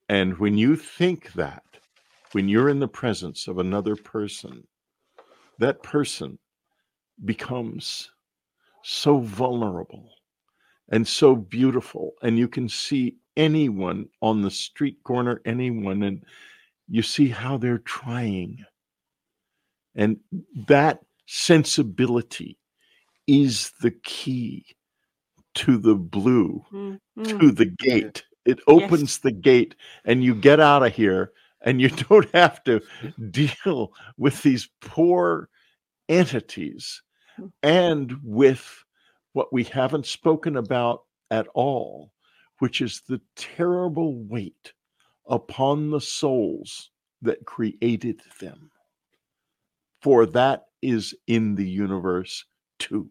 And 0.09 0.37
when 0.39 0.59
you 0.59 0.75
think 0.75 1.33
that, 1.35 1.63
when 2.33 2.49
you're 2.49 2.69
in 2.69 2.81
the 2.81 2.89
presence 2.89 3.47
of 3.47 3.59
another 3.59 3.95
person, 3.95 4.67
that 5.61 5.81
person 5.85 6.41
becomes 7.25 8.11
so 8.83 9.21
vulnerable 9.21 10.11
and 10.89 11.07
so 11.07 11.37
beautiful. 11.37 12.15
And 12.21 12.37
you 12.37 12.49
can 12.49 12.69
see 12.69 13.20
anyone 13.37 14.09
on 14.21 14.43
the 14.43 14.51
street 14.51 15.03
corner, 15.05 15.41
anyone, 15.45 16.03
and 16.03 16.25
you 16.89 17.03
see 17.03 17.29
how 17.29 17.57
they're 17.57 17.79
trying. 17.79 18.65
And 19.95 20.19
that 20.69 21.01
sensibility 21.27 22.59
is 23.27 23.73
the 23.81 23.93
key 23.93 24.65
to 25.55 25.79
the 25.79 25.95
blue, 25.95 26.65
mm-hmm. 26.73 27.23
to 27.23 27.51
the 27.51 27.67
gate. 27.67 28.25
It 28.45 28.61
opens 28.67 29.01
yes. 29.01 29.19
the 29.19 29.33
gate, 29.33 29.75
and 30.05 30.25
you 30.25 30.35
get 30.35 30.61
out 30.61 30.85
of 30.85 30.95
here, 30.95 31.33
and 31.63 31.81
you 31.81 31.89
don't 32.09 32.33
have 32.35 32.63
to 32.65 32.81
deal 33.31 33.93
with 34.17 34.43
these 34.43 34.69
poor 34.81 35.49
entities 36.09 37.03
and 37.63 38.17
with 38.23 38.85
what 39.33 39.53
we 39.53 39.65
haven't 39.65 40.07
spoken 40.07 40.57
about 40.57 41.05
at 41.31 41.47
all, 41.55 42.11
which 42.61 42.81
is 42.81 43.03
the 43.09 43.21
terrible 43.37 44.23
weight 44.25 44.73
upon 45.29 45.91
the 45.91 46.01
souls 46.01 46.91
that 47.21 47.45
created 47.45 48.21
them. 48.41 48.71
For 50.01 50.25
that 50.27 50.67
is 50.81 51.15
in 51.27 51.55
the 51.57 51.69
universe 51.69 52.45
too. 52.79 53.11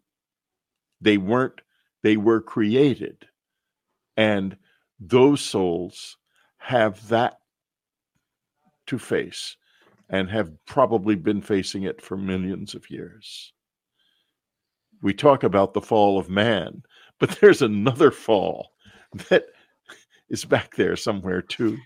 They 1.01 1.17
weren't, 1.17 1.61
they 2.01 2.17
were 2.17 2.41
created. 2.41 3.27
And 4.17 4.57
those 4.99 5.41
souls 5.41 6.17
have 6.57 7.07
that 7.09 7.39
to 8.87 8.97
face 8.97 9.55
and 10.09 10.29
have 10.29 10.51
probably 10.65 11.15
been 11.15 11.41
facing 11.41 11.83
it 11.83 12.01
for 12.01 12.17
millions 12.17 12.73
of 12.73 12.89
years 12.89 13.53
we 15.01 15.13
talk 15.13 15.43
about 15.43 15.73
the 15.73 15.81
fall 15.81 16.19
of 16.19 16.29
man, 16.29 16.83
but 17.19 17.29
there's 17.41 17.61
another 17.61 18.11
fall 18.11 18.71
that 19.29 19.45
is 20.29 20.45
back 20.45 20.75
there 20.75 20.95
somewhere 20.95 21.41
too. 21.41 21.77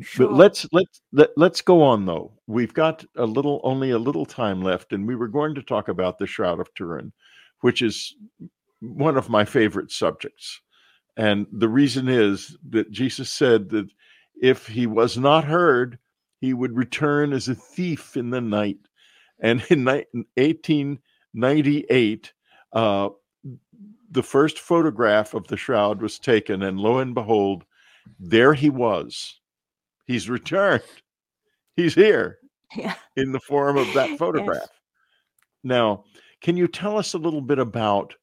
Sure. 0.00 0.28
But 0.28 0.36
let's 0.36 0.66
let's 0.72 1.02
let, 1.12 1.30
let's 1.36 1.60
go 1.60 1.82
on 1.82 2.06
though. 2.06 2.32
We've 2.46 2.72
got 2.72 3.04
a 3.16 3.26
little 3.26 3.60
only 3.64 3.90
a 3.90 3.98
little 3.98 4.24
time 4.24 4.62
left, 4.62 4.92
and 4.92 5.06
we 5.06 5.14
were 5.14 5.28
going 5.28 5.54
to 5.56 5.62
talk 5.62 5.88
about 5.88 6.18
the 6.18 6.26
Shroud 6.26 6.60
of 6.60 6.72
Turin, 6.74 7.12
which 7.60 7.82
is 7.82 8.14
one 8.80 9.16
of 9.16 9.28
my 9.28 9.44
favorite 9.44 9.90
subjects. 9.90 10.60
And 11.16 11.46
the 11.52 11.68
reason 11.68 12.08
is 12.08 12.56
that 12.70 12.90
Jesus 12.90 13.30
said 13.30 13.68
that 13.70 13.88
if 14.40 14.66
he 14.66 14.86
was 14.86 15.18
not 15.18 15.44
heard, 15.44 15.98
he 16.40 16.54
would 16.54 16.74
return 16.76 17.34
as 17.34 17.48
a 17.48 17.54
thief 17.54 18.16
in 18.16 18.30
the 18.30 18.40
night. 18.40 18.78
And 19.40 19.62
in 19.70 19.84
1898, 19.84 22.32
uh, 22.72 23.08
the 24.10 24.22
first 24.22 24.58
photograph 24.58 25.34
of 25.34 25.46
the 25.46 25.56
shroud 25.56 26.02
was 26.02 26.18
taken, 26.18 26.62
and 26.62 26.78
lo 26.78 26.98
and 26.98 27.14
behold, 27.14 27.64
there 28.18 28.54
he 28.54 28.70
was. 28.70 29.40
He's 30.06 30.28
returned. 30.36 30.82
He's 31.76 31.94
here 31.94 32.38
Yeah. 32.76 32.94
in 33.16 33.32
the 33.32 33.40
form 33.40 33.76
of 33.76 33.92
that 33.94 34.18
photograph. 34.18 34.68
Now, 35.62 36.04
can 36.40 36.56
you 36.56 36.66
tell 36.68 36.96
us 36.98 37.14
a 37.14 37.18
little 37.18 37.40
bit 37.42 37.58
about 37.58 38.14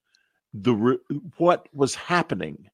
the 0.53 0.73
re- 0.73 0.97
what 1.37 1.67
was 1.73 1.93
happening, 1.95 2.67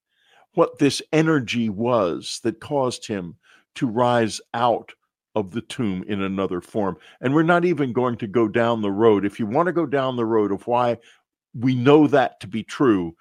what 0.54 0.80
this 0.80 1.02
energy 1.12 1.70
was 1.70 2.40
that 2.44 2.60
caused 2.62 3.06
him 3.08 3.36
to 3.76 3.88
rise 3.88 4.40
out 4.54 4.94
of 5.36 5.52
the 5.52 5.62
tomb 5.62 6.04
in 6.08 6.22
another 6.22 6.62
form? 6.62 6.98
And 7.22 7.34
we're 7.34 7.44
not 7.44 7.66
even 7.66 7.92
going 7.92 8.18
to 8.18 8.28
go 8.28 8.48
down 8.48 8.82
the 8.82 8.92
road. 8.92 9.26
If 9.26 9.40
you 9.40 9.46
want 9.46 9.68
to 9.68 9.74
go 9.74 9.86
down 9.86 10.16
the 10.16 10.26
road 10.26 10.52
of 10.52 10.66
why 10.66 10.98
we 11.54 11.76
know 11.76 12.08
that 12.08 12.40
to 12.42 12.48
be 12.48 12.64
true, 12.64 13.16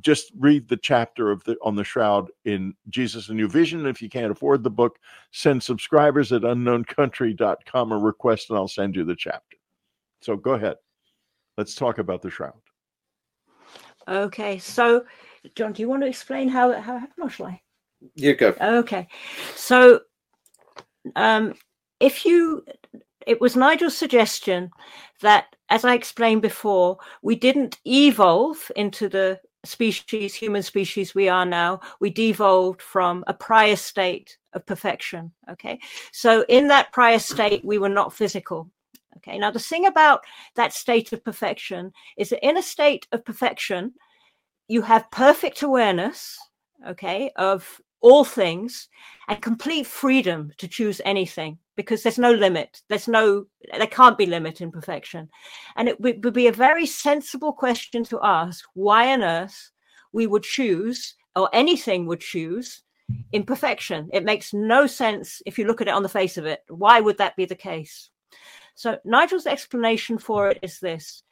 just 0.00 0.32
read 0.38 0.68
the 0.68 0.76
chapter 0.76 1.30
of 1.30 1.42
the 1.44 1.56
on 1.62 1.76
the 1.76 1.84
shroud 1.84 2.30
in 2.44 2.74
Jesus 2.88 3.28
a 3.28 3.34
New 3.34 3.48
Vision. 3.48 3.86
If 3.86 4.00
you 4.02 4.08
can't 4.08 4.32
afford 4.32 4.62
the 4.62 4.70
book, 4.70 4.98
send 5.32 5.62
subscribers 5.62 6.32
at 6.32 6.42
unknowncountry.com 6.42 7.92
a 7.92 7.98
request 7.98 8.50
and 8.50 8.58
I'll 8.58 8.68
send 8.68 8.96
you 8.96 9.04
the 9.04 9.16
chapter. 9.16 9.56
So 10.22 10.36
go 10.36 10.52
ahead. 10.52 10.76
Let's 11.56 11.74
talk 11.74 11.98
about 11.98 12.22
the 12.22 12.30
shroud. 12.30 12.54
Okay. 14.08 14.58
So, 14.58 15.04
John, 15.54 15.72
do 15.72 15.82
you 15.82 15.88
want 15.88 16.02
to 16.02 16.08
explain 16.08 16.48
how 16.48 16.70
it 16.70 16.80
how 16.80 16.96
it 16.96 17.00
happened, 17.00 17.24
or 17.26 17.30
shall 17.30 17.46
I? 17.46 17.60
You 18.14 18.34
go. 18.34 18.54
Okay. 18.60 19.08
So, 19.54 20.00
um, 21.16 21.54
if 22.00 22.24
you, 22.24 22.64
it 23.26 23.40
was 23.40 23.56
Nigel's 23.56 23.96
suggestion 23.96 24.70
that, 25.20 25.46
as 25.74 25.84
I 25.84 25.94
explained 25.94 26.40
before, 26.40 26.98
we 27.22 27.34
didn't 27.34 27.80
evolve 27.84 28.70
into 28.76 29.08
the 29.08 29.40
species, 29.64 30.32
human 30.32 30.62
species 30.62 31.16
we 31.16 31.28
are 31.28 31.44
now. 31.44 31.80
We 31.98 32.10
devolved 32.10 32.80
from 32.80 33.24
a 33.26 33.34
prior 33.34 33.74
state 33.74 34.38
of 34.52 34.64
perfection. 34.66 35.32
Okay. 35.50 35.80
So, 36.12 36.44
in 36.48 36.68
that 36.68 36.92
prior 36.92 37.18
state, 37.18 37.64
we 37.64 37.78
were 37.78 37.88
not 37.88 38.12
physical. 38.12 38.70
Okay. 39.16 39.36
Now, 39.36 39.50
the 39.50 39.58
thing 39.58 39.86
about 39.86 40.20
that 40.54 40.72
state 40.72 41.12
of 41.12 41.24
perfection 41.24 41.92
is 42.16 42.28
that 42.28 42.46
in 42.46 42.56
a 42.56 42.62
state 42.62 43.08
of 43.10 43.24
perfection, 43.24 43.94
you 44.68 44.80
have 44.82 45.10
perfect 45.10 45.62
awareness, 45.62 46.38
okay, 46.86 47.32
of 47.34 47.80
all 48.04 48.22
things 48.22 48.88
and 49.28 49.40
complete 49.40 49.86
freedom 49.86 50.52
to 50.58 50.68
choose 50.68 51.00
anything 51.06 51.56
because 51.74 52.02
there's 52.02 52.18
no 52.18 52.32
limit. 52.32 52.82
There's 52.90 53.08
no, 53.08 53.46
there 53.72 53.86
can't 53.86 54.18
be 54.18 54.26
limit 54.26 54.60
in 54.60 54.70
perfection. 54.70 55.30
And 55.76 55.88
it 55.88 55.98
would 55.98 56.34
be 56.34 56.46
a 56.46 56.52
very 56.52 56.84
sensible 56.84 57.54
question 57.54 58.04
to 58.04 58.20
ask 58.22 58.62
why 58.74 59.10
on 59.10 59.22
earth 59.22 59.70
we 60.12 60.26
would 60.26 60.42
choose 60.42 61.14
or 61.34 61.48
anything 61.54 62.06
would 62.06 62.20
choose 62.20 62.82
imperfection. 63.32 64.10
It 64.12 64.22
makes 64.22 64.52
no 64.52 64.86
sense 64.86 65.40
if 65.46 65.58
you 65.58 65.64
look 65.64 65.80
at 65.80 65.88
it 65.88 65.94
on 65.94 66.02
the 66.02 66.08
face 66.10 66.36
of 66.36 66.44
it. 66.44 66.60
Why 66.68 67.00
would 67.00 67.16
that 67.16 67.36
be 67.36 67.46
the 67.46 67.54
case? 67.54 68.10
So 68.74 68.98
Nigel's 69.06 69.46
explanation 69.46 70.18
for 70.18 70.50
it 70.50 70.58
is 70.60 70.78
this. 70.78 71.22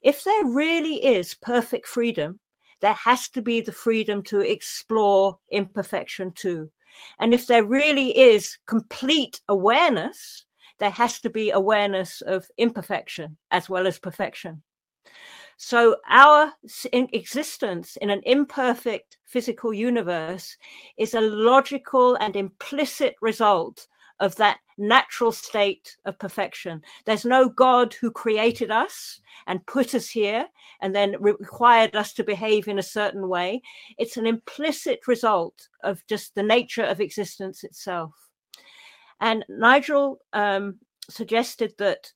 If 0.00 0.24
there 0.24 0.46
really 0.46 1.04
is 1.04 1.34
perfect 1.34 1.86
freedom, 1.86 2.40
there 2.82 2.92
has 2.94 3.28
to 3.30 3.40
be 3.40 3.60
the 3.60 3.72
freedom 3.72 4.22
to 4.24 4.40
explore 4.40 5.38
imperfection 5.50 6.32
too. 6.32 6.70
And 7.18 7.32
if 7.32 7.46
there 7.46 7.64
really 7.64 8.16
is 8.18 8.58
complete 8.66 9.40
awareness, 9.48 10.44
there 10.78 10.90
has 10.90 11.20
to 11.20 11.30
be 11.30 11.50
awareness 11.50 12.20
of 12.22 12.46
imperfection 12.58 13.38
as 13.50 13.70
well 13.70 13.86
as 13.86 13.98
perfection. 13.98 14.62
So, 15.56 15.96
our 16.10 16.52
existence 16.92 17.96
in 18.00 18.10
an 18.10 18.20
imperfect 18.24 19.18
physical 19.26 19.72
universe 19.72 20.56
is 20.98 21.14
a 21.14 21.20
logical 21.20 22.16
and 22.16 22.34
implicit 22.34 23.14
result 23.20 23.86
of 24.22 24.36
that 24.36 24.58
natural 24.78 25.32
state 25.32 25.96
of 26.04 26.18
perfection. 26.18 26.80
There's 27.04 27.24
no 27.24 27.48
God 27.48 27.92
who 27.92 28.10
created 28.12 28.70
us 28.70 29.20
and 29.48 29.66
put 29.66 29.96
us 29.96 30.08
here 30.08 30.46
and 30.80 30.94
then 30.94 31.16
required 31.20 31.96
us 31.96 32.12
to 32.14 32.24
behave 32.24 32.68
in 32.68 32.78
a 32.78 32.84
certain 32.84 33.28
way. 33.28 33.60
It's 33.98 34.16
an 34.16 34.26
implicit 34.26 35.00
result 35.08 35.68
of 35.82 36.06
just 36.06 36.36
the 36.36 36.42
nature 36.42 36.84
of 36.84 37.00
existence 37.00 37.64
itself. 37.64 38.12
And 39.20 39.44
Nigel 39.48 40.18
um, 40.32 40.78
suggested 41.10 41.74
that 41.78 42.12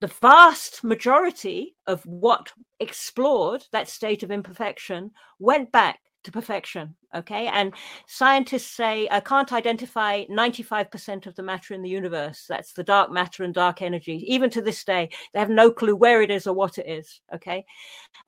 the 0.00 0.08
vast 0.08 0.82
majority 0.82 1.76
of 1.86 2.04
what 2.04 2.52
explored 2.80 3.64
that 3.70 3.88
state 3.88 4.24
of 4.24 4.32
imperfection 4.32 5.12
went 5.38 5.70
back 5.70 6.00
to 6.28 6.32
perfection. 6.32 6.94
Okay. 7.14 7.46
And 7.46 7.72
scientists 8.06 8.70
say 8.70 9.08
I 9.10 9.20
can't 9.20 9.52
identify 9.52 10.24
95% 10.26 11.26
of 11.26 11.34
the 11.34 11.42
matter 11.42 11.72
in 11.72 11.80
the 11.80 11.88
universe. 11.88 12.44
That's 12.46 12.74
the 12.74 12.84
dark 12.84 13.10
matter 13.10 13.44
and 13.44 13.54
dark 13.54 13.80
energy. 13.80 14.24
Even 14.26 14.50
to 14.50 14.60
this 14.60 14.84
day, 14.84 15.08
they 15.32 15.40
have 15.40 15.48
no 15.48 15.70
clue 15.70 15.96
where 15.96 16.20
it 16.20 16.30
is 16.30 16.46
or 16.46 16.54
what 16.54 16.76
it 16.76 16.86
is. 16.86 17.20
Okay. 17.34 17.64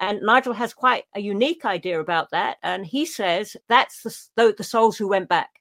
And 0.00 0.22
Nigel 0.22 0.54
has 0.54 0.72
quite 0.72 1.04
a 1.14 1.20
unique 1.20 1.66
idea 1.66 2.00
about 2.00 2.30
that. 2.30 2.56
And 2.62 2.86
he 2.86 3.04
says 3.04 3.54
that's 3.68 4.02
the, 4.02 4.18
the, 4.36 4.54
the 4.56 4.64
souls 4.64 4.96
who 4.96 5.06
went 5.06 5.28
back 5.28 5.59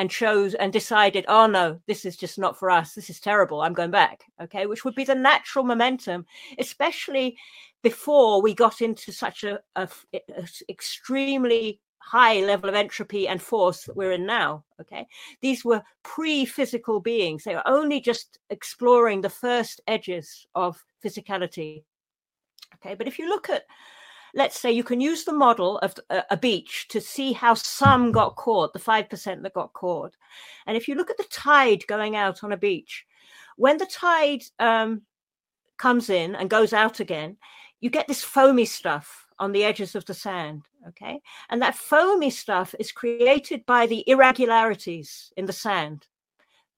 and 0.00 0.10
chose 0.10 0.54
and 0.54 0.72
decided, 0.72 1.26
oh 1.28 1.46
no, 1.46 1.78
this 1.86 2.06
is 2.06 2.16
just 2.16 2.38
not 2.38 2.58
for 2.58 2.70
us. 2.70 2.94
This 2.94 3.10
is 3.10 3.20
terrible. 3.20 3.60
I'm 3.60 3.74
going 3.74 3.90
back. 3.90 4.24
Okay. 4.42 4.64
Which 4.64 4.82
would 4.82 4.94
be 4.94 5.04
the 5.04 5.14
natural 5.14 5.62
momentum, 5.62 6.24
especially 6.58 7.36
before 7.82 8.40
we 8.40 8.54
got 8.54 8.80
into 8.80 9.12
such 9.12 9.44
a, 9.44 9.60
a, 9.76 9.86
a 10.14 10.48
extremely 10.70 11.82
high 11.98 12.40
level 12.40 12.70
of 12.70 12.74
entropy 12.74 13.28
and 13.28 13.42
force 13.42 13.84
that 13.84 13.94
we're 13.94 14.12
in 14.12 14.24
now. 14.24 14.64
Okay. 14.80 15.06
These 15.42 15.66
were 15.66 15.82
pre 16.02 16.46
physical 16.46 17.00
beings. 17.00 17.44
They 17.44 17.54
were 17.54 17.68
only 17.68 18.00
just 18.00 18.38
exploring 18.48 19.20
the 19.20 19.28
first 19.28 19.82
edges 19.86 20.46
of 20.54 20.82
physicality. 21.04 21.84
Okay. 22.76 22.94
But 22.94 23.06
if 23.06 23.18
you 23.18 23.28
look 23.28 23.50
at, 23.50 23.64
let's 24.34 24.58
say 24.58 24.70
you 24.70 24.84
can 24.84 25.00
use 25.00 25.24
the 25.24 25.32
model 25.32 25.78
of 25.78 25.94
a, 26.10 26.24
a 26.30 26.36
beach 26.36 26.86
to 26.88 27.00
see 27.00 27.32
how 27.32 27.54
some 27.54 28.12
got 28.12 28.36
caught, 28.36 28.72
the 28.72 28.78
5% 28.78 29.42
that 29.42 29.54
got 29.54 29.72
caught. 29.72 30.16
And 30.66 30.76
if 30.76 30.88
you 30.88 30.94
look 30.94 31.10
at 31.10 31.16
the 31.16 31.26
tide 31.30 31.86
going 31.86 32.16
out 32.16 32.44
on 32.44 32.52
a 32.52 32.56
beach, 32.56 33.06
when 33.56 33.78
the 33.78 33.86
tide 33.86 34.42
um, 34.58 35.02
comes 35.76 36.10
in 36.10 36.34
and 36.34 36.48
goes 36.48 36.72
out 36.72 37.00
again, 37.00 37.36
you 37.80 37.90
get 37.90 38.08
this 38.08 38.22
foamy 38.22 38.64
stuff 38.64 39.26
on 39.38 39.52
the 39.52 39.64
edges 39.64 39.94
of 39.94 40.04
the 40.04 40.14
sand. 40.14 40.62
Okay. 40.88 41.20
And 41.48 41.60
that 41.62 41.74
foamy 41.74 42.30
stuff 42.30 42.74
is 42.78 42.92
created 42.92 43.66
by 43.66 43.86
the 43.86 44.04
irregularities 44.06 45.32
in 45.36 45.46
the 45.46 45.52
sand 45.52 46.06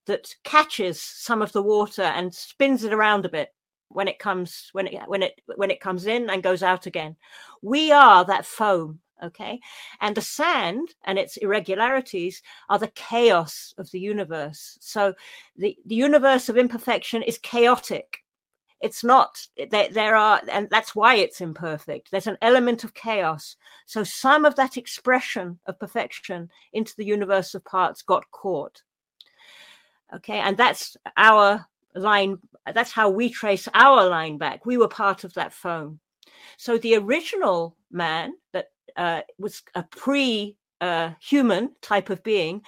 that 0.06 0.34
catches 0.42 1.00
some 1.00 1.42
of 1.42 1.52
the 1.52 1.62
water 1.62 2.02
and 2.02 2.34
spins 2.34 2.84
it 2.84 2.92
around 2.92 3.24
a 3.24 3.28
bit 3.28 3.50
when 3.93 4.09
it 4.09 4.19
comes 4.19 4.69
when 4.73 4.86
it 4.86 5.01
when 5.06 5.23
it 5.23 5.40
when 5.56 5.70
it 5.70 5.81
comes 5.81 6.06
in 6.06 6.31
and 6.31 6.43
goes 6.43 6.62
out 6.62 6.86
again. 6.86 7.16
We 7.62 7.93
are 7.93 8.24
that 8.24 8.47
foam 8.47 9.01
okay? 9.23 9.60
And 10.01 10.16
the 10.16 10.20
sand 10.20 10.94
and 11.05 11.19
its 11.19 11.36
irregularities 11.36 12.43
are 12.69 12.78
the 12.78 12.89
chaos 12.89 13.73
of 13.78 13.90
the 13.93 14.01
universe. 14.01 14.78
So 14.81 15.14
the 15.56 15.77
the 15.86 15.94
universe 15.94 16.48
of 16.48 16.56
imperfection 16.56 17.23
is 17.23 17.39
chaotic. 17.39 18.19
It's 18.81 19.05
not 19.05 19.47
there, 19.70 19.89
there 19.90 20.16
are 20.16 20.43
and 20.51 20.69
that's 20.70 20.94
why 20.94 21.14
it's 21.14 21.40
imperfect. 21.40 22.10
There's 22.10 22.27
an 22.27 22.39
element 22.43 22.82
of 22.82 22.94
chaos. 22.94 23.56
So 23.86 24.02
some 24.02 24.44
of 24.44 24.56
that 24.56 24.77
expression 24.77 25.60
of 25.66 25.78
perfection 25.78 26.51
into 26.73 26.94
the 26.97 27.05
universe 27.05 27.55
of 27.55 27.64
parts 27.64 28.02
got 28.02 28.28
caught 28.32 28.82
okay? 30.14 30.39
And 30.39 30.56
that's 30.56 30.97
our 31.16 31.66
line 31.94 32.39
that's 32.74 32.93
how 32.93 33.10
we 33.10 33.28
trace 33.28 33.69
our 33.74 34.06
line 34.09 34.39
back. 34.39 34.64
We 34.64 34.77
were 34.77 34.89
part 34.89 35.24
of 35.24 35.35
that 35.35 35.52
foam 35.52 36.01
so 36.56 36.78
the 36.78 36.97
original 36.97 37.77
man 37.90 38.35
that 38.52 38.66
uh, 38.97 39.23
was 39.39 39.62
a 39.74 39.82
pre 39.82 40.56
uh, 40.81 41.10
human 41.20 41.73
type 41.81 42.10
of 42.10 42.23
being 42.23 42.62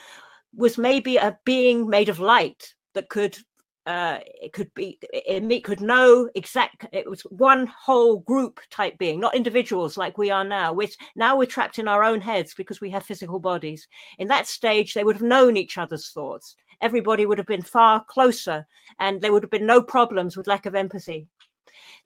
was 0.54 0.78
maybe 0.78 1.16
a 1.16 1.38
being 1.44 1.88
made 1.88 2.08
of 2.08 2.20
light 2.20 2.74
that 2.94 3.08
could 3.08 3.36
uh, 3.86 4.18
it 4.40 4.52
could 4.52 4.72
be 4.74 4.98
it, 5.12 5.62
could 5.62 5.80
know 5.80 6.28
exact 6.34 6.86
it 6.92 7.08
was 7.08 7.20
one 7.22 7.66
whole 7.66 8.20
group 8.20 8.60
type 8.70 8.96
being 8.96 9.20
not 9.20 9.34
individuals 9.34 9.98
like 9.98 10.16
we 10.16 10.30
are 10.30 10.44
now. 10.44 10.72
Which 10.72 10.96
now 11.16 11.36
we're 11.36 11.46
trapped 11.46 11.78
in 11.78 11.88
our 11.88 12.02
own 12.02 12.20
heads 12.20 12.54
because 12.54 12.80
we 12.80 12.90
have 12.90 13.04
physical 13.04 13.38
bodies. 13.38 13.86
In 14.18 14.28
that 14.28 14.46
stage 14.46 14.94
they 14.94 15.04
would 15.04 15.16
have 15.16 15.22
known 15.22 15.56
each 15.56 15.76
other's 15.76 16.08
thoughts. 16.10 16.56
Everybody 16.80 17.26
would 17.26 17.38
have 17.38 17.46
been 17.46 17.62
far 17.62 18.04
closer 18.04 18.66
and 18.98 19.20
there 19.20 19.32
would 19.32 19.42
have 19.42 19.50
been 19.50 19.66
no 19.66 19.82
problems 19.82 20.36
with 20.36 20.46
lack 20.46 20.64
of 20.64 20.74
empathy. 20.74 21.28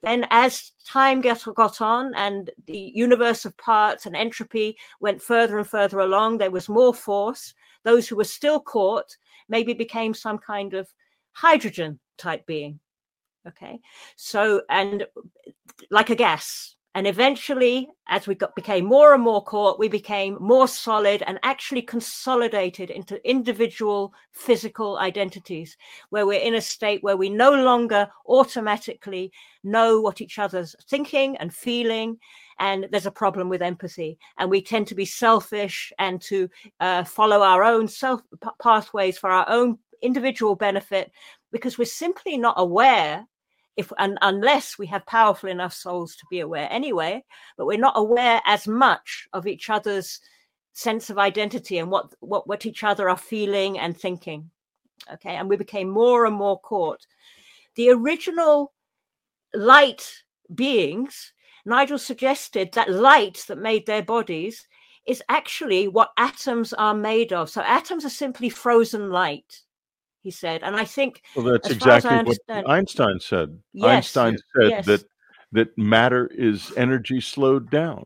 Then 0.01 0.25
as 0.31 0.71
time 0.85 1.21
got, 1.21 1.45
got 1.55 1.81
on 1.81 2.13
and 2.15 2.49
the 2.65 2.91
universe 2.93 3.45
of 3.45 3.57
parts 3.57 4.05
and 4.05 4.15
entropy 4.15 4.77
went 4.99 5.21
further 5.21 5.57
and 5.57 5.67
further 5.67 5.99
along 5.99 6.37
there 6.37 6.51
was 6.51 6.67
more 6.67 6.93
force. 6.93 7.53
Those 7.83 8.07
who 8.07 8.17
were 8.17 8.25
still 8.25 8.59
caught 8.59 9.15
maybe 9.47 9.73
became 9.73 10.13
some 10.13 10.37
kind 10.37 10.73
of 10.73 10.89
hydrogen 11.33 11.99
type 12.17 12.45
being. 12.45 12.79
Okay. 13.47 13.79
So, 14.15 14.61
and 14.69 15.05
like 15.89 16.09
a 16.09 16.15
gas. 16.15 16.75
And 16.95 17.05
eventually, 17.05 17.87
as 18.07 18.25
we 18.25 18.33
got 18.33 18.55
became 18.55 18.83
more 18.83 19.13
and 19.13 19.23
more 19.23 19.43
caught, 19.43 19.79
we 19.79 19.87
became 19.87 20.37
more 20.39 20.67
solid 20.67 21.23
and 21.27 21.39
actually 21.43 21.83
consolidated 21.83 22.89
into 22.89 23.25
individual 23.29 24.11
physical 24.31 24.97
identities, 24.97 25.77
where 26.09 26.25
we're 26.25 26.41
in 26.41 26.55
a 26.55 26.61
state 26.61 27.03
where 27.03 27.15
we 27.15 27.29
no 27.29 27.51
longer 27.51 28.09
automatically 28.27 29.31
know 29.63 30.01
what 30.01 30.19
each 30.19 30.39
other's 30.39 30.75
thinking 30.89 31.37
and 31.37 31.53
feeling, 31.53 32.17
and 32.59 32.87
there's 32.91 33.05
a 33.05 33.11
problem 33.11 33.49
with 33.49 33.61
empathy 33.61 34.17
and 34.37 34.49
we 34.49 34.61
tend 34.61 34.87
to 34.87 34.95
be 34.95 35.05
selfish 35.05 35.91
and 35.97 36.21
to 36.21 36.49
uh, 36.79 37.03
follow 37.03 37.41
our 37.41 37.63
own 37.63 37.87
self 37.87 38.21
pathways 38.61 39.17
for 39.17 39.29
our 39.29 39.49
own 39.49 39.77
individual 40.01 40.55
benefit 40.55 41.11
because 41.51 41.77
we're 41.77 41.85
simply 41.85 42.37
not 42.37 42.55
aware 42.57 43.25
if 43.77 43.91
and 43.97 44.17
unless 44.21 44.77
we 44.77 44.85
have 44.87 45.05
powerful 45.05 45.49
enough 45.49 45.73
souls 45.73 46.15
to 46.15 46.25
be 46.29 46.39
aware 46.39 46.67
anyway 46.71 47.23
but 47.57 47.65
we're 47.65 47.77
not 47.77 47.97
aware 47.97 48.41
as 48.45 48.67
much 48.67 49.27
of 49.33 49.47
each 49.47 49.69
other's 49.69 50.19
sense 50.73 51.09
of 51.09 51.17
identity 51.17 51.77
and 51.77 51.89
what 51.89 52.13
what 52.19 52.47
what 52.47 52.65
each 52.65 52.83
other 52.83 53.09
are 53.09 53.17
feeling 53.17 53.79
and 53.79 53.97
thinking 53.97 54.49
okay? 55.13 55.35
And 55.35 55.49
we 55.49 55.55
became 55.55 55.89
more 55.89 56.25
and 56.25 56.35
more 56.35 56.59
caught. 56.59 57.05
The 57.75 57.89
original 57.89 58.73
light 59.53 60.23
beings 60.53 61.33
nigel 61.65 61.97
suggested 61.97 62.71
that 62.73 62.89
light 62.89 63.43
that 63.47 63.57
made 63.57 63.85
their 63.85 64.03
bodies 64.03 64.67
is 65.05 65.23
actually 65.29 65.87
what 65.87 66.11
atoms 66.17 66.73
are 66.73 66.93
made 66.93 67.33
of. 67.33 67.49
So 67.49 67.61
atoms 67.61 68.05
are 68.05 68.09
simply 68.09 68.49
frozen 68.49 69.09
light 69.09 69.61
he 70.21 70.31
said. 70.31 70.63
And 70.63 70.75
I 70.75 70.85
think 70.85 71.23
well, 71.35 71.45
that's 71.45 71.69
exactly 71.69 72.35
what 72.47 72.69
Einstein 72.69 73.19
said. 73.19 73.59
Yes, 73.73 74.15
Einstein 74.15 74.37
said 74.55 74.69
yes. 74.69 74.85
that 74.85 75.03
that 75.51 75.77
matter 75.77 76.27
is 76.27 76.71
energy 76.77 77.21
slowed 77.21 77.69
down. 77.69 78.05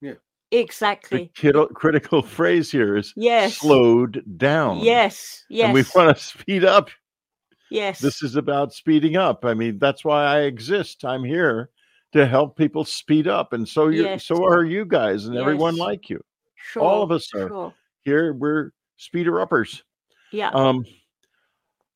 Yeah, 0.00 0.14
exactly. 0.50 1.32
The 1.40 1.68
critical 1.74 2.22
phrase 2.36 2.70
here 2.70 2.96
is 2.96 3.12
yes. 3.16 3.56
slowed 3.56 4.22
down. 4.36 4.78
Yes, 4.78 5.44
yes. 5.48 5.66
And 5.66 5.74
we 5.74 5.84
want 5.94 6.16
to 6.16 6.22
speed 6.22 6.64
up. 6.64 6.90
Yes. 7.70 8.00
This 8.00 8.22
is 8.22 8.34
about 8.36 8.72
speeding 8.72 9.16
up. 9.16 9.44
I 9.44 9.54
mean, 9.54 9.78
that's 9.78 10.04
why 10.04 10.24
I 10.24 10.40
exist. 10.40 11.04
I'm 11.04 11.22
here 11.22 11.70
to 12.12 12.26
help 12.26 12.56
people 12.56 12.84
speed 12.84 13.28
up, 13.28 13.52
and 13.52 13.68
so 13.68 13.88
you, 13.88 14.02
yes. 14.02 14.26
so 14.26 14.44
are 14.44 14.64
you 14.64 14.84
guys, 14.84 15.26
and 15.26 15.34
yes. 15.34 15.40
everyone 15.40 15.76
like 15.76 16.10
you. 16.10 16.20
Sure, 16.56 16.82
All 16.82 17.02
of 17.02 17.12
us 17.12 17.32
are 17.34 17.48
sure. 17.48 17.74
here. 18.04 18.32
We're 18.32 18.72
speeder 18.96 19.40
uppers. 19.40 19.82
Yeah. 20.32 20.50
Um, 20.50 20.84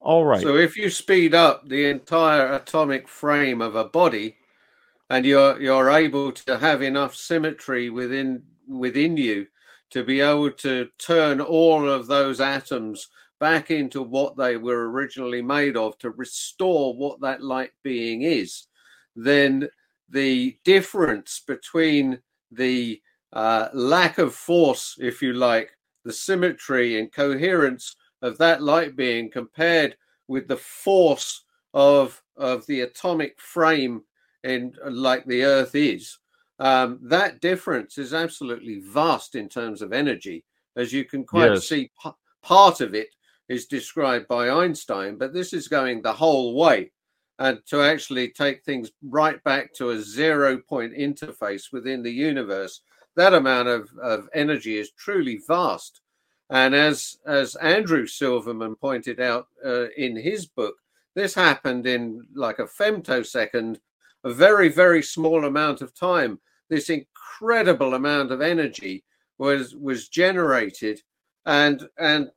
all 0.04 0.24
right. 0.26 0.42
So 0.42 0.56
if 0.56 0.76
you 0.76 0.90
speed 0.90 1.34
up 1.34 1.66
the 1.66 1.86
entire 1.86 2.52
atomic 2.52 3.08
frame 3.08 3.62
of 3.62 3.74
a 3.74 3.84
body, 3.84 4.36
and 5.10 5.24
you're 5.24 5.60
you're 5.60 5.90
able 5.90 6.30
to 6.32 6.58
have 6.58 6.82
enough 6.82 7.14
symmetry 7.14 7.90
within 7.90 8.42
within 8.68 9.16
you 9.16 9.46
to 9.90 10.04
be 10.04 10.20
able 10.20 10.50
to 10.50 10.88
turn 10.98 11.40
all 11.40 11.88
of 11.88 12.06
those 12.06 12.40
atoms 12.40 13.08
back 13.40 13.70
into 13.70 14.02
what 14.02 14.36
they 14.36 14.56
were 14.56 14.90
originally 14.90 15.42
made 15.42 15.76
of 15.76 15.96
to 15.98 16.10
restore 16.10 16.94
what 16.94 17.20
that 17.20 17.42
light 17.42 17.72
being 17.82 18.22
is, 18.22 18.66
then 19.16 19.68
the 20.08 20.56
difference 20.64 21.42
between 21.46 22.18
the 22.50 23.00
uh, 23.32 23.68
lack 23.72 24.18
of 24.18 24.34
force, 24.34 24.96
if 25.00 25.22
you 25.22 25.32
like, 25.32 25.70
the 26.04 26.12
symmetry 26.12 26.98
and 26.98 27.12
coherence 27.12 27.96
of 28.24 28.38
that 28.38 28.62
light 28.62 28.96
being 28.96 29.30
compared 29.30 29.96
with 30.28 30.48
the 30.48 30.56
force 30.56 31.44
of 31.74 32.20
of 32.36 32.66
the 32.66 32.80
atomic 32.80 33.38
frame 33.38 34.02
in 34.42 34.72
like 34.88 35.24
the 35.26 35.44
earth 35.44 35.74
is 35.74 36.18
um, 36.58 36.98
that 37.02 37.40
difference 37.40 37.98
is 37.98 38.14
absolutely 38.14 38.80
vast 38.80 39.34
in 39.34 39.48
terms 39.48 39.82
of 39.82 39.92
energy. 39.92 40.44
As 40.76 40.92
you 40.92 41.04
can 41.04 41.24
quite 41.24 41.52
yes. 41.52 41.68
see 41.68 41.90
p- 42.02 42.10
part 42.42 42.80
of 42.80 42.94
it 42.94 43.08
is 43.48 43.66
described 43.66 44.26
by 44.26 44.48
einstein 44.48 45.16
but 45.16 45.32
this 45.32 45.52
is 45.52 45.68
going 45.68 46.00
the 46.00 46.12
whole 46.12 46.54
way. 46.54 46.90
And 47.40 47.58
to 47.66 47.82
actually 47.82 48.28
take 48.30 48.62
things 48.62 48.92
right 49.02 49.42
back 49.42 49.74
to 49.74 49.90
a 49.90 50.00
zero 50.00 50.58
point 50.58 50.94
interface 50.94 51.72
within 51.72 52.02
the 52.02 52.12
universe 52.12 52.80
that 53.16 53.34
amount 53.34 53.68
of, 53.68 53.88
of 54.02 54.28
energy 54.34 54.78
is 54.78 54.90
truly 54.92 55.40
vast 55.46 56.00
and 56.54 56.72
as 56.72 57.18
as 57.26 57.56
Andrew 57.56 58.06
Silverman 58.06 58.76
pointed 58.76 59.18
out 59.18 59.48
uh, 59.66 59.88
in 59.96 60.14
his 60.14 60.46
book, 60.46 60.76
this 61.16 61.34
happened 61.34 61.84
in 61.84 62.24
like 62.32 62.60
a 62.60 62.64
femtosecond, 62.66 63.80
a 64.22 64.32
very 64.32 64.68
very 64.68 65.02
small 65.02 65.46
amount 65.46 65.82
of 65.82 65.92
time. 65.94 66.38
This 66.70 66.90
incredible 66.90 67.94
amount 67.94 68.30
of 68.30 68.40
energy 68.40 69.02
was 69.36 69.74
was 69.74 70.08
generated, 70.08 71.02
and 71.44 71.88
and 71.98 72.30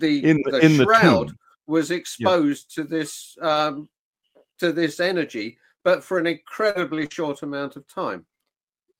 the 0.00 0.24
in, 0.24 0.42
the 0.46 0.60
in 0.60 0.76
shroud 0.76 1.28
the 1.28 1.36
was 1.66 1.90
exposed 1.90 2.72
yeah. 2.74 2.82
to 2.82 2.88
this 2.88 3.36
um, 3.42 3.86
to 4.60 4.72
this 4.72 4.98
energy, 4.98 5.58
but 5.84 6.02
for 6.02 6.18
an 6.18 6.26
incredibly 6.26 7.06
short 7.12 7.42
amount 7.42 7.76
of 7.76 7.86
time. 7.86 8.24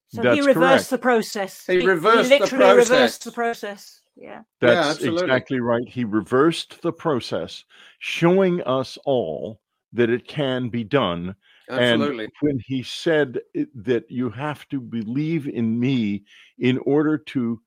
So 0.08 0.20
That's 0.20 0.40
he 0.40 0.46
reversed 0.46 0.90
correct. 0.90 0.90
the 0.90 0.98
process. 0.98 1.66
He, 1.66 1.80
he 1.80 1.86
reversed 1.86 2.30
he 2.30 2.38
literally 2.38 2.64
the 2.66 2.74
process. 2.74 2.90
reversed 2.90 3.24
the 3.24 3.32
process. 3.32 4.00
Yeah. 4.20 4.42
That's 4.60 5.00
yeah, 5.00 5.12
exactly 5.12 5.60
right. 5.60 5.88
He 5.88 6.04
reversed 6.04 6.82
the 6.82 6.92
process, 6.92 7.64
showing 8.00 8.62
us 8.62 8.98
all 9.04 9.60
that 9.92 10.10
it 10.10 10.26
can 10.26 10.68
be 10.68 10.82
done. 10.82 11.36
Absolutely. 11.70 12.24
And 12.24 12.32
when 12.40 12.60
he 12.66 12.82
said 12.82 13.40
eh, 13.54 13.64
that 13.74 14.10
you 14.10 14.30
have 14.30 14.68
to 14.70 14.80
believe 14.80 15.46
in 15.46 15.78
me 15.78 16.24
in 16.58 16.78
order 16.78 17.16
to 17.16 17.60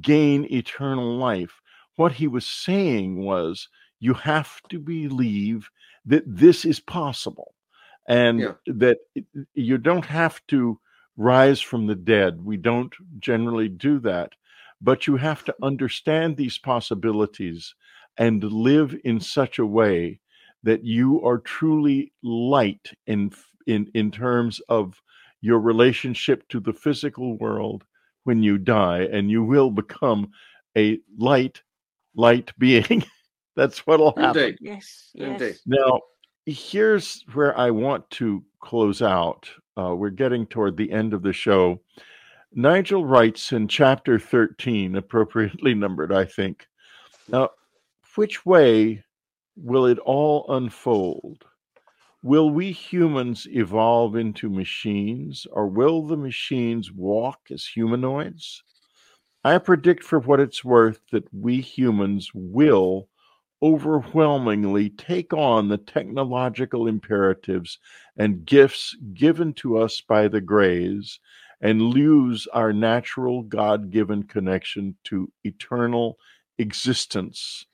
gain 0.00 0.46
eternal 0.50 1.16
life, 1.16 1.60
what 1.96 2.12
he 2.12 2.26
was 2.26 2.46
saying 2.46 3.22
was 3.22 3.68
you 3.98 4.14
have 4.14 4.60
to 4.70 4.78
believe 4.78 5.68
that 6.06 6.24
this 6.26 6.64
is 6.64 6.80
possible 6.80 7.54
and 8.08 8.40
yeah. 8.40 8.52
that 8.66 8.98
you 9.54 9.76
don't 9.76 10.06
have 10.06 10.40
to 10.48 10.80
rise 11.18 11.60
from 11.60 11.86
the 11.86 11.94
dead. 11.94 12.42
We 12.42 12.56
don't 12.56 12.94
generally 13.18 13.68
do 13.68 13.98
that 14.00 14.32
but 14.80 15.06
you 15.06 15.16
have 15.16 15.44
to 15.44 15.54
understand 15.62 16.36
these 16.36 16.58
possibilities 16.58 17.74
and 18.18 18.42
live 18.44 18.96
in 19.04 19.20
such 19.20 19.58
a 19.58 19.66
way 19.66 20.20
that 20.62 20.84
you 20.84 21.24
are 21.24 21.38
truly 21.38 22.12
light 22.22 22.90
in 23.06 23.32
in 23.66 23.90
in 23.94 24.10
terms 24.10 24.60
of 24.68 25.00
your 25.40 25.58
relationship 25.58 26.46
to 26.48 26.60
the 26.60 26.72
physical 26.72 27.36
world 27.38 27.84
when 28.24 28.42
you 28.42 28.58
die 28.58 29.08
and 29.12 29.30
you 29.30 29.42
will 29.42 29.70
become 29.70 30.30
a 30.76 30.98
light 31.18 31.62
light 32.14 32.52
being 32.58 33.04
that's 33.56 33.86
what'll 33.86 34.14
happen 34.16 34.42
Indeed. 34.42 34.58
Yes. 34.60 35.10
Indeed. 35.14 35.56
now 35.66 36.00
here's 36.46 37.24
where 37.32 37.56
i 37.58 37.70
want 37.70 38.08
to 38.10 38.42
close 38.60 39.02
out 39.02 39.48
uh, 39.78 39.94
we're 39.94 40.10
getting 40.10 40.46
toward 40.46 40.76
the 40.76 40.90
end 40.90 41.14
of 41.14 41.22
the 41.22 41.32
show 41.32 41.80
Nigel 42.52 43.04
writes 43.04 43.52
in 43.52 43.68
chapter 43.68 44.18
13, 44.18 44.96
appropriately 44.96 45.72
numbered, 45.72 46.12
I 46.12 46.24
think. 46.24 46.66
Now, 47.28 47.50
which 48.16 48.44
way 48.44 49.04
will 49.56 49.86
it 49.86 49.98
all 50.00 50.46
unfold? 50.48 51.44
Will 52.22 52.50
we 52.50 52.72
humans 52.72 53.46
evolve 53.50 54.16
into 54.16 54.50
machines, 54.50 55.46
or 55.52 55.68
will 55.68 56.06
the 56.06 56.16
machines 56.16 56.92
walk 56.92 57.38
as 57.52 57.64
humanoids? 57.64 58.64
I 59.44 59.56
predict, 59.58 60.02
for 60.02 60.18
what 60.18 60.40
it's 60.40 60.64
worth, 60.64 61.00
that 61.12 61.32
we 61.32 61.60
humans 61.60 62.30
will 62.34 63.08
overwhelmingly 63.62 64.90
take 64.90 65.32
on 65.32 65.68
the 65.68 65.78
technological 65.78 66.88
imperatives 66.88 67.78
and 68.16 68.44
gifts 68.44 68.96
given 69.14 69.52
to 69.54 69.78
us 69.78 70.00
by 70.00 70.28
the 70.28 70.40
Greys 70.40 71.20
and 71.60 71.82
lose 71.82 72.46
our 72.52 72.72
natural 72.72 73.42
God 73.42 73.90
given 73.90 74.22
connection 74.22 74.96
to 75.04 75.30
eternal 75.44 76.16
existence. 76.58 77.66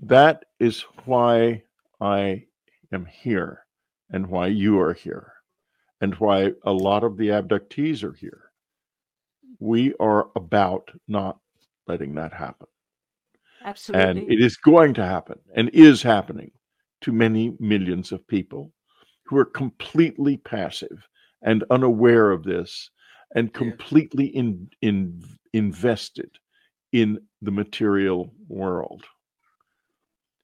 That 0.00 0.44
is 0.60 0.82
why 1.04 1.62
I 2.00 2.46
am 2.92 3.06
here 3.06 3.64
and 4.10 4.26
why 4.26 4.48
you 4.48 4.80
are 4.80 4.92
here 4.92 5.32
and 6.00 6.14
why 6.16 6.52
a 6.64 6.72
lot 6.72 7.04
of 7.04 7.16
the 7.16 7.28
abductees 7.28 8.02
are 8.02 8.12
here. 8.12 8.50
We 9.58 9.94
are 10.00 10.28
about 10.36 10.90
not 11.06 11.38
letting 11.86 12.14
that 12.16 12.32
happen. 12.32 12.66
Absolutely. 13.64 14.10
And 14.10 14.18
it 14.30 14.40
is 14.40 14.56
going 14.56 14.94
to 14.94 15.04
happen 15.04 15.38
and 15.54 15.68
is 15.70 16.02
happening 16.02 16.50
to 17.02 17.12
many 17.12 17.54
millions 17.60 18.12
of 18.12 18.26
people 18.26 18.72
who 19.24 19.38
are 19.38 19.44
completely 19.44 20.36
passive 20.36 21.08
and 21.42 21.64
unaware 21.70 22.30
of 22.30 22.44
this 22.44 22.90
and 23.34 23.52
completely 23.52 24.26
in, 24.26 24.68
in, 24.80 25.22
invested 25.52 26.30
in 26.92 27.18
the 27.40 27.50
material 27.50 28.32
world. 28.48 29.04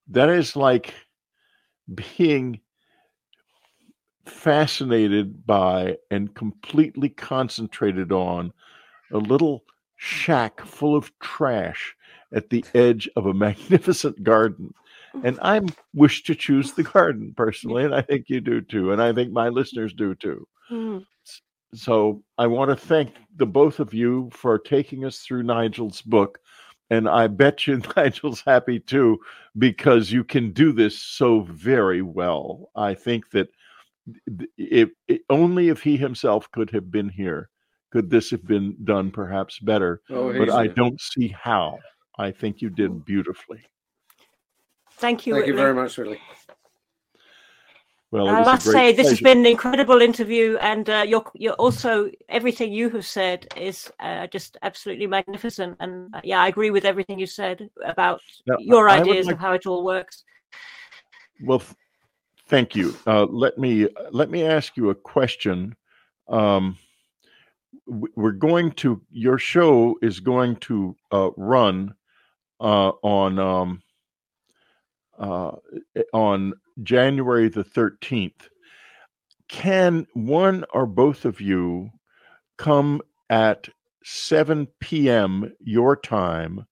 That 0.08 0.30
is 0.30 0.56
like 0.56 0.94
being 1.94 2.60
fascinated 4.24 5.46
by 5.46 5.96
and 6.10 6.34
completely 6.34 7.08
concentrated 7.08 8.12
on 8.12 8.52
a 9.12 9.18
little 9.18 9.64
shack 9.96 10.60
full 10.64 10.96
of 10.96 11.16
trash 11.18 11.94
at 12.32 12.50
the 12.50 12.64
edge 12.74 13.08
of 13.16 13.26
a 13.26 13.34
magnificent 13.34 14.22
garden. 14.22 14.72
And 15.24 15.38
I 15.42 15.60
wish 15.94 16.22
to 16.24 16.34
choose 16.34 16.72
the 16.72 16.82
garden 16.82 17.34
personally, 17.36 17.84
and 17.84 17.94
I 17.94 18.02
think 18.02 18.28
you 18.28 18.40
do 18.40 18.60
too, 18.60 18.92
and 18.92 19.02
I 19.02 19.12
think 19.12 19.32
my 19.32 19.48
listeners 19.48 19.92
do 19.92 20.14
too. 20.14 20.46
Mm. 20.70 21.04
So 21.74 22.22
I 22.38 22.46
want 22.46 22.70
to 22.70 22.76
thank 22.76 23.14
the 23.36 23.46
both 23.46 23.78
of 23.78 23.92
you 23.92 24.30
for 24.32 24.58
taking 24.58 25.04
us 25.04 25.18
through 25.18 25.42
Nigel's 25.42 26.00
book. 26.02 26.38
And 26.90 27.08
I 27.08 27.26
bet 27.26 27.66
you 27.66 27.82
Nigel's 27.96 28.42
happy 28.46 28.80
too, 28.80 29.18
because 29.58 30.10
you 30.10 30.24
can 30.24 30.52
do 30.52 30.72
this 30.72 30.98
so 30.98 31.40
very 31.40 32.02
well. 32.02 32.70
I 32.74 32.94
think 32.94 33.30
that 33.30 33.48
th- 34.38 34.50
if, 34.56 34.90
i 35.10 35.20
only 35.28 35.68
if 35.68 35.82
he 35.82 35.96
himself 35.96 36.50
could 36.52 36.70
have 36.70 36.90
been 36.90 37.08
here, 37.08 37.50
could 37.90 38.10
this 38.10 38.30
have 38.30 38.46
been 38.46 38.76
done 38.84 39.10
perhaps 39.10 39.58
better. 39.58 40.00
Oh, 40.10 40.32
But 40.32 40.50
I 40.50 40.66
don't 40.68 41.00
see 41.00 41.28
how. 41.28 41.78
I 42.18 42.32
think 42.32 42.60
you 42.60 42.70
did 42.70 43.04
beautifully. 43.04 43.60
Thank 44.98 45.26
you. 45.26 45.34
Thank 45.34 45.46
you 45.46 45.54
very 45.54 45.74
much, 45.74 45.96
Willie. 45.96 46.20
Well, 48.10 48.28
I 48.28 48.38
was 48.38 48.48
a 48.48 48.50
must 48.52 48.64
great 48.64 48.72
say 48.72 48.92
this 48.92 49.10
has 49.10 49.20
been 49.20 49.38
an 49.38 49.46
incredible 49.46 50.00
interview, 50.00 50.56
and 50.62 50.88
uh, 50.88 51.04
you're 51.06 51.30
you're 51.34 51.52
also 51.54 52.10
everything 52.30 52.72
you 52.72 52.88
have 52.90 53.04
said 53.04 53.46
is 53.54 53.92
uh, 54.00 54.26
just 54.28 54.56
absolutely 54.62 55.06
magnificent. 55.06 55.76
And 55.80 56.14
uh, 56.14 56.20
yeah, 56.24 56.40
I 56.40 56.48
agree 56.48 56.70
with 56.70 56.86
everything 56.86 57.18
you 57.18 57.26
said 57.26 57.68
about 57.84 58.20
Now, 58.46 58.56
your 58.60 58.88
ideas 58.88 59.26
like- 59.26 59.34
of 59.34 59.40
how 59.40 59.52
it 59.52 59.66
all 59.66 59.84
works. 59.84 60.24
Well, 61.44 61.58
th- 61.60 61.74
thank 62.46 62.74
you. 62.74 62.96
Uh, 63.06 63.26
let 63.26 63.58
me 63.58 63.88
let 64.10 64.30
me 64.30 64.42
ask 64.42 64.76
you 64.76 64.88
a 64.88 64.94
question. 64.94 65.76
Um, 66.28 66.78
we're 67.86 68.32
going 68.32 68.72
to 68.72 69.02
your 69.10 69.38
show 69.38 69.96
is 70.00 70.18
going 70.20 70.56
to 70.56 70.96
uh, 71.12 71.30
run 71.36 71.94
uh, 72.60 72.92
on 73.02 73.38
um, 73.38 73.82
uh, 75.18 75.52
on 76.12 76.54
January 76.82 77.48
the 77.48 77.64
thirteenth. 77.64 78.48
Can 79.48 80.06
one 80.14 80.64
or 80.72 80.86
both 80.86 81.24
of 81.24 81.40
you 81.40 81.90
come 82.56 83.00
at 83.30 83.68
seven 84.04 84.68
p.m. 84.80 85.52
your 85.60 85.96
time 85.96 86.64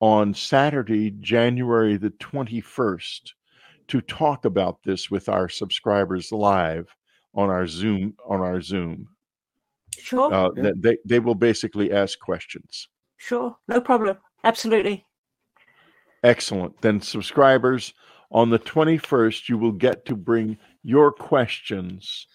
on 0.00 0.34
Saturday, 0.34 1.10
January 1.10 1.96
the 1.96 2.10
twenty 2.10 2.60
first? 2.60 3.34
to 3.88 4.00
talk 4.00 4.44
about 4.44 4.78
this 4.84 5.10
with 5.10 5.28
our 5.28 5.48
subscribers 5.48 6.30
live 6.30 6.94
on 7.34 7.50
our 7.50 7.66
Zoom 7.66 8.14
on 8.24 8.40
our 8.40 8.60
Zoom. 8.60 9.08
Sure, 9.98 10.32
Uh, 10.32 10.50
they 10.76 10.96
they 11.04 11.18
will 11.18 11.34
basically 11.34 11.92
ask 11.92 12.16
questions. 12.20 12.88
sure, 13.16 13.56
no 13.66 13.80
problem. 13.80 14.16
Absolutely. 14.44 15.04
Excellent. 16.22 16.80
Then 16.82 17.00
subscribers 17.00 17.94
on 18.30 18.50
the 18.50 18.58
21st 18.58 19.48
you 19.48 19.58
will 19.58 19.72
get 19.72 20.04
to 20.06 20.14
bring 20.16 20.58
your 20.82 21.10
questions 21.12 22.26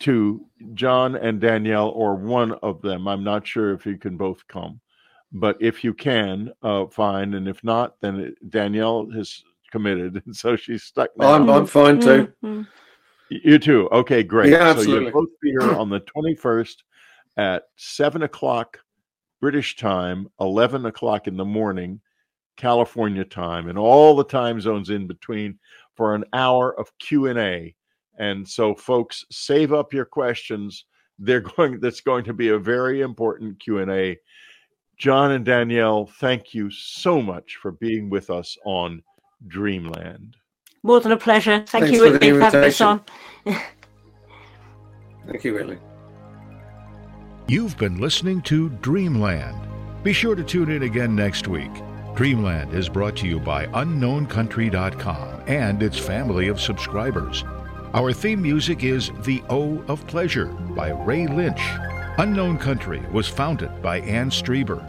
to 0.00 0.44
John 0.74 1.14
and 1.16 1.40
Danielle 1.40 1.90
or 1.90 2.14
one 2.16 2.52
of 2.62 2.82
them. 2.82 3.06
I'm 3.06 3.22
not 3.24 3.46
sure 3.46 3.72
if 3.72 3.86
you 3.86 3.96
can 3.98 4.16
both 4.16 4.46
come. 4.48 4.80
But 5.32 5.56
if 5.60 5.82
you 5.82 5.94
can, 5.94 6.50
uh, 6.62 6.86
fine. 6.86 7.34
And 7.34 7.48
if 7.48 7.62
not, 7.64 8.00
then 8.00 8.20
it- 8.20 8.50
Danielle 8.50 9.08
has 9.12 9.42
committed, 9.70 10.22
and 10.26 10.36
so 10.42 10.56
she's 10.56 10.84
stuck 10.84 11.10
now. 11.16 11.32
I'm, 11.32 11.48
I'm 11.48 11.66
fine 11.66 11.98
too. 12.00 12.28
Mm, 12.44 12.58
mm. 12.60 12.66
You 13.30 13.58
too. 13.58 13.88
Okay, 13.90 14.22
great. 14.22 14.50
Yeah, 14.50 14.58
So 14.74 14.80
absolutely. 14.80 15.04
you'll 15.04 15.12
both 15.22 15.40
be 15.40 15.50
here 15.52 15.72
on 15.72 15.88
the 15.88 16.00
21st 16.00 16.76
at 17.38 17.62
7 17.76 18.22
o'clock 18.24 18.78
British 19.40 19.76
time, 19.76 20.28
11 20.38 20.84
o'clock 20.84 21.26
in 21.26 21.38
the 21.38 21.44
morning, 21.44 22.00
California 22.62 23.24
time, 23.24 23.68
and 23.68 23.76
all 23.76 24.14
the 24.14 24.22
time 24.22 24.60
zones 24.60 24.90
in 24.90 25.08
between 25.08 25.58
for 25.96 26.14
an 26.14 26.24
hour 26.32 26.78
of 26.78 26.96
Q&A. 27.00 27.74
And 28.20 28.48
so 28.48 28.72
folks, 28.76 29.24
save 29.32 29.72
up 29.72 29.92
your 29.92 30.04
questions. 30.04 30.84
They're 31.18 31.40
going 31.56 31.80
that's 31.80 32.00
going 32.00 32.24
to 32.24 32.32
be 32.32 32.50
a 32.50 32.58
very 32.58 33.00
important 33.00 33.58
Q&A. 33.58 34.16
John 34.96 35.32
and 35.32 35.44
Danielle, 35.44 36.06
thank 36.20 36.54
you 36.54 36.70
so 36.70 37.20
much 37.20 37.58
for 37.60 37.72
being 37.72 38.08
with 38.08 38.30
us 38.30 38.56
on 38.64 39.02
Dreamland. 39.48 40.36
More 40.84 41.00
than 41.00 41.10
a 41.10 41.16
pleasure. 41.16 41.64
Thank 41.66 41.86
Thanks 41.86 41.90
you, 41.90 41.98
for 41.98 42.16
the 42.16 42.18
for 42.18 42.40
having 42.40 42.42
us 42.42 42.80
invitation. 42.80 42.86
on. 42.86 43.04
Thank 45.26 45.44
you, 45.44 45.54
Willie. 45.54 45.78
You've 47.48 47.76
been 47.76 48.00
listening 48.00 48.40
to 48.42 48.68
Dreamland. 48.68 49.58
Be 50.04 50.12
sure 50.12 50.36
to 50.36 50.44
tune 50.44 50.70
in 50.70 50.84
again 50.84 51.16
next 51.16 51.48
week. 51.48 51.72
Dreamland 52.14 52.74
is 52.74 52.90
brought 52.90 53.16
to 53.16 53.26
you 53.26 53.40
by 53.40 53.66
UnknownCountry.com 53.68 55.44
and 55.46 55.82
its 55.82 55.98
family 55.98 56.48
of 56.48 56.60
subscribers. 56.60 57.42
Our 57.94 58.12
theme 58.12 58.42
music 58.42 58.84
is 58.84 59.10
The 59.24 59.42
O 59.48 59.82
of 59.88 60.06
Pleasure 60.06 60.46
by 60.46 60.90
Ray 60.90 61.26
Lynch. 61.26 61.62
Unknown 62.18 62.58
Country 62.58 63.00
was 63.12 63.28
founded 63.28 63.80
by 63.80 64.00
Ann 64.00 64.28
Strieber. 64.28 64.86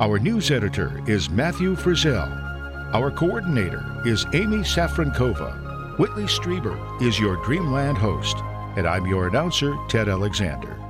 Our 0.00 0.18
news 0.18 0.50
editor 0.50 1.02
is 1.06 1.28
Matthew 1.28 1.76
Frizzell. 1.76 2.94
Our 2.94 3.10
coordinator 3.10 4.02
is 4.06 4.24
Amy 4.32 4.58
Safrankova. 4.58 5.98
Whitley 5.98 6.24
Strieber 6.24 7.02
is 7.02 7.20
your 7.20 7.36
Dreamland 7.44 7.98
host, 7.98 8.36
and 8.76 8.86
I'm 8.86 9.06
your 9.06 9.28
announcer, 9.28 9.76
Ted 9.88 10.08
Alexander. 10.08 10.81